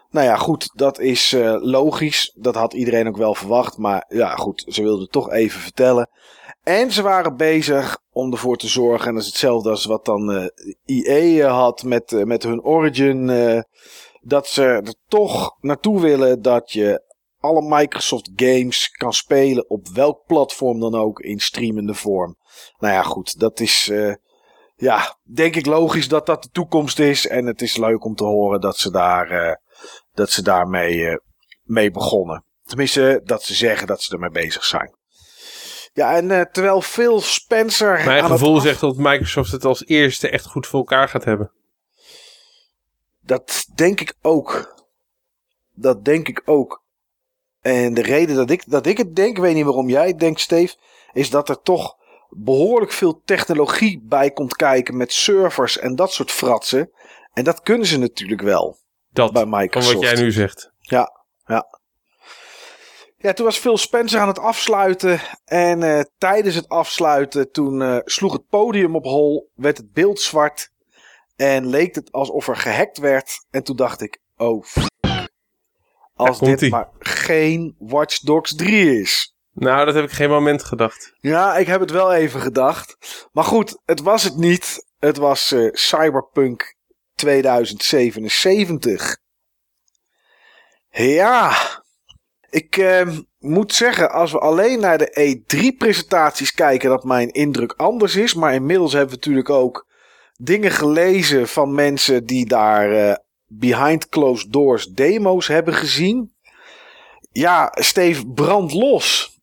[0.09, 2.33] Nou ja, goed, dat is logisch.
[2.35, 3.77] Dat had iedereen ook wel verwacht.
[3.77, 6.09] Maar ja, goed, ze wilden toch even vertellen.
[6.63, 10.31] En ze waren bezig om ervoor te zorgen, en dat is hetzelfde als wat dan
[10.31, 10.47] eh
[11.05, 13.61] EA had met, eh, met hun Origin, eh,
[14.21, 17.09] dat ze er toch naartoe willen dat je
[17.41, 22.35] alle Microsoft games kan spelen op welk platform dan ook in streamende vorm.
[22.79, 24.13] Nou ja, goed, dat is, eh,
[24.75, 27.27] ja, denk ik logisch dat dat de toekomst is.
[27.27, 29.55] En het is leuk om te horen dat ze daar, eh,
[30.13, 31.17] dat ze daarmee eh,
[31.63, 32.45] mee begonnen.
[32.63, 34.95] Tenminste, dat ze zeggen dat ze ermee bezig zijn.
[35.93, 38.05] Ja, en uh, terwijl Phil Spencer.
[38.05, 41.51] Mijn gevoel zegt dat Microsoft het als eerste echt goed voor elkaar gaat hebben.
[43.21, 44.75] Dat denk ik ook.
[45.73, 46.83] Dat denk ik ook.
[47.61, 50.39] En de reden dat ik, dat ik het denk, weet niet waarom jij het denkt,
[50.39, 50.75] Steve,
[51.13, 51.95] is dat er toch
[52.29, 56.91] behoorlijk veel technologie bij komt kijken met servers en dat soort fratsen.
[57.33, 58.77] En dat kunnen ze natuurlijk wel.
[59.09, 59.93] Dat, bij Microsoft.
[59.93, 60.71] Van wat jij nu zegt.
[60.79, 61.79] Ja, ja.
[63.21, 65.21] Ja, toen was Phil Spencer aan het afsluiten.
[65.45, 70.21] En uh, tijdens het afsluiten, toen uh, sloeg het podium op hol, werd het beeld
[70.21, 70.71] zwart.
[71.35, 73.45] En leek het alsof er gehackt werd.
[73.49, 74.65] En toen dacht ik, oh,
[76.13, 79.35] als dit maar geen Watch Dogs 3 is.
[79.53, 81.13] Nou, dat heb ik geen moment gedacht.
[81.19, 82.97] Ja, ik heb het wel even gedacht.
[83.31, 84.85] Maar goed, het was het niet.
[84.99, 86.75] Het was uh, Cyberpunk
[87.15, 89.17] 2077.
[90.89, 91.53] Ja,
[92.51, 98.15] ik uh, moet zeggen, als we alleen naar de E3-presentaties kijken, dat mijn indruk anders
[98.15, 98.33] is.
[98.33, 99.87] Maar inmiddels hebben we natuurlijk ook
[100.37, 103.15] dingen gelezen van mensen die daar uh,
[103.47, 106.33] behind closed doors demo's hebben gezien.
[107.31, 109.39] Ja, Steve, brand los.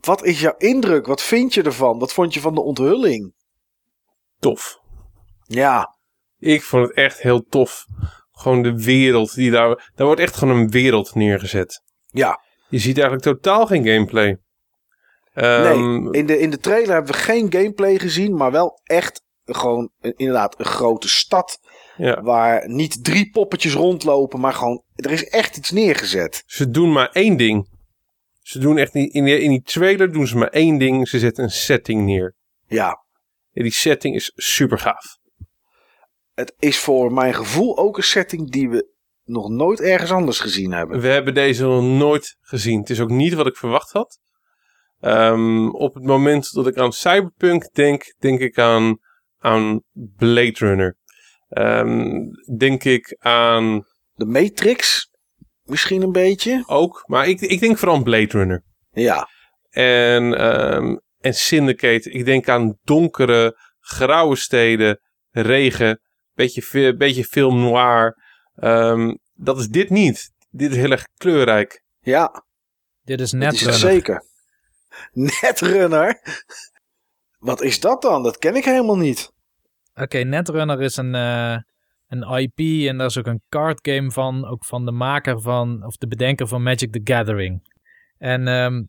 [0.00, 1.06] Wat is jouw indruk?
[1.06, 1.98] Wat vind je ervan?
[1.98, 3.34] Wat vond je van de onthulling?
[4.38, 4.80] Tof.
[5.44, 5.96] Ja.
[6.38, 7.86] Ik vond het echt heel tof.
[8.30, 9.90] Gewoon de wereld die daar.
[9.94, 11.82] Daar wordt echt gewoon een wereld neergezet.
[12.16, 12.40] Ja.
[12.68, 14.38] Je ziet eigenlijk totaal geen gameplay.
[15.34, 19.24] Um, nee, in de, in de trailer hebben we geen gameplay gezien, maar wel echt
[19.44, 21.58] gewoon inderdaad een grote stad.
[21.96, 22.22] Ja.
[22.22, 26.42] Waar niet drie poppetjes rondlopen, maar gewoon er is echt iets neergezet.
[26.46, 27.68] Ze doen maar één ding.
[28.40, 31.08] Ze doen echt in, die, in die trailer doen ze maar één ding.
[31.08, 32.34] Ze zetten een setting neer.
[32.66, 33.04] Ja.
[33.52, 35.18] En die setting is super gaaf.
[36.34, 38.94] Het is voor mijn gevoel ook een setting die we
[39.26, 41.00] nog nooit ergens anders gezien hebben.
[41.00, 42.80] We hebben deze nog nooit gezien.
[42.80, 44.18] Het is ook niet wat ik verwacht had.
[45.00, 48.98] Um, op het moment dat ik aan Cyberpunk denk, denk ik aan,
[49.38, 49.82] aan
[50.16, 50.96] Blade Runner.
[51.48, 53.84] Um, denk ik aan.
[54.12, 55.10] De Matrix?
[55.62, 56.62] Misschien een beetje?
[56.66, 58.64] Ook, maar ik, ik denk vooral aan Blade Runner.
[58.90, 59.28] Ja.
[59.70, 62.10] En, um, en Syndicate.
[62.10, 65.00] Ik denk aan donkere, grauwe steden,
[65.30, 66.00] regen,
[66.34, 68.24] beetje, beetje film noir.
[68.56, 70.32] Um, dat is dit niet.
[70.50, 71.82] Dit is heel erg kleurrijk.
[72.00, 72.44] Ja.
[73.02, 73.74] Dit is Netrunner.
[73.74, 74.24] Is zeker.
[75.40, 76.20] Netrunner?
[77.38, 78.22] Wat is dat dan?
[78.22, 79.32] Dat ken ik helemaal niet.
[79.94, 81.56] Oké, Netrunner is een, uh,
[82.06, 84.46] een IP en daar is ook een card game van.
[84.46, 87.74] Ook van de maker van, of de bedenker van Magic the Gathering.
[88.18, 88.88] En um,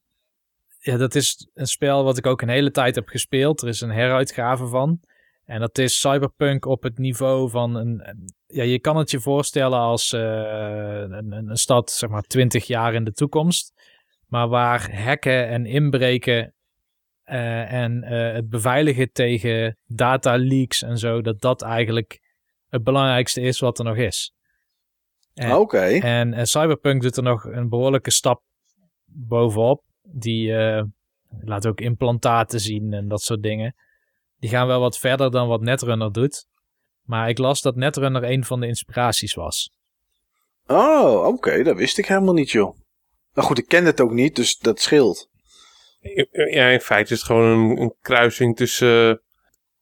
[0.80, 3.62] ja, dat is een spel wat ik ook een hele tijd heb gespeeld.
[3.62, 5.00] Er is een heruitgave van.
[5.48, 8.04] En dat is cyberpunk op het niveau van een.
[8.48, 12.94] Ja, je kan het je voorstellen als uh, een, een, stad, zeg maar, 20 jaar
[12.94, 13.74] in de toekomst.
[14.28, 16.54] Maar waar hacken en inbreken
[17.26, 22.20] uh, en uh, het beveiligen tegen data leaks en zo, dat dat eigenlijk
[22.70, 24.34] het belangrijkste is wat er nog is.
[25.52, 26.00] Oké.
[26.00, 28.42] En Cyberpunk doet er nog een behoorlijke stap
[29.06, 29.84] bovenop.
[30.02, 30.54] Die
[31.40, 33.76] laat ook implantaten zien en dat soort dingen.
[34.40, 36.48] Die gaan wel wat verder dan wat Netrunner doet.
[37.02, 39.72] Maar ik las dat Netrunner een van de inspiraties was.
[40.66, 41.64] Oh, oké.
[41.64, 42.78] Dat wist ik helemaal niet, joh.
[43.34, 45.30] Nou goed, ik ken het ook niet, dus dat scheelt.
[46.32, 49.16] Ja, in feite is het gewoon een, een kruising tussen uh,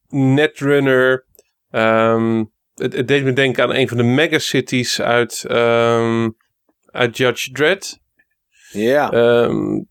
[0.08, 1.26] Netrunner.
[1.72, 6.38] Um, het, het, deed me denken aan een van de megacities uit, um,
[6.86, 8.00] uit Judge Dredd.
[8.72, 9.14] Ja.
[9.14, 9.90] Um,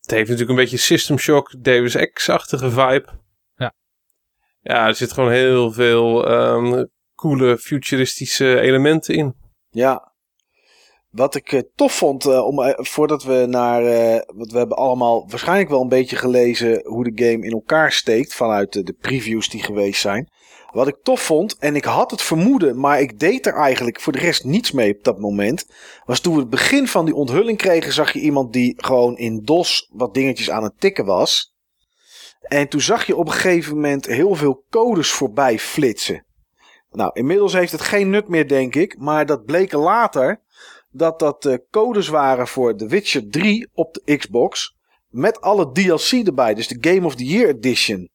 [0.00, 3.08] het heeft natuurlijk een beetje System Shock, Deus Ex-achtige vibe.
[4.68, 9.34] Ja, er zit gewoon heel veel um, coole futuristische elementen in.
[9.70, 10.14] Ja.
[11.10, 13.82] Wat ik uh, tof vond, uh, om, uh, voordat we naar.
[14.34, 18.34] want we hebben allemaal waarschijnlijk wel een beetje gelezen hoe de game in elkaar steekt.
[18.34, 20.30] vanuit de previews die geweest zijn.
[20.72, 24.12] Wat ik tof vond, en ik had het vermoeden, maar ik deed er eigenlijk voor
[24.12, 25.66] de rest niets mee op dat moment.
[26.04, 29.40] Was toen we het begin van die onthulling kregen, zag je iemand die gewoon in
[29.44, 31.54] DOS wat dingetjes aan het tikken was.
[32.48, 36.24] En toen zag je op een gegeven moment heel veel codes voorbij flitsen.
[36.90, 38.98] Nou, inmiddels heeft het geen nut meer, denk ik.
[38.98, 40.40] Maar dat bleken later
[40.90, 44.76] dat dat uh, codes waren voor The Witcher 3 op de Xbox.
[45.08, 48.10] Met alle DLC erbij, dus de Game of the Year Edition.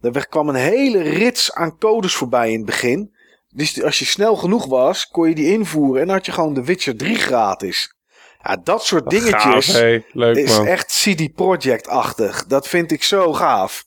[0.00, 3.14] Er kwam een hele rits aan codes voorbij in het begin.
[3.48, 6.62] Dus als je snel genoeg was, kon je die invoeren en had je gewoon The
[6.62, 7.94] Witcher 3 gratis.
[8.42, 9.72] Ja, dat soort dingetjes
[10.12, 12.46] Leuk, is echt CD Project-achtig.
[12.46, 13.84] Dat vind ik zo gaaf.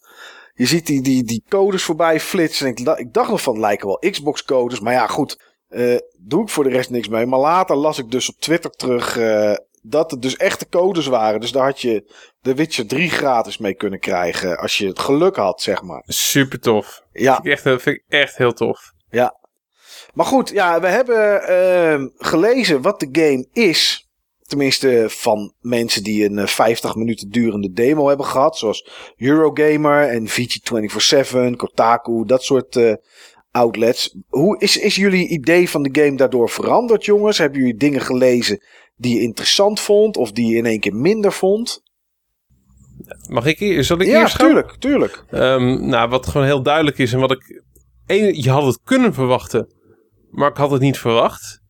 [0.53, 2.67] Je ziet die, die, die codes voorbij flitsen.
[2.67, 4.79] Ik, ik dacht nog van, het lijken wel Xbox-codes.
[4.79, 7.25] Maar ja, goed, uh, doe ik voor de rest niks mee.
[7.25, 11.39] Maar later las ik dus op Twitter terug uh, dat het dus echte codes waren.
[11.39, 12.11] Dus daar had je
[12.41, 14.57] The Witcher 3 gratis mee kunnen krijgen.
[14.57, 16.03] Als je het geluk had, zeg maar.
[16.05, 17.01] Super tof.
[17.11, 17.33] Ja.
[17.33, 18.91] Vind ik echt, vind ik echt heel tof.
[19.09, 19.35] Ja.
[20.13, 24.04] Maar goed, ja, we hebben uh, gelezen wat de game is.
[24.47, 28.57] Tenminste, van mensen die een 50 minuten durende demo hebben gehad.
[28.57, 32.93] Zoals Eurogamer en VG247, Kotaku, dat soort uh,
[33.51, 34.17] outlets.
[34.27, 37.37] Hoe is, is jullie idee van de game daardoor veranderd, jongens?
[37.37, 38.63] Hebben jullie dingen gelezen
[38.95, 41.83] die je interessant vond of die je in één keer minder vond?
[43.29, 44.47] Mag ik, zal ik ja, eerst gaan?
[44.47, 45.23] tuurlijk, tuurlijk.
[45.31, 47.61] Um, nou, wat gewoon heel duidelijk is en wat ik...
[48.35, 49.73] je had het kunnen verwachten,
[50.29, 51.61] maar ik had het niet verwacht.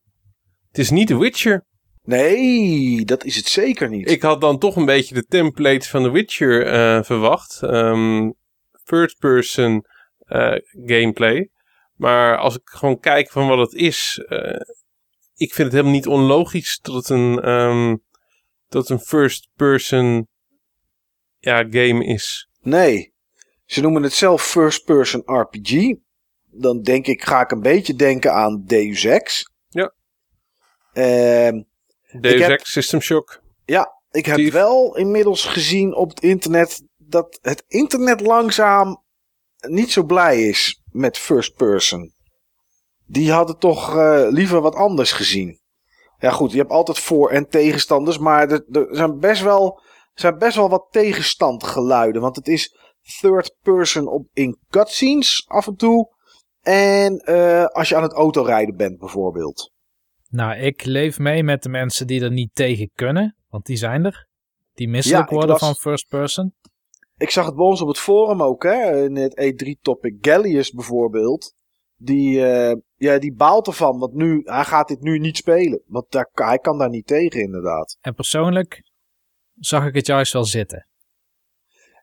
[0.67, 1.65] Het is niet The Witcher.
[2.05, 4.09] Nee, dat is het zeker niet.
[4.09, 7.61] Ik had dan toch een beetje de template van The Witcher uh, verwacht.
[7.61, 8.35] Um,
[8.83, 9.85] Third person
[10.27, 11.49] uh, gameplay.
[11.95, 14.61] Maar als ik gewoon kijk van wat het is, uh,
[15.35, 18.03] ik vind het helemaal niet onlogisch dat het een, um,
[18.69, 20.27] dat een first person
[21.39, 22.49] ja, game is.
[22.61, 23.13] Nee,
[23.65, 25.93] ze noemen het zelf first person RPG.
[26.45, 29.51] Dan denk ik, ga ik een beetje denken aan Deus Ex.
[29.69, 29.93] Ja.
[30.93, 31.61] Uh,
[32.19, 33.41] Deus Ex System Shock.
[33.65, 39.03] Ja, ik heb wel inmiddels gezien op het internet dat het internet langzaam
[39.67, 42.13] niet zo blij is met first person.
[43.05, 45.59] Die hadden toch uh, liever wat anders gezien.
[46.17, 49.81] Ja goed, je hebt altijd voor- en tegenstanders, maar er, er zijn, best wel,
[50.13, 52.21] zijn best wel wat tegenstandgeluiden.
[52.21, 52.75] Want het is
[53.19, 56.13] third person op, in cutscenes af en toe.
[56.61, 59.73] En uh, als je aan het autorijden bent bijvoorbeeld.
[60.29, 64.05] Nou, ik leef mee met de mensen die er niet tegen kunnen, want die zijn
[64.05, 64.27] er.
[64.73, 65.59] Die misselijk ja, worden las...
[65.59, 66.53] van first person.
[67.17, 70.17] Ik zag het bij ons op het forum ook, hè, in het E3-topic.
[70.21, 71.53] Gallius bijvoorbeeld.
[71.97, 75.81] Die, uh, ja, die baalt ervan, want nu, hij gaat dit nu niet spelen.
[75.85, 77.97] Want daar, hij kan daar niet tegen, inderdaad.
[78.01, 78.83] En persoonlijk
[79.55, 80.87] zag ik het juist wel zitten.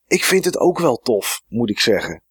[0.07, 2.23] Ik vind het ook wel tof, moet ik zeggen.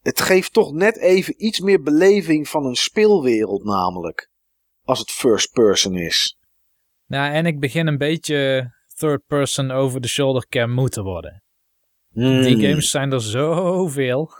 [0.00, 4.30] Het geeft toch net even iets meer beleving van een speelwereld, namelijk.
[4.84, 6.36] Als het first person is.
[7.06, 11.42] Nou, en ik begin een beetje third person over the shoulder cam moeten worden.
[12.12, 12.42] Hmm.
[12.42, 14.30] Die games zijn er zoveel.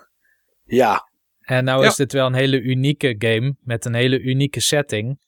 [0.64, 1.08] Ja.
[1.40, 1.88] En nou Ja.
[1.88, 5.18] is dit wel een hele unieke game met een hele unieke setting.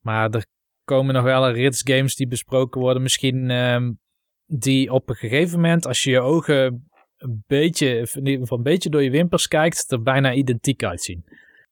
[0.00, 0.46] Maar er
[0.84, 3.02] komen nog wel een rits games die besproken worden.
[3.02, 3.92] Misschien ehm,
[4.46, 8.58] die op een gegeven moment, als je je ogen een beetje, of in ieder geval
[8.58, 11.24] een beetje door je wimpers kijkt, er bijna identiek uitzien.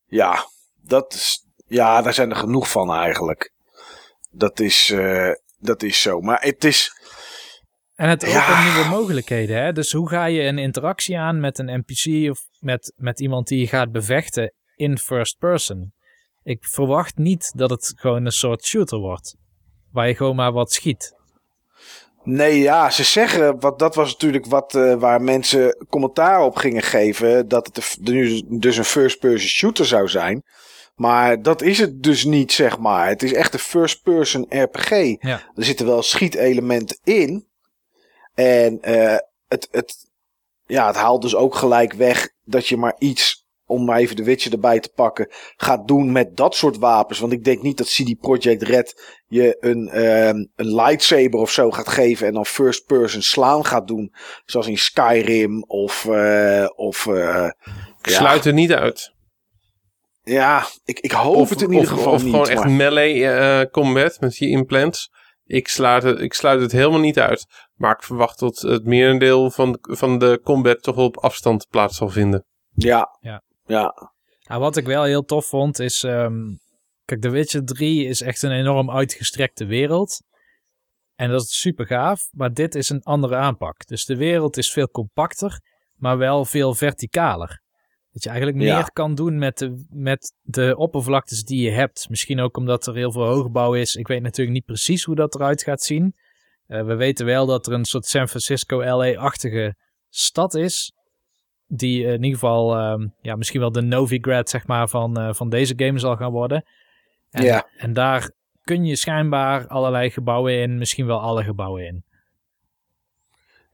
[0.06, 0.48] Ja,
[0.82, 3.52] dat is, ja, daar zijn er genoeg van eigenlijk.
[4.30, 6.20] Dat is, eh, dat is zo.
[6.20, 6.92] Maar het is,
[7.94, 8.62] En het opent Ja.
[8.72, 9.62] nieuwe mogelijkheden.
[9.62, 9.72] Hè?
[9.72, 13.58] Dus hoe ga je een interactie aan met een NPC of met, met iemand die
[13.58, 15.92] je gaat bevechten in first person?
[16.42, 19.36] Ik verwacht niet dat het gewoon een soort shooter wordt.
[19.92, 21.14] Waar je gewoon maar wat schiet.
[22.22, 26.82] Nee, ja, ze zeggen, wat, dat was natuurlijk wat, eh, waar mensen commentaar op gingen
[26.82, 30.42] geven, dat het nu dus een first-person shooter zou zijn.
[30.94, 33.08] Maar dat is het dus niet, zeg maar.
[33.08, 34.90] Het is echt een first-person RPG.
[35.20, 35.42] Ja.
[35.54, 37.46] Er zitten wel schietelementen in.
[38.34, 39.16] En eh,
[39.48, 40.10] het, het,
[40.66, 44.24] ja, het haalt dus ook gelijk weg dat je maar iets, om maar even de
[44.24, 47.18] Witcher erbij te pakken, gaat doen met dat soort wapens.
[47.18, 51.70] Want ik denk niet dat CD Projekt Red je een, ehm, een lightsaber of zo
[51.70, 54.14] gaat geven en dan first person slaan gaat doen.
[54.44, 56.04] Zoals in Skyrim of...
[56.04, 57.50] eh, of eh,
[58.02, 59.13] Ik ja, sluit het niet uit.
[60.24, 62.32] Ja, ik, ik hoop het in ieder geval of niet.
[62.32, 65.10] gewoon echt melee eh, combat met die implants.
[65.44, 67.46] Ik sluit, het, ik sluit het helemaal niet uit.
[67.74, 71.96] Maar ik verwacht dat het merendeel van, van de combat toch wel op afstand plaats
[71.96, 72.44] zal vinden.
[72.70, 73.42] Ja, Ja.
[73.66, 74.12] ja.
[74.48, 76.02] Nou, wat ik wel heel tof vond is...
[76.02, 76.34] ehm,
[77.04, 80.22] kijk, The Witcher 3 is echt een enorm uitgestrekte wereld.
[81.14, 82.28] En dat is super gaaf.
[82.30, 83.86] Maar dit is een andere aanpak.
[83.86, 85.60] Dus de wereld is veel compacter,
[85.94, 87.62] maar wel veel verticaler.
[88.14, 88.74] Dat je eigenlijk Ja.
[88.76, 92.06] meer kan doen met de, met de oppervlaktes die je hebt.
[92.08, 93.94] Misschien ook omdat er heel veel hoogbouw is.
[93.96, 96.14] Ik weet natuurlijk niet precies hoe dat eruit gaat zien.
[96.66, 99.74] Eh, we weten wel dat er een soort San Francisco LA-achtige
[100.08, 100.92] stad is.
[101.66, 105.32] Die eh, in ieder geval ehm, ja, misschien wel de Novigrad zeg maar, van, eh,
[105.34, 106.64] van deze game zal gaan worden.
[107.30, 107.68] En, Ja.
[107.76, 108.30] en daar
[108.62, 112.04] kun je schijnbaar allerlei gebouwen in, misschien wel alle gebouwen in.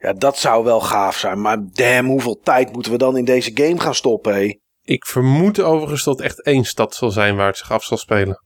[0.00, 1.40] Ja, dat zou wel gaaf zijn.
[1.40, 4.58] Maar damn, hoeveel tijd moeten we dan in deze game gaan stoppen, hé?
[4.82, 8.42] Ik vermoed overigens dat echt één stad zal zijn waar het zich af zal spelen.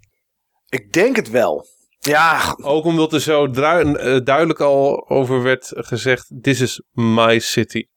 [0.68, 1.66] Ik denk het wel.
[1.98, 7.88] Ja, Ook omdat er zo eh, duidelijk al over werd gezegd: This is my city.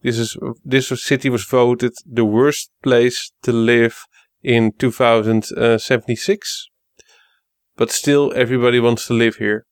[0.00, 4.06] This, is, this city was voted the worst place to live
[4.40, 6.70] in 2076.
[7.74, 9.66] But still, everybody wants to live here.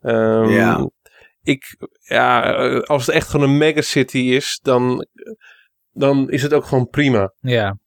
[0.00, 0.90] Ehm, Ja.
[1.48, 5.06] Ik, ja, eh, als het echt gewoon een megacity is, dan,
[5.90, 7.32] dan is het ook gewoon prima.
[7.40, 7.78] Ja,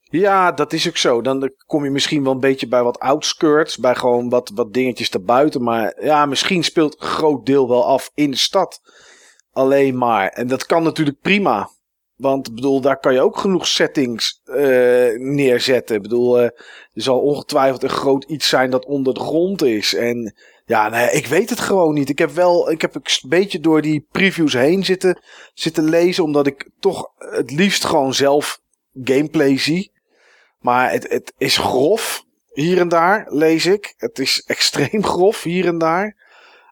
[0.00, 1.20] Ja, dat is ook zo.
[1.20, 3.76] Dan kom je misschien wel een beetje bij wat outskirts.
[3.76, 5.62] Bij gewoon wat, wat dingetjes daarbuiten.
[5.62, 8.80] Maar ja, misschien speelt een groot deel wel af in de stad.
[9.50, 10.28] Alleen maar.
[10.28, 11.70] En dat kan natuurlijk prima.
[12.16, 15.96] Want ik bedoel, daar kan je ook genoeg settings eh, neerzetten.
[15.96, 19.94] Ik bedoel, eh, er zal ongetwijfeld een groot iets zijn dat onder de grond is.
[19.94, 20.34] En
[20.66, 22.08] ja, nee, ik weet het gewoon niet.
[22.08, 25.22] Ik heb wel, ik heb een beetje door die previews heen zitten,
[25.54, 26.24] zitten lezen.
[26.24, 28.60] Omdat ik toch het liefst gewoon zelf
[29.04, 29.92] gameplay zie.
[30.58, 32.24] Maar het, het is grof.
[32.52, 33.94] Hier en daar, lees ik.
[33.96, 36.24] Het is extreem grof, hier en daar.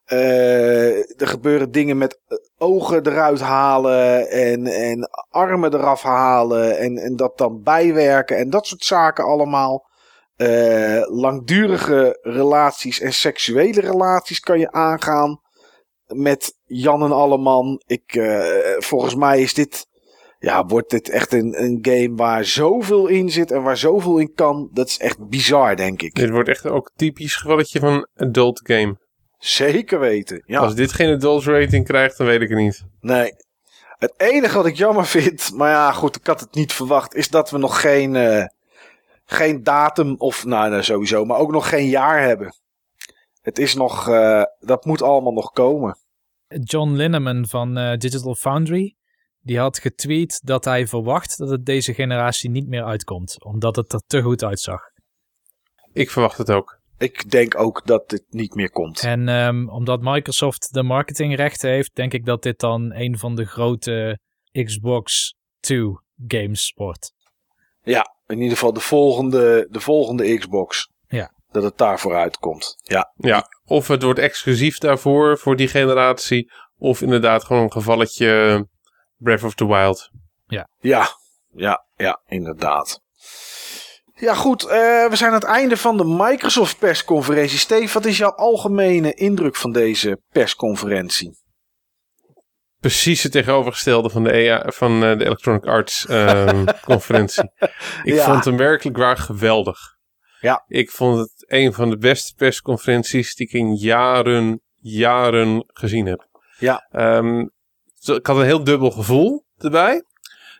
[0.05, 6.99] Eh, er gebeuren dingen met eh, ogen eruit halen en, en armen eraf halen en,
[6.99, 9.93] en dat dan bijwerken en dat soort zaken allemaal.
[10.37, 15.41] Eh, langdurige relaties en seksuele relaties kan je aangaan
[16.07, 17.83] met Jan en Alleman.
[17.87, 19.87] Ik, eh, volgens mij is dit,
[20.39, 24.33] ja, wordt dit echt een, een game waar zoveel in zit en waar zoveel in
[24.35, 24.71] kan.
[24.73, 26.15] Dat is echt bizar, denk ik.
[26.15, 28.97] Dit wordt echt ook typisch gevalletje van adult game.
[29.39, 30.43] Zeker weten.
[30.47, 30.59] Ja.
[30.59, 32.85] Als dit geen adult rating krijgt, dan weet ik het niet.
[33.01, 33.33] Nee.
[33.99, 37.29] Het enige wat ik jammer vind, maar ja, goed, ik had het niet verwacht, is
[37.29, 38.45] dat we nog geen, eh,
[39.35, 42.55] geen datum, of nou, nou, sowieso, maar ook nog geen jaar hebben.
[43.41, 45.99] Het is nog, eh, dat moet allemaal nog komen.
[46.47, 48.97] John Linneman van eh, Digital Foundry,
[49.41, 53.93] die had getweet dat hij verwacht dat het deze generatie niet meer uitkomt, omdat het
[53.93, 54.81] er te goed uitzag.
[55.93, 56.83] Ik verwacht het ook.
[56.99, 59.03] Ik denk ook dat dit niet meer komt.
[59.03, 63.45] En ehm, omdat Microsoft de marketingrechten heeft, denk ik dat dit dan een van de
[63.45, 64.19] grote
[64.53, 67.13] Xbox 2 games wordt.
[67.83, 70.89] Ja, in ieder geval de volgende, de volgende Xbox.
[71.07, 71.33] Ja.
[71.51, 72.77] Dat het daarvoor uitkomt.
[72.83, 73.13] Ja.
[73.17, 76.53] Ja, of het wordt exclusief daarvoor, voor die generatie.
[76.79, 78.67] Of inderdaad gewoon een gevalletje
[79.17, 80.11] Breath of the Wild.
[80.47, 80.69] Ja,
[81.51, 83.01] ja, ja, inderdaad.
[84.15, 84.65] Ja, goed.
[84.65, 87.59] eh, we zijn aan het einde van de Microsoft persconferentie.
[87.59, 91.43] Steve, wat is jouw algemene indruk van deze persconferentie?
[92.85, 97.51] Precies het tegenovergestelde van de, EA, van eh, de Electronic Arts ehm, conferentie.
[98.03, 98.25] Ik Ja.
[98.25, 99.79] vond hem werkelijk waar geweldig.
[100.41, 100.65] Ja.
[100.67, 106.29] Ik vond het een van de beste persconferenties die ik in jaren, jaren gezien heb.
[106.59, 106.87] Ja.
[106.91, 107.39] Ehm,
[108.05, 110.03] ik had een heel dubbel gevoel erbij.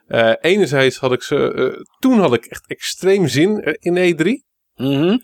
[0.07, 4.43] Eh, enerzijds had ik ze, eh, toen had ik echt extreem zin in E3.
[4.75, 5.17] Mhm.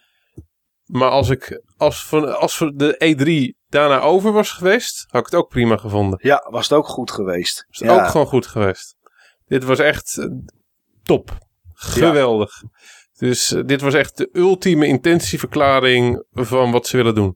[0.92, 5.36] Maar als ik, als, van, als de E3 daarna over was geweest, had ik het
[5.36, 6.20] ook prima gevonden.
[6.22, 7.66] Ja, was het ook goed geweest.
[7.70, 7.96] Is het ja.
[7.96, 8.96] ook gewoon goed geweest.
[9.46, 10.26] Dit was echt eh,
[11.04, 11.38] top.
[11.74, 12.52] Geweldig.
[13.18, 17.36] Dus eh, dit was echt de ultieme intentieverklaring van wat ze willen doen.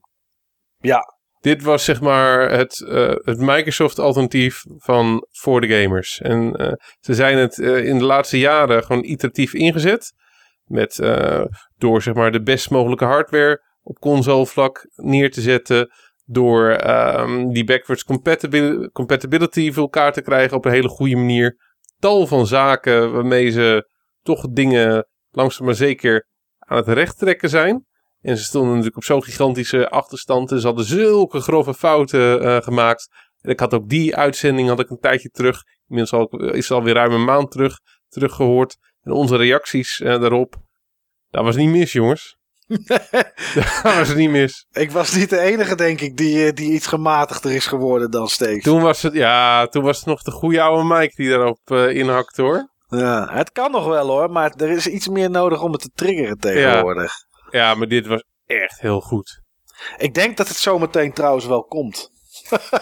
[0.78, 1.14] Ja.
[1.40, 6.20] Dit was zeg maar het, eh, het Microsoft alternatief van voor de gamers.
[6.20, 6.52] En
[7.00, 10.12] ze zijn het in de laatste jaren gewoon iteratief ingezet.
[10.66, 11.44] Met, eh,
[11.76, 15.90] door zeg maar de best mogelijke hardware op console vlak neer te zetten.
[16.24, 21.56] Door ehm, die backwards compatibil- compatibility voor elkaar te krijgen op een hele goede manier.
[21.98, 23.90] Tal van zaken waarmee ze
[24.22, 26.26] toch dingen langzaam maar zeker
[26.58, 27.86] aan het recht trekken zijn.
[28.20, 30.52] En ze stonden natuurlijk op zo'n gigantische achterstand.
[30.52, 33.08] En ze hadden zulke grove fouten eh, gemaakt.
[33.40, 35.62] En ik had ook die uitzending had ik een tijdje terug.
[35.88, 37.78] Inmiddels al, is het alweer ruim een maand terug,
[38.08, 38.76] teruggehoord.
[39.06, 40.54] En onze reacties eh, daarop.
[41.30, 42.36] Dat was niet mis, jongens.
[43.82, 44.66] dat was niet mis.
[44.70, 48.28] Ik was niet de enige, denk ik, die, eh, die iets gematigder is geworden dan
[48.28, 48.60] Steve.
[48.60, 51.96] Toen was het, ja, toen was het nog de goede oude Mike die daarop eh
[51.96, 52.70] inhakte hoor.
[52.88, 55.90] Ja, het kan nog wel hoor, maar er is iets meer nodig om het te
[55.94, 57.12] triggeren tegenwoordig.
[57.50, 59.40] Ja, maar dit was echt heel goed.
[59.96, 62.10] Ik denk dat het zometeen trouwens wel komt.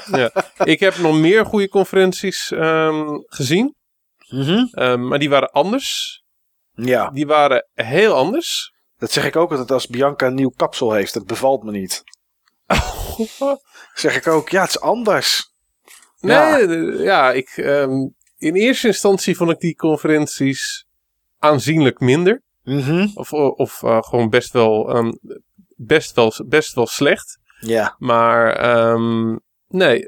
[0.64, 3.74] Ik heb nog meer goede conferenties ehm, gezien.
[4.70, 6.22] Ehm, maar die waren anders.
[6.74, 8.72] Ja, Die waren heel anders.
[8.98, 11.14] dat zeg ik ook altijd als Bianca een nieuw kapsel heeft.
[11.14, 12.02] Dat bevalt me niet.
[13.94, 15.52] Zeg ik ook, ja, het is anders.
[16.20, 16.66] Nee,
[17.02, 17.32] Ja.
[17.32, 17.92] ik, ehm,
[18.36, 20.86] in eerste instantie vond ik die conferenties
[21.38, 22.42] aanzienlijk minder.
[22.62, 23.08] Mhm.
[23.14, 25.12] Of, of eh, gewoon best wel, ehm,
[25.76, 27.38] best, wel, best wel slecht.
[27.60, 28.58] Ja, Maar
[29.68, 30.06] nee,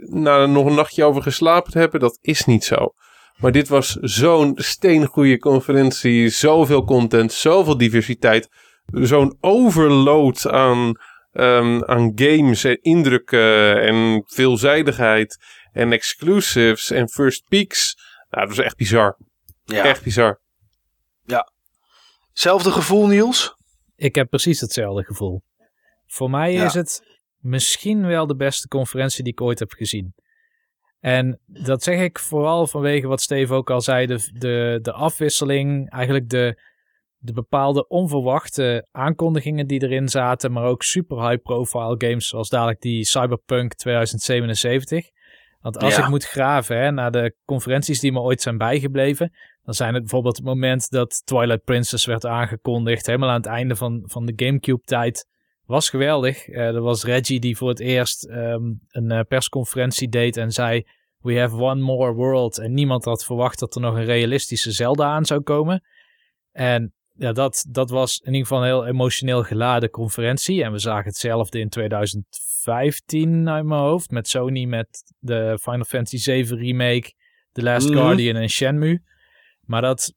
[0.00, 2.94] na er nog een nachtje over geslapen te hebben, dat is niet zo.
[3.42, 6.28] Maar dit was zo'n steengoede conferentie.
[6.28, 8.48] Zoveel content, zoveel diversiteit.
[8.86, 10.92] Zo'n overload aan,
[11.32, 15.38] ehm, aan games en indrukken en veelzijdigheid.
[15.72, 17.94] En exclusives en first peaks.
[18.30, 19.16] Nou, dat was echt bizar.
[19.64, 19.84] ja.
[19.84, 20.40] Echt bizar.
[22.32, 23.54] Zelfde gevoel, Niels?
[23.96, 25.42] Ik heb precies hetzelfde gevoel.
[26.06, 26.64] Voor mij Ja.
[26.64, 30.14] is het misschien wel de beste conferentie die ik ooit heb gezien.
[31.02, 35.90] En dat zeg ik vooral vanwege wat Steve ook al zei, de, de, de afwisseling,
[35.90, 36.62] eigenlijk de,
[37.18, 42.80] de bepaalde onverwachte aankondigingen die erin zaten, maar ook super high profile games zoals dadelijk
[42.80, 45.10] die Cyberpunk 2077.
[45.60, 49.32] Want als ik moet graven hè, naar de conferenties die me ooit zijn bijgebleven,
[49.62, 53.76] dan zijn het bijvoorbeeld het moment dat Twilight Princess werd aangekondigd, helemaal aan het einde
[53.76, 55.26] van, van de Gamecube-tijd.
[55.72, 56.48] Was geweldig.
[56.48, 60.86] Uh, er was Reggie die voor het eerst um, een uh, persconferentie deed en zei:
[61.18, 62.58] We have one more world.
[62.58, 65.84] En niemand had verwacht dat er nog een realistische Zelda aan zou komen.
[66.50, 70.64] En ja, dat, dat was in ieder geval een heel emotioneel geladen conferentie.
[70.64, 74.10] En we zagen hetzelfde in 2015 uit mijn hoofd.
[74.10, 77.12] Met Sony met de Final Fantasy 7 remake,
[77.52, 77.98] The Last mhm.
[77.98, 79.02] Guardian en Shenmue.
[79.60, 80.14] Maar dat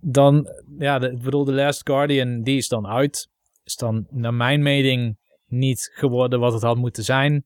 [0.00, 0.48] dan,
[0.78, 3.34] ja, de, ik bedoel, The Last Guardian, die is dan uit.
[3.66, 7.44] Is dan naar mijn mening niet geworden wat het had moeten zijn.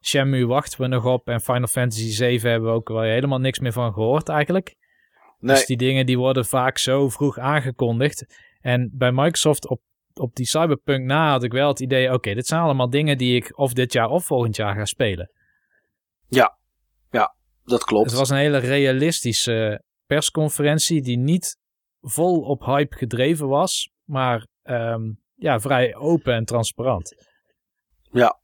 [0.00, 3.58] Shenmue wachten we nog op en Final Fantasy 7 hebben we ook wel helemaal niks
[3.58, 4.76] meer van gehoord eigenlijk.
[5.40, 8.26] Dus die dingen die worden vaak zo vroeg aangekondigd.
[8.60, 9.80] En bij Microsoft op,
[10.14, 13.36] op die Cyberpunk na had ik wel het idee, oké, dit zijn allemaal dingen die
[13.36, 15.30] ik of dit jaar of volgend jaar ga spelen.
[16.28, 16.58] Ja,
[17.10, 17.34] ja,
[17.64, 18.10] dat klopt.
[18.10, 21.58] Het was een hele realistische persconferentie die niet
[22.00, 27.14] vol op hype gedreven was, maar ehm, ja, vrij open en transparant.
[28.10, 28.38] Ja,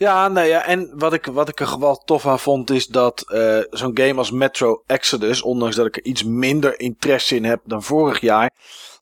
[0.00, 3.24] ja, nou ja, en wat ik, wat ik er wel tof aan vond is dat
[3.28, 7.60] uh, zo'n game als Metro Exodus, ondanks dat ik er iets minder interesse in heb
[7.64, 8.50] dan vorig jaar,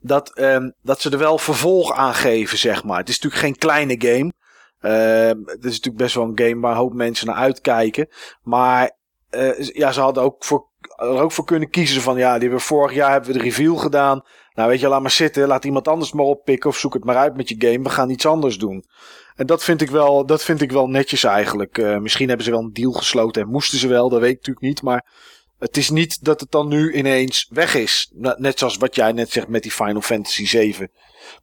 [0.00, 2.98] dat, um, dat ze er wel vervolg aan geven, zeg maar.
[2.98, 4.32] Het is natuurlijk geen kleine game.
[4.80, 8.08] Uh, het is natuurlijk best wel een game waar een hoop mensen naar uitkijken.
[8.42, 8.90] Maar
[9.30, 12.60] uh, ja, ze hadden ook voor, er ook voor kunnen kiezen van ja, die hebben
[12.60, 14.22] vorig jaar hebben we de review gedaan.
[14.58, 17.16] Nou weet je, laat maar zitten, laat iemand anders maar oppikken of zoek het maar
[17.16, 17.82] uit met je game.
[17.82, 18.84] We gaan iets anders doen.
[19.36, 21.78] En dat vind ik wel, dat vind ik wel netjes eigenlijk.
[21.78, 24.36] Uh, misschien hebben ze wel een deal gesloten en moesten ze wel, dat weet ik
[24.36, 24.82] natuurlijk niet.
[24.82, 25.06] Maar
[25.58, 28.10] het is niet dat het dan nu ineens weg is.
[28.14, 30.90] Net zoals wat jij net zegt met die Final Fantasy 7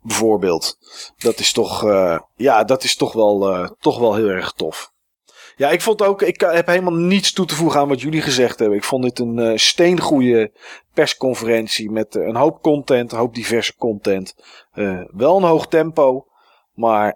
[0.02, 0.78] bijvoorbeeld.
[1.18, 4.92] Dat is toch, uh, ja, dat is toch wel, uh, toch wel heel erg tof.
[5.56, 8.60] Ja, ik vond ook, ik heb helemaal niets toe te voegen aan wat jullie gezegd
[8.60, 8.78] hebben.
[8.78, 10.52] Ik vond dit een uh, steengoede
[10.94, 14.36] persconferentie met een hoop content, een hoop diverse content.
[15.08, 16.28] wel een hoog tempo,
[16.74, 17.16] maar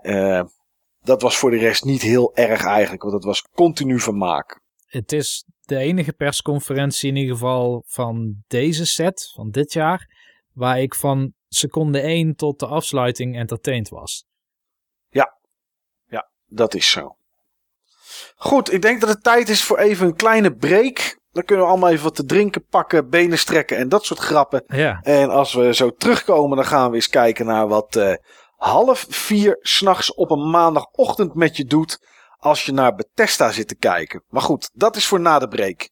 [1.01, 4.61] dat was voor de rest niet heel erg eigenlijk, want het was continu vermaak.
[4.85, 10.07] Het is de enige persconferentie in ieder geval van deze set, van dit jaar,
[10.53, 14.25] waar ik van seconde 1 tot de afsluiting entertained was.
[15.09, 15.37] Ja,
[16.05, 17.17] ja, dat is zo.
[18.35, 21.17] Goed, ik denk dat het tijd is voor even een kleine break.
[21.31, 24.63] Dan kunnen we allemaal even wat te drinken pakken, benen strekken en dat soort grappen.
[24.67, 24.99] Ja.
[25.03, 28.13] En als we zo terugkomen, dan gaan we eens kijken naar wat uh,
[28.57, 31.99] half vier s'nachts op een maandagochtend met je doet
[32.37, 34.23] als je naar Bethesda zit te kijken.
[34.29, 35.89] Maar goed, dat is voor na de break.